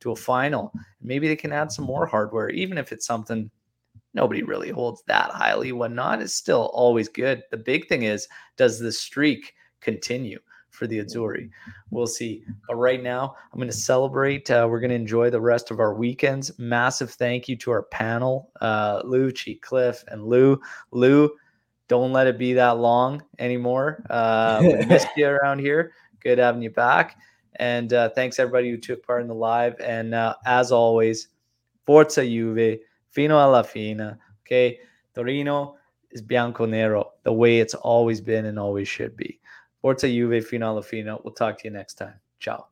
to 0.00 0.12
a 0.12 0.16
final. 0.16 0.72
Maybe 1.00 1.28
they 1.28 1.36
can 1.36 1.52
add 1.52 1.72
some 1.72 1.84
more 1.84 2.06
hardware, 2.06 2.50
even 2.50 2.78
if 2.78 2.92
it's 2.92 3.06
something 3.06 3.50
nobody 4.14 4.42
really 4.42 4.70
holds 4.70 5.02
that 5.06 5.30
highly. 5.30 5.72
Whatnot 5.72 6.22
is 6.22 6.34
still 6.34 6.70
always 6.72 7.08
good. 7.08 7.42
The 7.50 7.56
big 7.56 7.88
thing 7.88 8.04
is, 8.04 8.28
does 8.56 8.78
the 8.78 8.92
streak 8.92 9.54
continue? 9.80 10.38
for 10.78 10.86
the 10.86 11.00
Azzurri. 11.00 11.50
We'll 11.90 12.06
see. 12.06 12.44
But 12.66 12.76
right 12.76 13.02
now, 13.02 13.34
I'm 13.52 13.58
going 13.58 13.68
to 13.68 13.76
celebrate. 13.76 14.50
Uh, 14.50 14.66
we're 14.70 14.80
going 14.80 14.90
to 14.90 14.96
enjoy 14.96 15.28
the 15.28 15.40
rest 15.40 15.70
of 15.70 15.80
our 15.80 15.92
weekends. 15.92 16.56
Massive 16.58 17.10
thank 17.10 17.48
you 17.48 17.56
to 17.56 17.70
our 17.72 17.82
panel, 17.82 18.50
uh, 18.60 19.02
Lou, 19.04 19.32
Cheat 19.32 19.60
Cliff, 19.60 20.04
and 20.08 20.24
Lou. 20.24 20.60
Lou, 20.92 21.30
don't 21.88 22.12
let 22.12 22.26
it 22.26 22.38
be 22.38 22.52
that 22.54 22.78
long 22.78 23.22
anymore. 23.38 24.04
Uh, 24.08 24.60
we 24.62 24.86
missed 24.86 25.08
you 25.16 25.26
around 25.26 25.58
here. 25.58 25.92
Good 26.20 26.38
having 26.38 26.62
you 26.62 26.70
back. 26.70 27.16
And 27.56 27.92
uh, 27.92 28.10
thanks 28.10 28.38
everybody 28.38 28.70
who 28.70 28.76
took 28.76 29.06
part 29.06 29.22
in 29.22 29.28
the 29.28 29.34
live. 29.34 29.78
And 29.80 30.14
uh, 30.14 30.34
as 30.46 30.72
always, 30.72 31.28
Forza 31.84 32.24
Juve, 32.24 32.78
fino 33.10 33.36
alla 33.38 33.64
fine. 33.64 34.16
Okay, 34.46 34.78
Torino 35.14 35.76
is 36.10 36.22
bianco 36.22 36.66
nero, 36.66 37.12
the 37.24 37.32
way 37.32 37.60
it's 37.60 37.74
always 37.74 38.20
been 38.20 38.46
and 38.46 38.58
always 38.58 38.88
should 38.88 39.16
be. 39.16 39.40
Forza 39.82 40.08
Juve 40.08 40.44
fino 40.44 40.68
alla 40.68 40.82
fine. 40.82 41.16
We'll 41.24 41.34
talk 41.34 41.58
to 41.58 41.64
you 41.64 41.70
next 41.70 41.94
time. 41.94 42.20
Ciao. 42.40 42.68